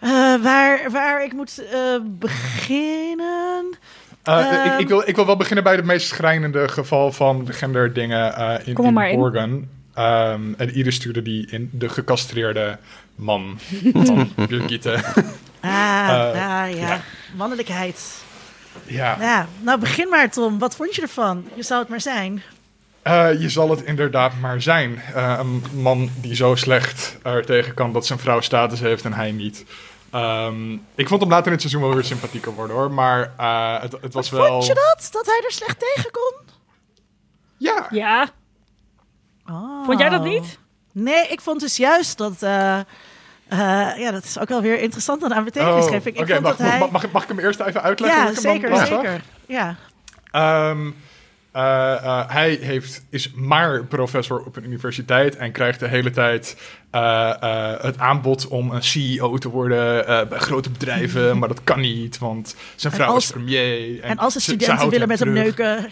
Uh, 0.03 0.11
waar, 0.43 0.91
waar 0.91 1.23
ik 1.23 1.33
moet 1.33 1.63
uh, 1.73 1.95
beginnen. 2.03 3.75
Uh, 4.29 4.65
ik, 4.65 4.79
ik, 4.79 4.87
wil, 4.87 5.03
ik 5.07 5.15
wil 5.15 5.25
wel 5.25 5.35
beginnen 5.37 5.63
bij 5.63 5.75
het 5.75 5.85
meest 5.85 6.07
schrijnende 6.07 6.67
geval 6.67 7.11
van 7.11 7.47
genderdingen 7.51 8.33
uh, 8.39 8.53
in, 8.63 8.75
in 8.77 8.97
Oregon. 9.17 9.69
Um, 9.97 10.53
en 10.57 10.73
Iris 10.73 10.95
stuurde 10.95 11.21
die 11.21 11.47
in 11.51 11.69
de 11.73 11.89
gecastreerde 11.89 12.77
man 13.15 13.57
van 14.05 14.31
Birgitte. 14.35 14.93
Ah, 15.59 15.71
ja, 16.41 16.65
ja, 16.65 17.01
mannelijkheid. 17.35 18.23
Ja. 18.85 19.17
ja. 19.19 19.47
Nou, 19.61 19.79
begin 19.79 20.09
maar 20.09 20.31
Tom. 20.31 20.59
Wat 20.59 20.75
vond 20.75 20.95
je 20.95 21.01
ervan? 21.01 21.45
Je 21.53 21.63
zou 21.63 21.79
het 21.79 21.89
maar 21.89 22.01
zijn. 22.01 22.43
Uh, 23.03 23.41
je 23.41 23.49
zal 23.49 23.69
het 23.69 23.81
inderdaad 23.81 24.31
maar 24.39 24.61
zijn. 24.61 25.01
Uh, 25.15 25.35
een 25.39 25.63
man 25.73 26.09
die 26.21 26.35
zo 26.35 26.55
slecht 26.55 27.17
er 27.23 27.45
tegen 27.45 27.73
kan 27.73 27.93
dat 27.93 28.05
zijn 28.05 28.19
vrouw 28.19 28.41
status 28.41 28.79
heeft 28.79 29.05
en 29.05 29.13
hij 29.13 29.31
niet. 29.31 29.65
Um, 30.15 30.85
ik 30.95 31.07
vond 31.07 31.21
hem 31.21 31.29
later 31.29 31.45
in 31.45 31.51
het 31.51 31.61
seizoen 31.61 31.81
wel 31.81 31.93
weer 31.93 32.03
sympathieker 32.03 32.53
worden 32.53 32.75
hoor. 32.75 32.91
Maar 32.91 33.33
uh, 33.39 33.81
het, 33.81 33.91
het 34.01 34.13
was 34.13 34.29
Wat 34.29 34.39
wel. 34.39 34.51
Vond 34.51 34.65
je 34.65 34.73
dat? 34.73 35.09
Dat 35.11 35.25
hij 35.25 35.41
er 35.45 35.51
slecht 35.51 35.79
tegen 35.79 36.11
kon? 36.11 36.33
Ja. 37.57 37.87
Ja. 37.89 38.29
Oh. 39.45 39.85
Vond 39.85 39.99
jij 39.99 40.09
dat 40.09 40.23
niet? 40.23 40.59
Nee, 40.97 41.27
ik 41.27 41.41
vond 41.41 41.59
dus 41.59 41.77
juist 41.77 42.17
dat. 42.17 42.33
Uh, 42.43 42.79
ja, 43.97 44.11
dat 44.11 44.23
is 44.23 44.39
ook 44.39 44.49
wel 44.49 44.61
weer 44.61 44.79
interessant 44.79 45.31
aan 45.31 45.43
betekenisgeving. 45.43 46.15
Oh, 46.17 46.21
okay, 46.21 46.39
mag, 46.39 46.57
hij... 46.57 46.79
mag, 46.79 46.91
mag, 46.91 47.11
mag, 47.11 47.23
ik 47.23 47.29
hem 47.29 47.39
eerst 47.39 47.59
even 47.59 47.81
uitleggen? 47.81 48.23
Ja, 48.23 48.33
zeker, 48.33 48.85
zeker. 48.85 49.21
Ja. 49.45 49.75
Um, 50.69 50.95
uh, 51.55 51.61
uh, 52.03 52.23
hij 52.27 52.57
heeft, 52.61 53.05
is 53.09 53.31
maar 53.31 53.85
professor 53.85 54.43
op 54.45 54.55
een 54.55 54.63
universiteit 54.63 55.35
en 55.35 55.51
krijgt 55.51 55.79
de 55.79 55.87
hele 55.87 56.11
tijd 56.11 56.57
uh, 56.91 57.31
het 57.81 57.97
aanbod 57.97 58.47
om 58.47 58.71
een 58.71 58.83
CEO 58.83 59.37
te 59.37 59.49
worden 59.49 60.05
bij 60.29 60.39
grote 60.39 60.69
bedrijven, 60.69 61.37
maar 61.39 61.47
dat 61.47 61.63
kan 61.63 61.79
niet, 61.79 62.17
want 62.17 62.55
zijn 62.75 62.93
vrouw 62.93 63.13
als, 63.13 63.23
is 63.23 63.31
premier. 63.31 64.01
En, 64.01 64.09
en 64.09 64.17
als 64.17 64.33
de 64.33 64.39
studenten 64.39 64.79
ze, 64.79 64.89
willen 64.89 65.07
met 65.07 65.19
hem 65.19 65.33
neuken. 65.33 65.87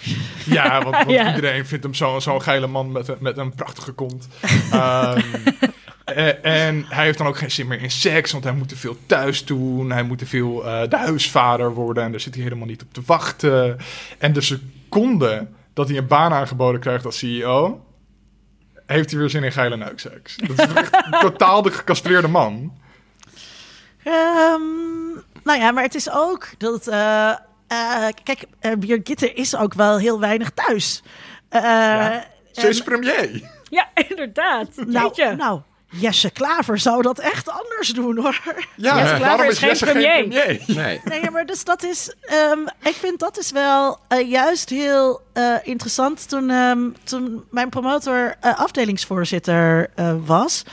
Ja, 0.46 0.84
want, 0.84 0.96
want 0.96 1.10
ja. 1.20 1.36
iedereen 1.36 1.66
vindt 1.66 1.84
hem 1.84 1.94
zo'n 1.94 2.22
zo 2.22 2.40
geile 2.40 2.68
man 2.68 2.92
met, 2.92 3.08
een, 3.08 3.18
met 3.20 3.38
een 3.38 3.56
prachtige 3.56 3.92
kont. 3.92 4.28
um, 4.74 5.24
en 6.42 6.86
hij 6.90 7.06
heeft 7.06 7.18
dan 7.18 7.28
ook 7.28 7.38
geen 7.38 7.52
zin 7.52 7.68
meer 7.68 7.82
in 7.82 7.92
seks, 7.92 8.32
want 8.32 8.44
hij 8.44 8.54
moet 8.54 8.70
te 8.70 8.76
veel 8.76 8.98
thuis 9.06 9.46
doen. 9.46 9.92
Hij 9.92 10.04
moet 10.04 10.18
te 10.18 10.26
veel 10.26 10.66
uh, 10.66 10.82
de 10.90 10.98
huisvader 10.98 11.74
worden 11.74 12.04
en 12.04 12.12
daar 12.12 12.20
zit 12.20 12.34
hij 12.34 12.44
helemaal 12.44 12.68
niet 12.68 12.82
op 12.82 12.94
te 12.94 13.02
wachten. 13.06 13.78
En 14.18 14.34
de 14.34 14.42
seconde 14.94 15.48
dat 15.74 15.88
hij 15.88 15.98
een 15.98 16.08
baan 16.08 16.34
aangeboden 16.34 16.82
krijgt 16.82 17.06
als 17.06 17.18
CEO, 17.18 17.86
heeft 18.86 19.10
hij 19.10 19.20
weer 19.20 19.30
zin 19.30 19.44
in 19.44 19.52
geile 19.52 19.78
neukseks. 19.78 20.36
Dat 20.36 20.60
is 20.60 20.74
echt 20.74 20.98
totaal 21.22 21.62
de 21.62 21.72
gecastreerde 21.72 22.28
man. 22.28 22.78
Um, 24.06 25.24
nou 25.44 25.60
ja, 25.60 25.72
maar 25.72 25.84
het 25.84 25.96
is 25.96 26.12
ook 26.12 26.50
dat... 26.58 26.88
Uh, 26.88 27.36
uh, 27.68 28.08
kijk, 28.24 28.46
uh, 28.62 28.72
Birgitte 28.78 29.34
is 29.34 29.56
ook 29.56 29.74
wel 29.74 29.98
heel 29.98 30.20
weinig 30.20 30.50
thuis. 30.50 31.04
Ja, 31.50 32.26
ze 32.52 32.68
is 32.68 32.84
premier. 32.84 33.52
Ja, 33.70 33.90
inderdaad. 34.10 34.70
Nou, 34.86 35.36
nou, 35.36 35.62
Jesse 36.00 36.30
Klaver 36.30 36.80
zou 36.80 37.02
dat 37.02 37.20
echt 37.20 37.50
anders 37.50 37.90
doen 37.90 38.18
hoor. 38.18 38.42
Ja, 38.76 38.98
Jesse 38.98 39.16
Klaver 39.16 39.46
is, 39.46 39.64
is 39.64 39.82
geen 39.82 39.92
premier. 39.92 40.12
Geen 40.12 40.30
premier. 40.30 41.02
Nee. 41.06 41.22
nee, 41.22 41.32
maar 41.32 41.46
dus 41.46 41.64
dat 41.64 41.84
is. 41.84 42.14
Um, 42.52 42.68
ik 42.84 42.96
vind 42.96 43.20
dat 43.20 43.38
is 43.38 43.52
wel 43.52 44.00
uh, 44.10 44.30
juist 44.30 44.70
heel 44.70 45.22
uh, 45.34 45.56
interessant. 45.64 46.30
Toen, 46.30 46.50
um, 46.50 46.96
toen 47.04 47.44
mijn 47.50 47.70
promotor 47.70 48.36
uh, 48.46 48.60
afdelingsvoorzitter 48.60 49.90
was. 50.26 50.64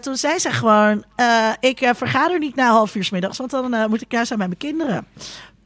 toen 0.00 0.16
zei 0.16 0.38
ze 0.38 0.50
gewoon: 0.50 1.04
Ik 1.60 1.90
vergader 1.94 2.38
niet 2.38 2.54
na 2.54 2.70
half 2.70 2.94
uur 2.94 3.04
s 3.04 3.10
middags, 3.10 3.38
want 3.38 3.50
dan 3.50 3.90
moet 3.90 4.02
ik 4.02 4.12
juist 4.12 4.26
zijn 4.26 4.38
met 4.38 4.48
mijn 4.48 4.60
kinderen. 4.60 5.06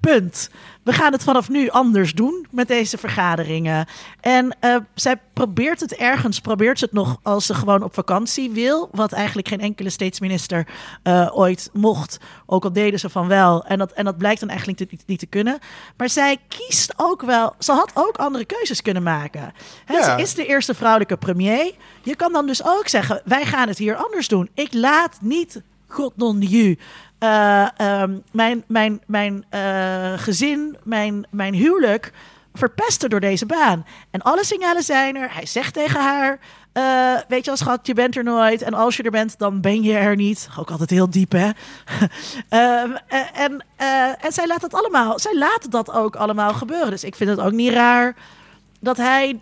Punt. 0.00 0.50
We 0.84 0.92
gaan 0.92 1.12
het 1.12 1.22
vanaf 1.22 1.48
nu 1.48 1.68
anders 1.68 2.12
doen 2.12 2.46
met 2.50 2.68
deze 2.68 2.98
vergaderingen. 2.98 3.86
En 4.20 4.56
uh, 4.60 4.76
zij 4.94 5.20
probeert 5.32 5.80
het 5.80 5.94
ergens, 5.94 6.40
probeert 6.40 6.78
ze 6.78 6.84
het 6.84 6.94
nog 6.94 7.18
als 7.22 7.46
ze 7.46 7.54
gewoon 7.54 7.82
op 7.82 7.94
vakantie 7.94 8.50
wil. 8.50 8.88
Wat 8.92 9.12
eigenlijk 9.12 9.48
geen 9.48 9.60
enkele 9.60 9.90
staatsminister 9.90 10.66
uh, 11.04 11.28
ooit 11.32 11.70
mocht. 11.72 12.18
Ook 12.46 12.64
al 12.64 12.72
deden 12.72 12.98
ze 12.98 13.08
van 13.08 13.28
wel. 13.28 13.64
En 13.64 13.78
dat, 13.78 13.92
en 13.92 14.04
dat 14.04 14.18
blijkt 14.18 14.40
dan 14.40 14.48
eigenlijk 14.48 14.78
niet, 14.78 14.90
niet, 14.90 15.02
niet, 15.06 15.18
te 15.18 15.26
kunnen. 15.26 15.58
Maar 15.96 16.08
zij 16.08 16.38
kiest 16.48 16.92
ook 16.96 17.22
wel. 17.22 17.54
Ze 17.58 17.72
had 17.72 17.90
ook 17.94 18.16
andere 18.16 18.44
keuzes 18.44 18.82
kunnen 18.82 19.02
maken. 19.02 19.52
Hè, 19.84 19.94
ja. 19.94 20.16
Ze 20.16 20.22
is 20.22 20.34
de 20.34 20.46
eerste 20.46 20.74
vrouwelijke 20.74 21.16
premier. 21.16 21.72
Je 22.02 22.16
kan 22.16 22.32
dan 22.32 22.46
dus 22.46 22.64
ook 22.64 22.88
zeggen: 22.88 23.22
wij 23.24 23.44
gaan 23.44 23.68
het 23.68 23.78
hier 23.78 23.96
anders 23.96 24.28
doen. 24.28 24.48
Ik 24.54 24.74
laat 24.74 25.18
niet. 25.20 25.62
God 25.86 26.16
non 26.16 26.40
you 26.40 26.76
uh, 27.24 28.00
um, 28.02 28.22
mijn, 28.32 28.64
mijn, 28.66 29.00
mijn 29.06 29.44
uh, 29.54 30.12
gezin, 30.16 30.76
mijn, 30.82 31.26
mijn 31.30 31.54
huwelijk 31.54 32.12
verpesten 32.54 33.10
door 33.10 33.20
deze 33.20 33.46
baan. 33.46 33.86
En 34.10 34.22
alle 34.22 34.44
signalen 34.44 34.82
zijn 34.82 35.16
er. 35.16 35.34
Hij 35.34 35.46
zegt 35.46 35.74
tegen 35.74 36.00
haar: 36.00 36.38
uh, 36.72 37.20
Weet 37.28 37.44
je, 37.44 37.50
als 37.50 37.60
schat, 37.60 37.86
je 37.86 37.94
bent 37.94 38.16
er 38.16 38.24
nooit. 38.24 38.62
En 38.62 38.74
als 38.74 38.96
je 38.96 39.02
er 39.02 39.10
bent, 39.10 39.38
dan 39.38 39.60
ben 39.60 39.82
je 39.82 39.96
er 39.96 40.16
niet. 40.16 40.48
Ook 40.58 40.70
altijd 40.70 40.90
heel 40.90 41.10
diep, 41.10 41.32
hè? 41.32 41.50
en, 43.46 43.64
en 44.20 44.32
zij 44.32 44.46
laat 44.46 44.60
dat 44.60 44.74
allemaal. 44.74 45.18
Zij 45.18 45.36
laat 45.36 45.70
dat 45.70 45.92
ook 45.92 46.16
allemaal 46.16 46.52
gebeuren. 46.54 46.90
Dus 46.90 47.04
ik 47.04 47.14
vind 47.14 47.30
het 47.30 47.40
ook 47.40 47.52
niet 47.52 47.72
raar 47.72 48.14
dat 48.80 48.96
hij. 48.96 49.40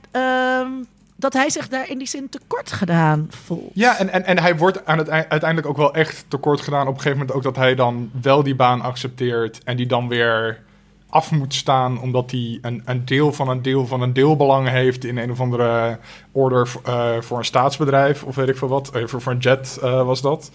Dat 1.23 1.32
hij 1.32 1.51
zich 1.51 1.69
daar 1.69 1.90
in 1.90 1.99
die 1.99 2.07
zin 2.07 2.28
tekort 2.28 2.73
gedaan 2.73 3.27
voelt. 3.31 3.70
Ja, 3.74 3.99
en, 3.99 4.09
en, 4.09 4.24
en 4.24 4.39
hij 4.39 4.57
wordt 4.57 4.86
aan 4.86 4.99
het 4.99 5.11
uiteindelijk 5.11 5.66
ook 5.66 5.77
wel 5.77 5.94
echt 5.94 6.24
tekort 6.28 6.61
gedaan. 6.61 6.86
Op 6.86 6.94
een 6.94 7.01
gegeven 7.01 7.19
moment 7.19 7.36
ook 7.36 7.43
dat 7.43 7.57
hij 7.57 7.74
dan 7.74 8.11
wel 8.23 8.43
die 8.43 8.55
baan 8.55 8.81
accepteert 8.81 9.65
en 9.65 9.77
die 9.77 9.86
dan 9.86 10.09
weer 10.09 10.62
af 11.09 11.31
moet 11.31 11.55
staan 11.55 12.01
omdat 12.01 12.31
hij 12.31 12.59
een, 12.62 12.82
een 12.85 13.05
deel 13.05 13.32
van 13.32 13.49
een 13.49 13.62
deel 13.62 13.86
van 13.86 14.03
een 14.03 14.12
deelbelang 14.12 14.69
heeft 14.69 15.05
in 15.05 15.16
een 15.16 15.31
of 15.31 15.40
andere 15.40 15.99
order 16.32 16.69
uh, 16.89 17.20
voor 17.20 17.39
een 17.39 17.44
staatsbedrijf 17.44 18.23
of 18.23 18.35
weet 18.35 18.49
ik 18.49 18.57
veel 18.57 18.69
wat. 18.69 18.90
Uh, 18.97 19.07
voor, 19.07 19.20
voor 19.20 19.32
een 19.32 19.39
jet 19.39 19.78
uh, 19.82 20.03
was 20.03 20.20
dat. 20.20 20.51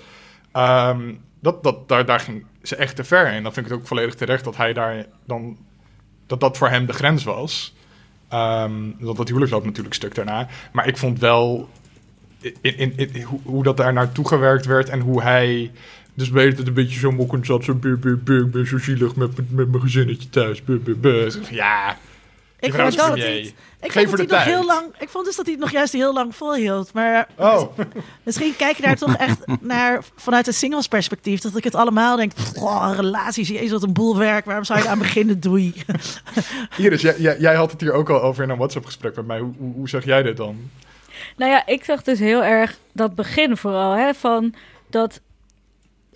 Um, 0.54 1.20
dat, 1.40 1.64
dat 1.64 1.88
daar, 1.88 2.06
daar 2.06 2.20
ging 2.20 2.46
ze 2.62 2.76
echt 2.76 2.96
te 2.96 3.04
ver 3.04 3.34
in. 3.34 3.44
Dan 3.44 3.54
vind 3.54 3.66
ik 3.66 3.72
het 3.72 3.82
ook 3.82 3.88
volledig 3.88 4.16
terecht 4.16 4.44
dat 4.44 4.58
hij 4.58 4.74
daar 4.74 5.06
dan 5.26 5.58
dat 6.26 6.40
dat 6.40 6.58
voor 6.58 6.70
hem 6.70 6.86
de 6.86 6.94
grens 6.94 7.24
was. 7.24 7.76
Um, 8.34 8.96
dat, 9.00 9.18
dat 9.18 9.28
huwelijk 9.28 9.52
loopt 9.52 9.66
natuurlijk 9.66 9.96
stuk 9.96 10.16
daarna. 10.16 10.48
Maar 10.72 10.88
ik 10.88 10.98
vond 10.98 11.20
wel 11.20 11.70
in, 12.42 12.78
in, 12.78 12.94
in, 12.98 13.22
hoe, 13.44 13.64
dat 13.64 13.78
daar 13.78 13.94
naartoe 13.94 14.28
gewerkt 14.28 14.66
werd 14.66 14.90
en 14.90 15.00
hoe 15.00 15.22
hij. 15.22 15.72
Dus 16.14 16.30
weet 16.30 16.58
het 16.58 16.68
een 16.68 16.74
beetje 16.74 17.00
zo 17.00 17.12
mokkend 17.12 17.46
zat. 17.46 17.64
Zo, 17.64 17.80
ik 17.82 18.52
ben 18.52 18.68
zo 18.68 18.78
zielig 18.78 19.16
met, 19.16 19.36
met, 19.36 19.70
mijn 19.70 19.82
gezinnetje 19.82 20.30
thuis. 20.30 20.64
Ja. 21.50 21.98
Ik 22.68 22.74
vond, 22.74 22.98
dat 22.98 23.16
niet, 23.16 23.54
ik, 23.82 23.92
vond 23.92 24.18
dat 24.18 24.18
hij 24.18 24.26
nog 24.28 24.44
heel 24.44 24.66
lang, 24.66 24.86
ik 25.00 25.10
vond 25.10 25.26
dus 25.26 25.36
dat 25.36 25.46
hij 25.46 25.54
het 25.54 25.64
nog 25.64 25.72
juist 25.72 25.94
heel 25.94 26.14
lang 26.14 26.36
volhield. 26.36 26.94
Maar 26.94 27.28
oh. 27.36 27.78
misschien 28.24 28.56
kijk 28.56 28.76
je 28.76 28.84
daar 28.84 28.96
toch 28.96 29.16
echt 29.16 29.38
naar 29.62 30.04
vanuit 30.16 30.48
een 30.48 30.54
singles 30.54 30.88
perspectief. 30.88 31.42
Dat 31.42 31.58
ik 31.58 31.64
het 31.64 31.76
allemaal 31.76 32.16
denk, 32.16 32.32
oh, 32.56 32.92
relaties, 32.96 33.48
jezus 33.48 33.72
wat 33.72 33.84
een 33.84 33.94
boel 33.94 34.18
werk. 34.18 34.46
Waarom 34.46 34.64
zou 34.64 34.82
je 34.82 34.88
aan 34.88 35.00
beginnen, 35.00 35.40
doei. 35.40 35.74
Iris, 36.78 37.02
jij, 37.02 37.16
jij, 37.18 37.40
jij 37.40 37.56
had 37.56 37.72
het 37.72 37.82
hier 37.82 37.94
ook 37.94 38.10
al 38.10 38.22
over 38.22 38.44
in 38.44 38.50
een 38.50 38.58
WhatsApp 38.58 38.86
gesprek 38.86 39.16
met 39.16 39.28
mij. 39.28 39.40
Hoe, 39.40 39.54
hoe, 39.58 39.74
hoe 39.74 39.90
zeg 39.90 40.06
jij 40.06 40.24
dit 40.24 40.38
dan? 40.38 40.70
Nou 41.38 41.52
ja, 41.52 41.66
ik 41.66 41.84
zag 41.84 42.04
dus 42.04 42.20
heel 42.20 42.44
erg 42.44 42.78
dat 42.92 43.16
begin 43.16 43.58
vooral, 43.58 43.92
hè, 43.92 44.14
van 44.14 44.54
dat 44.90 45.22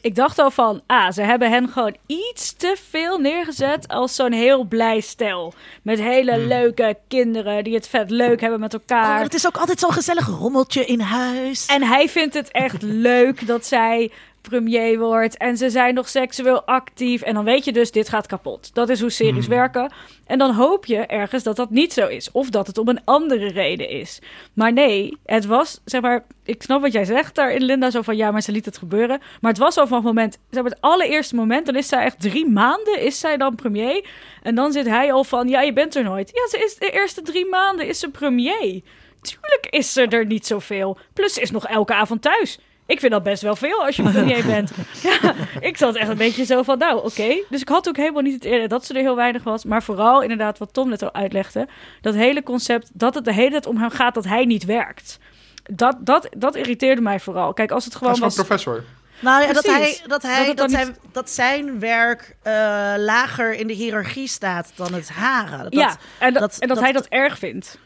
ik 0.02 0.16
dacht 0.16 0.40
al 0.40 0.52
van, 0.52 0.82
ah, 0.88 1.12
ze 1.12 1.22
hebben 1.22 1.50
hen 1.50 1.70
gewoon 1.70 1.96
iets 2.06 2.54
te 2.54 2.76
veel 2.90 3.18
neergezet 3.18 3.88
als 3.88 4.16
zo'n 4.16 4.32
heel 4.32 4.64
blij 4.64 5.00
stel. 5.00 5.54
Met 5.82 6.00
hele 6.00 6.34
hmm. 6.34 6.48
leuke 6.48 6.98
kinderen 7.08 7.64
die 7.64 7.74
het 7.74 7.88
vet 7.88 8.10
leuk 8.10 8.42
hebben 8.42 8.60
met 8.60 8.74
elkaar. 8.74 9.18
Oh, 9.18 9.24
het 9.24 9.34
is 9.34 9.48
ook 9.48 9.58
altijd 9.58 9.80
zo'n 9.80 9.92
gezellig 9.92 10.28
rommeltje 10.28 10.86
in 10.86 11.00
huis. 11.00 11.66
En 11.66 11.84
hij 11.84 12.10
vindt 12.10 12.34
het 12.34 12.52
echt 12.52 12.82
leuk 12.82 13.48
dat 13.48 13.66
zij 13.66 14.12
premier 14.42 15.00
wordt 15.00 15.38
en 15.38 15.58
ze 15.58 15.70
zijn 15.70 15.94
nog 15.94 16.10
seksueel 16.10 16.64
actief. 16.66 17.22
En 17.22 17.34
dan 17.34 17.44
weet 17.44 17.66
je 17.66 17.72
dus, 17.72 17.92
dit 17.92 18.10
gaat 18.10 18.28
kapot. 18.28 18.70
Dat 18.74 18.90
is 18.90 19.02
hoe 19.02 19.10
series 19.10 19.46
Hmm. 19.46 19.56
werken. 19.56 19.94
En 20.26 20.38
dan 20.38 20.52
hoop 20.54 20.86
je 20.86 20.98
ergens 20.98 21.44
dat 21.44 21.56
dat 21.56 21.70
niet 21.70 21.94
zo 21.94 22.08
is. 22.08 22.32
Of 22.32 22.50
dat 22.50 22.68
het 22.68 22.78
om 22.78 22.88
een 22.88 23.02
andere 23.06 23.48
reden 23.48 23.90
is. 23.90 24.20
Maar 24.54 24.74
nee, 24.74 25.18
het 25.26 25.46
was, 25.46 25.82
zeg 25.86 26.02
maar, 26.02 26.26
ik 26.44 26.62
snap 26.62 26.82
wat 26.82 26.92
jij 26.92 27.06
zegt 27.06 27.36
daar 27.36 27.52
in 27.54 27.64
Linda, 27.64 27.90
zo 27.90 28.02
van 28.02 28.16
ja, 28.16 28.32
maar 28.32 28.42
ze 28.42 28.52
liet 28.52 28.66
het 28.66 28.78
gebeuren. 28.78 29.22
Maar 29.42 29.52
het 29.52 29.60
was 29.60 29.78
al 29.78 29.88
van 29.88 29.98
het 29.98 30.06
moment, 30.06 30.38
zeg 30.50 30.62
maar, 30.64 30.72
het 30.72 30.82
allereerste 30.82 31.36
moment, 31.36 31.66
dan 31.66 31.76
is 31.76 31.88
zij 31.88 32.04
echt 32.04 32.22
drie 32.22 32.50
maanden, 32.50 33.00
is 33.00 33.20
zij 33.20 33.38
dan 33.38 33.56
premier. 33.56 34.06
En 34.44 34.56
dan 34.56 34.72
zit 34.72 34.86
hij 34.88 35.14
al 35.14 35.24
van, 35.24 35.48
ja, 35.48 35.62
je 35.62 35.74
bent 35.74 35.96
er 35.96 36.04
nooit. 36.04 36.30
Ja, 36.34 36.58
ze 36.58 36.64
is 36.66 36.76
de 36.76 36.90
eerste 36.90 37.22
drie 37.22 37.46
maanden, 37.46 37.88
is 37.88 38.00
ze 38.00 38.10
premier. 38.10 38.82
Tuurlijk 39.22 39.68
is 39.70 39.94
ze 39.94 40.08
er 40.08 40.26
niet 40.26 40.48
zoveel. 40.48 40.98
Plus 41.14 41.34
ze 41.34 41.42
is 41.42 41.52
nog 41.52 41.68
elke 41.68 41.94
avond 41.94 42.22
thuis. 42.22 42.60
Ik 42.86 43.00
vind 43.00 43.12
dat 43.12 43.24
best 43.24 43.42
wel 43.42 43.56
veel 43.56 43.86
als 43.86 43.96
je 43.96 44.04
premier 44.04 44.46
bent. 44.56 44.72
Ja, 45.02 45.34
ik 45.60 45.78
zat 45.78 45.96
echt 45.96 46.10
een 46.10 46.18
beetje 46.18 46.46
zo 46.46 46.64
van, 46.64 46.78
nou, 46.78 47.06
oké. 47.06 47.44
Dus 47.50 47.62
ik 47.62 47.70
had 47.70 47.88
ook 47.88 47.98
helemaal 47.98 48.22
niet 48.22 48.34
het 48.34 48.44
eerder 48.44 48.68
dat 48.68 48.86
ze 48.86 48.94
er 48.94 49.02
heel 49.02 49.16
weinig 49.16 49.44
was. 49.44 49.66
Maar 49.66 49.84
vooral 49.84 50.22
inderdaad 50.22 50.58
wat 50.58 50.74
Tom 50.74 50.90
net 50.90 51.04
al 51.04 51.14
uitlegde. 51.14 51.68
Dat 52.02 52.14
hele 52.14 52.44
concept 52.44 52.90
dat 52.94 53.16
het 53.16 53.26
de 53.26 53.34
hele 53.34 53.50
tijd 53.50 53.66
om 53.66 53.78
hem 53.78 53.90
gaat 53.90 54.14
dat 54.14 54.26
hij 54.26 54.46
niet 54.46 54.66
werkt. 54.66 55.20
Dat, 55.64 55.98
dat, 56.00 56.28
dat 56.38 56.56
irriteerde 56.56 57.02
mij 57.02 57.20
vooral. 57.20 57.54
Kijk, 57.54 57.72
als 57.72 57.86
het 57.86 57.96
gewoon 57.96 58.20
was... 58.20 58.36
professor. 58.36 58.84
Nou 59.20 59.48
ja, 59.48 59.54
dat, 59.54 59.66
hij, 59.66 60.00
dat, 60.08 60.22
hij, 60.22 60.54
dat, 60.54 60.72
zijn, 60.72 60.98
dat 61.12 61.30
zijn 61.30 61.80
werk 61.80 62.36
uh, 62.44 62.54
lager 62.98 63.54
in 63.54 63.68
de 63.68 63.74
hiërarchie 63.74 64.28
staat 64.28 64.72
dan 64.76 64.94
het 64.94 65.10
hare. 65.10 65.64
Dat, 65.64 65.74
ja, 65.74 65.98
en 66.20 66.34
dat, 66.34 66.58
en 66.60 66.68
dat, 66.68 66.80
hij 66.80 66.92
dat 66.92 67.06
erg 67.06 67.38
vindt. 67.38 67.78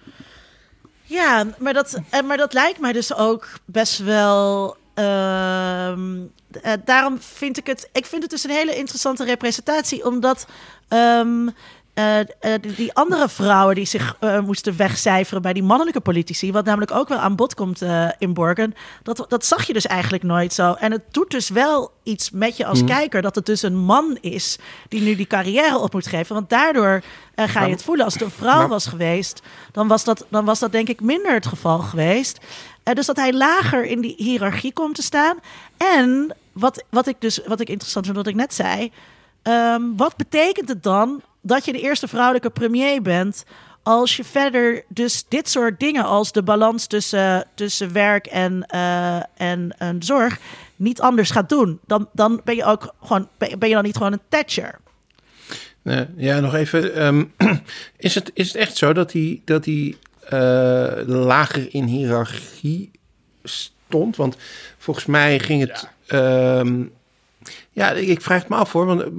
Ja, 1.03 1.45
maar 1.57 1.73
dat, 1.73 2.01
maar 2.26 2.38
dat 2.38 2.53
lijkt 2.53 2.80
mij 2.80 2.91
dus 2.91 3.15
ook 3.15 3.47
best 3.65 3.97
wel. 3.99 4.77
Uh, 4.99 5.93
daarom 6.85 7.22
vind 7.22 7.57
ik 7.57 7.67
het. 7.67 7.89
Ik 7.91 8.05
vind 8.05 8.22
het 8.22 8.31
dus 8.31 8.43
een 8.43 8.49
hele 8.49 8.76
interessante 8.76 9.23
representatie, 9.23 10.05
omdat. 10.05 10.47
Um, 10.89 11.53
uh, 11.95 12.15
die 12.76 12.93
andere 12.93 13.30
vrouwen 13.30 13.76
die 13.76 13.85
zich 13.85 14.17
uh, 14.22 14.39
moesten 14.39 14.77
wegcijferen 14.77 15.41
bij 15.41 15.53
die 15.53 15.63
mannelijke 15.63 15.99
politici, 15.99 16.51
wat 16.51 16.65
namelijk 16.65 16.91
ook 16.91 17.07
wel 17.07 17.17
aan 17.17 17.35
bod 17.35 17.53
komt 17.53 17.84
in 18.17 18.34
Borgen, 18.34 18.73
dat, 19.03 19.26
dat 19.27 19.45
zag 19.45 19.67
je 19.67 19.73
dus 19.73 19.85
eigenlijk 19.85 20.23
nooit 20.23 20.53
zo. 20.53 20.73
En 20.73 20.91
het 20.91 21.01
doet 21.11 21.31
dus 21.31 21.49
wel 21.49 21.91
iets 22.03 22.31
met 22.31 22.57
je 22.57 22.65
als 22.65 22.80
mhm. 22.80 22.88
kijker 22.88 23.22
dat 23.22 23.35
het 23.35 23.45
dus 23.45 23.61
een 23.61 23.77
man 23.77 24.17
is 24.22 24.57
die 24.88 25.01
nu 25.01 25.15
die 25.15 25.27
carrière 25.27 25.77
op 25.77 25.93
moet 25.93 26.07
geven. 26.07 26.35
Want 26.35 26.49
daardoor 26.49 27.03
ga 27.35 27.63
je 27.63 27.72
het 27.72 27.84
voelen. 27.84 28.05
Als 28.05 28.13
het 28.13 28.23
een 28.23 28.31
vrouw 28.31 28.67
was 28.67 28.85
geweest, 28.85 29.41
dan 29.72 29.88
was, 29.88 30.03
dat, 30.03 30.26
dan 30.30 30.45
was 30.45 30.59
dat 30.59 30.72
denk 30.72 30.89
ik 30.89 31.01
minder 31.01 31.34
het 31.34 31.47
geval 31.47 31.80
geweest. 31.80 32.39
dus 32.84 33.05
dat 33.05 33.15
hij 33.15 33.34
lager 33.34 33.85
in 33.85 34.01
die 34.01 34.15
hiërarchie 34.17 34.73
komt 34.73 34.95
te 34.95 35.01
staan. 35.01 35.38
En 35.77 36.35
wat, 36.51 36.84
wat 36.89 37.07
ik 37.07 37.15
dus 37.19 37.39
wat 37.45 37.59
ik 37.59 37.69
interessant 37.69 38.05
vind, 38.05 38.17
wat 38.17 38.27
ik 38.27 38.35
net 38.35 38.53
zei. 38.53 38.91
Um, 39.43 39.97
wat 39.97 40.15
betekent 40.15 40.69
het 40.69 40.84
dan 40.84 41.22
dat 41.45 41.65
je 41.65 41.72
de 41.72 41.81
eerste 41.81 42.07
vrouwelijke 42.07 42.49
premier 42.49 43.01
bent. 43.01 43.43
Als 43.84 44.17
je 44.17 44.23
verder 44.23 44.84
dus 44.88 45.26
dit 45.27 45.49
soort 45.49 45.80
dingen 45.80 46.03
als 46.05 46.31
de 46.31 46.43
balans 46.43 46.88
tussen, 46.88 47.47
tussen 47.55 47.93
werk 47.93 48.26
en, 48.26 48.65
uh, 48.76 49.15
en, 49.38 49.76
en 49.77 50.03
zorg 50.03 50.39
niet 50.76 51.01
anders 51.01 51.31
gaat 51.31 51.49
doen. 51.49 51.80
Dan, 51.85 52.09
dan 52.13 52.41
ben 52.43 52.55
je 52.55 52.65
ook 52.65 52.93
gewoon, 53.03 53.27
ben 53.38 53.69
je 53.69 53.76
dan 53.76 53.84
niet 53.84 53.97
gewoon 53.97 54.13
een 54.13 54.22
Thatcher. 54.30 54.80
ja, 56.17 56.39
nog 56.39 56.53
even. 56.53 57.05
Um, 57.05 57.34
is, 57.97 58.15
het, 58.15 58.31
is 58.34 58.47
het 58.47 58.55
echt 58.55 58.77
zo 58.77 58.93
dat 58.93 59.11
hij, 59.11 59.41
dat 59.45 59.65
hij 59.65 59.95
uh, 60.34 61.07
lager 61.07 61.73
in 61.73 61.84
hiërarchie 61.84 62.91
stond? 63.43 64.15
Want 64.15 64.38
volgens 64.77 65.05
mij 65.05 65.39
ging 65.39 65.61
het. 65.61 65.89
Ja. 66.05 66.59
Um, 66.59 66.93
ja, 67.76 67.91
ik 67.91 68.22
vraag 68.22 68.39
het 68.39 68.49
me 68.49 68.56
af 68.56 68.72
hoor. 68.72 68.85
Want 68.85 69.02
eh, 69.02 69.10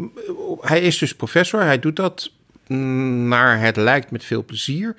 hij 0.60 0.80
is 0.80 0.98
dus 0.98 1.14
professor. 1.14 1.62
Hij 1.62 1.78
doet 1.78 1.96
dat 1.96 2.30
naar 2.66 3.60
het 3.60 3.76
lijkt 3.76 4.10
met 4.10 4.24
veel 4.24 4.44
plezier. 4.44 4.96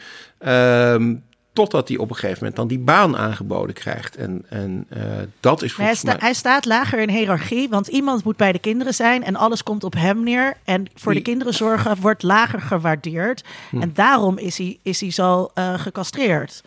Um, 0.47 1.23
totdat 1.53 1.88
hij 1.88 1.97
op 1.97 2.09
een 2.09 2.15
gegeven 2.15 2.38
moment 2.38 2.55
dan 2.55 2.67
die 2.67 2.79
baan 2.79 3.17
aangeboden 3.17 3.75
krijgt. 3.75 4.15
En, 4.15 4.45
en 4.49 4.88
uh, 4.97 5.03
dat 5.39 5.61
is 5.61 5.73
volgens 5.73 6.01
hij, 6.01 6.11
mij... 6.11 6.21
hij 6.21 6.34
staat 6.34 6.65
lager 6.65 6.99
in 6.99 7.09
hiërarchie, 7.09 7.69
want 7.69 7.88
iemand 7.88 8.23
moet 8.23 8.38
bij 8.38 8.51
de 8.51 8.59
kinderen 8.59 8.93
zijn 8.93 9.23
en 9.23 9.35
alles 9.35 9.63
komt 9.63 9.84
op 9.84 9.93
hem 9.93 10.23
neer. 10.23 10.53
En 10.63 10.85
voor 10.95 11.13
de 11.13 11.21
kinderen 11.21 11.53
zorgen 11.53 11.97
wordt 12.01 12.23
lager 12.23 12.61
gewaardeerd. 12.61 13.43
Hm. 13.69 13.81
En 13.81 13.91
daarom 13.93 14.38
is 14.38 14.57
hij, 14.57 14.79
is 14.81 15.01
hij 15.01 15.11
zo 15.11 15.49
uh, 15.55 15.79
gecastreerd. 15.79 16.63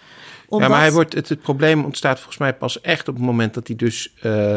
Omdat... 0.49 0.69
Ja, 0.69 0.75
maar 0.75 0.85
hij 0.85 0.93
wordt, 0.93 1.15
het, 1.15 1.29
het 1.29 1.43
probleem 1.43 1.85
ontstaat 1.85 2.17
volgens 2.17 2.39
mij 2.39 2.55
pas 2.55 2.81
echt 2.81 3.09
op 3.09 3.15
het 3.15 3.25
moment 3.25 3.55
dat 3.55 3.67
hij 3.67 3.77
dus... 3.77 4.13
Uh, 4.23 4.57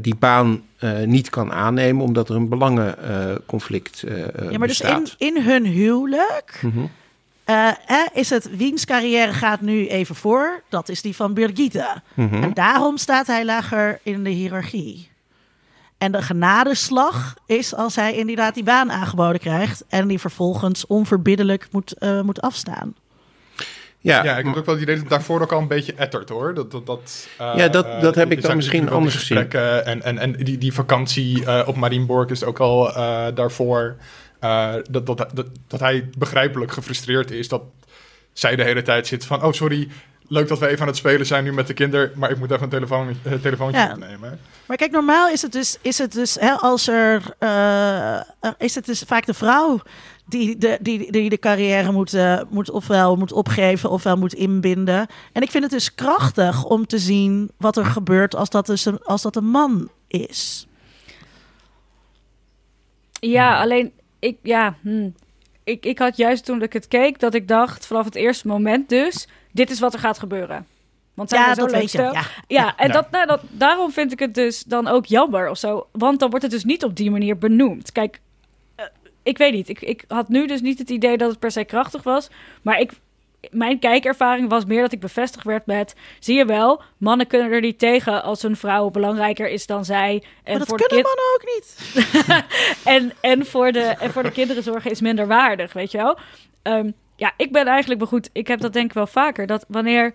die 0.00 0.14
baan 0.14 0.62
uh, 0.80 1.02
niet 1.02 1.30
kan 1.30 1.52
aannemen 1.52 2.04
omdat 2.04 2.28
er 2.28 2.36
een 2.36 2.48
belangenconflict 2.48 4.02
uh, 4.06 4.18
ja, 4.50 4.58
maar 4.58 4.68
bestaat. 4.68 5.00
dus 5.00 5.14
in, 5.18 5.36
in 5.36 5.42
hun 5.42 5.64
huwelijk 5.64 6.60
mm 6.62 6.72
-hmm. 6.72 7.76
is 8.12 8.30
het 8.30 8.56
wiens 8.56 8.84
carrière 8.84 9.32
gaat 9.32 9.60
nu 9.60 9.88
even 9.88 10.14
voor. 10.14 10.62
Dat 10.68 10.88
is 10.88 11.02
die 11.02 11.16
van 11.16 11.34
Birgitte. 11.34 12.02
Mm 12.14 12.28
-hmm. 12.28 12.42
En 12.42 12.54
daarom 12.54 12.96
staat 12.96 13.26
hij 13.26 13.44
lager 13.44 14.00
in 14.02 14.24
de 14.24 14.30
hiërarchie. 14.30 15.08
En 15.98 16.12
de 16.12 16.22
genadeslag 16.22 17.34
is 17.46 17.74
als 17.74 17.96
hij 17.96 18.14
inderdaad 18.14 18.54
die 18.54 18.64
baan 18.64 18.92
aangeboden 18.92 19.40
krijgt 19.40 19.84
en 19.88 20.08
die 20.08 20.18
vervolgens 20.18 20.86
onverbiddelijk 20.86 21.68
moet, 21.70 21.94
moet 22.22 22.40
afstaan. 22.40 22.94
Ja, 24.02 24.24
ja, 24.24 24.38
ik 24.38 24.44
heb 24.44 24.56
ook 24.56 24.64
wel 24.64 24.74
het 24.74 24.82
idee 24.82 24.94
dat 24.94 25.04
het 25.04 25.12
daarvoor 25.12 25.40
ook 25.40 25.52
al 25.52 25.60
een 25.60 25.68
beetje 25.68 25.94
ettert 25.94 26.28
hoor. 26.28 26.54
Dat, 26.54 26.70
dat, 26.70 26.86
dat, 26.86 27.28
uh, 27.40 27.52
ja, 27.56 27.68
dat, 27.68 28.00
dat 28.00 28.14
heb 28.14 28.32
ik 28.32 28.42
dan 28.42 28.56
misschien 28.56 28.90
anders 28.90 29.14
gezien. 29.14 29.50
En, 29.50 30.02
en, 30.02 30.18
en 30.18 30.32
die, 30.32 30.58
die 30.58 30.72
vakantie 30.72 31.40
uh, 31.40 31.62
op 31.66 31.76
Marienborg 31.76 32.30
is 32.30 32.44
ook 32.44 32.58
al 32.58 32.88
uh, 32.88 33.26
daarvoor. 33.34 33.96
dat, 34.90 35.06
dat, 35.06 35.06
dat, 35.16 35.46
dat 35.66 35.80
hij 35.80 36.08
begrijpelijk 36.18 36.72
gefrustreerd 36.72 37.30
is. 37.30 37.48
Dat 37.48 37.62
zij 38.32 38.56
de 38.56 38.64
hele 38.64 38.82
tijd 38.82 39.06
zit 39.06 39.24
van: 39.24 39.44
oh 39.44 39.52
sorry, 39.52 39.88
leuk 40.28 40.48
dat 40.48 40.58
we 40.58 40.66
even 40.66 40.80
aan 40.80 40.86
het 40.86 40.96
spelen 40.96 41.26
zijn 41.26 41.44
nu 41.44 41.52
met 41.52 41.66
de 41.66 41.74
kinderen, 41.74 42.12
maar 42.14 42.30
ik 42.30 42.38
moet 42.38 42.50
even 42.50 42.62
een 42.62 42.68
telefoon, 42.68 43.16
uh, 43.26 43.32
telefoontje 43.32 43.80
ja. 43.80 43.92
opnemen. 43.92 44.38
Maar 44.66 44.76
kijk, 44.76 44.90
normaal 44.90 45.28
is 45.28 45.42
het 45.42 45.52
dus, 45.52 45.78
is 45.82 45.98
het 45.98 46.12
dus 46.12 46.36
hè, 46.40 46.52
als 46.52 46.88
er, 46.88 47.22
uh, 47.40 48.20
is 48.58 48.74
het 48.74 48.86
dus 48.86 49.02
vaak 49.06 49.26
de 49.26 49.34
vrouw 49.34 49.80
die 50.30 50.58
de, 50.58 50.78
die, 50.80 51.12
die 51.12 51.28
de 51.28 51.38
carrière 51.38 51.92
moet, 51.92 52.14
uh, 52.14 52.40
moet 52.48 52.70
ofwel 52.70 53.16
moet 53.16 53.32
opgeven 53.32 53.90
ofwel 53.90 54.16
moet 54.16 54.34
inbinden. 54.34 55.06
En 55.32 55.42
ik 55.42 55.50
vind 55.50 55.62
het 55.62 55.72
dus 55.72 55.94
krachtig 55.94 56.64
om 56.64 56.86
te 56.86 56.98
zien 56.98 57.50
wat 57.56 57.76
er 57.76 57.84
gebeurt 57.84 58.36
als 58.36 58.50
dat, 58.50 58.66
dus 58.66 58.84
een, 58.84 59.02
als 59.02 59.22
dat 59.22 59.36
een 59.36 59.50
man 59.50 59.90
is. 60.06 60.66
Ja, 63.20 63.60
alleen 63.60 63.92
ik, 64.18 64.36
ja, 64.42 64.76
hm. 64.82 65.08
ik, 65.64 65.84
ik 65.84 65.98
had 65.98 66.16
juist 66.16 66.44
toen 66.44 66.62
ik 66.62 66.72
het 66.72 66.88
keek 66.88 67.18
dat 67.18 67.34
ik 67.34 67.48
dacht 67.48 67.86
vanaf 67.86 68.04
het 68.04 68.14
eerste 68.14 68.46
moment 68.46 68.88
dus, 68.88 69.28
dit 69.52 69.70
is 69.70 69.80
wat 69.80 69.94
er 69.94 70.00
gaat 70.00 70.18
gebeuren. 70.18 70.66
Want 71.14 71.30
ja, 71.30 71.54
dat 71.54 71.70
weet 71.70 71.92
je. 71.92 71.98
Ja, 71.98 72.24
ja 72.46 72.76
en 72.76 72.92
Dat, 72.92 73.10
nou, 73.10 73.26
dat, 73.26 73.40
daarom 73.50 73.90
vind 73.92 74.12
ik 74.12 74.18
het 74.18 74.34
dus 74.34 74.62
dan 74.62 74.86
ook 74.86 75.06
jammer 75.06 75.50
of 75.50 75.58
zo. 75.58 75.86
Want 75.92 76.20
dan 76.20 76.30
wordt 76.30 76.44
het 76.44 76.54
dus 76.54 76.64
niet 76.64 76.84
op 76.84 76.96
die 76.96 77.10
manier 77.10 77.38
benoemd. 77.38 77.92
Kijk, 77.92 78.20
ik 79.22 79.38
weet 79.38 79.52
niet. 79.52 79.68
Ik, 79.68 79.80
ik 79.80 80.04
had 80.08 80.28
nu 80.28 80.46
dus 80.46 80.60
niet 80.60 80.78
het 80.78 80.90
idee 80.90 81.16
dat 81.16 81.30
het 81.30 81.38
per 81.38 81.50
se 81.50 81.64
krachtig 81.64 82.02
was. 82.02 82.28
Maar 82.62 82.80
ik, 82.80 82.92
mijn 83.50 83.78
kijkervaring 83.78 84.48
was 84.48 84.64
meer 84.64 84.80
dat 84.80 84.92
ik 84.92 85.00
bevestigd 85.00 85.44
werd 85.44 85.66
met... 85.66 85.94
zie 86.18 86.36
je 86.36 86.44
wel, 86.44 86.82
mannen 86.96 87.26
kunnen 87.26 87.52
er 87.52 87.60
niet 87.60 87.78
tegen 87.78 88.22
als 88.22 88.42
een 88.42 88.56
vrouw 88.56 88.90
belangrijker 88.90 89.48
is 89.48 89.66
dan 89.66 89.84
zij. 89.84 90.22
En 90.42 90.58
maar 90.58 90.58
dat 90.58 90.68
voor 90.68 90.78
kunnen 90.78 91.04
mannen 91.04 91.24
ook 91.34 91.44
niet. 91.54 91.94
en, 92.94 93.12
en, 93.20 93.46
voor 93.46 93.72
de, 93.72 93.80
en 93.80 94.10
voor 94.10 94.22
de 94.22 94.32
kinderen 94.32 94.62
zorgen 94.62 94.90
is 94.90 95.00
minder 95.00 95.26
waardig, 95.26 95.72
weet 95.72 95.90
je 95.90 95.98
wel. 95.98 96.18
Um, 96.62 96.94
ja, 97.16 97.32
ik 97.36 97.52
ben 97.52 97.66
eigenlijk 97.66 98.00
wel 98.00 98.08
goed. 98.08 98.30
Ik 98.32 98.46
heb 98.46 98.60
dat 98.60 98.72
denk 98.72 98.86
ik 98.86 98.92
wel 98.92 99.06
vaker. 99.06 99.46
Dat 99.46 99.64
wanneer, 99.68 100.12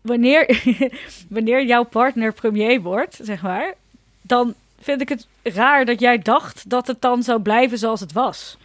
wanneer, 0.00 0.62
wanneer 1.28 1.64
jouw 1.64 1.82
partner 1.82 2.32
premier 2.32 2.80
wordt, 2.80 3.18
zeg 3.22 3.42
maar... 3.42 3.74
dan 4.22 4.54
vind 4.82 5.00
ik 5.00 5.08
het 5.08 5.26
raar 5.42 5.84
dat 5.84 6.00
jij 6.00 6.18
dacht 6.18 6.70
dat 6.70 6.86
het 6.86 7.00
dan 7.00 7.22
zou 7.22 7.40
blijven 7.40 7.78
zoals 7.78 8.00
het 8.00 8.12
was. 8.12 8.56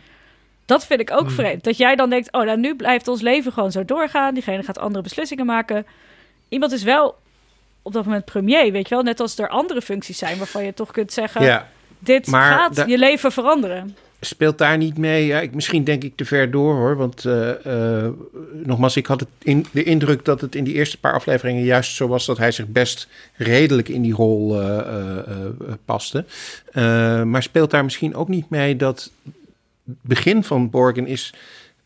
Dat 0.65 0.85
vind 0.85 0.99
ik 0.99 1.11
ook 1.11 1.19
hmm. 1.19 1.29
vreemd. 1.29 1.63
Dat 1.63 1.77
jij 1.77 1.95
dan 1.95 2.09
denkt, 2.09 2.31
oh, 2.31 2.43
nou, 2.43 2.57
nu 2.57 2.75
blijft 2.75 3.07
ons 3.07 3.21
leven 3.21 3.53
gewoon 3.53 3.71
zo 3.71 3.85
doorgaan. 3.85 4.33
Diegene 4.33 4.63
gaat 4.63 4.79
andere 4.79 5.03
beslissingen 5.03 5.45
maken. 5.45 5.85
Iemand 6.49 6.71
is 6.71 6.83
wel 6.83 7.15
op 7.81 7.93
dat 7.93 8.05
moment 8.05 8.25
premier, 8.25 8.71
weet 8.71 8.89
je 8.89 8.95
wel. 8.95 9.03
Net 9.03 9.19
als 9.19 9.37
er 9.37 9.49
andere 9.49 9.81
functies 9.81 10.17
zijn 10.17 10.37
waarvan 10.37 10.63
je 10.63 10.73
toch 10.73 10.91
kunt 10.91 11.13
zeggen... 11.13 11.43
Ja, 11.43 11.67
dit 11.99 12.29
gaat 12.29 12.83
je 12.87 12.97
leven 12.97 13.31
veranderen 13.31 13.95
speelt 14.19 14.57
daar 14.57 14.77
niet 14.77 14.97
mee. 14.97 15.25
Ja, 15.25 15.43
misschien 15.51 15.83
denk 15.83 16.03
ik 16.03 16.15
te 16.15 16.25
ver 16.25 16.51
door 16.51 16.75
hoor. 16.75 16.95
Want 16.95 17.23
uh, 17.25 17.49
uh, 17.67 18.07
nogmaals, 18.63 18.95
ik 18.95 19.05
had 19.05 19.19
het 19.19 19.29
in, 19.41 19.65
de 19.71 19.83
indruk 19.83 20.25
dat 20.25 20.41
het 20.41 20.55
in 20.55 20.63
die 20.63 20.73
eerste 20.73 20.99
paar 20.99 21.13
afleveringen 21.13 21.63
juist 21.63 21.95
zo 21.95 22.07
was 22.07 22.25
dat 22.25 22.37
hij 22.37 22.51
zich 22.51 22.67
best 22.67 23.07
redelijk 23.33 23.89
in 23.89 24.01
die 24.01 24.13
rol 24.13 24.61
uh, 24.61 25.17
paste. 25.85 26.25
maar 27.25 27.43
speelt 27.43 27.71
daar 27.71 27.83
misschien 27.83 28.15
ook 28.15 28.27
niet 28.27 28.49
mee 28.49 28.75
dat 28.75 29.11
het 29.85 29.97
begin 30.01 30.43
van 30.43 30.69
Borgen 30.69 31.07
is 31.07 31.33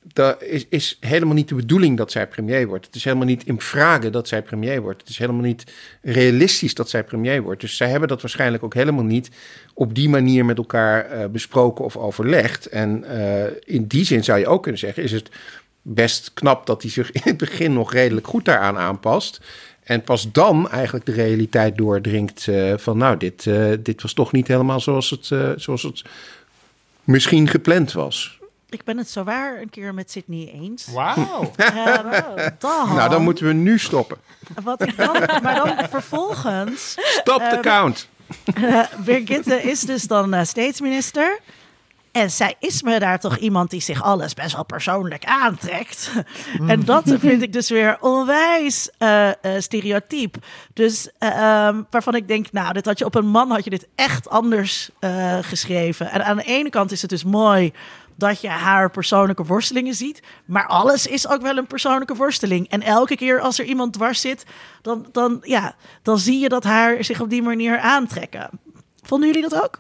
dat 0.03 0.43
is, 0.69 0.97
helemaal 0.99 1.33
niet 1.33 1.47
de 1.47 1.55
bedoeling 1.55 1.97
dat 1.97 2.11
zij 2.11 2.27
premier 2.27 2.67
wordt. 2.67 2.85
Het 2.85 2.95
is 2.95 3.03
helemaal 3.03 3.25
niet 3.25 3.43
in 3.43 3.61
vragen 3.61 4.11
dat 4.11 4.27
zij 4.27 4.41
premier 4.41 4.81
wordt. 4.81 5.01
Het 5.01 5.09
is 5.09 5.17
helemaal 5.17 5.41
niet 5.41 5.63
realistisch 6.01 6.73
dat 6.73 6.89
zij 6.89 7.03
premier 7.03 7.41
wordt. 7.41 7.61
Dus 7.61 7.77
zij 7.77 7.89
hebben 7.89 8.07
dat 8.07 8.21
waarschijnlijk 8.21 8.63
ook 8.63 8.73
helemaal 8.73 9.03
niet 9.03 9.29
op 9.73 9.95
die 9.95 10.09
manier 10.09 10.45
met 10.45 10.57
elkaar 10.57 11.19
uh, 11.19 11.25
besproken 11.25 11.85
of 11.85 11.97
overlegd. 11.97 12.65
En 12.65 13.03
uh, 13.07 13.43
in 13.63 13.87
die 13.87 14.05
zin 14.05 14.23
zou 14.23 14.39
je 14.39 14.47
ook 14.47 14.61
kunnen 14.61 14.79
zeggen: 14.79 15.03
is 15.03 15.11
het 15.11 15.29
best 15.81 16.33
knap 16.33 16.65
dat 16.65 16.81
hij 16.81 16.91
zich 16.91 17.11
in 17.11 17.21
het 17.23 17.37
begin 17.37 17.73
nog 17.73 17.93
redelijk 17.93 18.27
goed 18.27 18.45
daaraan 18.45 18.77
aanpast. 18.77 19.41
En 19.83 20.01
pas 20.01 20.31
dan 20.31 20.69
eigenlijk 20.69 21.05
de 21.05 21.11
realiteit 21.11 21.77
doordringt 21.77 22.47
uh, 22.47 22.73
van 22.77 22.97
nou, 22.97 23.17
dit, 23.17 23.49
dit 23.79 24.01
was 24.01 24.13
toch 24.13 24.31
niet 24.31 24.47
helemaal 24.47 24.79
zoals 24.79 25.09
het, 25.09 25.25
zoals 25.61 25.83
het 25.83 26.01
misschien 27.03 27.47
gepland 27.47 27.91
was. 27.91 28.40
Ik 28.71 28.83
ben 28.83 28.97
het 28.97 29.09
zo 29.09 29.23
waar 29.23 29.61
een 29.61 29.69
keer 29.69 29.93
met 29.93 30.11
Sydney 30.11 30.51
eens. 30.53 30.87
Wauw. 30.93 31.51
dan, 32.59 32.95
nou, 32.95 33.09
dan 33.09 33.23
moeten 33.23 33.45
we 33.45 33.53
nu 33.53 33.79
stoppen. 33.79 34.17
Wat 34.63 34.81
ik 34.81 34.97
dan, 34.97 35.19
maar 35.43 35.55
dan 35.55 35.89
vervolgens... 35.89 36.95
Stop 36.97 37.39
de 37.39 37.55
uh, 37.55 37.59
count. 37.59 38.07
Uh, 38.57 38.83
Birgitte 39.05 39.61
is 39.61 39.79
dus 39.79 40.03
dan 40.03 40.35
uh, 40.35 40.43
staatsminister. 40.43 41.39
En 42.11 42.31
zij 42.31 42.55
is 42.59 42.81
me 42.81 42.99
daar 42.99 43.19
toch 43.19 43.37
iemand 43.37 43.69
die 43.69 43.81
zich 43.81 44.03
alles 44.03 44.33
best 44.33 44.53
wel 44.53 44.65
persoonlijk 44.65 45.25
aantrekt. 45.25 46.11
en 46.67 46.85
dat 46.85 47.03
vind 47.19 47.41
ik 47.41 47.53
dus 47.53 47.69
weer 47.69 47.97
onwijs 47.99 48.89
uh, 48.99 49.27
uh, 49.27 49.33
stereotyp. 49.57 50.35
Dus 50.73 51.07
um, 51.07 51.87
waarvan 51.89 52.15
ik 52.15 52.27
denk, 52.27 52.51
nou, 52.51 52.73
dit 52.73 52.85
had 52.85 52.99
je 52.99 53.05
op 53.05 53.15
een 53.15 53.27
man 53.27 53.51
had 53.51 53.63
je 53.63 53.69
dit 53.69 53.87
echt 53.95 54.29
anders 54.29 54.89
uh, 54.99 55.37
geschreven. 55.41 56.11
En 56.11 56.25
aan 56.25 56.37
de 56.37 56.43
ene 56.43 56.69
kant 56.69 56.91
is 56.91 57.01
het 57.01 57.09
dus 57.09 57.23
mooi 57.23 57.73
dat 58.21 58.41
je 58.41 58.47
haar 58.47 58.91
persoonlijke 58.91 59.45
worstelingen 59.45 59.93
ziet. 59.93 60.21
Maar 60.45 60.67
alles 60.67 61.07
is 61.07 61.27
ook 61.27 61.41
wel 61.41 61.57
een 61.57 61.67
persoonlijke 61.67 62.15
worsteling. 62.15 62.69
En 62.69 62.81
elke 62.81 63.15
keer 63.15 63.39
als 63.39 63.59
er 63.59 63.65
iemand 63.65 63.93
dwars 63.93 64.21
zit, 64.21 64.45
dan, 64.81 65.05
dan, 65.11 65.37
ja, 65.41 65.75
dan 66.01 66.19
zie 66.19 66.39
je 66.39 66.49
dat 66.49 66.63
haar 66.63 67.03
zich 67.03 67.21
op 67.21 67.29
die 67.29 67.41
manier 67.41 67.79
aantrekken. 67.79 68.49
Vonden 69.01 69.27
jullie 69.31 69.49
dat 69.49 69.63
ook? 69.63 69.79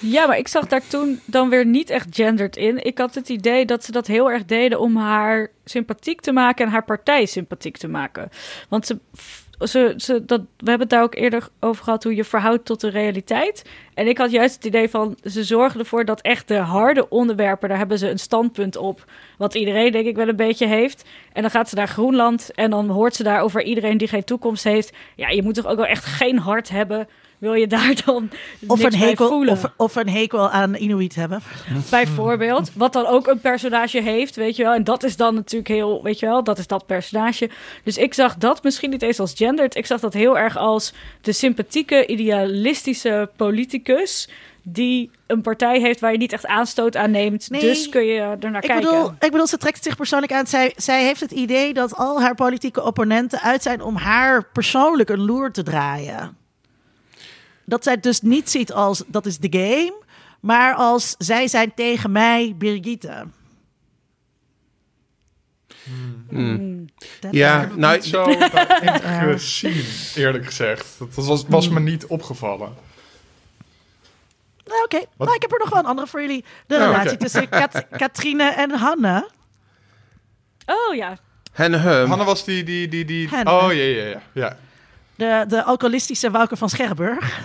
Ja, 0.00 0.26
maar 0.26 0.38
ik 0.38 0.48
zag 0.48 0.66
daar 0.66 0.86
toen 0.86 1.20
dan 1.24 1.48
weer 1.48 1.66
niet 1.66 1.90
echt 1.90 2.06
gendered 2.10 2.56
in. 2.56 2.84
Ik 2.84 2.98
had 2.98 3.14
het 3.14 3.28
idee 3.28 3.66
dat 3.66 3.84
ze 3.84 3.92
dat 3.92 4.06
heel 4.06 4.30
erg 4.30 4.44
deden 4.44 4.80
om 4.80 4.96
haar 4.96 5.50
sympathiek 5.64 6.20
te 6.20 6.32
maken 6.32 6.66
en 6.66 6.72
haar 6.72 6.84
partij 6.84 7.26
sympathiek 7.26 7.76
te 7.76 7.88
maken. 7.88 8.30
Want 8.68 8.86
ze 8.86 8.98
ze, 9.60 9.94
ze, 9.96 10.24
dat, 10.24 10.40
we 10.40 10.70
hebben 10.70 10.80
het 10.80 10.90
daar 10.90 11.02
ook 11.02 11.14
eerder 11.14 11.48
over 11.60 11.84
gehad 11.84 12.04
hoe 12.04 12.14
je 12.14 12.24
verhoudt 12.24 12.64
tot 12.64 12.80
de 12.80 12.88
realiteit. 12.88 13.64
En 13.94 14.06
ik 14.06 14.18
had 14.18 14.30
juist 14.30 14.54
het 14.54 14.64
idee 14.64 14.88
van 14.88 15.16
ze 15.24 15.44
zorgen 15.44 15.80
ervoor 15.80 16.04
dat 16.04 16.20
echt 16.20 16.48
de 16.48 16.56
harde 16.56 17.08
onderwerpen, 17.08 17.68
daar 17.68 17.78
hebben 17.78 17.98
ze 17.98 18.10
een 18.10 18.18
standpunt 18.18 18.76
op. 18.76 19.04
Wat 19.38 19.54
iedereen 19.54 19.92
denk 19.92 20.06
ik 20.06 20.16
wel 20.16 20.28
een 20.28 20.36
beetje 20.36 20.66
heeft. 20.66 21.04
En 21.32 21.42
dan 21.42 21.50
gaat 21.50 21.68
ze 21.68 21.74
naar 21.74 21.88
Groenland 21.88 22.50
en 22.54 22.70
dan 22.70 22.88
hoort 22.88 23.14
ze 23.14 23.22
daar 23.22 23.40
over 23.40 23.62
iedereen 23.62 23.98
die 23.98 24.08
geen 24.08 24.24
toekomst 24.24 24.64
heeft. 24.64 24.92
Ja, 25.16 25.28
je 25.28 25.42
moet 25.42 25.54
toch 25.54 25.66
ook 25.66 25.76
wel 25.76 25.86
echt 25.86 26.04
geen 26.04 26.38
hart 26.38 26.68
hebben 26.68 27.08
wil 27.38 27.54
je 27.54 27.66
daar 27.66 28.02
dan 28.04 28.30
of 28.66 28.82
een 28.82 28.94
hekel, 28.94 29.28
voelen. 29.28 29.52
Of, 29.52 29.72
of, 29.76 29.96
een 29.96 30.08
hekel 30.08 30.50
aan 30.50 30.74
Inuit 30.74 31.14
hebben. 31.14 31.42
Bijvoorbeeld. 31.90 32.70
Wat 32.74 32.92
dan 32.92 33.06
ook 33.06 33.26
een 33.26 33.40
personage 33.40 34.02
heeft, 34.02 34.36
weet 34.36 34.56
je 34.56 34.62
wel. 34.62 34.74
En 34.74 34.84
dat 34.84 35.02
is 35.02 35.16
dan 35.16 35.34
natuurlijk 35.34 35.68
heel, 35.68 36.02
weet 36.02 36.18
je 36.18 36.26
wel, 36.26 36.44
dat 36.44 36.58
is 36.58 36.66
dat 36.66 36.86
personage. 36.86 37.50
Dus 37.84 37.96
ik 37.96 38.14
zag 38.14 38.36
dat 38.36 38.62
misschien 38.62 38.90
niet 38.90 39.02
eens 39.02 39.20
als 39.20 39.32
gendered. 39.36 39.76
Ik 39.76 39.86
zag 39.86 40.00
dat 40.00 40.14
heel 40.14 40.38
erg 40.38 40.56
als 40.56 40.92
de 41.20 41.32
sympathieke, 41.32 42.06
idealistische 42.06 43.30
politicus 43.36 44.28
die 44.62 45.10
een 45.26 45.40
partij 45.40 45.80
heeft 45.80 46.00
waar 46.00 46.12
je 46.12 46.18
niet 46.18 46.32
echt 46.32 46.46
aanstoot 46.46 46.96
aan 46.96 47.10
neemt. 47.10 47.50
Nee, 47.50 47.60
dus 47.60 47.88
kun 47.88 48.04
je 48.04 48.20
er 48.20 48.50
naar 48.50 48.60
kijken. 48.60 48.90
Bedoel, 48.90 49.10
ik 49.20 49.30
bedoel, 49.30 49.46
ze 49.46 49.56
trekt 49.56 49.82
zich 49.82 49.96
persoonlijk 49.96 50.32
aan. 50.32 50.46
Zij, 50.46 50.72
zij 50.76 51.04
heeft 51.04 51.20
het 51.20 51.30
idee 51.30 51.74
dat 51.74 51.96
al 51.96 52.20
haar 52.20 52.34
politieke 52.34 52.82
opponenten 52.82 53.40
uit 53.40 53.62
zijn 53.62 53.82
om 53.82 53.96
haar 53.96 54.44
persoonlijk 54.52 55.08
een 55.08 55.24
loer 55.24 55.52
te 55.52 55.62
draaien 55.62 56.36
dat 57.68 57.84
zij 57.84 57.92
het 57.92 58.02
dus 58.02 58.20
niet 58.20 58.50
ziet 58.50 58.72
als 58.72 59.02
dat 59.06 59.26
is 59.26 59.38
de 59.38 59.48
game, 59.50 59.94
maar 60.40 60.74
als 60.74 61.14
zij 61.18 61.48
zijn 61.48 61.74
tegen 61.74 62.12
mij, 62.12 62.54
Birgitte. 62.56 63.26
Hmm. 65.84 66.26
hmm. 66.28 66.86
Ja, 67.30 67.68
nou, 67.76 67.94
niet 67.94 68.04
zo 68.04 68.24
gezien, 69.22 69.84
eerlijk 70.14 70.46
gezegd. 70.46 70.98
Dat 70.98 71.26
was, 71.26 71.44
was 71.48 71.68
me 71.68 71.80
niet 71.80 72.06
opgevallen. 72.06 72.74
Nou, 74.64 74.82
Oké, 74.84 75.00
maar 75.16 75.34
ik 75.34 75.42
heb 75.42 75.52
er 75.52 75.58
nog 75.58 75.70
wel 75.70 75.78
een 75.78 75.86
andere 75.86 76.06
voor 76.06 76.20
jullie. 76.20 76.44
De 76.66 76.74
oh, 76.74 76.80
relatie 76.80 77.16
tussen 77.16 77.48
Kat 77.48 77.84
Katrine 77.96 78.50
en 78.50 78.70
Hanne. 78.70 79.28
Oh 80.66 80.94
ja. 80.94 81.18
Hanne 81.52 81.78
Hum. 81.78 82.08
Hanne 82.08 82.24
was 82.24 82.44
die... 82.44 82.64
die, 82.64 82.88
die, 82.88 83.04
die... 83.04 83.28
Oh 83.44 83.72
ja, 83.72 83.82
ja, 83.82 84.04
ja. 84.04 84.22
ja 84.32 84.56
de, 85.18 85.44
de 85.48 85.62
alcoholistische 85.62 86.30
Wouke 86.30 86.56
van 86.56 86.68
Scherburg. 86.68 87.40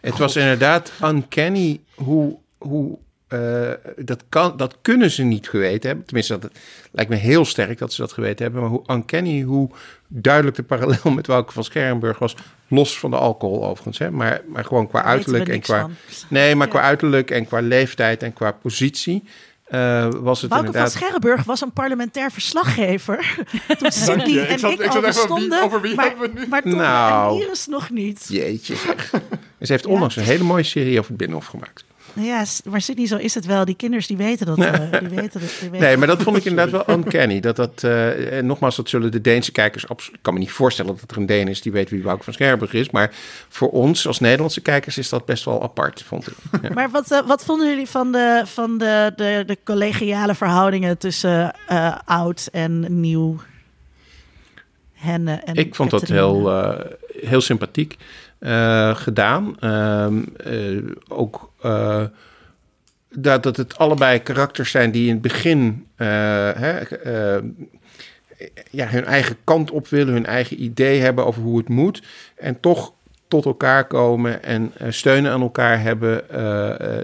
Het 0.00 0.18
was 0.18 0.36
inderdaad 0.36 0.92
uncanny 1.02 1.80
hoe, 1.94 2.38
hoe 2.58 2.98
uh, 3.28 3.70
dat, 3.96 4.24
kan, 4.28 4.56
dat 4.56 4.76
kunnen 4.82 5.10
ze 5.10 5.22
niet 5.22 5.48
geweten 5.48 5.88
hebben. 5.88 6.06
Tenminste, 6.06 6.38
dat 6.38 6.50
lijkt 6.90 7.10
me 7.10 7.16
heel 7.16 7.44
sterk 7.44 7.78
dat 7.78 7.92
ze 7.92 8.00
dat 8.00 8.12
geweten 8.12 8.44
hebben. 8.44 8.60
Maar 8.62 8.70
hoe 8.70 8.82
uncanny, 8.86 9.42
hoe 9.42 9.70
duidelijk 10.06 10.56
de 10.56 10.62
parallel 10.62 11.10
met 11.14 11.26
Wouke 11.26 11.52
van 11.52 11.64
Schermburg 11.64 12.18
was. 12.18 12.36
Los 12.68 12.98
van 12.98 13.10
de 13.10 13.16
alcohol 13.16 13.64
overigens. 13.64 13.98
Hè? 13.98 14.10
Maar, 14.10 14.40
maar 14.46 14.64
gewoon 14.64 14.88
qua 14.88 15.02
uiterlijk 15.02 15.48
en 15.48 15.60
qua. 15.60 15.88
Nee, 16.28 16.54
maar 16.54 16.68
qua 16.68 16.80
uiterlijk 16.80 17.30
en 17.30 17.46
qua 17.46 17.60
leeftijd 17.60 18.22
en 18.22 18.32
qua 18.32 18.52
positie. 18.52 19.24
Uh, 19.70 20.08
was 20.20 20.42
het 20.42 20.52
inderdaad... 20.52 20.82
van 20.82 21.00
Scherrenburg 21.00 21.44
was 21.44 21.60
een 21.60 21.72
parlementair 21.72 22.30
verslaggever. 22.30 23.44
Toen 23.78 23.92
Cindy 23.92 24.38
en 24.38 24.50
ik, 24.50 24.60
ik, 24.60 24.80
ik 24.80 24.94
al 24.94 25.00
bestonden, 25.00 25.62
over 25.62 25.80
wie 25.80 25.94
maar, 25.94 26.18
we 26.18 26.30
nu? 26.34 26.46
maar 26.46 26.62
toen 26.62 26.76
nou, 26.76 27.42
Iris 27.42 27.66
nog 27.66 27.90
niet. 27.90 28.26
Jeetje 28.28 28.76
zeg. 28.76 29.10
Ze 29.60 29.72
heeft 29.72 29.86
onlangs 29.86 30.16
een 30.16 30.22
hele 30.22 30.44
mooie 30.44 30.62
serie 30.62 30.98
over 30.98 31.08
het 31.08 31.18
Binnenhof 31.18 31.46
gemaakt. 31.46 31.84
Ja, 32.12 32.44
maar 32.64 32.80
Sydney, 32.80 33.06
zo 33.06 33.16
is 33.16 33.34
het 33.34 33.46
wel. 33.46 33.64
Die 33.64 33.74
kinders 33.74 34.06
die 34.06 34.16
weten 34.16 34.46
dat. 34.46 34.58
Uh, 34.58 34.72
die 35.00 35.08
weten 35.08 35.40
dat 35.40 35.56
die 35.60 35.70
weten 35.70 35.86
nee, 35.86 35.96
maar 35.96 36.06
dat 36.06 36.22
vond 36.22 36.36
ik 36.36 36.44
inderdaad 36.44 36.86
wel 36.86 36.96
uncanny. 36.96 37.40
Dat 37.40 37.56
dat, 37.56 37.82
uh, 37.84 38.40
nogmaals, 38.40 38.76
dat 38.76 38.88
zullen 38.88 39.10
de 39.10 39.20
Deense 39.20 39.52
kijkers 39.52 39.88
absoluut... 39.88 40.16
Ik 40.16 40.22
kan 40.22 40.34
me 40.34 40.38
niet 40.38 40.50
voorstellen 40.50 40.96
dat 41.00 41.10
er 41.10 41.16
een 41.16 41.26
Deen 41.26 41.48
is 41.48 41.62
die 41.62 41.72
weet 41.72 41.90
wie 41.90 42.02
Wouter 42.02 42.24
van 42.24 42.32
Scherburg 42.32 42.72
is. 42.72 42.90
Maar 42.90 43.10
voor 43.48 43.70
ons 43.70 44.06
als 44.06 44.20
Nederlandse 44.20 44.60
kijkers 44.60 44.98
is 44.98 45.08
dat 45.08 45.24
best 45.24 45.44
wel 45.44 45.62
apart, 45.62 46.02
vond 46.02 46.26
ik. 46.26 46.34
Ja. 46.62 46.70
Maar 46.74 46.90
wat, 46.90 47.12
uh, 47.12 47.20
wat 47.26 47.44
vonden 47.44 47.68
jullie 47.68 47.88
van 47.88 48.12
de, 48.12 48.42
van 48.44 48.78
de, 48.78 49.12
de, 49.16 49.42
de 49.46 49.58
collegiale 49.64 50.34
verhoudingen 50.34 50.98
tussen 50.98 51.54
oud 52.04 52.48
en 52.52 53.00
nieuw? 53.00 53.36
Henne 54.92 55.32
en 55.32 55.54
ik 55.54 55.74
vond 55.74 55.90
dat 55.90 56.08
heel, 56.08 56.52
heel 57.20 57.40
sympathiek. 57.40 57.96
Uh, 58.40 58.96
gedaan. 58.96 59.56
Uh, 59.60 60.06
uh, 60.46 60.82
ook 61.08 61.52
dat, 63.10 63.42
dat 63.42 63.56
het 63.56 63.78
allebei 63.78 64.22
karakters 64.22 64.70
zijn 64.70 64.90
die 64.90 65.06
in 65.06 65.12
het 65.12 65.22
begin 65.22 65.86
hè, 65.96 66.78
ja, 68.70 68.88
hun 68.88 69.04
eigen 69.04 69.36
kant 69.44 69.70
op 69.70 69.88
willen, 69.88 70.12
hun 70.12 70.26
eigen 70.26 70.62
idee 70.62 71.00
hebben 71.00 71.26
over 71.26 71.42
hoe 71.42 71.58
het 71.58 71.68
moet. 71.68 72.02
En 72.36 72.60
toch 72.60 72.92
tot 73.28 73.44
elkaar 73.44 73.86
komen 73.86 74.42
en 74.42 74.72
steunen 74.88 75.32
aan 75.32 75.42
elkaar 75.42 75.82
hebben. 75.82 76.24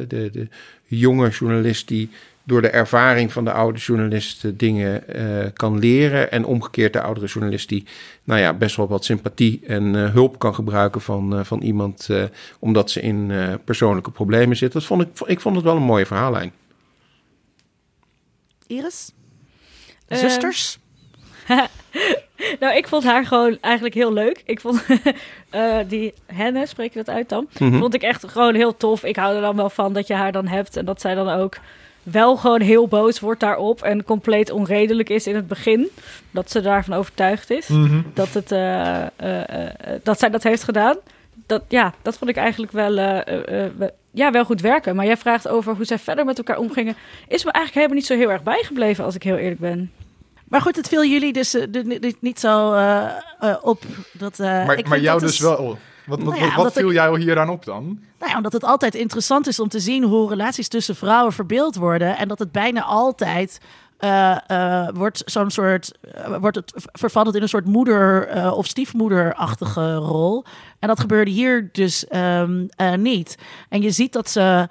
de, 0.08 0.28
de 0.32 0.48
jonge 0.84 1.28
journalist 1.28 1.88
die 1.88 2.10
door 2.44 2.62
de 2.62 2.68
ervaring 2.68 3.32
van 3.32 3.44
de 3.44 3.52
oude 3.52 3.78
journalist 3.78 4.58
dingen 4.58 5.02
uh, 5.16 5.46
kan 5.52 5.78
leren. 5.78 6.30
En 6.30 6.44
omgekeerd 6.44 6.92
de 6.92 7.00
oudere 7.00 7.26
journalist 7.26 7.68
die 7.68 7.86
nou 8.24 8.40
ja, 8.40 8.52
best 8.52 8.76
wel 8.76 8.88
wat 8.88 9.04
sympathie 9.04 9.60
en 9.66 9.94
uh, 9.94 10.12
hulp 10.12 10.38
kan 10.38 10.54
gebruiken 10.54 11.00
van, 11.00 11.38
uh, 11.38 11.44
van 11.44 11.62
iemand. 11.62 12.08
omdat 12.58 12.90
ze 12.90 13.00
in 13.00 13.32
persoonlijke 13.64 14.10
problemen 14.10 14.56
zit. 14.56 14.72
Dat 14.72 14.84
vond 14.84 15.02
ik, 15.02 15.08
ik 15.26 15.40
vond 15.40 15.56
het 15.56 15.64
wel 15.64 15.76
een 15.76 15.82
mooie 15.82 16.06
verhaallijn. 16.06 16.52
Iris? 18.66 19.12
Zusters? 20.08 20.78
nou, 22.60 22.76
ik 22.76 22.88
vond 22.88 23.04
haar 23.04 23.26
gewoon 23.26 23.58
eigenlijk 23.60 23.94
heel 23.94 24.12
leuk. 24.12 24.42
Ik 24.44 24.60
vond 24.60 24.84
die 25.88 26.14
Henne, 26.26 26.66
spreek 26.66 26.92
je 26.92 27.02
dat 27.04 27.14
uit 27.14 27.28
dan? 27.28 27.48
Mm 27.58 27.78
Vond 27.78 27.94
ik 27.94 28.02
echt 28.02 28.28
gewoon 28.28 28.54
heel 28.54 28.76
tof. 28.76 29.04
Ik 29.04 29.16
hou 29.16 29.34
er 29.34 29.40
dan 29.40 29.56
wel 29.56 29.70
van 29.70 29.92
dat 29.92 30.06
je 30.06 30.14
haar 30.14 30.32
dan 30.32 30.46
hebt 30.46 30.76
en 30.76 30.84
dat 30.84 31.00
zij 31.00 31.14
dan 31.14 31.28
ook 31.28 31.56
wel 32.04 32.36
gewoon 32.36 32.60
heel 32.60 32.88
boos 32.88 33.20
wordt 33.20 33.40
daarop 33.40 33.82
en 33.82 34.04
compleet 34.04 34.50
onredelijk 34.50 35.08
is 35.08 35.26
in 35.26 35.34
het 35.34 35.48
begin. 35.48 35.90
Dat 36.30 36.50
ze 36.50 36.60
daarvan 36.60 36.96
overtuigd 36.96 37.50
is 37.50 37.68
mhm. 37.68 38.00
dat, 38.14 38.28
het, 38.32 38.52
uh, 38.52 39.00
uh, 39.22 39.68
dat 40.02 40.18
zij 40.18 40.30
dat 40.30 40.42
heeft 40.42 40.62
gedaan. 40.62 40.96
Dat, 41.46 41.62
ja, 41.68 41.94
dat 42.02 42.18
vond 42.18 42.30
ik 42.30 42.36
eigenlijk 42.36 42.72
wel, 42.72 42.92
ja, 44.10 44.30
wel 44.30 44.44
goed 44.44 44.60
werken. 44.60 44.96
Maar 44.96 45.06
jij 45.06 45.16
vraagt 45.16 45.48
over 45.48 45.74
hoe 45.76 45.84
zij 45.84 45.98
verder 45.98 46.24
met 46.24 46.38
elkaar 46.38 46.58
omgingen. 46.58 46.96
Is 47.28 47.44
me 47.44 47.50
eigenlijk 47.50 47.74
helemaal 47.74 47.96
niet 47.96 48.06
zo 48.06 48.16
heel 48.16 48.30
erg 48.30 48.42
bijgebleven, 48.42 49.04
als 49.04 49.14
ik 49.14 49.22
heel 49.22 49.36
eerlijk 49.36 49.60
ben. 49.60 49.92
Maar 50.48 50.60
goed, 50.60 50.76
het 50.76 50.88
viel 50.88 51.04
jullie 51.04 51.32
dus 51.32 51.56
niet 52.20 52.40
zo 52.40 52.68
op. 53.62 53.82
Dat, 54.12 54.38
maar 54.38 54.82
maar 54.88 55.00
jou 55.00 55.20
dus 55.20 55.38
wel. 55.38 55.78
Wat, 56.06 56.22
wat, 56.22 56.38
nou 56.38 56.54
wat 56.54 56.72
viel 56.72 56.88
ik, 56.88 56.94
jou 56.94 57.20
hieraan 57.20 57.48
op 57.48 57.64
dan? 57.64 57.84
Nou 58.18 58.30
ja, 58.30 58.36
omdat 58.36 58.52
het 58.52 58.64
altijd 58.64 58.94
interessant 58.94 59.46
is 59.46 59.60
om 59.60 59.68
te 59.68 59.80
zien 59.80 60.02
hoe 60.04 60.28
relaties 60.28 60.68
tussen 60.68 60.96
vrouwen 60.96 61.32
verbeeld 61.32 61.74
worden. 61.74 62.16
En 62.16 62.28
dat 62.28 62.38
het 62.38 62.52
bijna 62.52 62.82
altijd 62.82 63.60
uh, 64.00 64.36
uh, 64.48 64.88
wordt 64.94 65.22
zo'n 65.24 65.50
soort. 65.50 65.92
Uh, 66.16 66.36
wordt 66.36 66.56
het 66.56 66.72
vervalt 66.92 67.34
in 67.34 67.42
een 67.42 67.48
soort 67.48 67.66
moeder- 67.66 68.52
of 68.52 68.66
stiefmoederachtige 68.66 69.94
rol. 69.94 70.44
En 70.78 70.88
dat 70.88 71.00
gebeurde 71.00 71.30
hier 71.30 71.68
dus 71.72 72.06
um, 72.12 72.68
niet. 72.96 73.38
En 73.68 73.82
je 73.82 73.90
ziet 73.90 74.12
dat 74.12 74.30
ze 74.30 74.68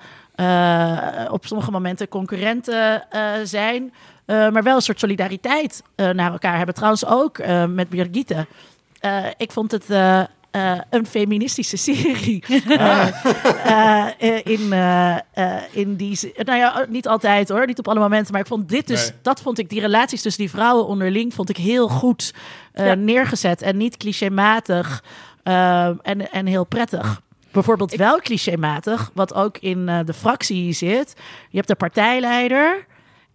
op 1.32 1.46
sommige 1.46 1.72
momenten 1.72 2.08
concurrenten 2.08 3.04
zijn. 3.44 3.94
maar 4.26 4.64
wel 4.64 4.76
een 4.76 4.82
soort 4.82 5.00
solidariteit 5.00 5.84
naar 5.96 6.32
elkaar 6.32 6.58
hebben. 6.58 6.76
Trouwens 6.76 7.06
ook 7.06 7.38
met 7.68 7.90
Birgitte. 7.90 8.48
ik 9.38 9.52
vond 9.52 9.72
het 9.72 9.86
uh, 10.56 10.80
een 10.90 11.06
feministische 11.06 11.78
serie. 11.78 12.44
uh, 12.50 13.08
uh, 14.16 14.40
in, 14.44 14.74
in 15.72 15.96
die. 15.96 16.34
Nou 16.36 16.58
ja, 16.58 16.86
niet 16.90 17.08
altijd 17.08 17.50
hoor, 17.50 17.68
niet 17.68 17.80
op 17.80 17.88
alle 17.88 18.00
momenten. 18.00 18.32
Maar 18.32 18.42
ik 18.42 18.48
vond 18.48 18.70
dit 18.70 18.88
dus. 18.88 19.10
Nee. 19.10 19.18
Dat 19.22 19.42
vond 19.42 19.60
ik, 19.60 19.70
die 19.70 19.80
relaties 19.80 20.22
tussen 20.22 20.42
die 20.42 20.52
vrouwen 20.52 20.88
onderling. 20.88 21.34
vond 21.34 21.50
ik 21.50 21.58
heel 21.58 21.88
goed 21.88 22.34
ja. 22.74 22.94
neergezet. 22.94 23.62
En 23.62 23.78
niet 23.78 23.98
clichématig. 23.98 25.04
en, 25.44 26.32
en 26.32 26.46
heel 26.46 26.66
prettig. 26.66 27.22
bijvoorbeeld 27.52 27.96
wel 27.96 28.20
clichématig, 28.20 29.12
wat 29.14 29.34
ook 29.34 29.58
in 29.58 29.78
uh, 29.90 30.00
de 30.06 30.14
fractie 30.14 30.74
zit. 30.74 31.14
Je 31.50 31.56
hebt 31.56 31.68
de 31.68 31.76
partijleider 31.76 32.86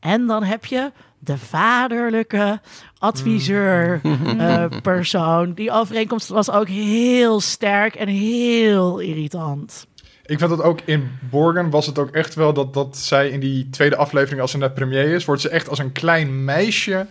en 0.01 0.27
dan 0.27 0.43
heb 0.43 0.65
je 0.65 0.93
de 1.19 1.39
vaderlijke 1.39 2.61
adviseur 2.99 4.01
uh, 4.03 4.65
persoon. 4.82 5.53
Die 5.53 5.70
overeenkomst 5.70 6.28
was 6.28 6.51
ook 6.51 6.69
heel 6.69 7.40
sterk 7.40 7.95
en 7.95 8.09
heel 8.09 8.99
irritant. 8.99 9.86
Ik 10.24 10.39
vind 10.39 10.51
dat 10.51 10.62
ook 10.62 10.81
in 10.85 11.19
Borgen 11.31 11.70
was 11.70 11.86
het 11.86 11.99
ook 11.99 12.11
echt 12.11 12.35
wel 12.35 12.53
dat, 12.53 12.74
dat 12.74 12.97
zij 12.97 13.28
in 13.28 13.40
die 13.40 13.70
tweede 13.70 13.97
aflevering, 13.97 14.40
als 14.40 14.51
ze 14.51 14.59
net 14.59 14.74
premier 14.74 15.15
is, 15.15 15.24
wordt 15.24 15.40
ze 15.40 15.49
echt 15.49 15.69
als 15.69 15.78
een 15.78 15.93
klein 15.93 16.45
meisje 16.45 17.07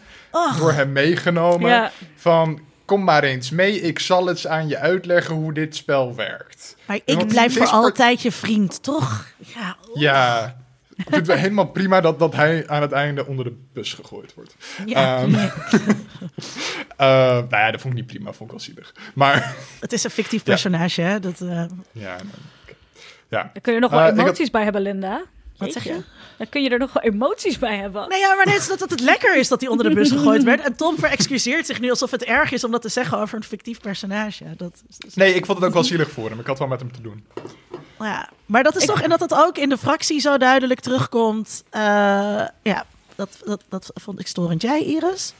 door 0.60 0.72
hem 0.72 0.92
meegenomen. 0.92 1.92
Van 2.16 2.60
kom 2.86 3.04
maar 3.04 3.24
eens 3.24 3.50
mee, 3.50 3.82
ik 3.82 4.00
zal 4.00 4.30
eens 4.30 4.48
aan 4.48 4.68
je 4.68 4.78
uitleggen 4.78 5.36
hoe 5.36 5.54
dit 5.54 5.76
spel 5.76 6.16
werkt. 6.16 6.76
Maar 6.86 7.00
ik 7.06 7.28
blijf 7.28 7.58
voor 7.58 7.68
altijd 7.68 8.22
je 8.22 8.32
vriend, 8.32 8.84
toch? 8.84 9.26
Ja. 9.38 9.76
Ja. 9.94 10.56
Ik 10.98 11.06
vind 11.10 11.28
het 11.28 11.40
helemaal 11.40 11.68
prima 11.68 12.02
dat, 12.02 12.19
dat 12.19 12.36
hij 12.36 12.68
aan 12.68 12.82
het 12.82 12.91
einde 12.91 13.26
onder 13.26 13.45
de 13.45 13.56
bus 13.74 13.94
gegooid 13.94 14.34
wordt. 14.34 14.56
Ja. 14.86 15.22
Um, 15.22 15.34
uh, 15.34 15.53
nou 16.98 17.48
ja, 17.49 17.72
dat 17.72 17.82
vond 17.82 17.94
ik 17.94 17.99
niet 17.99 18.07
prima, 18.07 18.34
vond 18.34 18.52
ik 18.52 18.57
wel 18.57 18.60
zielig. 18.60 18.95
Maar... 19.14 19.56
Het 19.80 19.94
is 19.94 20.03
een 20.03 20.10
fictief 20.10 20.44
personage, 20.44 21.02
hè? 21.02 21.19
Dat, 21.19 21.41
uh... 21.41 21.64
Ja, 21.91 22.15
ja. 23.30 23.49
Daar 23.53 23.61
kun 23.61 23.74
je 23.74 23.80
nog 23.80 23.91
wel 23.91 24.11
uh, 24.11 24.18
emoties 24.18 24.49
bij 24.49 24.64
hebben, 24.64 24.82
Linda. 24.82 25.24
Wat 25.58 25.72
zeg 25.72 25.84
je? 25.84 26.02
Dan 26.38 26.50
kun 26.50 26.64
je 26.64 26.70
er 26.70 26.80
nog 26.80 26.94
wel 26.94 27.04
emoties 27.04 27.60
bij 27.60 27.78
hebben. 27.78 28.10
Nee, 28.10 28.20
ja, 28.20 28.36
maar 28.36 28.46
net 28.46 28.76
dat 28.80 28.90
het 28.90 29.00
lekker 29.00 29.36
is 29.36 29.48
dat 29.48 29.62
hij 29.62 29.70
onder 29.70 29.90
de 29.90 29.96
bus 29.96 30.12
gegooid 30.18 30.44
werd. 30.44 30.62
En 30.62 30.76
Tom 30.76 30.98
verexcuseert 30.98 31.66
zich 31.66 31.80
nu 31.80 31.90
alsof 31.90 32.12
het 32.12 32.24
erg 32.24 32.52
is 32.52 32.64
om 32.64 32.72
dat 32.72 32.82
te 32.82 32.90
zeggen 32.90 33.18
over 33.18 33.38
een 33.38 33.44
fictief 33.44 33.82
personage. 33.82 34.46
Dat, 34.58 34.84
nee, 35.14 35.34
ik 35.34 35.46
vond 35.46 35.58
het 35.58 35.68
ook 35.68 35.74
wel 35.74 35.84
zielig 35.84 36.12
voor 36.12 36.30
hem. 36.30 36.40
Ik 36.40 36.48
had 36.48 36.60
wel 36.60 36.68
met 36.68 36.80
hem 36.80 36.92
te 36.92 37.02
doen. 37.02 37.26
Ja, 38.00 38.30
maar 38.46 38.64
dat 38.64 38.76
is 38.76 38.86
toch, 38.86 39.02
en 39.02 39.10
dat 39.10 39.20
het 39.20 39.34
ook 39.34 39.58
in 39.58 39.70
de 39.70 39.78
fractie 39.78 40.20
zo 40.20 40.38
duidelijk 40.38 40.80
terugkomt. 40.80 41.64
Uh, 41.72 41.82
ja, 42.62 42.86
dat, 43.16 43.42
dat, 43.46 43.64
dat 43.70 43.92
vond 43.94 44.20
ik 44.20 44.28
storend. 44.28 44.62
Jij, 44.62 44.84
Iris? 44.84 45.34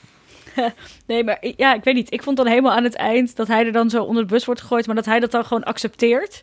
nee, 1.07 1.23
maar 1.23 1.38
ja, 1.57 1.73
ik 1.73 1.84
weet 1.84 1.95
niet. 1.95 2.14
Ik 2.14 2.23
vond 2.23 2.38
dan 2.38 2.48
helemaal 2.48 2.72
aan 2.72 2.84
het 2.84 2.95
eind 2.95 3.35
dat 3.35 3.48
hij 3.48 3.65
er 3.65 3.72
dan 3.72 3.89
zo 3.89 4.03
onder 4.03 4.23
de 4.27 4.34
bus 4.34 4.45
wordt 4.45 4.61
gegooid, 4.61 4.85
maar 4.85 4.95
dat 4.95 5.06
hij 5.06 5.19
dat 5.19 5.31
dan 5.31 5.45
gewoon 5.45 5.64
accepteert. 5.64 6.41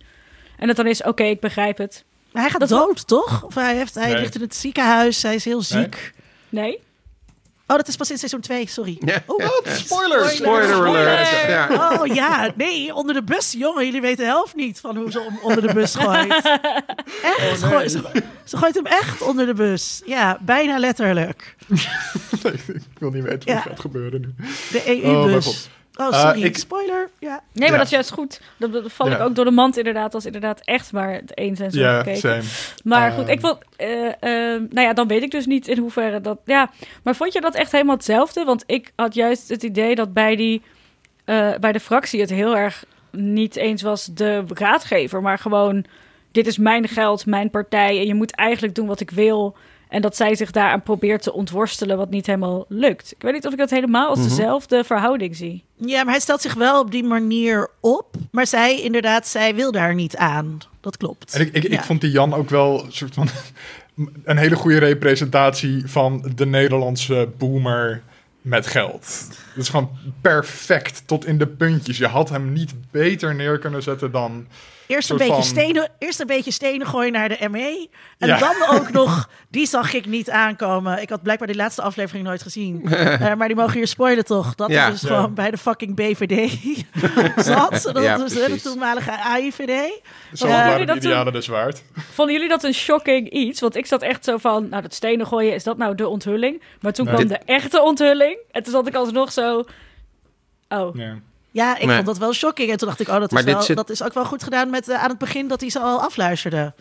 En 0.56 0.66
dat 0.66 0.76
dan 0.76 0.86
is, 0.86 1.02
oké, 1.02 1.24
ik 1.24 1.40
begrijp 1.40 1.78
het. 1.78 2.04
Maar 2.34 2.42
hij 2.42 2.50
gaat 2.50 2.68
dood, 2.68 3.06
toch? 3.06 3.42
Of 3.42 3.54
hij, 3.54 3.76
heeft, 3.76 3.94
hij 3.94 4.20
ligt 4.20 4.34
in 4.34 4.40
het 4.40 4.54
ziekenhuis, 4.54 5.22
hij 5.22 5.34
is 5.34 5.44
heel 5.44 5.62
ziek. 5.62 6.12
Nee. 6.48 6.80
Oh, 7.66 7.76
dat 7.76 7.88
is 7.88 7.96
pas 7.96 8.10
in 8.10 8.18
seizoen 8.18 8.40
2, 8.40 8.68
sorry. 8.68 8.96
Ja. 9.00 9.22
Oh, 9.26 9.46
spoiler. 9.64 10.28
Spoiler 10.28 10.86
alert. 10.86 11.28
Ja. 11.46 11.92
Oh 11.92 12.06
ja, 12.06 12.52
nee, 12.56 12.94
onder 12.94 13.14
de 13.14 13.22
bus. 13.22 13.52
Jongen, 13.52 13.84
jullie 13.84 14.00
weten 14.00 14.24
de 14.24 14.30
helft 14.30 14.54
niet 14.54 14.80
van 14.80 14.96
hoe 14.96 15.10
ze 15.10 15.20
om, 15.20 15.38
onder 15.42 15.66
de 15.66 15.74
bus 15.74 15.94
gooit. 15.94 16.32
Echt? 17.22 17.62
Oh, 17.62 17.70
nee. 17.70 17.88
ze, 17.88 18.02
ze, 18.44 18.56
gooit 18.56 18.74
hem 18.74 18.86
echt 18.86 19.22
onder 19.22 19.46
de 19.46 19.54
bus. 19.54 20.02
Ja, 20.06 20.38
bijna 20.40 20.78
letterlijk. 20.78 21.54
ik 22.66 22.98
wil 22.98 23.10
niet 23.10 23.22
weten 23.22 23.54
wat 23.54 23.62
gaat 23.62 23.80
gebeuren 23.80 24.20
nu. 24.20 24.34
De 24.70 25.02
EU-bus. 25.02 25.46
Oh, 25.46 25.54
Oh, 25.96 26.06
eh, 26.06 26.20
sorry, 26.20 26.42
ik... 26.42 26.56
spoiler. 26.56 27.10
Ja. 27.18 27.42
Nee, 27.52 27.68
maar 27.68 27.78
dat 27.78 27.86
is 27.86 27.92
juist 27.92 28.12
goed. 28.12 28.40
Dat, 28.56 28.72
dat 28.72 28.92
val 28.92 29.10
ik 29.10 29.20
ook 29.20 29.34
door 29.34 29.44
de 29.44 29.50
mand 29.50 29.76
inderdaad, 29.76 30.14
als 30.14 30.26
inderdaad 30.26 30.60
echt 30.64 30.92
maar 30.92 31.12
het 31.12 31.36
eens 31.38 31.60
en 31.60 31.70
zo 31.70 31.80
ja, 31.80 32.02
gekeken. 32.02 32.42
Maar 32.84 33.12
goed, 33.12 33.28
ik 33.28 33.40
vond, 33.40 33.58
uh, 33.78 33.88
nou 34.70 34.80
ja, 34.80 34.92
dan 34.92 35.08
weet 35.08 35.22
ik 35.22 35.30
dus 35.30 35.46
niet 35.46 35.68
in 35.68 35.78
hoeverre 35.78 36.20
dat, 36.20 36.38
ja. 36.44 36.70
Maar 37.02 37.16
vond 37.16 37.32
je 37.32 37.40
dat 37.40 37.54
echt 37.54 37.72
helemaal 37.72 37.94
hetzelfde? 37.94 38.44
Want 38.44 38.62
ik 38.66 38.92
had 38.96 39.14
juist 39.14 39.48
het 39.48 39.62
idee 39.62 39.94
dat 39.94 40.12
bij 40.12 40.36
die, 40.36 40.62
bij 41.60 41.72
de 41.72 41.80
fractie 41.80 42.20
het 42.20 42.30
heel 42.30 42.56
erg 42.56 42.84
niet 43.10 43.56
eens 43.56 43.82
was 43.82 44.04
de 44.04 44.44
raadgever, 44.48 45.22
maar 45.22 45.38
gewoon, 45.38 45.84
dit 46.32 46.46
is 46.46 46.58
mijn 46.58 46.88
geld, 46.88 47.26
mijn 47.26 47.50
partij 47.50 47.98
en 47.98 48.06
je 48.06 48.14
moet 48.14 48.34
eigenlijk 48.34 48.74
doen 48.74 48.86
wat 48.86 49.00
ik 49.00 49.10
wil. 49.10 49.56
En 49.94 50.00
dat 50.00 50.16
zij 50.16 50.34
zich 50.34 50.50
daaraan 50.50 50.82
probeert 50.82 51.22
te 51.22 51.32
ontworstelen, 51.32 51.96
wat 51.96 52.10
niet 52.10 52.26
helemaal 52.26 52.64
lukt. 52.68 53.12
Ik 53.12 53.22
weet 53.22 53.32
niet 53.32 53.46
of 53.46 53.52
ik 53.52 53.58
dat 53.58 53.70
helemaal 53.70 54.08
als 54.08 54.18
mhm. 54.18 54.28
dezelfde 54.28 54.84
verhouding 54.84 55.36
zie. 55.36 55.64
Ja, 55.76 56.02
maar 56.02 56.12
hij 56.12 56.22
stelt 56.22 56.40
zich 56.40 56.54
wel 56.54 56.80
op 56.80 56.90
die 56.90 57.04
manier 57.04 57.70
op. 57.80 58.16
Maar 58.30 58.46
zij, 58.46 58.80
inderdaad, 58.80 59.26
zij 59.26 59.54
wil 59.54 59.72
daar 59.72 59.94
niet 59.94 60.16
aan. 60.16 60.58
Dat 60.80 60.96
klopt. 60.96 61.34
En 61.34 61.40
ik, 61.40 61.52
ik, 61.52 61.64
ik 61.64 61.82
vond 61.82 62.00
die 62.00 62.10
Jan 62.10 62.34
ook 62.34 62.50
wel 62.50 62.86
soort 62.88 63.14
van 63.14 63.28
een 64.24 64.36
hele 64.36 64.56
goede 64.56 64.78
representatie 64.78 65.82
van 65.86 66.32
de 66.34 66.46
Nederlandse 66.46 67.28
boomer 67.38 68.02
met 68.40 68.66
geld. 68.66 69.26
Dat 69.28 69.62
is 69.62 69.68
gewoon 69.68 69.90
perfect 70.20 71.02
tot 71.06 71.26
in 71.26 71.38
de 71.38 71.46
puntjes. 71.46 71.98
Je 71.98 72.06
had 72.06 72.28
hem 72.28 72.52
niet 72.52 72.74
beter 72.90 73.34
neer 73.34 73.58
kunnen 73.58 73.82
zetten 73.82 74.10
dan 74.10 74.46
Eerst 74.86 75.10
een, 75.10 75.16
beetje 75.16 75.42
stenen, 75.42 75.90
eerst 75.98 76.20
een 76.20 76.26
beetje 76.26 76.50
stenen 76.50 76.86
gooien 76.86 77.12
naar 77.12 77.28
de 77.28 77.48
ME. 77.50 77.88
En 78.18 78.38
dan 78.38 78.54
ook 78.70 78.92
nog, 79.02 79.28
die 79.48 79.66
zag 79.66 79.92
ik 79.92 80.06
niet 80.06 80.30
aankomen. 80.30 81.02
Ik 81.02 81.08
had 81.08 81.22
blijkbaar 81.22 81.48
die 81.48 81.56
laatste 81.56 81.82
aflevering 81.82 82.26
nooit 82.26 82.42
gezien. 82.42 82.80
uh, 82.84 83.34
maar 83.38 83.46
die 83.46 83.56
mogen 83.56 83.72
hier 83.72 83.86
spoilen 83.86 84.24
toch? 84.24 84.54
Dat 84.54 84.70
ja. 84.70 84.86
is 84.86 85.00
dus 85.00 85.10
gewoon 85.10 85.34
bij 85.34 85.50
de 85.50 85.58
fucking 85.58 85.94
BVD 85.94 86.52
zat. 87.46 87.90
Dat 87.92 88.02
ja, 88.02 88.18
was 88.18 88.32
de 88.32 88.60
toenmalige 88.62 89.10
AIVD. 89.10 90.00
Zo 90.32 90.46
waren 90.46 90.86
de 90.86 90.94
idealen 90.94 91.32
dus 91.32 91.46
waard. 91.46 91.82
Vonden 92.12 92.34
jullie 92.34 92.48
dat 92.48 92.64
een 92.64 92.74
shocking 92.74 93.30
iets? 93.30 93.60
Want 93.60 93.76
ik 93.76 93.86
zat 93.86 94.02
echt 94.02 94.24
zo 94.24 94.36
van, 94.36 94.68
nou 94.68 94.82
dat 94.82 94.94
stenen 94.94 95.26
gooien, 95.26 95.54
is 95.54 95.64
dat 95.64 95.76
nou 95.76 95.94
de 95.94 96.08
onthulling? 96.08 96.62
Maar 96.80 96.92
toen 96.92 97.06
kwam 97.06 97.26
de 97.26 97.38
echte 97.38 97.82
onthulling. 97.82 98.38
En 98.50 98.62
toen 98.62 98.72
zat 98.72 98.86
ik 98.86 98.94
alsnog 98.94 99.32
zo... 99.32 99.64
Oh. 100.68 100.96
Ja. 101.54 101.78
Ik 101.78 101.90
vond 101.90 102.06
dat 102.06 102.18
wel 102.18 102.32
shocking. 102.32 102.70
En 102.70 102.76
toen 102.76 102.88
dacht 102.88 103.00
ik, 103.00 103.08
oh, 103.08 103.20
dat, 103.20 103.32
is, 103.32 103.44
wel, 103.44 103.74
dat 103.74 103.90
is 103.90 104.02
ook 104.02 104.14
wel 104.14 104.24
goed 104.24 104.42
gedaan 104.42 104.70
met 104.70 104.88
uh, 104.88 105.02
aan 105.02 105.08
het 105.08 105.18
begin 105.18 105.48
dat 105.48 105.60
hij 105.60 105.70
ze 105.70 105.78
al 105.78 106.00
afluisterde. 106.00 106.72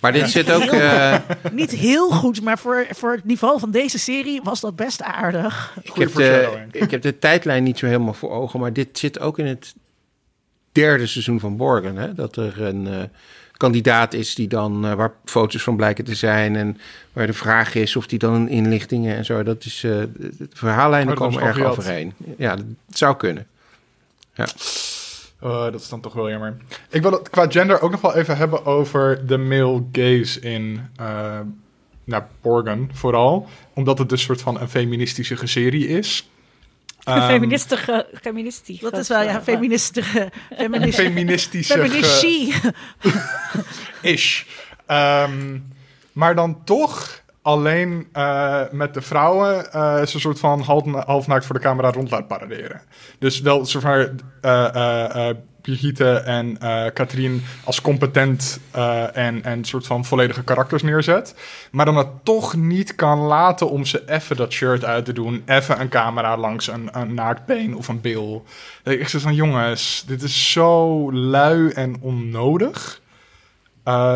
Maar 0.00 0.12
dit 0.12 0.30
zit 0.30 0.50
ook... 0.50 0.72
Uh... 0.72 1.16
Niet 1.52 1.70
heel 1.70 2.10
goed, 2.10 2.42
maar 2.42 2.58
voor, 2.58 2.86
voor 2.90 3.12
het 3.12 3.24
niveau 3.24 3.58
van 3.58 3.70
deze 3.70 3.98
serie 3.98 4.40
was 4.42 4.60
dat 4.60 4.76
best 4.76 5.02
aardig. 5.02 5.76
Ik 5.82 5.94
heb, 5.94 6.14
de, 6.14 6.58
ik 6.72 6.90
heb 6.90 7.02
de 7.02 7.18
tijdlijn 7.18 7.62
niet 7.62 7.78
zo 7.78 7.86
helemaal 7.86 8.14
voor 8.14 8.30
ogen, 8.30 8.60
maar 8.60 8.72
dit 8.72 8.98
zit 8.98 9.20
ook 9.20 9.38
in 9.38 9.46
het 9.46 9.74
derde 10.72 11.06
seizoen 11.06 11.40
van 11.40 11.56
Borgen. 11.56 11.96
Hè? 11.96 12.14
Dat 12.14 12.36
er 12.36 12.62
een 12.62 12.86
uh, 12.86 12.96
kandidaat 13.52 14.14
is 14.14 14.34
die 14.34 14.48
dan, 14.48 14.96
waar 14.96 15.12
foto's 15.24 15.62
van 15.62 15.76
blijken 15.76 16.04
te 16.04 16.14
zijn 16.14 16.56
en 16.56 16.78
waar 17.12 17.26
de 17.26 17.32
vraag 17.32 17.74
is 17.74 17.96
of 17.96 18.06
die 18.06 18.18
dan 18.18 18.48
inlichtingen 18.48 19.16
en 19.16 19.24
zo. 19.24 19.42
Dat 19.42 19.64
is, 19.64 19.80
de 19.80 20.08
verhaallijnen 20.52 21.12
oh, 21.12 21.20
komen 21.20 21.42
erg 21.42 21.60
overeen. 21.60 22.12
Ja, 22.36 22.56
dat 22.56 22.64
zou 22.88 23.16
kunnen. 23.16 23.46
Ja. 24.38 24.46
Uh, 25.44 25.62
dat 25.64 25.80
is 25.80 25.88
dan 25.88 26.00
toch 26.00 26.12
wel 26.12 26.30
jammer. 26.30 26.56
Ik 26.90 27.02
wil 27.02 27.12
het 27.12 27.30
qua 27.30 27.50
gender 27.50 27.80
ook 27.80 27.90
nog 27.90 28.00
wel 28.00 28.14
even 28.14 28.36
hebben 28.36 28.64
over 28.64 29.26
de 29.26 29.38
male 29.38 29.84
gaze 29.92 30.40
in 30.40 30.88
uh, 31.00 31.40
nou, 32.04 32.22
Borgen 32.40 32.90
vooral. 32.92 33.48
Omdat 33.74 33.98
het 33.98 34.08
dus 34.08 34.22
soort 34.22 34.40
van 34.40 34.60
een 34.60 34.68
feministische 34.68 35.46
serie 35.46 35.88
is. 35.88 36.28
Um, 37.08 37.22
feministische, 37.22 38.06
feministische. 38.20 38.90
Dat 38.90 39.00
is 39.00 39.08
wel, 39.08 39.22
ja, 39.22 39.42
feministische. 39.42 40.30
Feministische. 40.56 41.72
Feministische. 41.72 42.74
Ish. 44.02 44.42
Um, 44.86 45.72
maar 46.12 46.34
dan 46.34 46.64
toch 46.64 47.22
alleen 47.42 48.08
uh, 48.12 48.60
met 48.70 48.94
de 48.94 49.02
vrouwen 49.02 49.68
uh, 49.74 49.98
is 50.02 50.14
een 50.14 50.20
soort 50.20 50.38
van 50.38 50.60
half, 50.60 50.84
halfnaakt 51.04 51.46
voor 51.46 51.54
de 51.54 51.60
camera 51.60 51.90
rond 51.90 52.10
laat 52.10 52.26
paraderen. 52.26 52.80
Dus 53.18 53.40
wel 53.40 53.64
zover 53.66 54.14
uh, 54.42 55.30
Brigitte 55.62 56.12
en 56.12 56.58
Katrien 56.92 57.42
als 57.64 57.80
competent 57.80 58.60
en, 59.12 59.44
en 59.44 59.64
soort 59.64 59.86
van 59.86 60.04
volledige 60.04 60.42
karakters 60.42 60.82
neerzet. 60.82 61.34
Maar 61.70 61.84
dan 61.84 61.96
het 61.96 62.24
toch 62.24 62.56
niet 62.56 62.94
kan 62.94 63.18
laten 63.18 63.70
om 63.70 63.84
ze 63.84 64.02
even 64.06 64.36
dat 64.36 64.52
shirt 64.52 64.84
uit 64.84 65.04
te 65.04 65.12
doen. 65.12 65.42
Even 65.46 65.80
een 65.80 65.88
camera 65.88 66.36
langs 66.36 66.68
een, 66.68 66.88
een 66.92 67.14
naaktbeen 67.14 67.76
of 67.76 67.88
een 67.88 68.00
bil. 68.00 68.44
Ik 68.84 69.08
zeg 69.08 69.20
van 69.20 69.34
jongens, 69.34 70.04
dit 70.06 70.22
is 70.22 70.52
zo 70.52 71.12
lui 71.12 71.70
en 71.70 71.96
onnodig. 72.00 73.00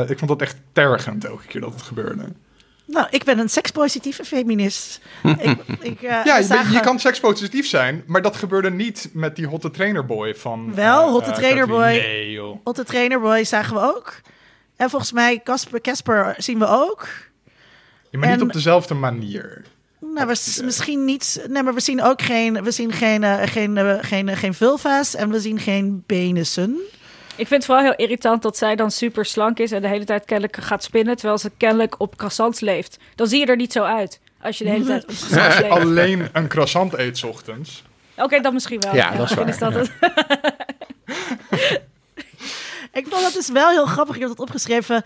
ik 0.09 0.19
vond 0.19 0.29
dat 0.29 0.43
echt 0.43 0.57
tergend 0.73 1.25
elke 1.25 1.47
keer 1.47 1.61
dat 1.61 1.73
het 1.73 1.83
gebeurde. 1.83 2.25
Nou, 2.85 3.07
ik 3.11 3.25
ben 3.25 3.39
een 3.39 3.49
sekspositieve 3.49 4.25
feminist. 4.25 5.01
ik, 5.39 5.59
ik, 5.81 6.03
uh, 6.03 6.25
ja, 6.25 6.37
je, 6.37 6.69
je, 6.73 6.81
kan 6.81 6.99
sekspositief 6.99 7.67
zijn, 7.67 8.03
maar 8.07 8.23
dat 8.23 8.37
gebeurde 8.37 8.71
niet 8.71 9.11
met 9.13 9.37
die 9.37 9.47
hotte 9.47 9.71
trainerboy 9.71 10.35
van. 10.35 10.75
Wel, 10.75 11.07
uh, 11.07 11.13
hotte 11.13 11.31
uh, 11.31 11.37
trainerboy. 11.37 11.85
Nee, 11.85 12.31
joh. 12.31 12.59
Hotte 12.65 12.85
trainerboy 12.85 13.45
zagen 13.45 13.75
we 13.75 13.81
ook. 13.81 14.21
En 14.77 14.91
volgens 14.91 15.13
mij 15.13 15.41
Casper 15.45 15.81
Casper 15.81 16.35
zien 16.39 16.59
we 16.59 16.67
ook. 16.67 17.09
Ja, 18.11 18.19
maar 18.19 18.29
en, 18.29 18.35
niet 18.35 18.43
op 18.43 18.53
dezelfde 18.53 18.95
manier. 18.95 19.65
Nou, 19.99 20.27
we, 20.27 20.61
misschien 20.65 21.05
niet. 21.05 21.45
Nee, 21.49 21.63
maar 21.63 21.75
we 21.75 21.81
zien 21.81 22.03
ook 22.03 22.23
geen, 22.23 22.63
we 22.63 22.71
zien 22.71 22.93
geen, 22.93 23.23
uh, 23.23 23.43
geen, 23.45 23.99
geen, 24.05 24.37
geen 24.37 24.55
vulva's 24.55 25.15
en 25.15 25.31
we 25.31 25.41
zien 25.41 25.59
geen 25.59 26.03
penissen. 26.07 26.79
Ik 27.43 27.49
vind 27.49 27.63
het 27.63 27.71
vooral 27.71 27.85
heel 27.85 28.07
irritant 28.07 28.43
dat 28.43 28.57
zij 28.57 28.77
dan 28.77 28.91
super 28.91 29.25
slank 29.25 29.59
is 29.59 29.73
en 29.73 29.83
de 29.83 29.89
hele 29.89 30.05
tijd 30.05 30.25
kennelijk 30.25 30.57
gaat 30.57 30.83
spinnen, 30.83 31.17
terwijl 31.17 31.39
ze 31.39 31.51
kennelijk 31.57 31.95
op 31.99 32.17
croissants 32.17 32.61
leeft. 32.61 32.99
Dan 33.15 33.27
zie 33.27 33.39
je 33.39 33.47
er 33.47 33.57
niet 33.57 33.73
zo 33.73 33.83
uit 33.83 34.21
als 34.41 34.59
je 34.59 34.65
de 34.65 34.71
hele 34.71 34.85
tijd 34.85 35.03
op 35.03 35.09
croissants 35.15 35.59
leeft. 35.59 35.71
Alleen 35.71 36.29
een 36.33 36.49
croissant 36.49 36.99
eet 36.99 37.25
ochtends. 37.25 37.85
Oké, 38.15 38.25
okay, 38.25 38.41
dat 38.41 38.53
misschien 38.53 38.81
wel. 38.81 38.95
Ja, 38.95 39.11
dat 39.11 39.31
is 39.31 39.37
waar. 39.37 39.49
Is 39.49 39.59
dat 39.59 39.75
ik, 42.93 43.07
vond 43.09 43.23
dat 43.23 43.37
is 43.37 43.49
wel 43.49 43.69
heel 43.69 43.87
grappig. 43.87 44.15
Ik 44.15 44.21
heb 44.21 44.31
dat 44.31 44.41
opgeschreven. 44.41 45.05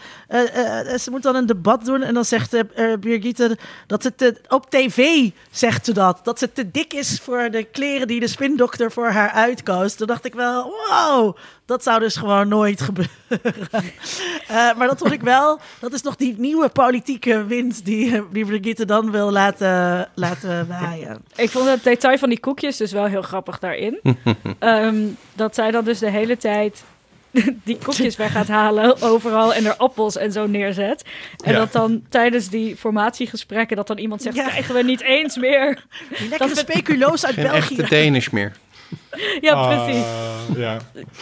ze 0.98 1.08
moet 1.10 1.22
dan 1.22 1.34
een 1.34 1.46
debat 1.46 1.84
doen 1.84 2.02
en 2.02 2.14
dan 2.14 2.24
zegt 2.24 2.54
uh, 2.54 2.62
Birgitte 3.00 3.58
dat 3.86 4.02
ze 4.02 4.14
te, 4.14 4.40
op 4.48 4.70
tv 4.70 5.30
zegt 5.50 5.84
ze 5.84 5.92
dat. 5.92 6.20
Dat 6.22 6.38
ze 6.38 6.52
te 6.52 6.70
dik 6.70 6.92
is 6.92 7.20
voor 7.20 7.50
de 7.50 7.64
kleren 7.64 8.06
die 8.06 8.20
de 8.20 8.28
spindokter 8.28 8.92
voor 8.92 9.08
haar 9.08 9.30
uitkoos. 9.30 9.94
Toen 9.94 10.06
dacht 10.06 10.24
ik 10.24 10.34
wel, 10.34 10.74
wow, 10.88 11.36
dat 11.64 11.82
zou 11.82 12.00
dus 12.00 12.16
gewoon 12.16 12.48
nooit 12.48 12.80
gebeuren. 12.80 13.14
uh, 14.50 14.74
maar 14.76 14.86
dat 14.86 14.98
vond 14.98 15.12
ik 15.12 15.22
wel, 15.22 15.60
dat 15.78 15.92
is 15.92 16.02
nog 16.02 16.16
die 16.16 16.34
nieuwe 16.38 16.68
politieke 16.68 17.44
wind 17.44 17.84
die, 17.84 18.22
die 18.32 18.44
Brigitte 18.44 18.84
dan 18.84 19.10
wil 19.10 19.30
laten, 19.30 20.08
laten 20.14 20.68
waaien. 20.68 21.24
Ik 21.36 21.50
vond 21.50 21.68
het 21.68 21.84
detail 21.84 22.18
van 22.18 22.28
die 22.28 22.40
koekjes 22.40 22.76
dus 22.76 22.92
wel 22.92 23.04
heel 23.04 23.22
grappig 23.22 23.58
daarin. 23.58 24.00
um, 24.60 25.16
dat 25.34 25.54
zij 25.54 25.70
dan 25.70 25.84
dus 25.84 25.98
de 25.98 26.10
hele 26.10 26.36
tijd 26.36 26.84
die 27.64 27.78
koekjes 27.84 28.16
weg 28.16 28.32
gaat 28.32 28.48
halen 28.48 29.02
overal 29.02 29.54
en 29.54 29.64
er 29.64 29.76
appels 29.76 30.16
en 30.16 30.32
zo 30.32 30.46
neerzet. 30.46 31.04
En 31.44 31.54
dat 31.54 31.72
dan 31.72 32.02
tijdens 32.08 32.48
die 32.48 32.76
formatiegesprekken 32.76 33.76
dat 33.76 33.86
dan 33.86 33.98
iemand 33.98 34.22
zegt, 34.22 34.36
ja. 34.36 34.48
krijgen 34.48 34.74
we 34.74 34.82
niet 34.82 35.02
eens 35.02 35.36
meer. 35.36 35.84
Die 36.18 36.28
lekkere 36.28 36.48
dat 36.48 36.58
speculoos 36.58 37.26
uit 37.26 37.34
Geen 37.34 37.44
België. 37.44 37.76
echte 37.76 37.86
Danish 37.96 38.28
meer. 38.28 38.52
ja, 39.40 39.52
ah, 39.52 39.84
precies. 39.84 40.04
ja, 40.56 40.78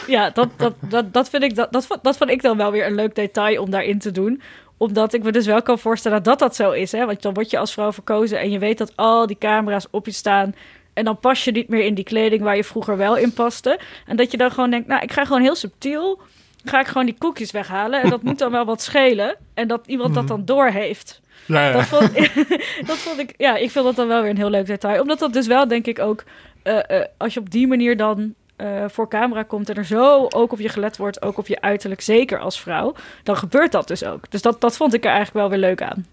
ja 0.07 0.31
dat, 0.31 0.49
dat, 0.57 0.75
dat, 0.81 1.13
dat, 1.13 1.29
vind 1.31 1.43
ik, 1.43 1.55
dat, 1.55 1.73
dat, 1.73 1.99
dat 2.03 2.17
vond 2.17 2.31
ik 2.31 2.43
dan 2.43 2.57
wel 2.57 2.71
weer 2.71 2.87
een 2.87 2.95
leuk 2.95 3.15
detail 3.15 3.63
om 3.63 3.71
daarin 3.71 3.99
te 3.99 4.11
doen 4.11 4.43
omdat 4.77 5.15
ik 5.15 5.23
me 5.23 5.33
dus 5.33 5.47
wel 5.47 5.63
kan 5.63 5.79
voorstellen 5.79 6.23
dat 6.23 6.39
dat 6.39 6.57
zo 6.57 6.71
is. 6.71 6.93
Hè? 6.93 7.07
Want 7.07 7.23
dan 7.23 7.35
word 7.35 7.51
je 7.51 7.59
als 7.59 7.73
vrouw 7.73 7.93
verkozen 7.93 8.41
en 8.41 8.51
je 8.51 8.59
weet 8.59 8.79
dat 8.79 8.93
al 8.97 9.27
die 9.27 9.39
camera's 9.39 9.87
op 9.91 10.07
je 10.07 10.13
staan. 10.13 10.55
En 10.95 11.05
dan 11.05 11.19
pas 11.19 11.45
je 11.45 11.51
niet 11.51 11.69
meer 11.69 11.85
in 11.85 11.95
die 11.95 12.05
kleding 12.05 12.43
waar 12.43 12.57
je 12.57 12.65
vroeger 12.65 12.97
wel 12.97 13.17
in 13.17 13.33
paste. 13.33 13.81
En 14.07 14.17
dat 14.17 14.31
je 14.31 14.37
dan 14.37 14.51
gewoon 14.51 14.71
denkt, 14.71 14.89
nou, 14.89 15.03
ik 15.03 15.13
ga 15.13 15.25
gewoon 15.25 15.43
heel 15.43 15.55
subtiel... 15.55 16.21
ga 16.65 16.81
ik 16.81 16.87
gewoon 16.87 17.07
die 17.07 17.19
koekjes 17.19 17.51
weghalen. 17.51 18.03
En 18.03 18.11
dat 18.11 18.23
moet 18.23 18.39
dan 18.39 18.51
wel 18.51 18.65
wat 18.65 18.83
schelen. 18.83 19.37
En 19.55 19.69
dat 19.69 19.87
iemand 19.87 20.15
dat 20.15 20.23
mhm. 20.23 20.33
dan 20.33 20.45
doorheeft. 20.45 21.21
Ja, 21.47 21.67
ja. 21.67 21.73
Dat, 21.73 21.87
vond, 21.87 22.15
dat 22.91 22.97
vond 22.97 23.19
ik, 23.19 23.35
ja, 23.37 23.57
ik 23.57 23.71
vind 23.71 23.85
dat 23.85 23.97
dan 23.97 24.09
wel 24.09 24.21
weer 24.21 24.31
een 24.31 24.37
heel 24.37 24.51
leuk 24.51 24.67
detail. 24.67 25.01
Omdat 25.01 25.19
dat 25.19 25.33
dus 25.33 25.47
wel, 25.47 25.69
denk 25.69 25.87
ik 25.87 25.99
ook, 25.99 26.25
uh, 26.65 26.79
uh, 26.91 27.05
als 27.17 27.35
je 27.35 27.41
op 27.41 27.51
die 27.51 27.67
manier 27.67 27.97
dan 27.97 28.35
uh, 28.57 28.85
voor 28.89 29.09
camera 29.09 29.43
komt 29.43 29.69
en 29.69 29.77
er 29.77 29.85
zo 29.85 30.27
ook 30.29 30.53
op 30.53 30.59
je 30.59 30.69
gelet 30.69 30.97
wordt, 30.97 31.23
ook 31.23 31.39
op 31.39 31.47
je 31.47 31.61
uiterlijk, 31.61 32.01
zeker 32.01 32.39
als 32.39 32.61
vrouw, 32.61 32.95
dan 33.23 33.37
gebeurt 33.37 33.73
dat 33.73 33.89
dus 33.89 34.05
ook. 34.05 34.31
Dus 34.31 34.43
dat, 34.43 34.61
dat 34.61 34.77
vond 34.77 34.95
ik 34.95 35.05
er 35.05 35.11
eigenlijk 35.11 35.37
wel 35.37 35.49
weer 35.49 35.69
leuk 35.69 35.83
aan. 35.83 36.07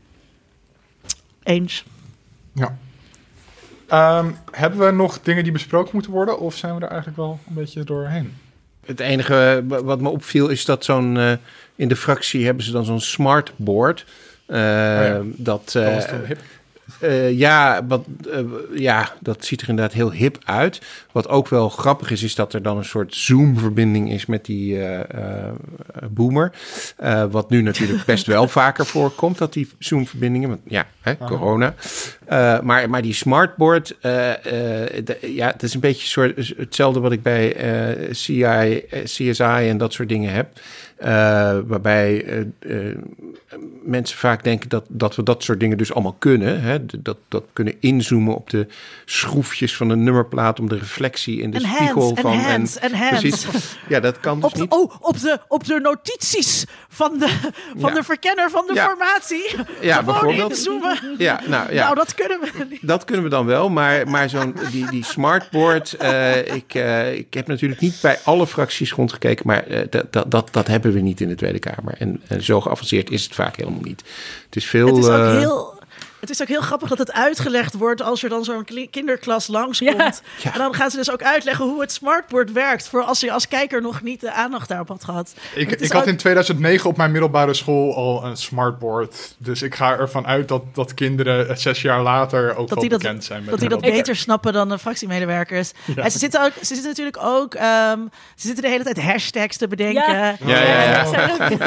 Eens. 1.44 1.84
Ja. 2.54 2.78
Um, 3.94 4.36
hebben 4.52 4.86
we 4.86 4.92
nog 4.92 5.20
dingen 5.22 5.44
die 5.44 5.52
besproken 5.52 5.90
moeten 5.94 6.12
worden, 6.12 6.40
of 6.40 6.56
zijn 6.56 6.76
we 6.76 6.82
er 6.82 6.88
eigenlijk 6.88 7.18
wel 7.18 7.40
een 7.48 7.54
beetje 7.54 7.84
doorheen? 7.84 8.38
Het 8.86 9.00
enige 9.00 9.64
wat 9.68 10.02
me 10.02 10.10
opviel 10.10 10.48
is 10.48 10.66
dat 10.66 10.86
zo'n 10.86 11.16
uh, 11.16 11.32
in 11.76 11.88
de 11.88 11.96
fractie 11.96 12.46
hebben 12.46 12.64
ze 12.64 12.72
dan 12.72 12.86
zo'n 12.86 13.00
smartboard. 13.00 14.06
Uh, 14.48 14.58
oh 14.58 14.62
ja. 14.62 15.22
Dat, 15.24 15.72
dat 15.72 16.06
hip. 16.28 16.40
Uh, 17.02 17.32
ja, 17.32 17.86
wat, 17.88 18.06
uh, 18.28 18.40
ja, 18.74 19.14
dat 19.20 19.46
ziet 19.46 19.62
er 19.62 19.70
inderdaad 19.70 19.94
heel 19.94 20.12
hip 20.12 20.38
uit. 20.44 20.82
Wat 21.12 21.28
ook 21.28 21.48
wel 21.48 21.70
grappig 21.70 22.12
is, 22.12 22.24
is 22.24 22.36
dat 22.36 22.54
er 22.54 22.62
dan 22.62 22.78
een 22.78 22.86
soort 22.86 23.16
Zoom-verbinding 23.16 24.12
is 24.12 24.26
met 24.26 24.46
die 24.46 24.76
uh, 24.76 25.00
boomer. 26.10 26.52
wat 27.32 27.50
nu 27.50 27.62
natuurlijk 27.62 28.06
best 28.06 28.26
wel 28.26 28.48
vaker 28.62 28.86
voorkomt, 28.86 29.38
dat 29.38 29.54
die 29.54 29.70
Zoom-verbindingen. 29.80 30.50
Want 30.50 30.62
ja, 30.68 30.86
hè, 31.02 31.18
corona. 31.18 31.74
maar, 32.64 32.90
maar 32.90 33.02
die 33.02 33.14
smartboard, 33.14 33.96
ja, 35.22 35.48
het 35.48 35.64
is 35.64 35.74
een 35.74 35.80
beetje 35.80 36.08
soort, 36.08 36.54
hetzelfde 36.58 37.00
wat 37.00 37.12
ik 37.12 37.24
bij 37.24 37.56
CI, 38.12 38.84
CSI 39.04 39.44
en 39.44 39.78
dat 39.78 39.94
soort 39.94 40.10
dingen 40.10 40.34
heb. 40.34 40.60
Uh, 41.06 41.08
waarbij 41.66 42.26
uh, 42.26 42.46
uh, 42.60 42.96
mensen 43.84 44.18
vaak 44.18 44.44
denken 44.44 44.70
dat, 44.70 44.86
dat 44.88 45.16
we 45.16 45.24
dat 45.24 45.44
soort 45.44 45.60
dingen 45.60 45.78
dus 45.78 45.94
allemaal 45.94 46.16
kunnen. 46.20 46.62
Hè? 46.62 46.86
Dat, 46.86 47.18
dat 47.28 47.44
kunnen 47.54 47.76
inzoomen 47.80 48.36
op 48.36 48.50
de 48.50 48.68
schroefjes 49.06 49.76
van 49.76 49.88
de 49.88 49.96
nummerplaat 49.96 50.60
om 50.60 50.70
de 50.70 50.78
reflectie 50.78 51.42
in 51.42 51.52
de 51.52 51.60
spiegel 51.60 52.16
van. 52.16 52.34
En, 52.34 52.68
en, 52.80 52.92
Precies. 53.10 53.48
Ja, 53.88 54.00
dat 54.00 54.20
kan 54.20 54.40
dus 54.40 54.52
op 54.52 54.60
niet. 54.60 54.72
Oh, 54.72 54.94
op 55.00 55.20
de, 55.20 55.40
op 55.48 55.66
de 55.66 55.80
notities 55.80 56.66
van 56.90 57.18
de, 57.20 57.28
van 57.78 57.90
ja. 57.90 57.96
de 57.96 58.04
verkenner 58.04 58.50
van 58.50 58.64
de 58.68 58.74
ja. 58.74 58.88
formatie. 58.88 59.56
Ja, 59.82 60.04
bijvoorbeeld. 60.04 60.52
Inzoomen. 60.52 61.00
Ja, 61.18 61.42
nou, 61.48 61.74
ja. 61.74 61.84
nou, 61.84 61.96
dat 61.96 62.16
kunnen 62.16 62.40
we 62.40 62.66
niet. 62.70 62.88
Dat 62.88 63.04
kunnen 63.04 63.24
we 63.24 63.30
dan 63.30 63.46
wel, 63.46 63.70
maar, 63.70 64.08
maar 64.08 64.30
zo'n 64.30 64.56
die, 64.72 64.90
die 64.90 65.06
smartboard. 65.06 65.98
ik, 66.44 66.74
ik 67.14 67.34
heb 67.34 67.48
natuurlijk 67.48 67.82
niet 67.82 68.00
bij 68.02 68.20
alle 68.24 68.48
fracties 68.48 68.92
rondgekeken, 68.92 69.48
maar 69.48 69.66
dat, 69.90 70.14
dat, 70.14 70.32
dat, 70.32 70.48
dat 70.52 70.68
hebben 70.68 70.91
we 70.94 71.00
niet 71.00 71.22
in 71.22 71.28
de 71.28 71.36
Tweede 71.36 71.60
Kamer. 71.60 71.96
En, 71.98 72.22
en 72.28 72.44
zo 72.44 72.62
geavanceerd 72.62 73.10
is 73.10 73.24
het 73.24 73.34
vaak 73.34 73.56
helemaal 73.56 73.82
niet. 73.82 74.04
Het 74.46 74.56
is 74.56 74.66
veel. 74.66 74.88
Het 74.88 74.98
is 74.98 75.10
ook 75.10 75.40
heel 75.40 75.71
het 76.22 76.30
is 76.30 76.42
ook 76.42 76.48
heel 76.48 76.62
grappig 76.62 76.90
dat 76.90 76.98
het 76.98 77.12
uitgelegd 77.12 77.74
wordt 77.74 78.02
als 78.02 78.24
er 78.24 78.30
dan 78.30 78.44
zo'n 78.44 78.68
kinderklas 78.92 79.48
langskomt. 79.48 80.22
Ja. 80.42 80.54
En 80.54 80.60
dan 80.60 80.74
gaan 80.74 80.90
ze 80.92 80.98
dus 80.98 81.12
ook 81.12 81.24
uitleggen 81.24 81.66
hoe 81.66 81.82
het 81.82 81.92
smartboard 81.92 82.52
werkt. 82.52 82.88
Voor 82.88 83.04
als 83.04 83.20
je 83.20 83.32
als 83.32 83.48
kijker 83.48 83.82
nog 83.82 84.02
niet 84.02 84.22
de 84.22 84.32
aandacht 84.32 84.68
daarop 84.68 84.88
had 84.88 85.04
gehad. 85.04 85.34
Ik, 85.56 85.72
ik 85.72 85.92
had 85.92 86.08
in 86.08 86.18
2009 86.18 86.90
op 86.90 86.98
mijn 86.98 87.12
middelbare 87.12 87.54
school 87.54 87.96
al 87.96 88.26
een 88.26 88.38
smartboard. 88.38 89.36
Dus 89.38 89.62
ik 89.62 89.76
ga 89.76 89.98
ervan 89.98 90.28
uit 90.28 90.48
dat, 90.48 90.64
dat 90.74 90.94
kinderen 90.94 91.58
zes 91.58 91.82
jaar 91.82 92.02
later 92.02 92.56
ook 92.56 92.70
dat 92.70 92.80
wel 92.80 92.88
bekend 92.88 93.16
dat, 93.16 93.24
zijn. 93.24 93.42
Met 93.42 93.50
dat 93.50 93.60
die 93.60 93.70
dat 93.70 93.82
beter 93.82 94.16
snappen 94.16 94.54
dan 94.54 94.70
de 94.70 94.80
fractiemedewerkers. 94.80 95.72
Ja. 95.96 96.04
En 96.04 96.12
ze 96.12 96.18
zitten, 96.18 96.44
ook, 96.44 96.52
ze 96.54 96.66
zitten 96.66 96.88
natuurlijk 96.88 97.18
ook. 97.22 97.54
Um, 97.54 98.10
ze 98.36 98.48
zitten 98.48 98.64
de 98.64 98.70
hele 98.70 98.84
tijd 98.84 99.02
hashtags 99.02 99.58
te 99.58 99.68
bedenken. 99.68 100.14
Ja, 100.14 100.36
ja, 100.46 100.62
ja. 100.62 100.84
ja. 100.84 101.04
je, 101.50 101.58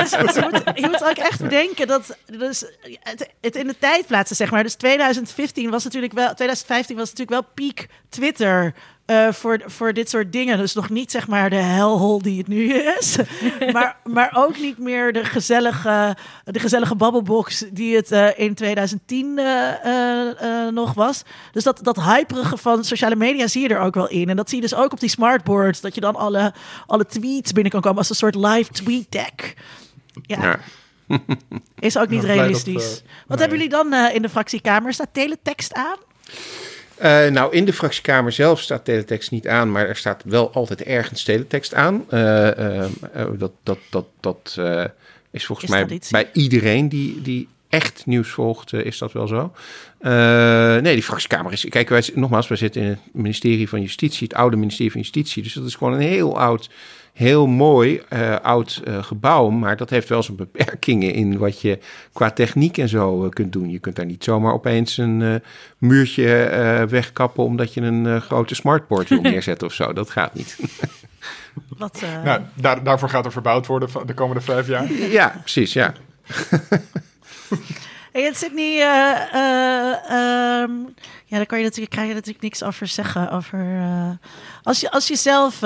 moet, 0.51 0.63
je 0.75 0.89
moet 0.91 1.05
ook 1.05 1.17
echt 1.17 1.41
bedenken 1.41 1.87
dat 1.87 2.17
dus 2.27 2.65
het, 3.01 3.29
het 3.41 3.57
in 3.57 3.67
de 3.67 3.79
tijd 3.79 4.07
plaatsen 4.07 4.37
zeg 4.45 4.53
maar. 4.53 4.63
Dus 4.63 4.75
2015 4.75 5.71
was 5.71 5.85
natuurlijk 5.85 6.13
wel, 6.13 6.35
2015 6.35 6.97
was 6.97 7.11
natuurlijk 7.11 7.41
wel 7.41 7.53
peak 7.55 7.87
Twitter. 8.09 8.75
Uh, 9.07 9.33
voor, 9.33 9.63
voor 9.67 9.93
dit 9.93 10.11
soort 10.11 10.33
dingen. 10.33 10.59
Dus 10.59 10.75
nog 10.75 10.91
niet 10.91 11.11
zeg 11.11 11.29
maar 11.29 11.51
de 11.51 11.57
hellhole 11.57 12.23
die 12.23 12.39
het 12.39 12.49
nu 12.49 12.73
is. 12.75 13.17
maar, 13.73 13.97
maar 14.05 14.31
ook 14.37 14.59
niet 14.59 14.79
meer 14.79 15.13
de 15.13 15.25
gezellige, 15.25 16.17
de 16.45 16.61
gezellige 16.61 16.95
babbelbox 16.95 17.65
die 17.73 17.97
het 17.97 18.13
uh, 18.13 18.39
in 18.39 18.55
2010 18.55 19.39
uh, 19.39 20.69
nog 20.69 20.95
was. 20.95 21.23
Dus 21.53 21.65
dat, 21.65 21.81
dat 21.83 22.03
hyperige 22.03 22.57
van 22.57 22.85
sociale 22.85 23.17
media 23.17 23.47
zie 23.47 23.63
je 23.63 23.75
er 23.75 23.81
ook 23.81 23.95
wel 23.95 24.09
in. 24.09 24.29
En 24.29 24.37
dat 24.37 24.49
zie 24.49 24.61
je 24.61 24.69
dus 24.69 24.79
ook 24.79 24.93
op 24.93 25.01
die 25.01 25.09
smartboards. 25.09 25.81
Dat 25.81 25.95
je 25.95 26.01
dan 26.01 26.17
alle, 26.17 26.53
alle 26.87 27.07
tweets 27.07 27.53
binnen 27.53 27.73
kan 27.73 27.81
komen 27.81 27.99
als 27.99 28.11
een 28.11 28.17
soort 28.17 28.35
live 28.35 28.73
tweet 28.73 29.13
deck. 29.13 29.55
ja. 30.27 30.43
ja. 30.43 30.59
Is 31.79 31.99
ook 31.99 32.09
niet 32.09 32.25
realistisch. 32.25 32.75
Dat, 32.75 33.03
uh, 33.05 33.11
Wat 33.27 33.29
nee. 33.29 33.39
hebben 33.39 33.57
jullie 33.59 33.73
dan 33.73 33.93
uh, 33.93 34.15
in 34.15 34.23
de 34.23 34.29
fractiekamer? 34.29 34.93
Staat 34.93 35.09
teletext 35.13 35.73
aan? 35.73 35.97
Uh, 37.03 37.33
nou, 37.33 37.53
in 37.53 37.65
de 37.65 37.73
fractiekamer 37.73 38.33
zelf 38.33 38.61
staat 38.61 38.85
teletext 38.85 39.31
niet 39.31 39.49
aan, 39.49 39.73
maar 39.73 39.89
er 39.89 39.97
staat 39.97 40.23
wel 40.25 40.53
altijd 40.53 40.83
ergens 40.83 41.23
teletext 41.23 41.75
aan. 41.75 42.05
dat 43.39 43.53
dat, 43.63 43.79
dat, 43.91 44.07
dat 44.21 44.59
is 45.31 45.47
volgens 45.47 45.71
is 45.71 45.71
mij 45.71 46.01
bij 46.11 46.31
iedereen 46.33 46.89
die, 46.89 47.23
die 47.23 47.49
echt 47.69 48.03
nieuws 48.07 48.29
volgt, 48.29 48.73
is 48.73 48.99
dat 48.99 49.13
wel 49.13 49.27
zo. 49.27 49.53
nee, 50.81 50.95
die 50.95 51.03
fractiekamer 51.03 51.53
is. 51.53 51.67
Kijk, 51.69 51.89
wij, 51.89 52.11
nogmaals, 52.15 52.49
wij 52.49 52.57
zitten 52.57 52.83
in 52.83 52.89
het 52.89 53.01
ministerie 53.13 53.69
van 53.69 53.81
Justitie, 53.81 54.27
het 54.29 54.37
oude 54.37 54.57
ministerie 54.57 54.93
van 54.93 55.01
Justitie. 55.01 55.43
Dus 55.43 55.53
dat 55.53 55.67
is 55.67 55.75
gewoon 55.75 55.93
een 55.93 56.01
heel 56.01 56.39
oud 56.39 56.71
heel 57.15 57.47
mooi 57.47 58.03
uh, 58.13 58.37
oud 58.37 58.83
uh, 58.85 59.03
gebouw, 59.03 59.51
maar 59.51 59.77
dat 59.77 59.91
heeft 59.91 60.09
wel 60.09 60.23
zijn 60.23 60.37
beperkingen 60.37 61.13
in 61.13 61.39
wat 61.39 61.61
je 61.61 61.79
qua 62.13 62.31
techniek 62.31 62.79
en 62.79 62.89
zo 62.89 63.25
uh, 63.25 63.31
kunt 63.31 63.53
doen. 63.53 63.71
Je 63.71 63.79
kunt 63.79 63.97
daar 63.97 64.07
niet 64.07 64.25
zomaar 64.25 64.53
opeens 64.53 64.97
een 64.97 65.43
muurtje 65.79 66.87
wegkappen 66.89 67.45
omdat 67.45 67.75
je 67.75 67.81
een 67.81 68.21
grote 68.21 68.55
smartboard 68.55 69.09
wil 69.09 69.21
neerzetten 69.31 69.67
of 69.67 69.73
zo. 69.73 69.93
Dat 69.93 70.11
gaat 70.11 70.35
niet. 70.35 70.59
Wat, 71.79 72.03
nou, 72.25 72.41
daar, 72.55 72.83
daarvoor 72.83 73.09
gaat 73.09 73.25
er 73.25 73.33
verbouwd 73.33 73.67
worden 73.67 73.89
de 74.07 74.15
komende 74.15 74.43
vijf 74.43 74.69
jaar. 74.69 74.93
Ja, 75.19 75.35
precies, 75.41 75.73
ja. 75.73 75.95
Hey, 78.13 78.23
het 78.23 78.37
zit 78.37 78.55
niet. 78.55 78.79
Uh, 78.79 79.15
uh, 79.35 80.61
um, 80.63 80.95
ja, 81.25 81.37
daar 81.37 81.47
kan 81.47 81.59
je 81.59 81.65
natuurlijk, 81.65 81.93
krijg 81.93 82.09
je 82.09 82.15
natuurlijk 82.15 82.43
niks 82.43 82.63
over 82.63 82.87
zeggen. 82.87 83.31
Over, 83.31 83.59
uh, 83.59 84.11
als, 84.63 84.81
je, 84.81 84.91
als 84.91 85.09
je 85.09 85.17
zelf 85.17 85.59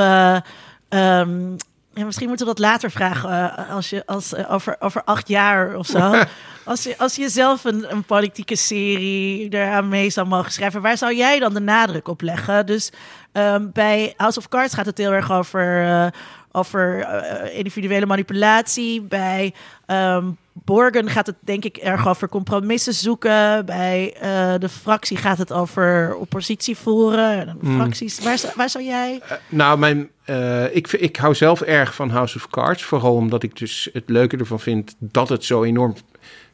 Um, 0.89 1.57
ja, 1.99 2.05
misschien 2.05 2.29
moeten 2.29 2.47
we 2.47 2.55
dat 2.55 2.65
later 2.65 2.91
vragen 2.91 3.31
uh, 3.31 3.71
als 3.75 3.91
je, 3.91 4.07
als, 4.07 4.33
uh, 4.33 4.53
over, 4.53 4.77
over 4.79 5.05
acht 5.05 5.29
jaar 5.29 5.77
of 5.77 5.87
zo. 5.87 6.23
als, 6.65 6.83
je, 6.83 6.99
als 6.99 7.17
je 7.17 7.29
zelf 7.29 7.65
een, 7.65 7.93
een 7.93 8.05
politieke 8.05 8.57
serie 8.57 9.49
eraan 9.49 9.89
mee 9.89 10.11
zou 10.11 10.27
mogen 10.27 10.53
schrijven, 10.53 10.83
waar 10.83 10.97
zou 10.97 11.15
jij 11.15 11.39
dan 11.39 11.55
de 11.55 11.61
nadruk 11.61 12.09
op 12.09 12.21
leggen? 12.21 12.67
Dus 12.67 12.91
um, 13.33 13.71
bij 13.73 14.15
House 14.17 14.39
of 14.39 14.49
Cards 14.49 14.75
gaat 14.75 14.87
het 14.87 14.99
heel 14.99 15.13
erg 15.13 15.33
over, 15.33 15.83
uh, 15.83 16.07
over 16.53 17.07
individuele 17.53 18.07
manipulatie. 18.07 19.01
Bij 19.01 19.55
um, 19.87 20.37
Borgen 20.65 21.11
gaat 21.11 21.27
het 21.27 21.37
denk 21.41 21.65
ik 21.65 21.77
erg 21.77 22.09
over 22.09 22.29
compromissen 22.29 22.95
zoeken. 22.95 23.67
Bij 23.67 24.15
uh, 24.15 24.55
de 24.59 24.69
fractie 24.69 25.17
gaat 25.17 25.39
het 25.39 25.53
over 25.53 26.17
oppositie 26.17 26.77
voeren. 26.77 27.59
Mm. 27.61 27.75
Fracties. 27.75 28.21
Waar, 28.21 28.53
waar 28.57 28.71
zou 28.71 28.85
jij? 28.85 29.21
Uh, 29.25 29.33
nou, 29.49 29.79
mijn, 29.79 30.11
uh, 30.27 30.77
ik, 30.77 30.93
ik 30.93 31.17
hou 31.17 31.35
zelf 31.35 31.61
erg 31.61 31.95
van 31.95 32.11
House 32.11 32.37
of 32.37 32.49
Cards. 32.49 32.83
Vooral 32.83 33.15
omdat 33.15 33.43
ik 33.43 33.59
dus 33.59 33.89
het 33.93 34.05
leuke 34.07 34.37
ervan 34.37 34.61
vind 34.61 34.95
dat 34.99 35.29
het 35.29 35.45
zo 35.45 35.63
enorm 35.63 35.95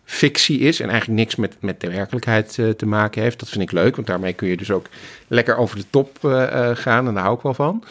fictie 0.04 0.58
is 0.58 0.80
en 0.80 0.88
eigenlijk 0.88 1.18
niks 1.18 1.36
met, 1.36 1.56
met 1.60 1.80
de 1.80 1.90
werkelijkheid 1.90 2.56
uh, 2.56 2.70
te 2.70 2.86
maken 2.86 3.22
heeft. 3.22 3.38
Dat 3.38 3.48
vind 3.48 3.62
ik 3.62 3.72
leuk, 3.72 3.96
want 3.96 4.06
daarmee 4.06 4.32
kun 4.32 4.48
je 4.48 4.56
dus 4.56 4.70
ook 4.70 4.86
lekker 5.28 5.56
over 5.56 5.76
de 5.76 5.84
top 5.90 6.18
uh, 6.24 6.70
gaan 6.74 7.06
en 7.06 7.14
daar 7.14 7.22
hou 7.22 7.36
ik 7.36 7.42
wel 7.42 7.54
van. 7.54 7.84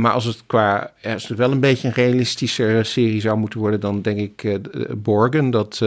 maar 0.00 0.12
als 0.12 0.24
het 0.24 0.42
qua, 0.46 0.92
als 1.02 1.28
het 1.28 1.38
wel 1.38 1.50
een 1.50 1.60
beetje 1.60 1.88
een 1.88 1.94
realistische 1.94 2.80
serie 2.82 3.20
zou 3.20 3.38
moeten 3.38 3.58
worden, 3.58 3.80
dan 3.80 4.02
denk 4.02 4.18
ik 4.18 4.58
Borgen. 5.02 5.50
Dat, 5.50 5.78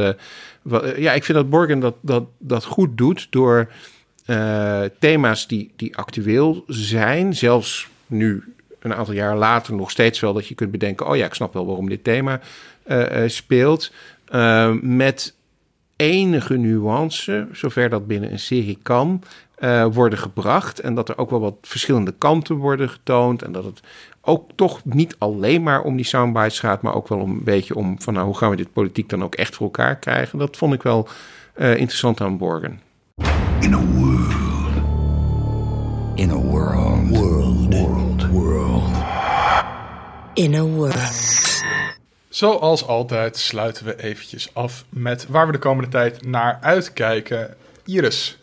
ja, 0.95 1.13
ik 1.13 1.23
vind 1.23 1.37
dat 1.37 1.49
Borgen 1.49 1.79
dat, 1.79 1.95
dat, 2.01 2.23
dat 2.37 2.65
goed 2.65 2.97
doet 2.97 3.27
door 3.29 3.71
thema's 4.99 5.47
die, 5.47 5.71
die 5.75 5.97
actueel 5.97 6.63
zijn, 6.67 7.35
zelfs 7.35 7.89
nu 8.07 8.53
een 8.79 8.93
aantal 8.93 9.13
jaar 9.13 9.37
later 9.37 9.73
nog 9.75 9.91
steeds 9.91 10.19
wel 10.19 10.33
dat 10.33 10.47
je 10.47 10.55
kunt 10.55 10.71
bedenken, 10.71 11.07
oh 11.07 11.15
ja, 11.15 11.25
ik 11.25 11.33
snap 11.33 11.53
wel 11.53 11.65
waarom 11.65 11.89
dit 11.89 12.03
thema 12.03 12.39
speelt. 13.27 13.91
Uh, 14.31 14.71
met 14.81 15.35
enige 15.95 16.57
nuance, 16.57 17.47
zover 17.51 17.89
dat 17.89 18.07
binnen 18.07 18.31
een 18.31 18.39
serie 18.39 18.79
kan, 18.83 19.23
uh, 19.59 19.85
worden 19.91 20.19
gebracht. 20.19 20.79
En 20.79 20.95
dat 20.95 21.09
er 21.09 21.17
ook 21.17 21.29
wel 21.29 21.39
wat 21.39 21.55
verschillende 21.61 22.13
kanten 22.17 22.55
worden 22.55 22.89
getoond. 22.89 23.41
En 23.41 23.51
dat 23.51 23.63
het 23.63 23.81
ook 24.21 24.49
toch 24.55 24.85
niet 24.85 25.15
alleen 25.17 25.63
maar 25.63 25.81
om 25.81 25.95
die 25.95 26.05
soundbites 26.05 26.59
gaat, 26.59 26.81
maar 26.81 26.95
ook 26.95 27.07
wel 27.07 27.19
een 27.19 27.43
beetje 27.43 27.75
om 27.75 28.01
van 28.01 28.13
nou, 28.13 28.25
hoe 28.25 28.37
gaan 28.37 28.49
we 28.49 28.55
dit 28.55 28.73
politiek 28.73 29.09
dan 29.09 29.23
ook 29.23 29.35
echt 29.35 29.55
voor 29.55 29.65
elkaar 29.65 29.95
krijgen. 29.95 30.39
Dat 30.39 30.57
vond 30.57 30.73
ik 30.73 30.83
wel 30.83 31.07
uh, 31.55 31.69
interessant 31.69 32.21
aan 32.21 32.37
Borgen. 32.37 32.79
In 33.59 33.73
a 33.73 33.79
world. 33.79 34.33
In 36.15 36.31
a 36.31 36.35
world. 36.35 37.09
World. 37.09 37.73
World. 37.73 38.29
World. 38.29 38.91
In 40.33 40.55
a 40.55 40.63
world. 40.63 41.50
Zoals 42.41 42.87
altijd 42.87 43.37
sluiten 43.37 43.85
we 43.85 44.03
eventjes 44.03 44.53
af 44.53 44.83
met 44.89 45.27
waar 45.27 45.45
we 45.45 45.51
de 45.51 45.57
komende 45.57 45.89
tijd 45.89 46.25
naar 46.25 46.57
uitkijken. 46.61 47.55
Iris, 47.85 48.37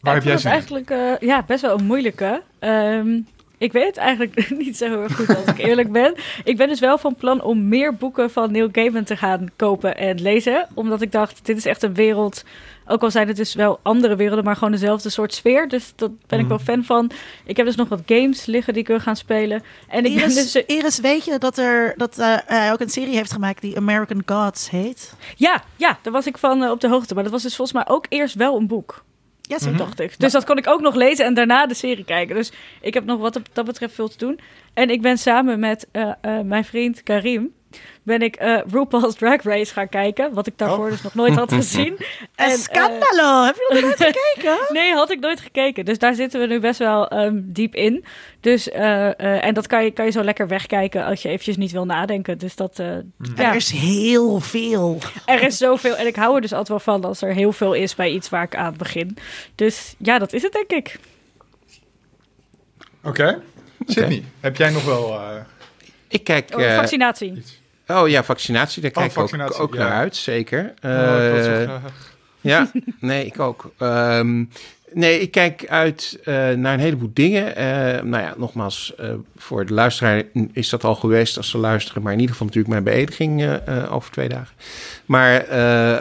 waar 0.00 0.14
heb 0.14 0.22
jij 0.22 0.38
zin 0.38 0.50
eigenlijk 0.50 0.90
uh, 0.90 1.18
ja, 1.18 1.42
best 1.46 1.62
wel 1.62 1.78
een 1.78 1.84
moeilijke. 1.84 2.42
Um, 2.60 3.26
ik 3.58 3.72
weet 3.72 3.86
het 3.86 3.96
eigenlijk 3.96 4.50
niet 4.64 4.76
zo 4.76 4.86
heel 4.86 5.08
goed 5.08 5.36
als 5.36 5.46
ik 5.46 5.58
eerlijk 5.58 5.92
ben. 5.92 6.14
Ik 6.44 6.56
ben 6.56 6.68
dus 6.68 6.80
wel 6.80 6.98
van 6.98 7.14
plan 7.14 7.42
om 7.42 7.68
meer 7.68 7.94
boeken 7.94 8.30
van 8.30 8.52
Neil 8.52 8.68
Gaiman 8.72 9.04
te 9.04 9.16
gaan 9.16 9.48
kopen 9.56 9.96
en 9.96 10.22
lezen. 10.22 10.68
Omdat 10.74 11.02
ik 11.02 11.12
dacht, 11.12 11.46
dit 11.46 11.56
is 11.56 11.66
echt 11.66 11.82
een 11.82 11.94
wereld 11.94 12.44
ook 12.86 13.02
al 13.02 13.10
zijn 13.10 13.28
het 13.28 13.36
dus 13.36 13.54
wel 13.54 13.80
andere 13.82 14.16
werelden, 14.16 14.44
maar 14.44 14.54
gewoon 14.56 14.72
dezelfde 14.72 15.10
soort 15.10 15.34
sfeer. 15.34 15.68
Dus 15.68 15.92
dat 15.96 16.10
ben 16.26 16.38
ik 16.38 16.46
wel 16.46 16.56
mhm. 16.56 16.66
fan 16.66 16.84
van. 16.84 17.10
Ik 17.44 17.56
heb 17.56 17.66
dus 17.66 17.76
nog 17.76 17.88
wat 17.88 18.02
games 18.06 18.46
liggen 18.46 18.72
die 18.72 18.82
ik 18.82 18.88
wil 18.88 19.00
gaan 19.00 19.16
spelen. 19.16 19.62
En 19.88 20.04
ik 20.04 20.12
Iris, 20.12 20.52
dus... 20.52 20.64
Iris, 20.66 20.98
weet 20.98 21.24
je 21.24 21.38
dat, 21.38 21.58
er, 21.58 21.94
dat 21.96 22.18
uh, 22.18 22.36
hij 22.46 22.72
ook 22.72 22.80
een 22.80 22.90
serie 22.90 23.14
heeft 23.14 23.32
gemaakt 23.32 23.60
die 23.60 23.76
American 23.76 24.22
Gods 24.26 24.70
heet? 24.70 25.14
Ja, 25.36 25.62
ja 25.76 25.98
daar 26.02 26.12
was 26.12 26.26
ik 26.26 26.38
van 26.38 26.62
uh, 26.62 26.70
op 26.70 26.80
de 26.80 26.88
hoogte. 26.88 27.14
Maar 27.14 27.22
dat 27.22 27.32
was 27.32 27.42
dus 27.42 27.56
volgens 27.56 27.84
mij 27.84 27.94
ook 27.94 28.06
eerst 28.08 28.34
wel 28.34 28.56
een 28.56 28.66
boek. 28.66 29.04
Ja, 29.40 29.58
zo 29.58 29.72
dacht 29.72 30.00
ik. 30.00 30.20
Dus 30.20 30.32
dat 30.32 30.44
kon 30.44 30.56
ik 30.56 30.66
ook 30.66 30.80
nog 30.80 30.94
lezen 30.94 31.24
en 31.24 31.34
daarna 31.34 31.66
de 31.66 31.74
serie 31.74 32.04
kijken. 32.04 32.34
Dus 32.34 32.52
ik 32.80 32.94
heb 32.94 33.04
nog 33.04 33.20
wat 33.20 33.36
op 33.36 33.46
dat 33.52 33.64
betreft 33.64 33.94
veel 33.94 34.08
te 34.08 34.18
doen. 34.18 34.40
En 34.74 34.90
ik 34.90 35.02
ben 35.02 35.18
samen 35.18 35.60
met 35.60 35.86
uh, 35.92 36.12
mijn 36.44 36.64
vriend 36.64 37.02
Karim 37.02 37.52
ben 38.04 38.22
ik 38.22 38.42
uh, 38.42 38.60
RuPaul's 38.70 39.14
Drag 39.14 39.42
Race 39.42 39.72
gaan 39.72 39.88
kijken. 39.88 40.34
Wat 40.34 40.46
ik 40.46 40.58
daarvoor 40.58 40.84
oh. 40.84 40.90
dus 40.90 41.02
nog 41.02 41.14
nooit 41.14 41.34
had 41.34 41.52
gezien. 41.62 41.96
en, 42.34 42.50
eh, 42.50 42.54
Scandalo! 42.56 43.44
Heb 43.44 43.54
je 43.54 43.68
nog 43.72 43.82
nooit 43.82 43.96
gekeken? 44.12 44.58
nee, 44.68 44.92
had 44.92 45.10
ik 45.10 45.20
nooit 45.20 45.40
gekeken. 45.40 45.84
Dus 45.84 45.98
daar 45.98 46.14
zitten 46.14 46.40
we 46.40 46.46
nu 46.46 46.60
best 46.60 46.78
wel 46.78 47.12
um, 47.12 47.52
diep 47.52 47.74
in. 47.74 48.04
Dus, 48.40 48.68
uh, 48.68 49.44
en 49.44 49.54
dat 49.54 49.66
kan 49.66 49.84
je, 49.84 49.90
kan 49.90 50.04
je 50.04 50.10
zo 50.10 50.22
lekker 50.22 50.48
wegkijken 50.48 51.04
als 51.04 51.22
je 51.22 51.28
eventjes 51.28 51.56
niet 51.56 51.72
wil 51.72 51.84
nadenken. 51.84 52.38
Dus 52.38 52.56
dat, 52.56 52.78
mm. 52.78 53.12
ja. 53.36 53.48
Er 53.48 53.54
is 53.54 53.70
heel 53.70 54.40
veel. 54.40 54.98
Er 55.26 55.42
is 55.42 55.58
zoveel. 55.58 55.96
En 55.96 56.06
ik 56.06 56.16
hou 56.16 56.34
er 56.34 56.40
dus 56.40 56.52
altijd 56.52 56.68
wel 56.68 56.94
van 56.94 57.04
als 57.04 57.22
er 57.22 57.34
heel 57.34 57.52
veel 57.52 57.72
is 57.72 57.94
bij 57.94 58.10
iets 58.10 58.28
waar 58.28 58.42
ik 58.42 58.56
aan 58.56 58.74
begin. 58.76 59.16
Dus 59.54 59.94
ja, 59.98 60.18
dat 60.18 60.32
is 60.32 60.42
het 60.42 60.52
denk 60.52 60.70
ik. 60.70 60.98
Oké. 63.02 63.08
Okay. 63.08 63.38
Sydney, 63.86 64.24
heb 64.40 64.56
jij 64.56 64.70
nog 64.70 64.84
wel... 64.84 65.20
Ik 66.08 66.24
kijk... 66.24 66.50
Oh, 66.56 66.74
vaccinatie. 66.74 67.42
Oh 67.86 68.08
ja, 68.08 68.24
vaccinatie, 68.24 68.82
daar 68.82 68.90
oh, 68.90 68.96
kijk 68.96 69.32
ik 69.32 69.42
ook, 69.42 69.60
ook 69.60 69.74
naar 69.74 69.92
uit, 69.92 70.16
zeker. 70.16 70.74
Uh, 70.84 71.72
ja, 72.40 72.70
nee, 73.00 73.26
ik 73.26 73.40
ook. 73.40 73.72
Um, 73.78 74.50
nee, 74.94 75.20
ik 75.20 75.30
kijk 75.30 75.66
uit 75.68 76.18
uh, 76.20 76.24
naar 76.50 76.74
een 76.74 76.80
heleboel 76.80 77.10
dingen. 77.12 77.48
Uh, 77.48 77.54
nou 78.02 78.22
ja, 78.22 78.34
nogmaals, 78.36 78.94
uh, 79.00 79.10
voor 79.36 79.66
de 79.66 79.72
luisteraar 79.72 80.22
is 80.52 80.68
dat 80.68 80.84
al 80.84 80.94
geweest 80.94 81.36
als 81.36 81.50
ze 81.50 81.58
luisteren. 81.58 82.02
Maar 82.02 82.12
in 82.12 82.18
ieder 82.18 82.34
geval 82.34 82.46
natuurlijk 82.46 82.74
mijn 82.74 82.96
beëdiging 82.96 83.60
over 83.90 84.10
twee 84.10 84.28
dagen. 84.28 84.54
Maar 85.06 85.40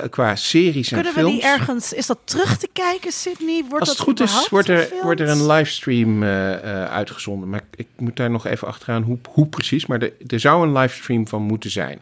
qua 0.09 0.35
series 0.35 0.91
en 0.91 0.95
Kunnen 1.01 1.13
films... 1.13 1.29
Kunnen 1.29 1.31
we 1.31 1.31
die 1.31 1.43
ergens... 1.43 1.93
Is 1.93 2.05
dat 2.05 2.19
terug 2.23 2.57
te 2.57 2.69
kijken, 2.73 3.11
Sydney? 3.11 3.63
Wordt 3.69 3.79
als 3.79 3.89
het 3.89 3.99
goed 3.99 4.19
is, 4.19 4.49
wordt 4.49 4.69
er, 4.69 4.89
wordt 5.01 5.19
er 5.19 5.29
een 5.29 5.47
livestream 5.47 6.23
uitgezonden. 6.23 7.49
Maar 7.49 7.61
ik 7.75 7.87
moet 7.97 8.15
daar 8.15 8.31
nog 8.31 8.47
even 8.47 8.67
achteraan 8.67 9.01
hoe, 9.01 9.17
hoe 9.29 9.47
precies. 9.47 9.85
Maar 9.85 10.01
er, 10.01 10.13
er 10.27 10.39
zou 10.39 10.67
een 10.67 10.73
livestream 10.73 11.27
van 11.27 11.41
moeten 11.41 11.69
zijn. 11.71 11.99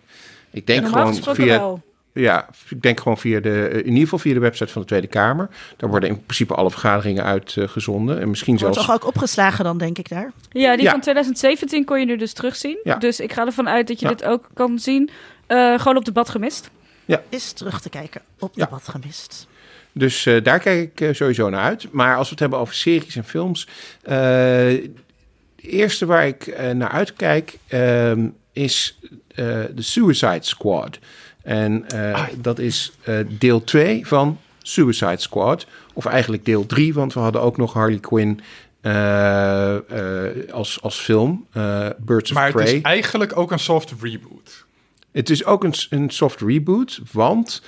Ik 0.51 0.67
denk 0.67 0.87
gewoon 0.87 1.15
via... 1.15 1.45
Wel. 1.45 1.81
Ja, 2.13 2.49
ik 2.69 2.81
denk 2.81 2.99
gewoon 2.99 3.17
via 3.17 3.39
de, 3.39 3.69
in 3.69 3.85
ieder 3.85 3.99
geval 3.99 4.19
via 4.19 4.33
de 4.33 4.39
website 4.39 4.71
van 4.71 4.81
de 4.81 4.87
Tweede 4.87 5.07
Kamer. 5.07 5.49
Daar 5.77 5.89
worden 5.89 6.09
in 6.09 6.23
principe 6.23 6.53
alle 6.53 6.71
vergaderingen 6.71 7.23
uitgezonden. 7.23 8.19
en 8.19 8.29
misschien 8.29 8.57
Wordt 8.57 8.75
zelfs... 8.75 8.89
toch 8.89 8.95
ook 8.95 9.07
opgeslagen 9.07 9.63
dan, 9.63 9.77
denk 9.77 9.97
ik 9.97 10.09
daar? 10.09 10.31
Ja, 10.49 10.77
die 10.77 10.89
van 10.89 11.01
2017 11.01 11.85
kon 11.85 11.99
je 11.99 12.05
nu 12.05 12.17
dus 12.17 12.33
terugzien. 12.33 12.79
Ja. 12.83 12.95
Dus 12.95 13.19
ik 13.19 13.33
ga 13.33 13.45
ervan 13.45 13.69
uit 13.69 13.87
dat 13.87 13.99
je 13.99 14.07
dit 14.07 14.23
ook 14.23 14.49
kan 14.53 14.79
zien. 14.79 15.09
Uh, 15.47 15.79
gewoon 15.79 15.97
op 15.97 16.05
debat 16.05 16.29
gemist. 16.29 16.69
Ja. 17.05 17.21
Is 17.29 17.51
terug 17.51 17.81
te 17.81 17.89
kijken 17.89 18.21
op 18.39 18.55
debat 18.55 18.87
gemist. 18.87 19.47
Dus 19.91 20.25
uh, 20.25 20.43
daar 20.43 20.59
kijk 20.59 20.91
ik 20.91 21.01
uh, 21.01 21.13
sowieso 21.13 21.49
naar 21.49 21.63
uit. 21.63 21.91
Maar 21.91 22.15
als 22.15 22.25
we 22.25 22.31
het 22.31 22.39
hebben 22.39 22.59
over 22.59 22.73
series 22.73 23.15
en 23.15 23.23
films. 23.23 23.67
het 24.01 24.89
eerste 25.55 26.05
waar 26.05 26.27
ik 26.27 26.57
naar 26.73 26.89
uitkijk 26.89 27.57
ehm, 27.67 28.27
is 28.51 28.99
de 29.35 29.71
Suicide 29.75 30.43
Squad. 30.43 30.99
En 31.43 31.85
uh, 31.93 32.23
dat 32.37 32.59
is 32.59 32.91
uh, 33.05 33.19
deel 33.27 33.63
2 33.63 34.07
van 34.07 34.39
Suicide 34.61 35.19
Squad. 35.19 35.65
Of 35.93 36.05
eigenlijk 36.05 36.45
deel 36.45 36.65
3, 36.65 36.93
want 36.93 37.13
we 37.13 37.19
hadden 37.19 37.41
ook 37.41 37.57
nog 37.57 37.73
Harley 37.73 37.99
Quinn 37.99 38.39
uh, 38.81 39.75
als, 40.51 40.81
als 40.81 40.99
film. 40.99 41.45
Birds 41.97 42.31
maar 42.31 42.47
of 42.47 42.51
Prey. 42.51 42.51
Maar 42.51 42.61
het 42.61 42.73
is 42.73 42.81
eigenlijk 42.81 43.37
ook 43.37 43.51
een 43.51 43.59
soft 43.59 43.93
reboot. 44.01 44.65
Het 45.11 45.29
is 45.29 45.45
ook 45.45 45.63
een, 45.63 45.73
een 45.89 46.09
soft 46.09 46.41
reboot, 46.41 47.01
want 47.11 47.61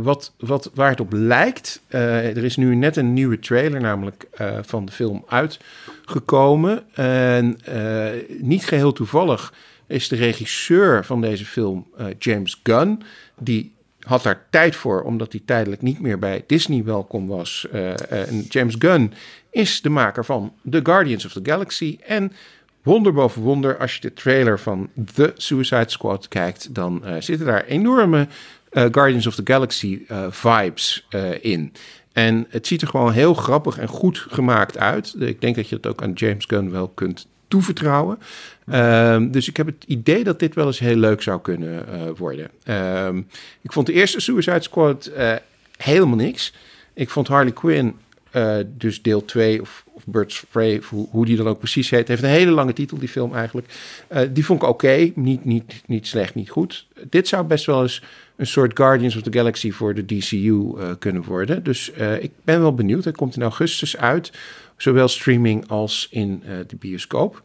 wat, 0.00 0.32
wat, 0.38 0.70
waar 0.74 0.90
het 0.90 1.00
op 1.00 1.12
lijkt... 1.12 1.80
er 1.88 2.44
is 2.44 2.56
nu 2.56 2.74
net 2.74 2.96
een 2.96 3.12
nieuwe 3.12 3.38
trailer 3.38 3.80
namelijk 3.80 4.26
van 4.62 4.84
de 4.84 4.92
film 4.92 5.24
uitgekomen. 5.28 6.94
En 6.94 7.58
niet 8.38 8.64
geheel 8.66 8.92
toevallig 8.92 9.52
is 9.88 10.08
de 10.08 10.16
regisseur 10.16 11.04
van 11.04 11.20
deze 11.20 11.44
film 11.44 11.86
uh, 12.00 12.06
James 12.18 12.60
Gunn. 12.62 13.02
Die 13.38 13.72
had 14.00 14.22
daar 14.22 14.46
tijd 14.50 14.76
voor, 14.76 15.02
omdat 15.02 15.32
hij 15.32 15.42
tijdelijk 15.44 15.82
niet 15.82 16.00
meer 16.00 16.18
bij 16.18 16.44
Disney 16.46 16.84
welkom 16.84 17.26
was. 17.26 17.66
Uh, 17.72 18.10
en 18.10 18.40
James 18.48 18.74
Gunn 18.78 19.12
is 19.50 19.82
de 19.82 19.88
maker 19.88 20.24
van 20.24 20.52
The 20.70 20.80
Guardians 20.82 21.24
of 21.24 21.32
the 21.32 21.40
Galaxy. 21.42 21.98
En 22.06 22.32
wonder 22.82 23.12
boven 23.12 23.42
wonder, 23.42 23.78
als 23.78 23.94
je 23.94 24.00
de 24.00 24.12
trailer 24.12 24.58
van 24.58 24.90
The 25.14 25.32
Suicide 25.36 25.90
Squad 25.90 26.28
kijkt, 26.28 26.74
dan 26.74 27.02
zitten 27.18 27.46
daar 27.46 27.64
enorme 27.64 28.28
Guardians 28.70 29.26
of 29.26 29.34
the 29.34 29.42
Galaxy 29.44 30.00
vibes 30.30 31.06
in. 31.40 31.72
En 32.12 32.46
het 32.48 32.66
ziet 32.66 32.82
er 32.82 32.88
gewoon 32.88 33.12
heel 33.12 33.34
grappig 33.34 33.78
en 33.78 33.88
goed 33.88 34.18
gemaakt 34.18 34.78
uit. 34.78 35.14
Ik 35.18 35.40
denk 35.40 35.56
dat 35.56 35.68
je 35.68 35.76
het 35.76 35.86
ook 35.86 36.02
aan 36.02 36.12
James 36.12 36.44
Gunn 36.44 36.70
wel 36.70 36.88
kunt 36.88 37.26
toevertrouwen. 37.48 38.18
Um, 38.72 39.30
dus 39.30 39.48
ik 39.48 39.56
heb 39.56 39.66
het 39.66 39.84
idee 39.86 40.24
dat 40.24 40.38
dit 40.38 40.54
wel 40.54 40.66
eens 40.66 40.78
heel 40.78 40.96
leuk 40.96 41.22
zou 41.22 41.40
kunnen 41.40 41.84
uh, 41.92 42.02
worden. 42.16 42.50
Um, 43.06 43.26
ik 43.60 43.72
vond 43.72 43.86
de 43.86 43.92
eerste 43.92 44.20
Suicide 44.20 44.62
Squad 44.62 45.10
uh, 45.16 45.34
helemaal 45.76 46.16
niks. 46.16 46.54
Ik 46.94 47.10
vond 47.10 47.28
Harley 47.28 47.52
Quinn, 47.52 47.96
uh, 48.32 48.56
dus 48.76 49.02
deel 49.02 49.24
2 49.24 49.60
of, 49.60 49.84
of 49.92 50.02
Birds 50.06 50.42
of 50.42 50.50
Prey, 50.50 50.80
hoe, 50.88 51.08
hoe, 51.10 51.26
die 51.26 51.36
dan 51.36 51.46
ook 51.48 51.58
precies 51.58 51.90
heet, 51.90 52.08
heeft 52.08 52.22
een 52.22 52.28
hele 52.28 52.50
lange 52.50 52.72
titel, 52.72 52.98
die 52.98 53.08
film 53.08 53.34
eigenlijk. 53.34 53.66
die 54.30 54.44
vond 54.44 54.62
ik 54.62 54.68
oké, 54.68 55.12
niet, 55.14 55.44
niet, 55.44 55.82
niet 55.86 56.06
slecht, 56.06 56.34
niet 56.34 56.50
goed. 56.50 56.86
Dit 57.10 57.28
zou 57.28 57.44
best 57.44 57.66
wel 57.66 57.82
eens 57.82 58.02
een 58.36 58.46
soort 58.46 58.76
Guardians 58.76 59.16
of 59.16 59.22
the 59.22 59.32
Galaxy 59.32 59.72
voor 59.72 59.94
de 59.94 60.04
DCU 60.04 60.74
kunnen 60.98 61.22
worden. 61.22 61.62
Dus 61.64 61.90
ik 62.20 62.30
ben 62.44 62.60
wel 62.60 62.74
benieuwd. 62.74 63.04
Hij 63.04 63.12
komt 63.12 63.36
in 63.36 63.42
augustus 63.42 63.96
uit, 63.96 64.32
zowel 64.78 65.08
streaming 65.08 65.68
als 65.68 66.08
in 66.10 66.42
de 66.66 66.76
bioscoop. 66.76 67.42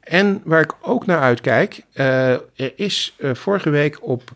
En 0.00 0.40
waar 0.44 0.60
ik 0.60 0.74
ook 0.80 1.06
naar 1.06 1.20
uitkijk, 1.20 1.82
uh, 1.94 2.30
er 2.32 2.72
is 2.76 3.14
uh, 3.18 3.34
vorige 3.34 3.70
week 3.70 4.06
op 4.06 4.30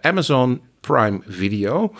Amazon 0.00 0.60
Prime 0.80 1.20
Video 1.26 1.94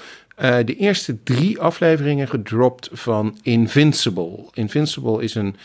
de 0.65 0.77
eerste 0.77 1.23
drie 1.23 1.61
afleveringen 1.61 2.29
gedropt 2.29 2.89
van 2.93 3.39
Invincible. 3.43 4.45
Invincible 4.53 5.23
is 5.23 5.35
een 5.35 5.57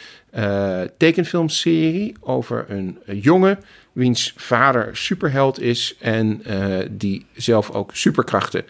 tekenfilmserie 0.98 2.16
over 2.20 2.66
een 2.68 3.00
jongen 3.06 3.60
wiens 3.92 4.34
vader 4.36 4.98
superheld 4.98 5.62
is 5.62 5.96
en 6.00 6.42
die 6.92 7.26
zelf 7.36 7.72
ook 7.72 7.96
superkrachten 7.96 8.66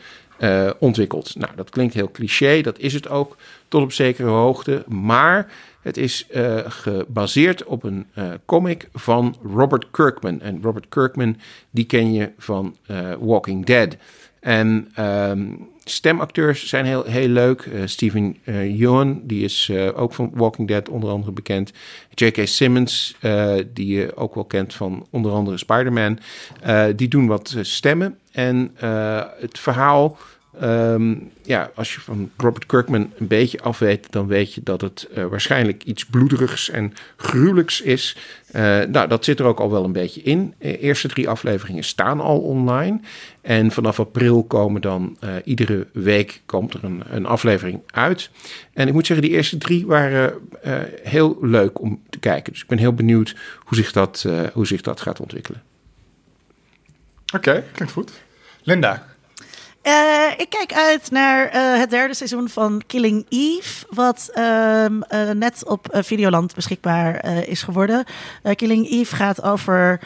ontwikkelt. 0.80 1.36
Nou, 1.36 1.52
dat 1.56 1.70
klinkt 1.70 1.94
heel 1.94 2.12
cliché, 2.12 2.62
dat 2.62 2.80
is 2.80 2.94
het 2.94 3.10
ook 3.10 3.38
tot 3.72 3.84
op 3.84 3.92
zekere 3.92 4.30
hoogte, 4.30 4.84
maar 4.88 5.52
het 5.82 5.98
is 5.98 6.28
uh, 6.32 6.60
gebaseerd 6.68 7.64
op 7.64 7.84
een 7.84 8.06
uh, 8.18 8.32
comic 8.46 8.90
van 8.94 9.36
Robert 9.54 9.92
Kirkman. 9.92 10.42
En 10.42 10.60
Robert 10.62 10.90
Kirkman, 10.90 11.38
die 11.70 11.86
ken 11.86 12.14
je 12.14 12.32
van 12.38 12.76
uh, 12.88 13.14
Walking 13.20 13.66
Dead. 13.66 13.96
En 14.40 14.92
um, 15.00 15.70
stemacteurs 15.84 16.68
zijn 16.68 16.86
heel, 16.86 17.04
heel 17.04 17.28
leuk. 17.28 17.70
Steven 17.86 18.38
Yeun, 18.78 19.22
die 19.28 19.44
is 19.44 19.72
ook 19.96 20.14
van 20.14 20.32
Walking 20.34 20.68
Dead 20.68 20.90
onder 20.90 21.10
andere 21.10 21.32
bekend. 21.32 21.72
J.K. 22.14 22.48
Simmons, 22.48 23.16
die 23.74 23.88
je 23.88 24.16
ook 24.16 24.36
wel 24.36 24.46
kent 24.46 24.74
van 24.74 25.08
onder 25.10 25.32
andere 25.32 25.58
Spider-Man. 25.58 26.20
die 26.96 27.08
doen 27.08 27.28
wat 27.28 27.56
stemmen. 27.62 28.18
En 28.32 28.72
het 29.40 29.60
verhaal 29.60 30.18
Um, 30.64 31.32
ja, 31.44 31.72
als 31.76 31.94
je 31.94 32.02
van 32.02 32.32
Robert 32.38 32.66
Kirkman 32.66 33.12
een 33.18 33.28
beetje 33.28 33.62
afweet, 33.62 34.08
dan 34.10 34.28
weet 34.28 34.54
je 34.54 34.62
dat 34.64 34.82
het 34.82 35.08
uh, 35.18 35.26
waarschijnlijk 35.26 35.84
iets 35.84 36.06
bloederigs 36.06 36.70
en 36.70 36.94
gruwelijks 37.18 37.82
is. 37.82 38.18
Uh, 38.56 38.62
nou, 38.84 39.08
dat 39.08 39.26
zit 39.26 39.40
er 39.40 39.46
ook 39.46 39.60
al 39.60 39.72
wel 39.72 39.84
een 39.84 39.92
beetje 39.92 40.22
in. 40.22 40.54
De 40.60 40.80
eerste 40.80 41.08
drie 41.08 41.30
afleveringen 41.30 41.84
staan 41.84 42.20
al 42.20 42.40
online. 42.40 43.00
En 43.42 43.72
vanaf 43.72 44.00
april 44.00 44.44
komen 44.44 44.82
dan 44.82 45.18
uh, 45.24 45.36
iedere 45.44 45.88
week 45.94 46.42
komt 46.46 46.74
er 46.74 46.84
een, 46.84 47.04
een, 47.10 47.26
aflevering 47.26 47.82
uit. 47.88 48.30
En 48.74 48.88
ik 48.88 48.94
moet 48.94 49.06
zeggen, 49.06 49.28
die 49.28 49.36
eerste 49.36 49.58
drie 49.58 49.86
waren 49.86 50.34
heel 51.04 51.38
leuk 51.42 51.82
om 51.82 52.02
te 52.10 52.20
kijken. 52.20 52.54
Dus 52.54 52.62
ik 52.62 52.68
ben 52.68 52.78
heel 52.78 52.94
benieuwd 52.94 53.36
hoe 53.60 53.78
zich 53.78 53.92
dat, 53.92 54.26
hoe 54.54 54.68
zich 54.68 54.82
dat 54.82 55.02
gaat 55.02 55.20
ontwikkelen. 55.20 55.62
Oké, 57.34 57.64
klinkt 57.74 57.94
goed. 57.94 58.12
Linda, 58.64 59.11
uh, 59.84 60.32
ik 60.38 60.50
kijk 60.50 60.74
uit 60.74 61.12
naar 61.12 61.56
uh, 61.56 61.80
het 61.80 61.90
derde 61.90 62.14
seizoen 62.14 62.50
van 62.50 62.82
Killing 62.88 63.26
Eve, 63.30 63.86
wat 63.90 64.30
um, 64.38 65.04
uh, 65.14 65.32
net 65.32 65.66
op 65.66 65.88
Videoland 65.92 66.56
beschikbaar 66.56 67.26
is 67.48 67.64
geworden. 67.64 68.06
Killing 68.56 68.90
Eve 68.90 69.16
gaat 69.16 69.44
over, 69.44 70.00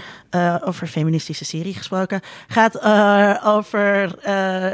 over 0.63 0.87
feministische 0.87 1.45
serie 1.45 1.73
gesproken, 1.73 2.21
gaat 2.47 2.81
over 3.43 4.15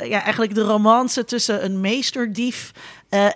ja, 0.08 0.24
eigenlijk 0.24 0.56
de 0.56 0.62
romance 0.62 1.26
tussen 1.26 1.66
een 1.66 1.82
meesterdief 1.82 2.72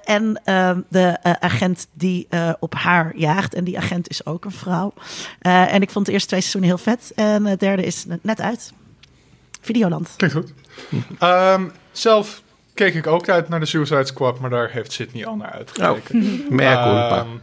en 0.04 0.42
ehm, 0.44 0.82
de 0.90 1.18
agent 1.40 1.88
die 1.94 2.28
op 2.60 2.74
haar 2.74 3.16
jaagt. 3.16 3.54
En 3.54 3.64
die 3.64 3.78
agent 3.78 4.10
is 4.10 4.26
ook 4.26 4.46
een 4.46 4.52
vrouw. 4.52 4.94
en 5.40 5.82
ik 5.82 5.90
vond 5.90 6.06
de 6.06 6.12
eerste 6.12 6.28
twee 6.28 6.42
seizoenen 6.42 6.70
heel 6.70 6.94
vet. 6.94 7.12
En 7.16 7.46
het 7.46 7.60
derde 7.60 7.86
is 7.86 8.06
net 8.22 8.42
uit. 8.42 8.74
Videoland. 9.62 10.14
Klinkt 10.16 10.36
goed. 10.36 10.54
Um, 11.22 11.72
zelf 11.92 12.42
keek 12.74 12.94
ik 12.96 13.08
ook 13.08 13.30
uit 13.30 13.50
naar 13.50 13.60
de 13.60 13.66
Suicide 13.66 14.06
Squad, 14.06 14.40
maar 14.40 14.50
daar 14.50 14.70
heeft 14.70 14.92
Sydney 14.92 15.26
al 15.26 15.36
naar 15.36 15.52
uitgekeken. 15.52 16.42
Oh. 16.44 16.50
Merk 16.62 16.86
um, 17.26 17.42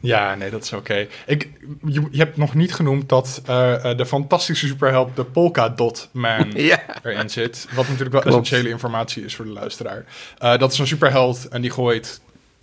ja, 0.00 0.34
nee, 0.34 0.50
dat 0.50 0.62
is 0.64 0.72
oké. 0.72 0.80
Okay. 0.80 1.08
Ik, 1.26 1.50
je, 1.84 2.08
je, 2.10 2.18
hebt 2.18 2.36
nog 2.36 2.54
niet 2.54 2.74
genoemd 2.74 3.08
dat 3.08 3.42
uh, 3.48 3.96
de 3.96 4.06
fantastische 4.06 4.66
superheld 4.66 5.16
de 5.16 5.24
Polka 5.24 5.68
Dot 5.68 6.08
Man 6.12 6.50
ja. 6.56 6.80
erin 7.02 7.30
zit. 7.30 7.66
Wat 7.74 7.84
natuurlijk 7.84 8.12
wel 8.12 8.20
Klopt. 8.20 8.42
essentiële 8.42 8.68
informatie 8.68 9.24
is 9.24 9.36
voor 9.36 9.44
de 9.44 9.50
luisteraar. 9.50 10.04
Uh, 10.42 10.58
dat 10.58 10.72
is 10.72 10.78
een 10.78 10.86
superheld 10.86 11.48
en 11.48 11.60
die 11.60 11.70
gooit 11.70 12.20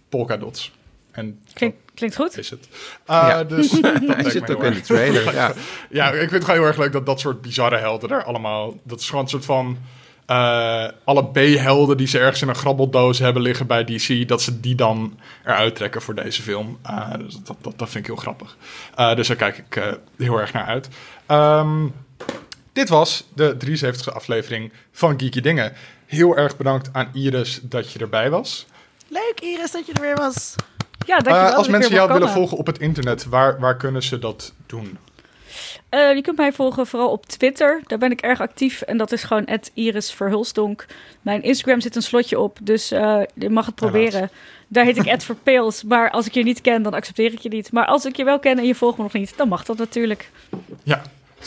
polka 0.10 0.38
dots. 0.38 0.72
En 1.11 1.40
Klinkt, 1.53 1.77
klinkt 1.95 2.15
goed. 2.15 2.38
Is 2.38 2.49
het. 2.49 2.67
Uh, 2.72 3.26
ja. 3.27 3.43
Dus 3.55 3.72
Hij 4.07 4.30
zit 4.30 4.55
ook 4.55 4.63
in 4.63 4.73
de 4.73 4.81
trailer. 4.81 5.34
ja. 5.34 5.53
ja, 5.89 6.11
ik 6.11 6.19
vind 6.19 6.31
het 6.31 6.43
gewoon 6.43 6.59
heel 6.59 6.67
erg 6.67 6.77
leuk 6.77 6.91
dat 6.91 7.05
dat 7.05 7.19
soort 7.19 7.41
bizarre 7.41 7.77
helden 7.77 8.09
er 8.09 8.23
allemaal... 8.23 8.73
Dat 8.84 8.99
is 8.99 9.09
gewoon 9.09 9.23
een 9.23 9.30
soort 9.30 9.45
van... 9.45 9.77
Uh, 10.30 10.88
alle 11.03 11.26
B-helden 11.26 11.97
die 11.97 12.07
ze 12.07 12.19
ergens 12.19 12.41
in 12.41 12.47
een 12.47 12.55
grabbeldoos 12.55 13.19
hebben 13.19 13.41
liggen 13.41 13.67
bij 13.67 13.84
DC, 13.84 14.27
dat 14.27 14.41
ze 14.41 14.59
die 14.59 14.76
dan 14.76 15.19
eruit 15.43 15.76
trekken 15.76 16.01
voor 16.01 16.15
deze 16.15 16.41
film. 16.41 16.80
Uh, 16.85 17.13
dus 17.17 17.35
dat, 17.43 17.57
dat, 17.61 17.80
dat, 17.80 17.89
vind 17.89 18.03
ik 18.03 18.05
heel 18.05 18.22
grappig. 18.22 18.57
Uh, 18.99 19.15
dus 19.15 19.27
daar 19.27 19.38
kijk 19.38 19.57
ik 19.57 19.97
heel 20.17 20.39
erg 20.39 20.53
naar 20.53 20.65
uit. 20.65 20.89
Um, 21.31 21.93
dit 22.76 22.89
was 22.89 23.27
de 23.34 23.57
73e 23.65 24.13
aflevering 24.13 24.72
van 24.91 25.19
Geeky 25.19 25.41
Dingen. 25.41 25.73
Heel 26.05 26.38
erg 26.38 26.57
bedankt 26.57 26.89
aan 26.91 27.09
Iris 27.13 27.59
dat 27.61 27.91
je 27.91 27.99
erbij 27.99 28.30
was. 28.30 28.65
Leuk 29.07 29.39
Iris 29.41 29.72
dat 29.72 29.85
je 29.85 29.93
er 29.93 30.01
weer 30.01 30.15
was. 30.15 30.55
Ja, 31.06 31.19
dankjewel. 31.19 31.53
als 31.53 31.68
mensen 31.68 31.94
jou 31.94 32.14
willen 32.14 32.30
volgen 32.30 32.57
op 32.57 32.65
het 32.65 32.80
internet, 32.80 33.26
waar, 33.26 33.60
waar 33.60 33.77
kunnen 33.77 34.03
ze 34.03 34.19
dat 34.19 34.53
doen? 34.65 34.98
Uh, 35.95 36.15
je 36.15 36.22
kunt 36.22 36.38
mij 36.38 36.53
volgen 36.53 36.88
vooral 36.88 37.10
op 37.10 37.26
Twitter. 37.26 37.82
Daar 37.88 37.98
ben 37.98 38.11
ik 38.11 38.22
erg 38.22 38.41
actief. 38.41 38.82
En 38.82 38.98
dat 38.98 39.11
is 39.11 39.23
gewoon 39.23 39.48
Iris 39.73 40.11
Verhulstonk. 40.11 40.86
Mijn 41.22 41.44
Instagram 41.44 41.82
zit 41.82 41.95
een 41.95 42.02
slotje 42.02 42.40
op. 42.40 42.57
Dus 42.61 42.91
uh, 42.91 43.22
je 43.34 43.49
mag 43.49 43.65
het 43.65 43.76
proberen. 43.76 44.30
Daar 44.68 44.86
heet 44.86 44.98
ik 44.98 45.06
Ed 45.06 45.23
Verpeels. 45.23 45.84
Maar 45.84 46.11
als 46.11 46.26
ik 46.26 46.34
je 46.34 46.44
niet 46.44 46.61
ken, 46.61 46.82
dan 46.82 46.94
accepteer 46.94 47.34
ik 47.34 47.40
je 47.40 47.49
niet. 47.49 47.72
Maar 47.72 47.86
als 47.86 48.06
ik 48.06 48.15
je 48.15 48.23
wel 48.23 48.40
ken 48.40 48.57
en 48.57 48.65
je 48.65 48.76
volgt 48.76 48.98
me 48.98 49.03
nog 49.03 49.14
niet, 49.14 49.34
dan 49.38 49.48
mag 49.48 49.65
dat 49.65 49.77
natuurlijk. 49.77 50.30
Ja, 50.84 51.02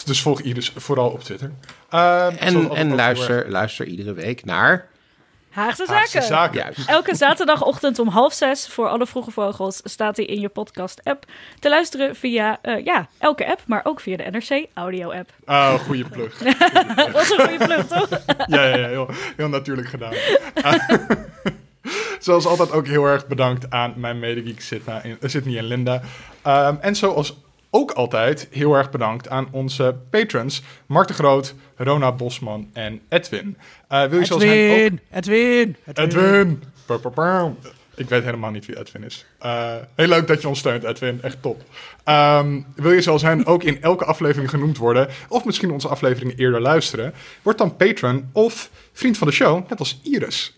dus 0.05 0.23
volg 0.23 0.41
Iris 0.41 0.73
vooral 0.77 1.11
op 1.11 1.21
Twitter. 1.23 1.51
Uh, 1.95 2.43
en 2.43 2.71
en 2.71 2.95
luister, 2.95 3.51
luister 3.51 3.87
iedere 3.87 4.13
week 4.13 4.45
naar 4.45 4.89
Haagse 5.59 5.87
Zaken. 5.87 6.23
Zaken. 6.23 6.73
Elke 6.87 7.15
zaterdagochtend 7.15 7.99
om 7.99 8.09
half 8.09 8.33
zes 8.33 8.69
voor 8.69 8.89
alle 8.89 9.07
vroege 9.07 9.31
vogels 9.31 9.81
staat 9.85 10.17
hij 10.17 10.25
in 10.25 10.41
je 10.41 10.49
podcast-app 10.49 11.25
te 11.61 11.69
luisteren 11.69 12.17
via 12.17 12.59
uh, 12.63 12.85
ja, 12.85 13.09
elke 13.19 13.47
app, 13.47 13.63
maar 13.67 13.81
ook 13.85 14.01
via 14.01 14.17
de 14.17 14.31
NRC 14.31 14.67
audio-app. 14.75 15.31
Oh, 15.47 15.75
goede 15.75 16.05
plug. 16.05 16.39
Dat 16.97 17.11
was 17.11 17.31
een 17.31 17.49
goede 17.49 17.65
plug, 17.65 17.87
toch? 17.87 18.09
ja, 18.47 18.65
ja, 18.65 18.77
ja 18.77 18.89
heel, 18.89 19.11
heel 19.37 19.49
natuurlijk 19.49 19.89
gedaan. 19.89 20.13
zoals 22.19 22.47
altijd 22.47 22.73
ook 22.73 22.87
heel 22.87 23.05
erg 23.05 23.27
bedankt 23.27 23.71
aan 23.71 23.95
mijn 23.97 24.19
medegeek 24.19 24.61
Sydney 25.21 25.59
en 25.59 25.65
Linda. 25.65 26.01
Um, 26.47 26.79
en 26.81 26.97
zoals 26.97 27.37
ook 27.71 27.91
altijd 27.91 28.49
heel 28.51 28.75
erg 28.75 28.91
bedankt 28.91 29.29
aan 29.29 29.49
onze 29.51 29.97
patrons 30.11 30.63
Marten 30.87 31.15
Groot, 31.15 31.55
Rona 31.77 32.13
Bosman 32.13 32.71
en 32.73 33.01
Edwin. 33.09 33.57
Uh, 33.93 34.05
wil 34.05 34.19
je 34.19 34.25
Edwin, 34.25 34.49
hen 34.49 34.93
ook... 34.93 34.99
Edwin, 35.11 35.77
Edwin, 35.85 36.07
Edwin. 36.07 36.63
Ik 37.95 38.09
weet 38.09 38.25
helemaal 38.25 38.51
niet 38.51 38.67
wie 38.67 38.79
Edwin 38.79 39.05
is. 39.05 39.27
Uh, 39.43 39.75
heel 39.95 40.07
leuk 40.07 40.27
dat 40.27 40.41
je 40.43 40.49
ons 40.49 40.59
steunt, 40.59 40.85
Edwin. 40.85 41.23
Echt 41.23 41.43
top. 41.43 41.63
Um, 42.05 42.67
wil 42.77 42.93
je 42.93 43.01
zoals 43.01 43.23
hen 43.23 43.47
ook 43.47 43.63
in 43.63 43.83
elke 43.83 44.05
aflevering 44.05 44.51
genoemd 44.51 44.77
worden, 44.77 45.09
of 45.29 45.45
misschien 45.45 45.71
onze 45.71 45.89
afleveringen 45.89 46.37
eerder 46.37 46.61
luisteren, 46.61 47.15
word 47.43 47.59
dan 47.59 47.77
patron 47.77 48.31
of 48.33 48.71
vriend 48.93 49.19
van 49.19 49.27
de 49.27 49.33
show, 49.33 49.69
net 49.69 49.79
als 49.79 50.01
Iris. 50.03 50.58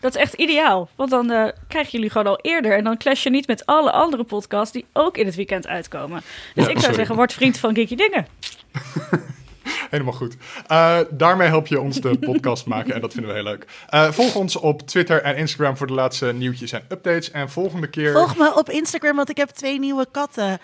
Dat 0.00 0.14
is 0.14 0.20
echt 0.20 0.34
ideaal. 0.34 0.88
Want 0.96 1.10
dan 1.10 1.30
uh, 1.30 1.48
krijgen 1.68 1.92
jullie 1.92 2.10
gewoon 2.10 2.26
al 2.26 2.38
eerder. 2.42 2.76
En 2.76 2.84
dan 2.84 2.96
clash 2.96 3.22
je 3.22 3.30
niet 3.30 3.46
met 3.46 3.66
alle 3.66 3.92
andere 3.92 4.24
podcasts 4.24 4.72
die 4.72 4.86
ook 4.92 5.16
in 5.16 5.26
het 5.26 5.34
weekend 5.34 5.66
uitkomen. 5.66 6.22
Dus 6.54 6.66
ik 6.66 6.78
zou 6.78 6.94
zeggen, 6.94 7.16
word 7.16 7.32
vriend 7.32 7.58
van 7.58 7.74
Geeky 7.74 7.96
Dingen. 7.96 8.26
Helemaal 9.90 10.12
goed. 10.12 10.36
Uh, 10.70 10.98
daarmee 11.10 11.48
help 11.48 11.66
je 11.66 11.80
ons 11.80 12.00
de 12.00 12.18
podcast 12.18 12.66
maken 12.74 12.94
en 12.94 13.00
dat 13.00 13.12
vinden 13.12 13.30
we 13.30 13.36
heel 13.36 13.46
leuk. 13.48 13.66
Uh, 13.90 14.10
volg 14.10 14.34
ons 14.34 14.56
op 14.56 14.86
Twitter 14.86 15.22
en 15.22 15.36
Instagram 15.36 15.76
voor 15.76 15.86
de 15.86 15.92
laatste 15.92 16.32
nieuwtjes 16.32 16.72
en 16.72 16.82
updates. 16.88 17.30
En 17.30 17.50
volgende 17.50 17.86
keer... 17.86 18.12
Volg 18.12 18.36
me 18.36 18.56
op 18.56 18.70
Instagram, 18.70 19.16
want 19.16 19.28
ik 19.28 19.36
heb 19.36 19.48
twee 19.48 19.78
nieuwe 19.78 20.06
katten. 20.10 20.58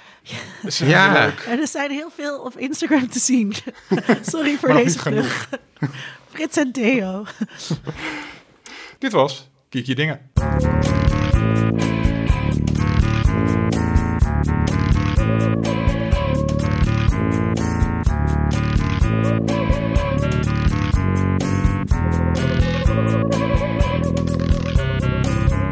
Ja. 0.85 1.13
Leuk. 1.13 1.45
En 1.49 1.61
er 1.61 1.69
zijn 1.69 1.91
heel 1.91 2.11
veel 2.17 2.39
op 2.39 2.59
Instagram 2.59 3.09
te 3.09 3.19
zien. 3.19 3.55
Sorry 4.23 4.57
voor 4.57 4.73
deze 4.73 4.99
vlug. 4.99 5.49
Frits 6.33 6.57
en 6.57 6.73
Theo. 6.73 7.25
Dit 9.05 9.13
was 9.13 9.51
Kiek 9.69 9.87
je 9.87 9.95
Dingen. 9.95 10.21